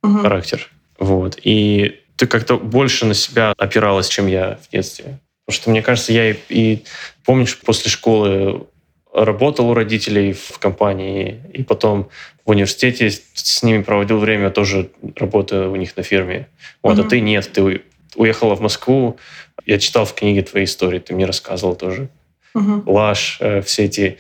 угу. 0.02 0.18
характер. 0.18 0.68
Вот. 0.98 1.38
И 1.44 2.02
ты 2.16 2.26
как-то 2.26 2.58
больше 2.58 3.06
на 3.06 3.14
себя 3.14 3.54
опиралась, 3.56 4.10
чем 4.10 4.26
я 4.26 4.58
в 4.68 4.72
детстве. 4.72 5.20
Потому 5.46 5.62
что, 5.62 5.70
мне 5.70 5.84
кажется, 5.84 6.12
я 6.12 6.32
и, 6.32 6.36
и 6.50 6.84
помнишь, 7.24 7.56
после 7.60 7.92
школы 7.92 8.66
работал 9.14 9.70
у 9.70 9.76
родителей 9.76 10.34
в 10.34 10.58
компании, 10.58 11.40
и 11.54 11.62
потом 11.62 12.10
в 12.46 12.50
университете 12.50 13.12
с 13.12 13.62
ними 13.62 13.84
проводил 13.84 14.18
время, 14.18 14.50
тоже 14.50 14.90
работая 15.18 15.68
у 15.68 15.76
них 15.76 15.96
на 15.96 16.02
фирме. 16.02 16.48
Вот, 16.82 16.98
mm-hmm. 16.98 17.06
а 17.06 17.10
ты 17.10 17.20
нет, 17.20 17.52
ты 17.54 17.84
уехала 18.16 18.56
в 18.56 18.62
Москву. 18.62 19.18
Я 19.66 19.80
читал 19.80 20.06
в 20.06 20.14
книге 20.14 20.42
твои 20.42 20.64
истории, 20.64 21.00
ты 21.00 21.14
мне 21.14 21.26
рассказывал 21.26 21.76
тоже. 21.76 22.10
Mm-hmm. 22.56 22.84
Лаш, 22.86 23.38
э, 23.40 23.62
все 23.62 23.86
эти 23.86 24.18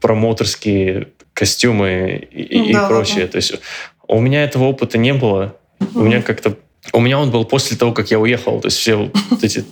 промоутерские 0.00 1.08
костюмы 1.32 2.28
и, 2.30 2.72
да, 2.72 2.84
и 2.84 2.88
прочее. 2.88 3.26
Да. 3.26 3.32
То 3.32 3.36
есть 3.36 3.54
у 4.06 4.20
меня 4.20 4.44
этого 4.44 4.64
опыта 4.64 4.98
не 4.98 5.12
было. 5.12 5.56
Mm-hmm. 5.80 5.88
У 5.94 6.02
меня 6.02 6.22
как-то 6.22 6.56
у 6.92 7.00
меня 7.00 7.18
он 7.18 7.30
был 7.30 7.44
после 7.44 7.76
того, 7.76 7.92
как 7.92 8.10
я 8.10 8.18
уехал. 8.18 8.60
То 8.60 8.66
есть 8.66 8.78
все 8.78 8.94
вот 8.94 9.14
эти 9.42 9.64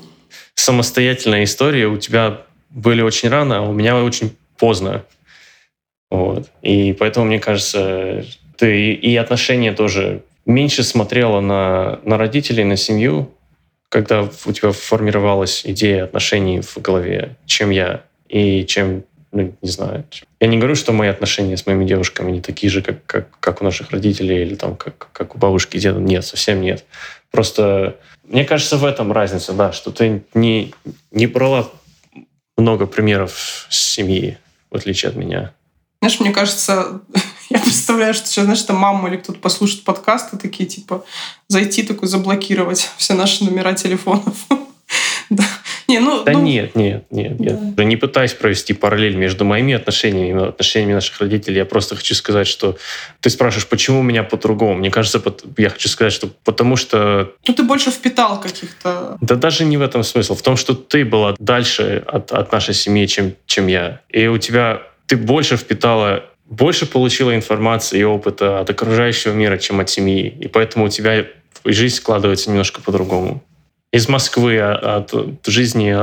самостоятельные 0.55 1.45
истории 1.45 1.85
у 1.85 1.97
тебя 1.99 2.43
были 2.71 3.03
очень 3.03 3.29
рано, 3.29 3.59
а 3.59 3.63
у 3.63 3.73
меня 3.73 4.03
очень 4.03 4.35
поздно. 4.59 5.05
Вот. 6.11 6.51
И 6.63 6.93
поэтому, 6.93 7.27
мне 7.27 7.39
кажется, 7.39 8.25
ты 8.57 8.93
и 8.93 9.17
отношения 9.17 9.73
тоже 9.73 10.23
меньше 10.45 10.83
смотрела 10.83 11.41
на, 11.41 12.01
на 12.05 12.19
родителей, 12.19 12.65
на 12.65 12.77
семью, 12.77 13.31
когда 13.93 14.23
у 14.23 14.53
тебя 14.53 14.73
формировалась 14.73 15.67
идея 15.67 16.05
отношений 16.05 16.63
в 16.63 16.79
голове, 16.79 17.37
чем 17.45 17.69
я 17.69 18.05
и 18.27 18.65
чем, 18.65 19.05
ну, 19.33 19.55
не 19.61 19.69
знаю. 19.69 20.05
Я 20.41 20.47
не 20.47 20.57
говорю, 20.57 20.77
что 20.77 20.93
мои 20.93 21.11
отношения 21.11 21.59
с 21.59 21.67
моими 21.67 21.85
девушками 21.85 22.33
не 22.33 22.41
такие 22.41 22.71
же, 22.71 22.81
как, 22.81 23.05
как, 23.05 23.29
как 23.39 23.61
у 23.61 23.65
наших 23.65 23.91
родителей 23.91 24.45
или 24.45 24.55
там, 24.55 24.77
как, 24.77 25.09
как 25.13 25.35
у 25.35 25.39
бабушки 25.39 25.77
и 25.77 25.81
деда. 25.81 26.01
Нет, 26.01 26.25
совсем 26.25 26.63
нет. 26.63 26.87
Просто 27.31 27.99
мне 28.27 28.47
кажется, 28.47 28.79
в 28.79 28.85
этом 28.87 29.13
разница, 29.13 29.53
да, 29.53 29.73
что 29.73 29.91
ты 29.91 30.23
не, 30.33 30.73
не 31.11 31.27
брала 31.27 31.69
много 32.57 32.87
примеров 32.87 33.67
с 33.69 33.77
семьи, 33.77 34.39
в 34.71 34.77
отличие 34.77 35.11
от 35.11 35.17
меня. 35.17 35.53
Знаешь, 36.01 36.19
мне 36.19 36.31
кажется, 36.31 37.03
я 37.53 37.59
представляю, 37.59 38.15
что 38.15 38.27
сейчас, 38.27 38.45
знаешь, 38.45 38.63
там 38.63 38.77
мама 38.77 39.09
или 39.09 39.17
кто-то 39.17 39.39
послушает 39.39 39.85
подкасты 39.85 40.39
такие, 40.39 40.67
типа, 40.67 41.05
зайти 41.49 41.83
такой, 41.83 42.09
заблокировать 42.09 42.91
все 42.97 43.15
наши 43.15 43.45
номера 43.45 43.75
телефонов. 43.75 44.47
да. 45.31 45.45
Не, 45.87 45.99
ну, 45.99 46.25
да 46.25 46.33
ну... 46.33 46.43
нет, 46.43 46.75
нет, 46.75 47.05
нет. 47.11 47.37
Да. 47.37 47.83
Я 47.83 47.85
не 47.85 47.97
пытаюсь 47.97 48.33
провести 48.33 48.73
параллель 48.73 49.17
между 49.17 49.45
моими 49.45 49.75
отношениями 49.75 50.41
и 50.41 50.49
отношениями 50.49 50.95
наших 50.95 51.21
родителей. 51.21 51.59
Я 51.59 51.67
просто 51.67 51.97
хочу 51.97 52.15
сказать, 52.15 52.47
что 52.47 52.79
ты 53.21 53.29
спрашиваешь, 53.29 53.69
почему 53.69 54.01
у 54.01 54.03
меня 54.03 54.23
по-другому. 54.23 54.75
Мне 54.75 54.91
кажется, 54.91 55.23
я 55.59 55.69
хочу 55.69 55.89
сказать, 55.89 56.15
что 56.15 56.29
потому 56.45 56.77
что... 56.77 57.33
Ну, 57.47 57.53
ты 57.53 57.63
больше 57.65 57.91
впитал 57.91 58.41
каких-то... 58.41 59.19
Да 59.21 59.35
даже 59.35 59.67
не 59.67 59.77
в 59.77 59.83
этом 59.83 60.05
смысл. 60.05 60.35
В 60.35 60.43
том, 60.43 60.57
что 60.57 60.75
ты 60.75 61.05
была 61.05 61.35
дальше 61.39 62.03
от, 62.07 62.33
от 62.33 62.51
нашей 62.51 62.73
семьи, 62.73 63.07
чем, 63.07 63.35
чем 63.45 63.67
я. 63.67 64.01
И 64.09 64.27
у 64.29 64.39
тебя... 64.39 64.83
Ты 65.07 65.19
больше 65.19 65.59
впитала 65.59 66.25
больше 66.53 66.87
получила 66.87 67.35
информации 67.35 68.01
и 68.01 68.05
опыта 68.05 68.61
от 68.61 68.69
окружающего 68.69 69.33
мира, 69.33 69.57
чем 69.57 69.81
от 69.81 69.89
семьи. 69.89 70.29
И 70.29 70.49
поэтому 70.49 70.85
у 70.85 70.89
тебя 70.89 71.25
жизнь 71.65 71.97
складывается 71.97 72.51
немножко 72.51 72.83
по-другому 72.83 73.43
из 73.93 74.09
Москвы, 74.09 74.59
а, 74.59 74.99
от, 74.99 75.47
жизни 75.47 75.95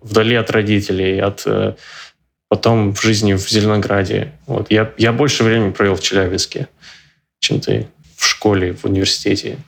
вдали 0.00 0.34
от 0.34 0.50
родителей, 0.50 1.20
от 1.20 1.42
э, 1.46 1.74
потом 2.48 2.92
в 2.92 3.00
жизни 3.00 3.34
в 3.34 3.48
Зеленограде. 3.48 4.32
Вот. 4.46 4.70
Я, 4.70 4.92
я 4.98 5.12
больше 5.12 5.44
времени 5.44 5.70
провел 5.70 5.94
в 5.94 6.02
Челябинске, 6.02 6.68
чем 7.38 7.60
ты 7.60 7.86
в 8.16 8.26
школе, 8.26 8.72
в 8.72 8.84
университете. 8.84 9.58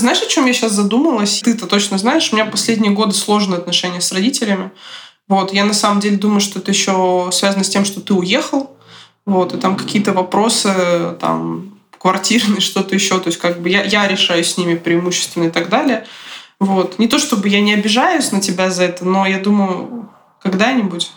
Знаешь, 0.00 0.22
о 0.22 0.26
чем 0.26 0.46
я 0.46 0.52
сейчас 0.52 0.72
задумалась? 0.72 1.40
Ты-то 1.40 1.66
точно 1.66 1.98
знаешь, 1.98 2.32
у 2.32 2.36
меня 2.36 2.46
последние 2.46 2.92
годы 2.92 3.14
сложные 3.14 3.58
отношения 3.58 4.00
с 4.00 4.12
родителями. 4.12 4.70
Вот, 5.28 5.52
я 5.52 5.64
на 5.64 5.74
самом 5.74 6.00
деле 6.00 6.16
думаю, 6.16 6.40
что 6.40 6.58
это 6.58 6.70
еще 6.70 7.28
связано 7.32 7.62
с 7.62 7.68
тем, 7.68 7.84
что 7.84 8.00
ты 8.00 8.14
уехал, 8.14 8.76
вот, 9.26 9.54
и 9.54 9.58
там 9.58 9.76
какие-то 9.76 10.12
вопросы, 10.12 11.16
там, 11.20 11.78
квартирные, 11.98 12.60
что-то 12.60 12.94
еще, 12.94 13.20
то 13.20 13.28
есть 13.28 13.38
как 13.38 13.60
бы 13.60 13.68
я, 13.68 13.84
я 13.84 14.08
решаю 14.08 14.42
с 14.42 14.56
ними 14.56 14.74
преимущественно 14.74 15.44
и 15.44 15.50
так 15.50 15.68
далее. 15.68 16.06
Вот. 16.58 16.98
Не 16.98 17.06
то 17.06 17.18
чтобы 17.18 17.48
я 17.48 17.60
не 17.60 17.74
обижаюсь 17.74 18.32
на 18.32 18.40
тебя 18.40 18.70
за 18.70 18.84
это, 18.84 19.04
но 19.04 19.26
я 19.26 19.38
думаю, 19.38 20.10
когда-нибудь 20.42 21.12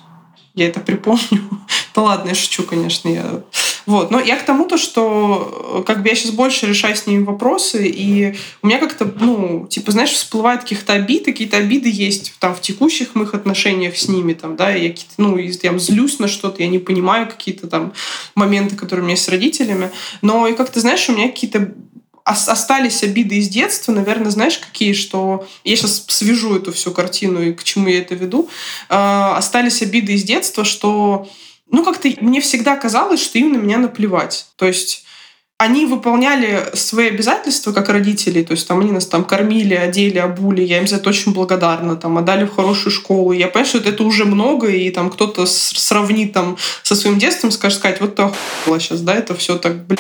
я 0.54 0.68
это 0.68 0.80
припомню. 0.80 1.50
да 1.96 2.02
ладно, 2.02 2.30
я 2.30 2.36
шучу, 2.36 2.64
конечно. 2.64 3.10
Я 3.10 3.42
вот. 3.86 4.12
Но 4.12 4.20
я 4.20 4.38
к 4.38 4.46
тому, 4.46 4.66
то, 4.66 4.78
что 4.78 5.80
э, 5.80 5.84
как 5.86 6.02
бы 6.02 6.10
я 6.10 6.16
сейчас 6.16 6.32
больше 6.32 6.68
решаю 6.68 6.96
с 6.96 7.06
ними 7.08 7.24
вопросы, 7.24 7.88
и 7.88 8.36
у 8.62 8.68
меня 8.68 8.80
как-то, 8.80 9.12
ну, 9.20 9.68
типа, 9.70 9.92
знаешь, 9.92 10.12
всплывают 10.12 10.62
каких-то 10.62 10.94
обид, 10.94 11.26
какие-то 11.26 11.58
обиды 11.58 11.90
есть 11.90 12.34
там 12.40 12.56
в 12.56 12.62
текущих 12.62 13.16
моих 13.16 13.34
отношениях 13.34 13.98
с 13.98 14.08
ними, 14.08 14.34
там, 14.34 14.56
да, 14.56 14.72
я 14.72 14.90
какие-то, 14.90 15.14
ну, 15.18 15.38
я 15.38 15.78
злюсь 15.78 16.20
на 16.20 16.28
что-то, 16.28 16.64
я 16.64 16.70
не 16.70 16.80
понимаю 16.80 17.28
какие-то 17.28 17.68
там 17.68 17.94
моменты, 18.36 18.76
которые 18.76 19.04
у 19.04 19.08
меня 19.08 19.18
с 19.18 19.28
родителями, 19.28 19.92
но 20.22 20.48
и 20.48 20.54
как-то, 20.54 20.80
знаешь, 20.80 21.08
у 21.10 21.14
меня 21.14 21.28
какие-то 21.28 21.74
остались 22.24 23.04
обиды 23.04 23.36
из 23.36 23.50
детства, 23.50 23.92
наверное, 23.92 24.32
знаешь, 24.32 24.58
какие, 24.58 24.94
что 24.94 25.46
я 25.64 25.76
сейчас 25.76 26.06
свяжу 26.08 26.56
эту 26.56 26.72
всю 26.72 26.92
картину 26.92 27.42
и 27.42 27.54
к 27.54 27.64
чему 27.64 27.90
я 27.90 28.00
это 28.00 28.16
веду. 28.16 28.50
Э, 28.90 29.34
остались 29.36 29.82
обиды 29.82 30.14
из 30.14 30.24
детства, 30.24 30.64
что 30.64 31.28
ну, 31.70 31.84
как-то 31.84 32.10
мне 32.22 32.42
всегда 32.42 32.76
казалось, 32.76 33.24
что 33.24 33.40
им 33.40 33.54
на 33.54 33.58
меня 33.58 33.78
наплевать. 33.78 34.48
То 34.56 34.66
есть 34.66 35.06
они 35.58 35.86
выполняли 35.86 36.72
свои 36.74 37.08
обязательства 37.08 37.72
как 37.72 37.90
родители, 37.90 38.44
то 38.44 38.52
есть 38.52 38.68
там 38.68 38.80
они 38.82 38.92
нас 38.92 39.06
там 39.06 39.24
кормили, 39.24 39.76
одели, 39.76 40.18
обули, 40.18 40.62
я 40.62 40.80
им 40.80 40.88
за 40.88 40.98
это 40.98 41.10
очень 41.10 41.32
благодарна, 41.32 41.96
там 41.96 42.18
отдали 42.18 42.46
в 42.46 42.54
хорошую 42.56 42.92
школу. 42.92 43.32
Я 43.32 43.48
понимаю, 43.48 43.66
что 43.66 43.78
это 43.78 44.04
уже 44.04 44.26
много, 44.26 44.68
и 44.68 44.90
там 44.90 45.10
кто-то 45.10 45.46
сравнит 45.46 46.34
там 46.34 46.58
со 46.82 46.96
своим 46.96 47.18
детством, 47.18 47.52
скажет, 47.52 47.80
сказать, 47.80 48.02
вот 48.02 48.16
ты 48.16 48.24
охуела 48.24 48.80
сейчас, 48.80 49.02
да, 49.02 49.14
это 49.14 49.36
все 49.36 49.58
так, 49.58 49.86
блядь, 49.86 50.00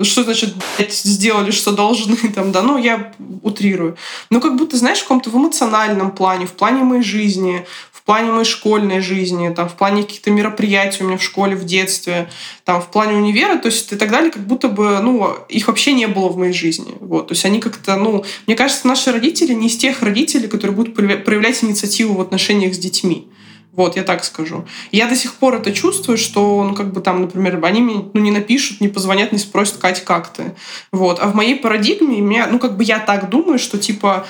ну 0.00 0.06
что 0.06 0.24
значит, 0.24 0.54
блядь, 0.78 0.94
сделали, 0.94 1.50
что 1.50 1.72
должны, 1.72 2.16
там, 2.34 2.52
да, 2.52 2.62
ну, 2.62 2.78
я 2.78 3.12
утрирую. 3.42 3.98
Но 4.30 4.40
как 4.40 4.56
будто, 4.56 4.78
знаешь, 4.78 4.98
в 4.98 5.02
каком-то 5.02 5.28
в 5.28 5.36
эмоциональном 5.36 6.12
плане, 6.12 6.46
в 6.46 6.52
плане 6.52 6.82
моей 6.82 7.02
жизни, 7.02 7.66
в 8.00 8.04
плане 8.04 8.32
моей 8.32 8.46
школьной 8.46 9.00
жизни, 9.00 9.52
там, 9.54 9.68
в 9.68 9.74
плане 9.74 10.02
каких-то 10.02 10.30
мероприятий 10.30 11.04
у 11.04 11.06
меня 11.06 11.18
в 11.18 11.22
школе, 11.22 11.54
в 11.54 11.64
детстве, 11.64 12.30
там, 12.64 12.80
в 12.80 12.90
плане 12.90 13.16
универа, 13.16 13.56
то 13.58 13.66
есть 13.66 13.92
и 13.92 13.96
так 13.96 14.10
далее, 14.10 14.30
как 14.30 14.46
будто 14.46 14.68
бы, 14.68 15.00
ну, 15.00 15.36
их 15.50 15.68
вообще 15.68 15.92
не 15.92 16.06
было 16.06 16.28
в 16.28 16.38
моей 16.38 16.54
жизни. 16.54 16.94
Вот. 17.00 17.28
То 17.28 17.32
есть 17.32 17.44
они 17.44 17.60
как-то, 17.60 17.96
ну, 17.96 18.24
мне 18.46 18.56
кажется, 18.56 18.88
наши 18.88 19.12
родители 19.12 19.52
не 19.52 19.66
из 19.66 19.76
тех 19.76 20.02
родителей, 20.02 20.48
которые 20.48 20.74
будут 20.74 20.94
проявлять 20.94 21.62
инициативу 21.62 22.14
в 22.14 22.20
отношениях 22.22 22.74
с 22.74 22.78
детьми. 22.78 23.28
Вот, 23.72 23.96
я 23.96 24.02
так 24.02 24.24
скажу. 24.24 24.64
Я 24.90 25.06
до 25.06 25.14
сих 25.14 25.34
пор 25.34 25.56
это 25.56 25.72
чувствую, 25.72 26.16
что, 26.16 26.64
ну, 26.64 26.74
как 26.74 26.92
бы 26.92 27.02
там, 27.02 27.20
например, 27.20 27.62
они 27.64 27.82
мне 27.82 28.04
ну, 28.14 28.20
не 28.20 28.30
напишут, 28.30 28.80
не 28.80 28.88
позвонят, 28.88 29.30
не 29.30 29.38
спросят, 29.38 29.76
Кать, 29.76 30.04
как 30.04 30.32
ты? 30.32 30.54
Вот. 30.90 31.20
А 31.20 31.28
в 31.28 31.34
моей 31.34 31.54
парадигме, 31.54 32.20
меня, 32.20 32.48
ну, 32.50 32.58
как 32.58 32.76
бы 32.76 32.82
я 32.82 32.98
так 32.98 33.28
думаю, 33.28 33.58
что, 33.58 33.78
типа, 33.78 34.26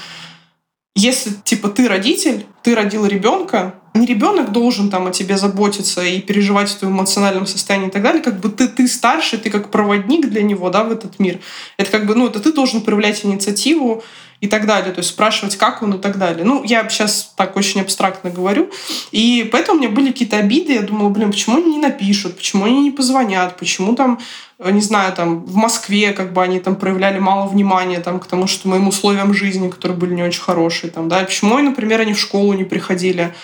если, 0.95 1.33
типа, 1.45 1.69
ты 1.69 1.89
родитель, 1.89 2.47
ты 2.63 2.75
родил 2.75 3.07
ребенка, 3.07 3.75
не 3.95 4.07
ребенок 4.07 4.53
должен 4.53 4.91
там 4.91 5.07
о 5.07 5.11
тебе 5.11 5.37
заботиться 5.37 6.03
и 6.03 6.21
переживать 6.21 6.71
в 6.71 6.79
твоем 6.79 6.97
эмоциональном 6.97 7.47
состоянии 7.47 7.89
и 7.89 7.91
так 7.91 8.03
далее, 8.03 8.23
как 8.23 8.39
бы 8.39 8.49
ты, 8.49 8.69
ты 8.69 8.87
старше, 8.87 9.39
ты 9.39 9.51
как 9.51 9.71
проводник 9.71 10.29
для 10.29 10.43
него, 10.43 10.71
да, 10.71 10.85
в 10.85 10.93
этот 10.93 11.19
мир. 11.19 11.41
Это 11.77 11.91
как 11.91 12.07
бы, 12.07 12.15
ну, 12.15 12.27
это 12.27 12.41
ты 12.41 12.53
должен 12.53 12.83
проявлять 12.83 13.25
инициативу 13.25 14.03
и 14.41 14.47
так 14.47 14.65
далее, 14.65 14.93
то 14.93 15.01
есть 15.01 15.11
спрашивать, 15.11 15.57
как 15.57 15.83
он 15.83 15.95
и 15.95 15.99
так 15.99 16.19
далее. 16.19 16.45
Ну, 16.45 16.63
я 16.65 16.89
сейчас 16.89 17.33
так 17.37 17.57
очень 17.57 17.81
абстрактно 17.81 18.31
говорю. 18.31 18.71
И 19.11 19.49
поэтому 19.53 19.79
у 19.79 19.83
меня 19.83 19.91
были 19.93 20.13
какие-то 20.13 20.39
обиды, 20.39 20.73
я 20.73 20.83
думала, 20.83 21.11
блин, 21.11 21.31
почему 21.31 21.57
они 21.57 21.73
не 21.73 21.79
напишут, 21.79 22.37
почему 22.37 22.65
они 22.65 22.81
не 22.81 22.91
позвонят, 22.91 23.59
почему 23.59 23.95
там 23.95 24.19
Э, 24.63 24.71
не 24.71 24.83
знаю, 24.83 25.15
там, 25.15 25.45
в 25.45 25.55
Москве, 25.55 26.13
как 26.13 26.33
бы 26.33 26.43
они 26.43 26.61
там 26.61 26.77
проявляли 26.77 27.19
мало 27.19 27.49
внимания 27.49 27.99
там, 28.01 28.21
к 28.21 28.27
тому, 28.27 28.47
что 28.47 28.69
моим 28.69 28.89
условиям 28.89 29.33
жизни, 29.33 29.71
которые 29.71 29.97
были 29.97 30.15
не 30.15 30.23
очень 30.23 30.43
хорошие, 30.43 30.91
там, 30.91 31.09
да, 31.09 31.21
почему, 31.21 31.59
например, 31.59 32.01
они 32.01 32.13
в 32.13 32.21
школу 32.21 32.50
не 32.55 32.65
приходили, 32.65 33.35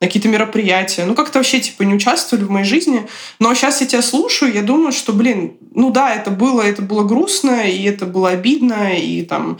на 0.00 0.06
какие-то 0.06 0.28
мероприятия. 0.28 1.04
Ну, 1.06 1.14
как-то 1.14 1.38
вообще, 1.38 1.60
типа, 1.60 1.82
не 1.82 1.94
участвовали 1.94 2.44
в 2.44 2.50
моей 2.50 2.66
жизни. 2.66 3.06
Но 3.38 3.54
сейчас 3.54 3.80
я 3.80 3.86
тебя 3.86 4.02
слушаю, 4.02 4.52
я 4.52 4.62
думаю, 4.62 4.92
что, 4.92 5.12
блин, 5.12 5.56
ну 5.74 5.90
да, 5.90 6.14
это 6.14 6.30
было, 6.30 6.60
это 6.60 6.82
было 6.82 7.02
грустно, 7.02 7.66
и 7.66 7.82
это 7.84 8.04
было 8.04 8.30
обидно, 8.30 8.94
и 8.94 9.22
там 9.22 9.58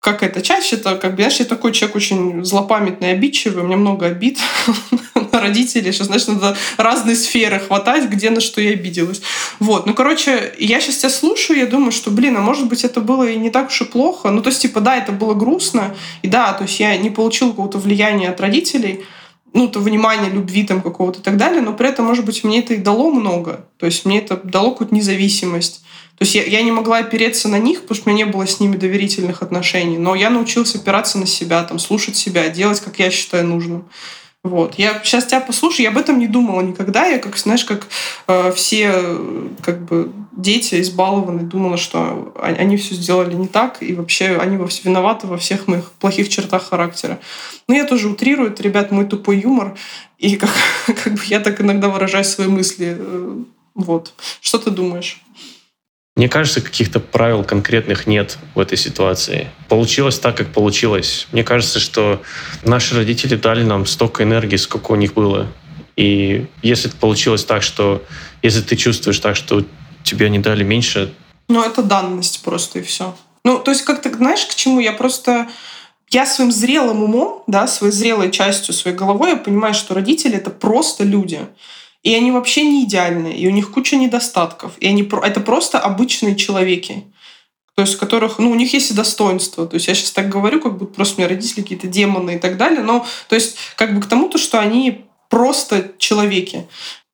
как 0.00 0.22
это 0.22 0.40
чаще, 0.40 0.78
то 0.78 0.96
как 0.96 1.12
бы, 1.12 1.22
знаешь, 1.22 1.40
я 1.40 1.44
такой 1.44 1.72
человек 1.72 1.94
очень 1.94 2.42
злопамятный, 2.42 3.12
обидчивый, 3.12 3.62
у 3.62 3.66
меня 3.66 3.76
много 3.76 4.06
обид 4.06 4.38
родителей, 5.40 5.92
сейчас, 5.92 6.06
знаешь, 6.06 6.26
надо 6.26 6.56
разные 6.76 7.16
сферы 7.16 7.58
хватать, 7.58 8.08
где 8.08 8.30
на 8.30 8.40
что 8.40 8.60
я 8.60 8.70
обиделась. 8.70 9.22
Вот, 9.58 9.86
ну, 9.86 9.94
короче, 9.94 10.54
я 10.58 10.80
сейчас 10.80 10.98
тебя 10.98 11.10
слушаю, 11.10 11.58
я 11.58 11.66
думаю, 11.66 11.92
что, 11.92 12.10
блин, 12.10 12.36
а 12.36 12.40
может 12.40 12.68
быть, 12.68 12.84
это 12.84 13.00
было 13.00 13.28
и 13.28 13.36
не 13.36 13.50
так 13.50 13.68
уж 13.68 13.80
и 13.80 13.84
плохо. 13.84 14.30
Ну, 14.30 14.42
то 14.42 14.50
есть, 14.50 14.62
типа, 14.62 14.80
да, 14.80 14.96
это 14.96 15.12
было 15.12 15.34
грустно, 15.34 15.94
и 16.22 16.28
да, 16.28 16.52
то 16.52 16.64
есть 16.64 16.78
я 16.80 16.96
не 16.96 17.10
получил 17.10 17.50
какого-то 17.50 17.78
влияния 17.78 18.28
от 18.28 18.40
родителей, 18.40 19.04
ну, 19.52 19.68
то 19.68 19.80
внимания, 19.80 20.30
любви 20.30 20.64
там 20.64 20.80
какого-то 20.80 21.20
и 21.20 21.22
так 21.22 21.36
далее, 21.36 21.60
но 21.60 21.72
при 21.72 21.88
этом, 21.88 22.04
может 22.04 22.24
быть, 22.24 22.44
мне 22.44 22.60
это 22.60 22.74
и 22.74 22.76
дало 22.76 23.10
много. 23.10 23.66
То 23.78 23.86
есть 23.86 24.04
мне 24.04 24.18
это 24.18 24.36
дало 24.36 24.70
какую-то 24.72 24.94
независимость. 24.94 25.82
То 26.20 26.24
есть 26.24 26.34
я, 26.34 26.44
я 26.44 26.62
не 26.62 26.70
могла 26.70 26.98
опереться 26.98 27.48
на 27.48 27.58
них, 27.58 27.82
потому 27.82 27.96
что 27.96 28.10
у 28.10 28.12
меня 28.12 28.26
не 28.26 28.30
было 28.30 28.46
с 28.46 28.60
ними 28.60 28.76
доверительных 28.76 29.42
отношений, 29.42 29.96
но 29.96 30.14
я 30.14 30.28
научился 30.28 30.78
опираться 30.78 31.18
на 31.18 31.26
себя, 31.26 31.62
там, 31.64 31.78
слушать 31.78 32.14
себя, 32.14 32.48
делать, 32.50 32.80
как 32.80 32.98
я 32.98 33.10
считаю 33.10 33.46
нужным. 33.46 33.88
Вот. 34.42 34.76
Я 34.76 35.00
сейчас 35.04 35.26
тебя 35.26 35.40
послушаю, 35.40 35.84
я 35.84 35.90
об 35.90 35.98
этом 35.98 36.18
не 36.18 36.26
думала 36.26 36.62
никогда. 36.62 37.06
Я, 37.06 37.18
как 37.18 37.36
знаешь, 37.36 37.64
как 37.64 37.86
э, 38.26 38.52
все 38.52 38.90
как 39.62 39.84
бы 39.84 40.10
дети 40.32 40.80
избалованы, 40.80 41.42
думала, 41.42 41.76
что 41.76 42.32
они 42.40 42.76
все 42.76 42.94
сделали 42.94 43.34
не 43.34 43.48
так, 43.48 43.82
и 43.82 43.92
вообще 43.94 44.38
они 44.38 44.56
во 44.56 44.66
все 44.66 44.82
виноваты 44.84 45.26
во 45.26 45.36
всех 45.36 45.66
моих 45.68 45.90
плохих 45.92 46.28
чертах 46.28 46.68
характера. 46.68 47.18
Но 47.68 47.74
я 47.74 47.84
тоже 47.84 48.08
утрирую, 48.08 48.50
это, 48.50 48.62
ребят, 48.62 48.90
мой 48.90 49.04
тупой 49.04 49.40
юмор, 49.40 49.76
и 50.18 50.36
как, 50.36 50.50
как 50.86 51.14
бы 51.14 51.20
я 51.26 51.40
так 51.40 51.60
иногда 51.60 51.88
выражаю 51.88 52.24
свои 52.24 52.48
мысли. 52.48 52.96
Э, 52.98 53.42
вот. 53.74 54.14
Что 54.40 54.58
ты 54.58 54.70
думаешь? 54.70 55.22
Мне 56.16 56.28
кажется, 56.28 56.60
каких-то 56.60 57.00
правил 57.00 57.44
конкретных 57.44 58.06
нет 58.06 58.38
в 58.54 58.60
этой 58.60 58.76
ситуации. 58.76 59.48
Получилось 59.68 60.18
так, 60.18 60.36
как 60.36 60.48
получилось. 60.48 61.28
Мне 61.32 61.44
кажется, 61.44 61.80
что 61.80 62.22
наши 62.64 62.94
родители 62.94 63.36
дали 63.36 63.62
нам 63.62 63.86
столько 63.86 64.22
энергии, 64.24 64.56
сколько 64.56 64.92
у 64.92 64.96
них 64.96 65.14
было. 65.14 65.46
И 65.96 66.46
если 66.62 66.88
получилось 66.88 67.44
так, 67.44 67.62
что 67.62 68.02
если 68.42 68.60
ты 68.60 68.76
чувствуешь 68.76 69.20
так, 69.20 69.36
что 69.36 69.64
тебе 70.02 70.28
не 70.30 70.38
дали 70.38 70.64
меньше... 70.64 71.12
Ну, 71.48 71.62
это 71.62 71.82
данность 71.82 72.42
просто 72.42 72.80
и 72.80 72.82
все. 72.82 73.14
Ну, 73.44 73.58
то 73.58 73.70
есть, 73.70 73.82
как 73.82 74.02
ты 74.02 74.12
знаешь, 74.14 74.44
к 74.46 74.54
чему 74.54 74.80
я 74.80 74.92
просто... 74.92 75.48
Я 76.08 76.26
своим 76.26 76.50
зрелым 76.50 77.04
умом, 77.04 77.44
да, 77.46 77.68
своей 77.68 77.92
зрелой 77.92 78.32
частью, 78.32 78.74
своей 78.74 78.96
головой, 78.96 79.30
я 79.30 79.36
понимаю, 79.36 79.74
что 79.74 79.94
родители— 79.94 80.36
это 80.36 80.50
просто 80.50 81.04
люди. 81.04 81.38
И 82.02 82.14
они 82.14 82.32
вообще 82.32 82.64
не 82.64 82.84
идеальные, 82.84 83.36
и 83.36 83.46
у 83.46 83.50
них 83.50 83.72
куча 83.72 83.96
недостатков. 83.96 84.72
И 84.78 84.86
они, 84.86 85.08
это 85.22 85.40
просто 85.40 85.78
обычные 85.78 86.34
человеки. 86.34 87.04
То 87.74 87.82
есть, 87.82 87.96
которых, 87.96 88.38
ну, 88.38 88.50
у 88.50 88.54
них 88.54 88.72
есть 88.72 88.90
и 88.90 88.94
достоинство. 88.94 89.66
То 89.66 89.74
есть, 89.74 89.88
я 89.88 89.94
сейчас 89.94 90.10
так 90.12 90.28
говорю, 90.28 90.60
как 90.60 90.78
будто 90.78 90.94
просто 90.94 91.16
у 91.16 91.18
меня 91.18 91.28
родители 91.28 91.62
какие-то 91.62 91.86
демоны 91.86 92.36
и 92.36 92.38
так 92.38 92.56
далее. 92.56 92.82
Но, 92.82 93.06
то 93.28 93.34
есть, 93.34 93.56
как 93.76 93.94
бы 93.94 94.00
к 94.00 94.06
тому, 94.06 94.28
то, 94.28 94.38
что 94.38 94.58
они 94.58 95.04
просто 95.28 95.92
человеки. 95.98 96.66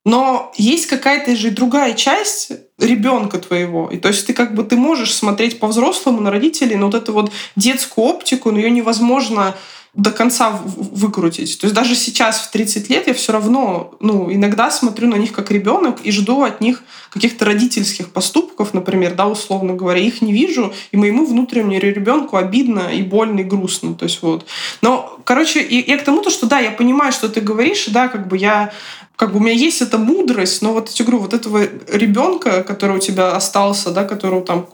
Но 0.07 0.53
есть 0.55 0.87
какая-то 0.87 1.35
же 1.35 1.51
другая 1.51 1.93
часть 1.93 2.51
ребенка 2.79 3.39
твоего. 3.39 3.89
И 3.91 3.97
то 3.97 4.07
есть 4.07 4.25
ты 4.25 4.33
как 4.33 4.55
бы 4.55 4.63
ты 4.63 4.77
можешь 4.77 5.13
смотреть 5.13 5.59
по-взрослому 5.59 6.21
на 6.21 6.31
родителей, 6.31 6.77
но 6.77 6.85
вот 6.85 6.95
эту 6.95 7.11
вот 7.11 7.31
детскую 7.57 8.07
оптику, 8.07 8.51
но 8.51 8.57
ее 8.57 8.71
невозможно 8.71 9.53
до 9.97 10.11
конца 10.11 10.51
выкрутить. 10.51 11.59
То 11.59 11.65
есть 11.65 11.75
даже 11.75 11.95
сейчас 11.95 12.37
в 12.39 12.51
30 12.51 12.87
лет 12.89 13.07
я 13.07 13.15
все 13.15 13.33
равно, 13.33 13.95
ну, 13.99 14.31
иногда 14.31 14.69
смотрю 14.69 15.07
на 15.07 15.15
них 15.15 15.31
как 15.33 15.49
ребенок 15.49 15.97
и 16.03 16.11
жду 16.11 16.43
от 16.43 16.61
них 16.61 16.83
каких-то 17.09 17.45
родительских 17.45 18.11
поступков, 18.11 18.75
например, 18.75 19.15
да, 19.15 19.27
условно 19.27 19.73
говоря, 19.73 19.99
их 19.99 20.21
не 20.21 20.33
вижу, 20.33 20.71
и 20.91 20.97
моему 20.97 21.25
внутреннему 21.25 21.79
ребенку 21.79 22.37
обидно 22.37 22.91
и 22.93 23.01
больно 23.01 23.39
и 23.39 23.43
грустно, 23.43 23.95
то 23.95 24.05
есть 24.05 24.21
вот. 24.21 24.45
Но, 24.83 25.19
короче, 25.23 25.65
я, 25.65 25.97
к 25.97 26.03
тому, 26.03 26.21
то, 26.21 26.29
что 26.29 26.45
да, 26.45 26.59
я 26.59 26.69
понимаю, 26.69 27.11
что 27.11 27.27
ты 27.27 27.41
говоришь, 27.41 27.87
да, 27.87 28.07
как 28.07 28.27
бы 28.27 28.37
я 28.37 28.71
как 29.15 29.33
бы 29.33 29.39
у 29.39 29.41
меня 29.41 29.53
есть 29.53 29.81
эта 29.81 29.97
мудрость, 29.97 30.61
но 30.61 30.73
вот 30.73 30.89
я 30.89 31.03
говорю, 31.03 31.23
вот 31.23 31.33
этого 31.33 31.63
ребенка, 31.87 32.63
который 32.63 32.97
у 32.97 32.99
тебя 32.99 33.35
остался, 33.35 33.89
да, 33.89 34.03
которого 34.03 34.45
там 34.45 34.67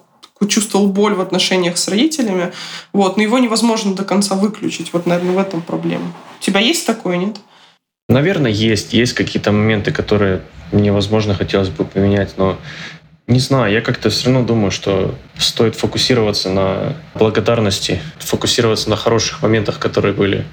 чувствовал 0.47 0.87
боль 0.87 1.13
в 1.13 1.21
отношениях 1.21 1.77
с 1.77 1.87
родителями, 1.87 2.51
вот, 2.91 3.17
но 3.17 3.23
его 3.23 3.39
невозможно 3.39 3.95
до 3.95 4.03
конца 4.03 4.35
выключить. 4.35 4.91
Вот, 4.93 5.05
наверное, 5.05 5.35
в 5.35 5.39
этом 5.39 5.61
проблема. 5.61 6.13
У 6.39 6.43
тебя 6.43 6.59
есть 6.59 6.85
такое, 6.85 7.17
нет? 7.17 7.37
Наверное, 8.09 8.51
есть. 8.51 8.93
Есть 8.93 9.13
какие-то 9.13 9.51
моменты, 9.51 9.91
которые 9.91 10.41
мне, 10.71 10.91
возможно, 10.91 11.33
хотелось 11.33 11.69
бы 11.69 11.85
поменять, 11.85 12.33
но 12.37 12.57
не 13.27 13.39
знаю, 13.39 13.71
я 13.71 13.81
как-то 13.81 14.09
все 14.09 14.25
равно 14.25 14.45
думаю, 14.45 14.69
что 14.71 15.15
стоит 15.37 15.75
фокусироваться 15.75 16.49
на 16.49 16.97
благодарности, 17.15 18.01
фокусироваться 18.19 18.89
на 18.89 18.97
хороших 18.97 19.41
моментах, 19.41 19.79
которые 19.79 20.13
были. 20.13 20.45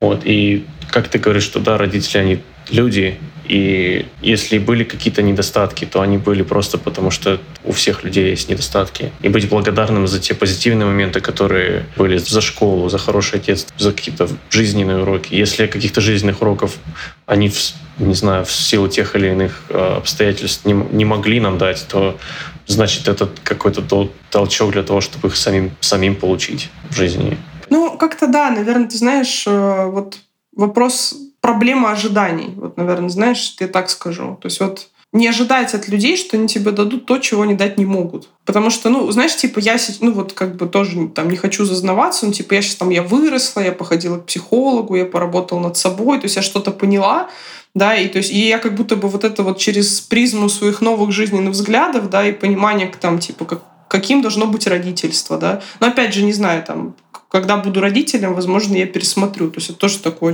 Вот. 0.00 0.22
И 0.24 0.64
как 0.90 1.08
ты 1.08 1.18
говоришь, 1.18 1.42
что 1.44 1.60
да, 1.60 1.76
родители, 1.76 2.18
они 2.18 2.40
люди, 2.70 3.18
и 3.46 4.06
если 4.22 4.58
были 4.58 4.84
какие-то 4.84 5.22
недостатки, 5.22 5.84
то 5.84 6.00
они 6.00 6.18
были 6.18 6.42
просто 6.42 6.78
потому, 6.78 7.10
что 7.10 7.40
у 7.64 7.72
всех 7.72 8.04
людей 8.04 8.30
есть 8.30 8.48
недостатки. 8.48 9.12
И 9.22 9.28
быть 9.28 9.48
благодарным 9.48 10.06
за 10.06 10.20
те 10.20 10.34
позитивные 10.34 10.86
моменты, 10.86 11.20
которые 11.20 11.86
были 11.96 12.16
за 12.16 12.40
школу, 12.40 12.88
за 12.88 12.98
хорошее 12.98 13.42
детство, 13.42 13.74
за 13.78 13.92
какие-то 13.92 14.28
жизненные 14.50 15.02
уроки. 15.02 15.34
Если 15.34 15.66
каких-то 15.66 16.00
жизненных 16.00 16.42
уроков 16.42 16.78
они, 17.26 17.52
не 17.98 18.14
знаю, 18.14 18.44
в 18.44 18.52
силу 18.52 18.88
тех 18.88 19.16
или 19.16 19.28
иных 19.28 19.62
э, 19.68 19.96
обстоятельств 19.96 20.64
не, 20.64 20.72
не 20.72 21.04
могли 21.04 21.40
нам 21.40 21.58
дать, 21.58 21.86
то 21.88 22.18
значит, 22.66 23.08
это 23.08 23.28
какой-то 23.42 24.08
толчок 24.30 24.72
для 24.72 24.82
того, 24.82 25.00
чтобы 25.00 25.28
их 25.28 25.36
самим, 25.36 25.72
самим 25.80 26.16
получить 26.16 26.70
в 26.90 26.96
жизни. 26.96 27.36
Ну, 27.70 27.96
как-то 27.96 28.26
да, 28.26 28.50
наверное, 28.50 28.88
ты 28.88 28.96
знаешь, 28.96 29.44
э, 29.46 29.84
вот 29.86 30.18
вопрос 30.54 31.14
проблема 31.44 31.90
ожиданий. 31.90 32.54
Вот, 32.56 32.78
наверное, 32.78 33.10
знаешь, 33.10 33.54
я 33.60 33.68
так 33.68 33.90
скажу. 33.90 34.38
То 34.40 34.46
есть 34.46 34.60
вот 34.60 34.88
не 35.12 35.28
ожидать 35.28 35.74
от 35.74 35.88
людей, 35.88 36.16
что 36.16 36.38
они 36.38 36.48
тебе 36.48 36.70
дадут 36.70 37.04
то, 37.04 37.18
чего 37.18 37.42
они 37.42 37.52
дать 37.52 37.76
не 37.76 37.84
могут. 37.84 38.30
Потому 38.46 38.70
что, 38.70 38.88
ну, 38.88 39.10
знаешь, 39.10 39.36
типа, 39.36 39.58
я, 39.58 39.76
ну, 40.00 40.12
вот 40.12 40.32
как 40.32 40.56
бы 40.56 40.66
тоже 40.66 41.06
там 41.08 41.28
не 41.28 41.36
хочу 41.36 41.66
зазнаваться, 41.66 42.24
ну, 42.24 42.32
типа, 42.32 42.54
я 42.54 42.62
сейчас 42.62 42.76
там, 42.76 42.88
я 42.88 43.02
выросла, 43.02 43.60
я 43.60 43.72
походила 43.72 44.16
к 44.16 44.24
психологу, 44.24 44.96
я 44.96 45.04
поработала 45.04 45.60
над 45.60 45.76
собой, 45.76 46.18
то 46.18 46.24
есть 46.24 46.36
я 46.36 46.40
что-то 46.42 46.70
поняла, 46.70 47.28
да, 47.74 47.94
и 47.94 48.08
то 48.08 48.16
есть 48.16 48.32
и 48.32 48.48
я 48.48 48.56
как 48.56 48.74
будто 48.74 48.96
бы 48.96 49.08
вот 49.08 49.22
это 49.22 49.42
вот 49.42 49.58
через 49.58 50.00
призму 50.00 50.48
своих 50.48 50.80
новых 50.80 51.12
жизненных 51.12 51.52
взглядов, 51.52 52.08
да, 52.08 52.26
и 52.26 52.32
понимания, 52.32 52.90
там, 52.98 53.18
типа, 53.18 53.44
как, 53.44 53.62
каким 53.88 54.22
должно 54.22 54.46
быть 54.46 54.66
родительство, 54.66 55.36
да. 55.36 55.60
Но 55.78 55.88
опять 55.88 56.14
же, 56.14 56.22
не 56.24 56.32
знаю, 56.32 56.64
там, 56.64 56.94
когда 57.28 57.58
буду 57.58 57.80
родителем, 57.80 58.32
возможно, 58.32 58.76
я 58.76 58.86
пересмотрю. 58.86 59.50
То 59.50 59.58
есть 59.58 59.70
это 59.70 59.78
тоже 59.78 59.98
такое 59.98 60.32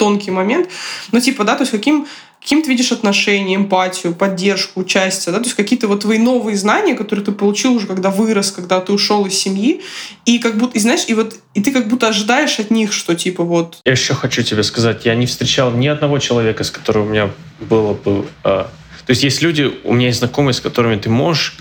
тонкий 0.00 0.30
момент. 0.30 0.70
Ну, 1.12 1.20
типа, 1.20 1.44
да, 1.44 1.56
то 1.56 1.62
есть 1.62 1.72
каким, 1.72 2.06
каким 2.40 2.62
ты 2.62 2.70
видишь 2.70 2.90
отношения, 2.90 3.54
эмпатию, 3.54 4.14
поддержку, 4.14 4.80
участие, 4.80 5.32
да, 5.32 5.38
то 5.40 5.44
есть 5.44 5.56
какие-то 5.56 5.88
вот 5.88 6.00
твои 6.00 6.18
новые 6.18 6.56
знания, 6.56 6.94
которые 6.94 7.22
ты 7.22 7.32
получил 7.32 7.74
уже, 7.74 7.86
когда 7.86 8.08
вырос, 8.10 8.50
когда 8.50 8.80
ты 8.80 8.92
ушел 8.92 9.26
из 9.26 9.34
семьи, 9.34 9.82
и 10.24 10.38
как 10.38 10.56
будто, 10.56 10.78
и 10.78 10.80
знаешь, 10.80 11.04
и 11.06 11.14
вот, 11.14 11.34
и 11.52 11.60
ты 11.60 11.70
как 11.70 11.88
будто 11.88 12.08
ожидаешь 12.08 12.58
от 12.58 12.70
них, 12.70 12.94
что 12.94 13.14
типа 13.14 13.44
вот... 13.44 13.76
Я 13.84 13.92
еще 13.92 14.14
хочу 14.14 14.42
тебе 14.42 14.62
сказать, 14.62 15.04
я 15.04 15.14
не 15.14 15.26
встречал 15.26 15.70
ни 15.70 15.86
одного 15.86 16.18
человека, 16.18 16.64
с 16.64 16.70
которым 16.70 17.02
у 17.06 17.10
меня 17.10 17.30
было 17.60 17.92
бы... 17.92 18.24
А... 18.42 18.70
То 19.06 19.10
есть 19.10 19.22
есть 19.22 19.42
люди, 19.42 19.70
у 19.84 19.92
меня 19.92 20.06
есть 20.06 20.20
знакомые, 20.20 20.54
с 20.54 20.60
которыми 20.60 20.96
ты 20.96 21.10
можешь 21.10 21.56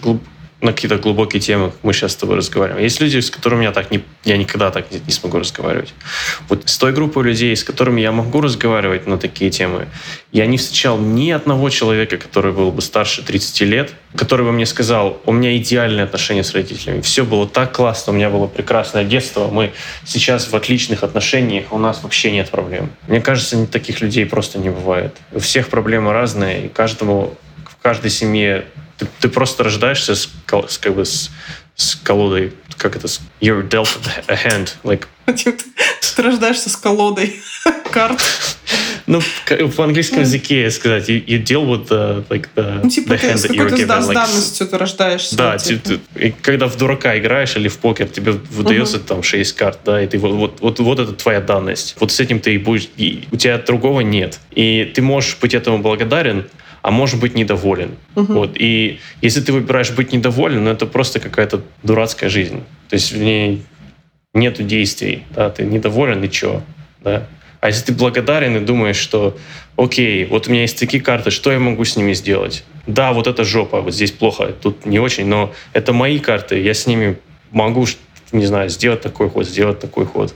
на 0.62 0.74
какие-то 0.74 0.98
глубокие 0.98 1.40
темы 1.40 1.72
мы 1.84 1.94
сейчас 1.94 2.12
с 2.14 2.16
тобой 2.16 2.36
разговариваем. 2.36 2.84
Есть 2.84 3.00
люди, 3.00 3.20
с 3.20 3.32
которыми 3.32 3.64
я 3.64 3.72
так 3.72 3.92
не, 3.92 4.04
я 4.26 4.36
никогда 4.38 4.72
так 4.72 4.92
не, 4.92 5.00
не 5.00 5.12
смогу 5.12 5.40
разговаривать. 5.40 5.94
Вот 6.50 6.68
с 6.68 6.78
той 6.78 6.92
группой 6.92 7.24
людей, 7.24 7.56
с 7.56 7.64
которыми 7.64 8.02
я 8.02 8.12
могу 8.12 8.42
разговаривать 8.42 9.08
на 9.08 9.18
такие 9.18 9.52
темы, 9.52 9.88
я 10.32 10.46
не 10.46 10.58
встречал 10.58 10.98
ни 11.00 11.32
одного 11.32 11.70
человека, 11.70 12.18
который 12.18 12.52
был 12.52 12.72
бы 12.72 12.82
старше 12.82 13.24
30 13.24 13.62
лет, 13.62 13.94
который 14.16 14.46
бы 14.46 14.52
мне 14.52 14.66
сказал, 14.66 15.22
у 15.26 15.32
меня 15.32 15.56
идеальные 15.58 16.04
отношения 16.04 16.44
с 16.44 16.54
родителями, 16.54 17.02
все 17.02 17.24
было 17.24 17.48
так 17.48 17.72
классно, 17.72 18.12
у 18.12 18.16
меня 18.16 18.30
было 18.30 18.48
прекрасное 18.48 19.06
детство, 19.06 19.48
мы 19.48 19.72
сейчас 20.06 20.52
в 20.52 20.56
отличных 20.56 21.04
отношениях, 21.04 21.72
у 21.72 21.78
нас 21.78 22.04
вообще 22.04 22.32
нет 22.32 22.50
проблем. 22.50 22.92
Мне 23.08 23.22
кажется, 23.22 23.66
таких 23.66 24.02
людей 24.02 24.26
просто 24.26 24.60
не 24.60 24.70
бывает. 24.70 25.16
У 25.32 25.40
всех 25.40 25.70
проблемы 25.70 26.12
разные, 26.12 26.66
и 26.66 26.68
каждому 26.68 27.34
в 27.66 27.82
каждой 27.82 28.12
семье 28.12 28.66
ты, 29.00 29.08
ты 29.20 29.30
просто 29.30 29.64
рождаешься 29.64 30.16
с, 30.16 30.30
с, 30.68 30.78
как 30.78 30.96
бы 30.96 31.06
с, 31.06 31.32
с 31.76 31.96
колодой, 31.96 32.54
как 32.78 32.96
это, 32.96 33.08
you're 33.42 33.68
dealt 33.68 33.98
a 34.28 34.36
hand, 34.36 34.76
like... 34.84 35.06
Ты 36.16 36.22
рождаешься 36.24 36.70
с 36.70 36.76
колодой 36.76 37.40
карт. 37.92 38.20
Ну, 39.06 39.22
в 39.22 39.80
английском 39.80 40.20
языке 40.20 40.70
сказать, 40.70 41.10
you, 41.10 41.26
you 41.26 41.44
deal 41.44 41.66
with 41.66 41.88
the, 41.88 42.24
like 42.30 42.48
the, 42.56 42.82
ну, 42.84 42.90
типа 42.90 43.14
the 43.14 43.22
hand 43.22 43.36
that 43.36 43.56
you're 43.56 43.70
given. 43.70 43.86
Да, 43.88 44.02
с 44.02 44.08
данностью 44.08 44.68
ты 44.68 44.78
рождаешься. 44.78 45.36
Да, 45.36 45.58
типа. 45.58 46.00
ты, 46.14 46.36
когда 46.42 46.68
в 46.68 46.78
дурака 46.78 47.18
играешь 47.18 47.56
или 47.56 47.70
в 47.70 47.78
покер, 47.80 48.08
тебе 48.08 48.34
выдается 48.34 48.98
угу. 48.98 49.06
там 49.06 49.24
6 49.24 49.56
карт, 49.56 49.80
да, 49.84 50.04
и 50.04 50.08
ты 50.08 50.20
вот, 50.20 50.34
вот, 50.34 50.60
вот, 50.60 50.80
вот 50.80 51.00
это 51.00 51.14
твоя 51.14 51.42
данность. 51.42 51.96
Вот 52.00 52.12
с 52.12 52.20
этим 52.20 52.40
ты 52.40 52.54
и 52.54 52.58
будешь, 52.58 52.90
и 52.98 53.28
у 53.32 53.38
тебя 53.38 53.58
другого 53.58 54.02
нет. 54.02 54.40
И 54.52 54.92
ты 54.94 55.02
можешь 55.02 55.38
быть 55.42 55.54
этому 55.54 55.80
благодарен, 55.80 56.48
а 56.90 56.92
может 56.92 57.20
быть 57.20 57.36
недоволен. 57.36 57.92
Угу. 58.16 58.34
Вот. 58.34 58.52
И 58.56 59.00
если 59.22 59.42
ты 59.42 59.54
выбираешь 59.54 59.92
быть 59.92 60.12
недоволен, 60.12 60.64
ну, 60.64 60.72
это 60.72 60.88
просто 60.88 61.20
какая-то 61.20 61.62
дурацкая 61.84 62.32
жизнь. 62.32 62.64
То 62.90 62.96
есть 62.96 63.12
в 63.12 63.18
ней 63.22 63.62
нету 64.34 64.64
действий. 64.64 65.24
Да? 65.30 65.52
Ты 65.52 65.66
недоволен, 65.66 66.24
и 66.24 66.32
что? 66.32 66.64
Да? 67.04 67.28
А 67.62 67.68
если 67.68 67.86
ты 67.86 67.94
благодарен 67.94 68.58
и 68.58 68.60
думаешь, 68.62 68.96
что 68.96 69.38
окей, 69.78 70.26
вот 70.26 70.48
у 70.48 70.52
меня 70.52 70.64
есть 70.64 70.80
такие 70.80 71.04
карты, 71.04 71.30
что 71.30 71.52
я 71.52 71.60
могу 71.60 71.86
с 71.86 71.96
ними 71.96 72.14
сделать? 72.14 72.64
Да, 72.88 73.14
вот 73.14 73.28
это 73.28 73.44
жопа, 73.44 73.82
вот 73.82 73.94
здесь 73.94 74.12
плохо, 74.12 74.48
тут 74.60 74.88
не 74.88 74.98
очень, 74.98 75.28
но 75.28 75.54
это 75.74 75.94
мои 75.94 76.18
карты, 76.18 76.60
я 76.60 76.74
с 76.74 76.88
ними 76.88 77.18
могу, 77.52 77.86
не 78.32 78.48
знаю, 78.48 78.70
сделать 78.70 79.02
такой 79.02 79.30
ход, 79.30 79.48
сделать 79.48 79.80
такой 79.80 80.08
ход, 80.08 80.34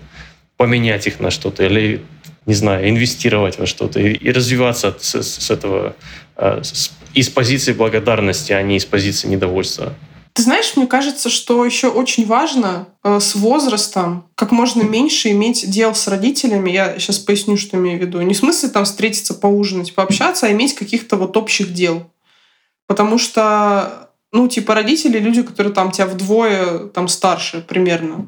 поменять 0.57 1.07
их 1.07 1.19
на 1.19 1.31
что-то 1.31 1.65
или, 1.65 2.01
не 2.45 2.53
знаю, 2.53 2.90
инвестировать 2.90 3.57
во 3.57 3.65
что-то 3.65 3.99
и, 3.99 4.14
и 4.14 4.32
развиваться 4.32 4.95
с, 4.99 5.22
с 5.22 5.52
этого, 5.52 5.95
э, 6.36 6.61
с, 6.64 6.91
из 7.14 7.30
позиции 7.30 7.74
благодарности, 7.74 8.52
а 8.53 8.61
не 8.61 8.78
из 8.78 8.86
позиции 8.86 9.28
недовольства. 9.28 9.94
Ты 10.34 10.41
знаешь, 10.41 10.76
мне 10.76 10.88
кажется, 10.88 11.30
что 11.30 11.64
еще 11.64 11.90
очень 11.90 12.26
важно 12.26 12.88
э, 13.03 13.20
с 13.20 13.36
возрастом 13.36 14.26
как 14.34 14.52
можно 14.52 14.82
меньше 14.82 15.30
иметь 15.30 15.70
дел 15.70 15.94
с 15.94 16.07
родителями. 16.07 16.72
Я 16.72 16.98
сейчас 16.98 17.20
поясню, 17.20 17.56
что 17.56 17.78
имею 17.78 17.99
в 17.99 18.02
виду. 18.02 18.20
Не 18.22 18.34
в 18.34 18.38
смысле 18.38 18.70
там 18.70 18.86
встретиться, 18.86 19.36
поужинать, 19.36 19.94
пообщаться, 19.94 20.48
а 20.48 20.52
иметь 20.52 20.74
каких-то 20.74 21.18
вот 21.18 21.38
общих 21.38 21.72
дел. 21.72 22.10
Потому 22.88 23.20
что, 23.20 24.10
ну, 24.32 24.48
типа 24.48 24.74
родители, 24.74 25.20
люди, 25.20 25.44
которые 25.44 25.72
там 25.72 25.91
тебя 25.91 26.07
вдвое 26.07 26.88
там 26.88 27.07
старше 27.07 27.61
примерно. 27.61 28.26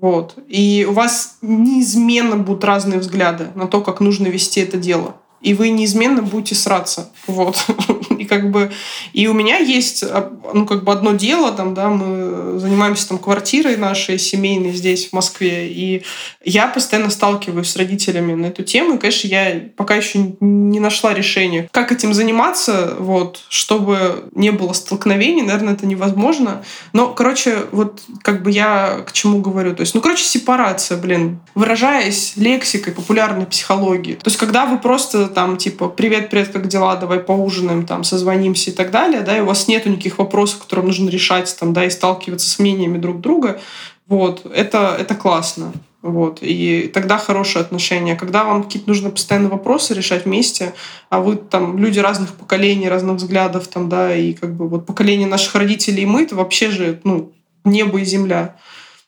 Вот. 0.00 0.34
И 0.48 0.86
у 0.88 0.92
вас 0.92 1.38
неизменно 1.42 2.36
будут 2.36 2.64
разные 2.64 2.98
взгляды 2.98 3.48
на 3.54 3.66
то, 3.66 3.80
как 3.80 4.00
нужно 4.00 4.26
вести 4.28 4.60
это 4.60 4.76
дело 4.76 5.16
и 5.40 5.54
вы 5.54 5.70
неизменно 5.70 6.22
будете 6.22 6.54
сраться. 6.54 7.10
Вот. 7.26 7.64
И 8.18 8.24
как 8.24 8.50
бы 8.50 8.70
и 9.12 9.26
у 9.28 9.32
меня 9.32 9.58
есть 9.58 10.02
а, 10.02 10.30
ну 10.52 10.66
как 10.66 10.84
бы 10.84 10.92
одно 10.92 11.12
дело 11.12 11.52
там, 11.52 11.74
да, 11.74 11.88
мы 11.88 12.58
занимаемся 12.58 13.08
там 13.08 13.18
квартирой 13.18 13.76
нашей 13.76 14.18
семейной 14.18 14.72
здесь 14.72 15.08
в 15.08 15.12
Москве, 15.12 15.68
и 15.68 16.02
я 16.44 16.68
постоянно 16.68 17.10
сталкиваюсь 17.10 17.70
с 17.70 17.76
родителями 17.76 18.34
на 18.34 18.46
эту 18.46 18.62
тему, 18.62 18.94
и, 18.94 18.98
конечно, 18.98 19.28
я 19.28 19.62
пока 19.76 19.94
еще 19.96 20.34
не 20.40 20.80
нашла 20.80 21.14
решения, 21.14 21.68
как 21.72 21.92
этим 21.92 22.14
заниматься, 22.14 22.96
вот, 22.98 23.40
чтобы 23.48 24.28
не 24.34 24.50
было 24.50 24.72
столкновений, 24.72 25.42
наверное, 25.42 25.74
это 25.74 25.86
невозможно. 25.86 26.64
Но, 26.92 27.08
короче, 27.08 27.58
вот 27.72 28.02
как 28.22 28.42
бы 28.42 28.50
я 28.50 29.02
к 29.06 29.12
чему 29.12 29.40
говорю, 29.40 29.74
то 29.74 29.82
есть, 29.82 29.94
ну, 29.94 30.00
короче, 30.00 30.24
сепарация, 30.24 30.98
блин, 30.98 31.40
выражаясь 31.54 32.34
лексикой 32.36 32.92
популярной 32.92 33.46
психологии. 33.46 34.14
То 34.14 34.28
есть, 34.28 34.36
когда 34.36 34.66
вы 34.66 34.78
просто 34.78 35.28
там, 35.28 35.56
типа, 35.56 35.88
привет, 35.88 36.30
привет, 36.30 36.48
как 36.48 36.68
дела, 36.68 36.96
давай 36.96 37.20
поужинаем, 37.20 37.86
там, 37.86 38.04
созвонимся 38.08 38.70
и 38.70 38.74
так 38.74 38.90
далее, 38.90 39.20
да, 39.20 39.36
и 39.36 39.40
у 39.40 39.46
вас 39.46 39.68
нету 39.68 39.88
никаких 39.88 40.18
вопросов, 40.18 40.62
которые 40.62 40.86
нужно 40.86 41.08
решать, 41.08 41.54
там, 41.58 41.72
да, 41.72 41.84
и 41.84 41.90
сталкиваться 41.90 42.48
с 42.48 42.58
мнениями 42.58 42.98
друг 42.98 43.20
друга, 43.20 43.60
вот, 44.06 44.46
это, 44.52 44.96
это 44.98 45.14
классно. 45.14 45.72
Вот. 46.00 46.38
И 46.40 46.90
тогда 46.94 47.18
хорошие 47.18 47.60
отношения. 47.60 48.14
Когда 48.14 48.44
вам 48.44 48.62
какие-то 48.62 48.88
нужно 48.88 49.10
постоянно 49.10 49.48
вопросы 49.48 49.94
решать 49.94 50.24
вместе, 50.24 50.72
а 51.10 51.20
вы 51.20 51.36
там 51.36 51.76
люди 51.76 51.98
разных 51.98 52.34
поколений, 52.34 52.88
разных 52.88 53.16
взглядов, 53.16 53.66
там, 53.68 53.88
да, 53.88 54.14
и 54.14 54.32
как 54.32 54.54
бы 54.54 54.68
вот 54.68 54.86
поколение 54.86 55.26
наших 55.26 55.54
родителей 55.56 56.04
и 56.04 56.06
мы, 56.06 56.22
это 56.22 56.36
вообще 56.36 56.70
же, 56.70 57.00
ну, 57.04 57.32
небо 57.64 58.00
и 58.00 58.04
земля. 58.04 58.56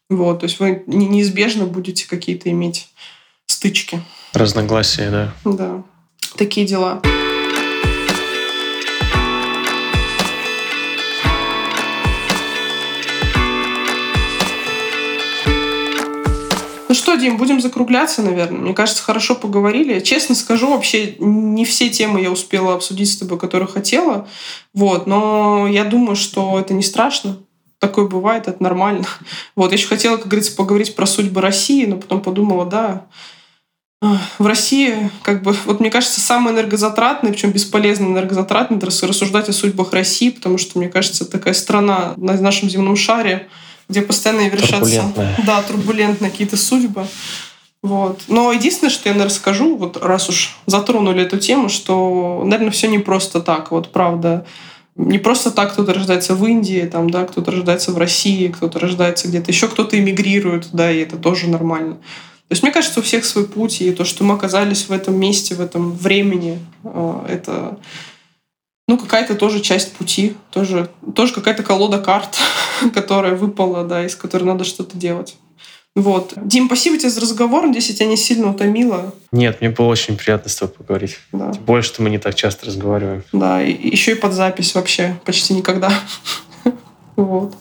Вот. 0.08 0.40
То 0.40 0.44
есть 0.44 0.58
вы 0.58 0.82
неизбежно 0.86 1.66
будете 1.66 2.08
какие-то 2.08 2.50
иметь 2.50 2.88
стычки. 3.46 4.02
Разногласия, 4.32 5.10
да. 5.10 5.32
Да. 5.44 5.82
Такие 6.36 6.66
дела. 6.66 7.00
Ну 16.90 16.94
что, 16.94 17.14
Дим, 17.14 17.36
будем 17.36 17.60
закругляться, 17.60 18.20
наверное. 18.20 18.62
Мне 18.62 18.74
кажется, 18.74 19.04
хорошо 19.04 19.36
поговорили. 19.36 20.00
Честно 20.00 20.34
скажу, 20.34 20.72
вообще 20.72 21.14
не 21.20 21.64
все 21.64 21.88
темы 21.88 22.20
я 22.20 22.32
успела 22.32 22.74
обсудить 22.74 23.12
с 23.12 23.16
тобой, 23.16 23.38
которые 23.38 23.68
хотела. 23.68 24.26
Вот, 24.74 25.06
но 25.06 25.68
я 25.70 25.84
думаю, 25.84 26.16
что 26.16 26.58
это 26.58 26.74
не 26.74 26.82
страшно. 26.82 27.36
Такое 27.78 28.08
бывает, 28.08 28.48
это 28.48 28.60
нормально. 28.60 29.04
Вот, 29.54 29.70
я 29.70 29.78
еще 29.78 29.86
хотела, 29.86 30.16
как 30.16 30.26
говорится, 30.26 30.56
поговорить 30.56 30.96
про 30.96 31.06
судьбы 31.06 31.40
России, 31.40 31.86
но 31.86 31.96
потом 31.96 32.22
подумала, 32.22 32.66
да, 32.66 33.06
в 34.40 34.44
России, 34.44 35.12
как 35.22 35.44
бы, 35.44 35.54
вот 35.66 35.78
мне 35.78 35.90
кажется, 35.90 36.20
самое 36.20 36.56
энергозатратное, 36.56 37.30
причем 37.30 37.52
бесполезно 37.52 38.06
энергозатратное, 38.06 38.78
это 38.78 38.86
рассуждать 38.86 39.48
о 39.48 39.52
судьбах 39.52 39.92
России, 39.92 40.30
потому 40.30 40.58
что, 40.58 40.76
мне 40.76 40.88
кажется, 40.88 41.24
такая 41.24 41.54
страна 41.54 42.14
на 42.16 42.32
нашем 42.40 42.68
земном 42.68 42.96
шаре, 42.96 43.48
где 43.90 44.02
постоянно 44.02 44.48
вершатся 44.48 45.12
да, 45.44 45.62
турбулентные 45.62 46.30
какие-то 46.30 46.56
судьбы. 46.56 47.06
Вот. 47.82 48.22
Но 48.28 48.52
единственное, 48.52 48.90
что 48.90 49.08
я, 49.08 49.14
наверное, 49.14 49.34
скажу, 49.34 49.76
вот 49.76 50.02
раз 50.02 50.28
уж 50.28 50.56
затронули 50.66 51.22
эту 51.22 51.38
тему, 51.38 51.68
что, 51.68 52.42
наверное, 52.44 52.70
все 52.70 52.88
не 52.88 52.98
просто 52.98 53.40
так. 53.40 53.70
Вот 53.70 53.90
правда, 53.90 54.46
не 54.96 55.18
просто 55.18 55.50
так 55.50 55.72
кто-то 55.72 55.94
рождается 55.94 56.34
в 56.34 56.46
Индии, 56.46 56.88
там, 56.90 57.10
да, 57.10 57.24
кто-то 57.24 57.50
рождается 57.50 57.92
в 57.92 57.98
России, 57.98 58.48
кто-то 58.48 58.78
рождается 58.78 59.28
где-то 59.28 59.50
еще, 59.50 59.66
кто-то 59.66 59.98
эмигрирует, 59.98 60.68
да, 60.72 60.90
и 60.92 60.98
это 60.98 61.16
тоже 61.16 61.48
нормально. 61.48 61.94
То 61.94 62.54
есть 62.54 62.62
мне 62.62 62.72
кажется, 62.72 63.00
у 63.00 63.02
всех 63.02 63.24
свой 63.24 63.46
путь, 63.46 63.80
и 63.80 63.92
то, 63.92 64.04
что 64.04 64.24
мы 64.24 64.34
оказались 64.34 64.88
в 64.88 64.92
этом 64.92 65.18
месте, 65.18 65.54
в 65.54 65.60
этом 65.60 65.92
времени, 65.92 66.58
э, 66.84 67.26
это 67.28 67.78
ну, 68.90 68.98
какая-то 68.98 69.36
тоже 69.36 69.60
часть 69.60 69.92
пути, 69.92 70.34
тоже, 70.50 70.90
тоже 71.14 71.32
какая-то 71.32 71.62
колода 71.62 72.00
карт, 72.00 72.36
которая 72.92 73.36
выпала, 73.36 73.84
да, 73.84 74.04
из 74.04 74.16
которой 74.16 74.42
надо 74.42 74.64
что-то 74.64 74.96
делать. 74.96 75.36
Вот. 75.94 76.32
Дим, 76.36 76.66
спасибо 76.66 76.98
тебе 76.98 77.08
за 77.08 77.20
разговор. 77.20 77.66
Надеюсь, 77.66 77.88
я 77.90 77.94
тебя 77.94 78.06
не 78.06 78.16
сильно 78.16 78.50
утомила. 78.50 79.14
Нет, 79.30 79.60
мне 79.60 79.70
было 79.70 79.86
очень 79.86 80.16
приятно 80.16 80.50
с 80.50 80.56
тобой 80.56 80.74
поговорить. 80.74 81.18
Да. 81.30 81.52
Тем 81.52 81.62
более, 81.62 81.84
что 81.84 82.02
мы 82.02 82.10
не 82.10 82.18
так 82.18 82.34
часто 82.34 82.66
разговариваем. 82.66 83.22
Да, 83.32 83.62
и 83.62 83.70
еще 83.90 84.12
и 84.12 84.14
под 84.16 84.32
запись 84.32 84.74
вообще 84.74 85.20
почти 85.24 85.54
никогда. 85.54 85.92
Вот. 87.16 87.54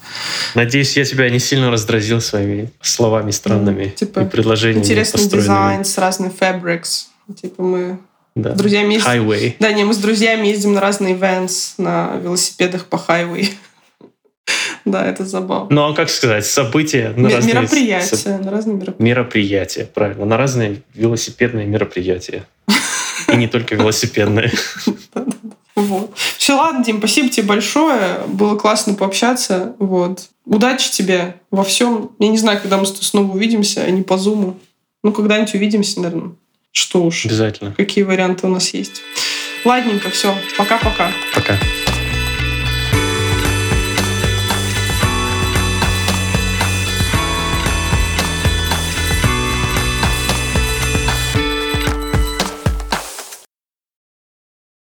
Надеюсь, 0.56 0.95
я 0.95 1.03
тебя 1.03 1.30
не 1.30 1.39
сильно 1.39 1.69
раздразил 1.69 2.22
своими 2.22 2.72
словами 2.81 3.31
странными 3.31 3.89
типа, 3.89 4.22
и 4.22 4.26
предложениями 4.26 4.84
Интересный 4.84 5.27
дизайн 5.27 5.84
с 5.84 5.97
разными 5.97 6.31
fabrics. 6.31 7.07
Типа 7.41 7.61
мы 7.61 7.99
да. 8.35 8.56
с 8.56 8.57
друзьями 8.57 8.95
ездим... 8.95 9.10
Highway. 9.10 9.56
Да, 9.60 9.72
не, 9.72 9.84
мы 9.84 9.93
с 9.93 9.97
друзьями 9.97 10.47
ездим 10.47 10.73
на 10.73 10.81
разные 10.81 11.15
events 11.15 11.73
на 11.77 12.18
велосипедах 12.18 12.85
по 12.85 12.97
хайвей. 12.97 13.53
Да, 14.85 15.06
это 15.06 15.26
забавно. 15.26 15.68
Ну, 15.69 15.91
а 15.91 15.93
как 15.93 16.10
сказать, 16.10 16.45
события 16.45 17.14
на 17.15 17.30
разные... 17.30 17.53
Мероприятия, 17.53 18.38
на 18.38 18.49
разные 18.49 18.76
мероприятия. 18.77 19.03
Мероприятия, 19.03 19.85
правильно, 19.85 20.26
на 20.26 20.38
разные 20.38 20.81
велосипедные 20.95 21.68
мероприятия. 21.68 22.47
И 23.31 23.35
не 23.35 23.47
только 23.47 23.76
велосипедные. 23.76 24.51
Вот. 25.76 26.11
Все, 26.38 26.57
ладно, 26.57 26.84
Дим, 26.84 26.97
спасибо 26.97 27.30
тебе 27.30 27.47
большое. 27.47 28.19
Было 28.27 28.57
классно 28.57 28.95
пообщаться. 28.95 29.76
Вот. 29.80 30.27
Удачи 30.45 30.91
тебе 30.91 31.35
во 31.51 31.64
всем. 31.64 32.11
Я 32.19 32.27
не 32.27 32.38
знаю, 32.38 32.60
когда 32.60 32.76
мы 32.76 32.85
снова 32.85 33.31
увидимся, 33.31 33.84
а 33.84 33.89
не 33.89 34.01
по 34.01 34.18
зуму. 34.18 34.60
Ну, 35.03 35.14
когда-нибудь 35.14 35.53
увидимся, 35.53 36.01
наверное. 36.01 36.34
Что 36.72 37.04
уж. 37.04 37.26
Обязательно. 37.26 37.74
Какие 37.74 38.04
варианты 38.04 38.48
у 38.48 38.50
нас 38.50 38.74
есть. 38.74 39.02
Ладненько, 39.66 40.10
все. 40.10 40.36
Пока-пока. 40.58 41.12
Пока. 41.34 41.54
-пока. 41.54 41.60
Пока. 41.60 41.89